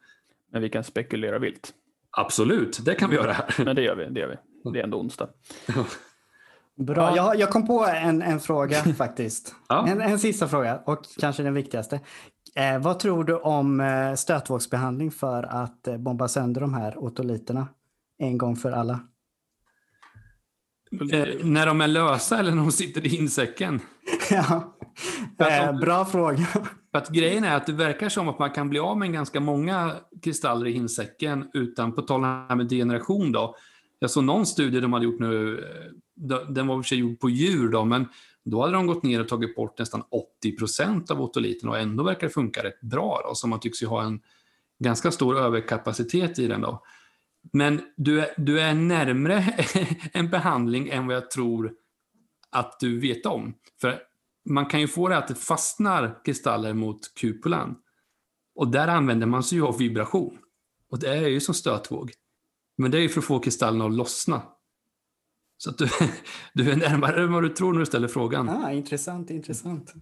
Men 0.52 0.62
vi 0.62 0.68
kan 0.68 0.84
spekulera 0.84 1.38
vilt. 1.38 1.74
Absolut, 2.16 2.84
det 2.84 2.94
kan 2.94 3.10
vi 3.10 3.16
göra. 3.16 3.36
Men 3.58 3.76
det 3.76 3.82
gör 3.82 3.96
vi. 3.96 4.06
Det, 4.06 4.20
gör 4.20 4.28
vi. 4.64 4.70
det 4.70 4.80
är 4.80 4.84
ändå 4.84 5.00
onsdag. 5.00 5.28
Bra. 6.76 7.16
Jag, 7.16 7.36
jag 7.36 7.50
kom 7.50 7.66
på 7.66 7.86
en, 7.86 8.22
en 8.22 8.40
fråga 8.40 8.76
faktiskt. 8.96 9.54
Ja. 9.68 9.86
En, 9.88 10.00
en 10.00 10.18
sista 10.18 10.48
fråga 10.48 10.80
och 10.86 11.04
kanske 11.18 11.42
den 11.42 11.54
viktigaste. 11.54 12.00
Eh, 12.56 12.78
vad 12.78 12.98
tror 12.98 13.24
du 13.24 13.36
om 13.36 13.80
eh, 13.80 14.14
stötvågsbehandling 14.14 15.10
för 15.10 15.42
att 15.42 15.88
eh, 15.88 15.96
bomba 15.96 16.28
sönder 16.28 16.60
de 16.60 16.74
här 16.74 16.98
otoliterna 16.98 17.68
en 18.18 18.38
gång 18.38 18.56
för 18.56 18.72
alla? 18.72 19.00
Eh, 21.12 21.44
när 21.44 21.66
de 21.66 21.80
är 21.80 21.88
lösa 21.88 22.38
eller 22.38 22.50
när 22.50 22.62
de 22.62 22.72
sitter 22.72 23.06
i 23.06 23.16
insäcken? 23.16 23.80
ja. 24.30 24.76
eh, 25.38 25.78
bra 25.78 26.04
fråga. 26.04 26.46
För 26.90 26.98
att 26.98 27.08
grejen 27.08 27.44
är 27.44 27.56
att 27.56 27.66
det 27.66 27.72
verkar 27.72 28.08
som 28.08 28.28
att 28.28 28.38
man 28.38 28.50
kan 28.50 28.68
bli 28.68 28.78
av 28.78 28.98
med 28.98 29.12
ganska 29.12 29.40
många 29.40 29.96
kristaller 30.22 30.66
i 30.66 30.72
insäcken 30.72 31.50
utan, 31.54 31.92
på 31.92 32.02
tal 32.02 32.24
om 32.24 32.58
med 32.58 32.66
degeneration 32.66 33.32
då. 33.32 33.56
Jag 33.98 34.10
såg 34.10 34.24
någon 34.24 34.46
studie 34.46 34.80
de 34.80 34.92
hade 34.92 35.04
gjort 35.04 35.20
nu, 35.20 35.58
eh, 35.58 36.36
den 36.48 36.66
var 36.66 36.76
i 36.76 36.80
och 36.80 36.84
för 36.84 36.88
sig 36.88 36.98
gjord 36.98 37.20
på 37.20 37.30
djur 37.30 37.68
då, 37.68 37.84
men 37.84 38.06
då 38.44 38.60
hade 38.60 38.72
de 38.72 38.86
gått 38.86 39.02
ner 39.02 39.20
och 39.20 39.28
tagit 39.28 39.56
bort 39.56 39.78
nästan 39.78 40.02
80 40.10 40.56
procent 40.56 41.10
av 41.10 41.20
otoliten 41.20 41.68
och 41.68 41.78
ändå 41.78 42.02
verkar 42.02 42.26
det 42.26 42.32
funka 42.32 42.64
rätt 42.64 42.80
bra. 42.80 43.20
Då, 43.24 43.34
så 43.34 43.48
man 43.48 43.60
tycks 43.60 43.82
ju 43.82 43.86
ha 43.86 44.02
en 44.02 44.20
ganska 44.78 45.10
stor 45.10 45.38
överkapacitet 45.38 46.38
i 46.38 46.46
den. 46.46 46.60
Då. 46.60 46.82
Men 47.52 47.80
du 47.96 48.20
är, 48.20 48.28
du 48.36 48.60
är 48.60 48.74
närmre 48.74 49.54
en 50.12 50.30
behandling 50.30 50.88
än 50.88 51.06
vad 51.06 51.16
jag 51.16 51.30
tror 51.30 51.72
att 52.50 52.80
du 52.80 53.00
vet 53.00 53.26
om. 53.26 53.54
För 53.80 54.02
man 54.48 54.66
kan 54.66 54.80
ju 54.80 54.88
få 54.88 55.08
det 55.08 55.18
att 55.18 55.28
det 55.28 55.34
fastnar 55.34 56.24
kristaller 56.24 56.74
mot 56.74 57.14
kupulan. 57.14 57.76
Och 58.54 58.68
där 58.68 58.88
använder 58.88 59.26
man 59.26 59.42
sig 59.42 59.58
ju 59.58 59.66
av 59.66 59.78
vibration. 59.78 60.38
Och 60.90 60.98
det 60.98 61.08
är 61.08 61.28
ju 61.28 61.40
som 61.40 61.54
stötvåg. 61.54 62.12
Men 62.78 62.90
det 62.90 62.98
är 62.98 63.02
ju 63.02 63.08
för 63.08 63.20
att 63.20 63.24
få 63.24 63.38
kristallerna 63.38 63.84
att 63.84 63.92
lossna. 63.92 64.42
Så 65.56 65.70
att 65.70 65.78
du, 65.78 65.88
du 66.54 66.70
är 66.70 66.76
närmare 66.76 67.22
än 67.22 67.32
vad 67.32 67.42
du 67.42 67.48
tror 67.48 67.72
när 67.72 67.80
du 67.80 67.86
ställer 67.86 68.08
frågan. 68.08 68.48
Ah, 68.48 68.72
intressant, 68.72 69.30
intressant. 69.30 69.94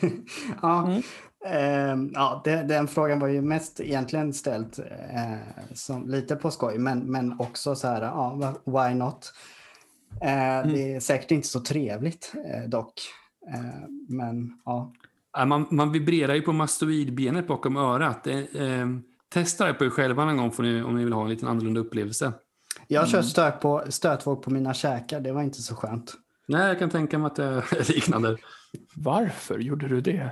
ja, 0.62 0.86
mm. 0.86 1.02
eh, 1.46 2.10
ja 2.14 2.42
det, 2.44 2.62
den 2.62 2.88
frågan 2.88 3.18
var 3.18 3.28
ju 3.28 3.42
mest 3.42 3.80
egentligen 3.80 4.32
ställd 4.32 4.78
eh, 4.78 5.38
som, 5.74 6.08
lite 6.08 6.36
på 6.36 6.50
skoj, 6.50 6.78
men, 6.78 6.98
men 6.98 7.40
också 7.40 7.74
så 7.74 7.88
här, 7.88 8.02
ja, 8.02 8.54
why 8.64 8.94
not? 8.94 9.32
Eh, 10.20 10.58
mm. 10.58 10.72
Det 10.72 10.94
är 10.94 11.00
säkert 11.00 11.30
inte 11.30 11.48
så 11.48 11.60
trevligt 11.60 12.32
eh, 12.46 12.68
dock. 12.68 12.92
Eh, 13.48 13.88
men 14.08 14.52
ja. 14.64 14.92
Man, 15.46 15.66
man 15.70 15.92
vibrerar 15.92 16.34
ju 16.34 16.42
på 16.42 16.52
mastoidbenet 16.52 17.46
bakom 17.46 17.76
örat. 17.76 18.26
Eh, 18.26 18.36
testa 19.28 19.66
det 19.66 19.74
på 19.74 19.84
er 19.84 19.90
själva 19.90 20.24
någon 20.24 20.36
gång 20.36 20.50
får 20.50 20.62
ni, 20.62 20.82
om 20.82 20.96
ni 20.96 21.04
vill 21.04 21.12
ha 21.12 21.22
en 21.22 21.30
liten 21.30 21.48
annorlunda 21.48 21.80
upplevelse. 21.80 22.32
Jag 22.88 23.00
har 23.00 23.06
mm. 23.06 23.12
kört 23.12 23.30
stök 23.30 23.60
på, 23.60 23.84
stötvåg 23.88 24.42
på 24.42 24.50
mina 24.50 24.74
käkar. 24.74 25.20
Det 25.20 25.32
var 25.32 25.42
inte 25.42 25.62
så 25.62 25.74
skönt. 25.74 26.14
Nej, 26.48 26.68
jag 26.68 26.78
kan 26.78 26.90
tänka 26.90 27.18
mig 27.18 27.26
att 27.26 27.36
det 27.36 27.44
är 27.44 27.92
liknande. 27.94 28.36
Varför 28.96 29.58
gjorde 29.58 29.88
du 29.88 30.00
det? 30.00 30.30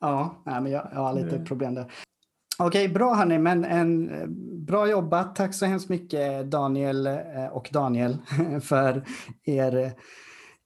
Ja, 0.00 0.42
nej, 0.46 0.60
men 0.60 0.72
jag, 0.72 0.88
jag 0.92 1.00
har 1.00 1.14
lite 1.14 1.34
mm. 1.34 1.44
problem 1.44 1.74
där. 1.74 1.92
Okej, 2.58 2.88
bra 2.88 3.14
hörni, 3.14 3.38
men 3.38 3.64
en, 3.64 4.10
bra 4.66 4.88
jobbat. 4.88 5.36
Tack 5.36 5.54
så 5.54 5.66
hemskt 5.66 5.88
mycket 5.88 6.50
Daniel 6.50 7.06
eh, 7.06 7.46
och 7.52 7.68
Daniel 7.72 8.16
för 8.62 9.04
er, 9.44 9.92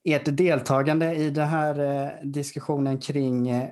ert 0.05 0.37
deltagande 0.37 1.15
i 1.15 1.31
den 1.31 1.49
här 1.49 1.79
eh, 1.79 2.11
diskussionen 2.23 2.99
kring 2.99 3.49
eh, 3.51 3.69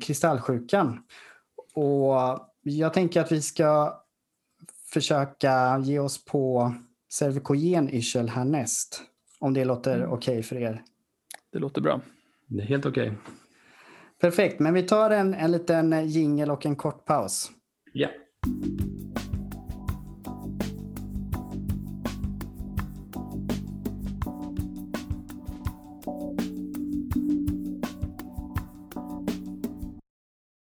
kristallsjukan. 0.00 1.02
Och 1.74 2.14
jag 2.62 2.94
tänker 2.94 3.20
att 3.20 3.32
vi 3.32 3.42
ska 3.42 4.00
försöka 4.92 5.78
ge 5.78 5.98
oss 5.98 6.24
på 6.24 6.74
cervikogen 7.12 7.90
yrsel 7.94 8.28
härnäst. 8.28 9.02
Om 9.38 9.54
det 9.54 9.64
låter 9.64 9.96
mm. 9.96 10.12
okej 10.12 10.32
okay 10.32 10.42
för 10.42 10.56
er. 10.56 10.82
Det 11.52 11.58
låter 11.58 11.80
bra. 11.80 12.00
Det 12.46 12.62
är 12.62 12.66
helt 12.66 12.86
okej. 12.86 13.08
Okay. 13.08 13.18
Perfekt, 14.20 14.60
men 14.60 14.74
vi 14.74 14.82
tar 14.82 15.10
en, 15.10 15.34
en 15.34 15.52
liten 15.52 16.08
jingel 16.08 16.50
och 16.50 16.66
en 16.66 16.76
kort 16.76 17.04
paus. 17.04 17.50
Ja. 17.92 18.08
Yeah. 18.08 18.99